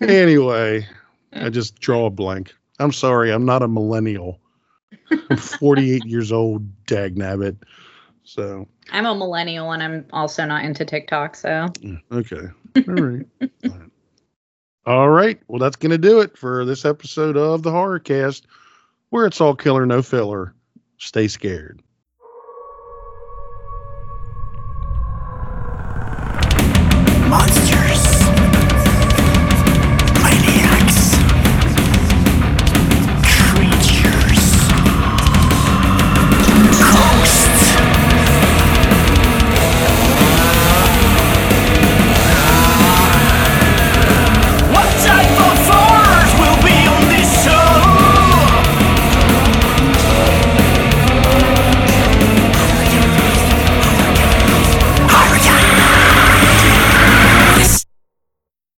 anyway, 0.00 0.86
I 1.32 1.48
just 1.50 1.80
draw 1.80 2.06
a 2.06 2.10
blank. 2.10 2.54
I'm 2.78 2.92
sorry, 2.92 3.30
I'm 3.30 3.44
not 3.44 3.62
a 3.62 3.68
millennial. 3.68 4.40
I'm 5.30 5.36
48 5.36 6.04
years 6.04 6.32
old, 6.32 6.86
dag 6.86 7.16
nabbit. 7.16 7.56
So, 8.24 8.68
I'm 8.92 9.06
a 9.06 9.14
millennial 9.14 9.72
and 9.72 9.82
I'm 9.82 10.06
also 10.12 10.44
not 10.44 10.64
into 10.64 10.84
TikTok. 10.84 11.34
So 11.34 11.68
okay. 12.12 12.48
All 12.76 12.94
right. 12.94 13.26
All 14.86 15.10
right. 15.10 15.40
Well, 15.48 15.58
that's 15.58 15.76
to 15.76 15.98
do 15.98 16.20
it 16.20 16.36
for 16.36 16.64
this 16.64 16.84
episode 16.84 17.36
of 17.36 17.62
the 17.62 17.70
Horrorcast, 17.70 18.42
where 19.10 19.26
it's 19.26 19.40
all 19.40 19.54
killer, 19.54 19.84
no 19.84 20.02
filler. 20.02 20.54
Stay 20.98 21.28
scared. 21.28 21.82
Monster. 27.28 27.79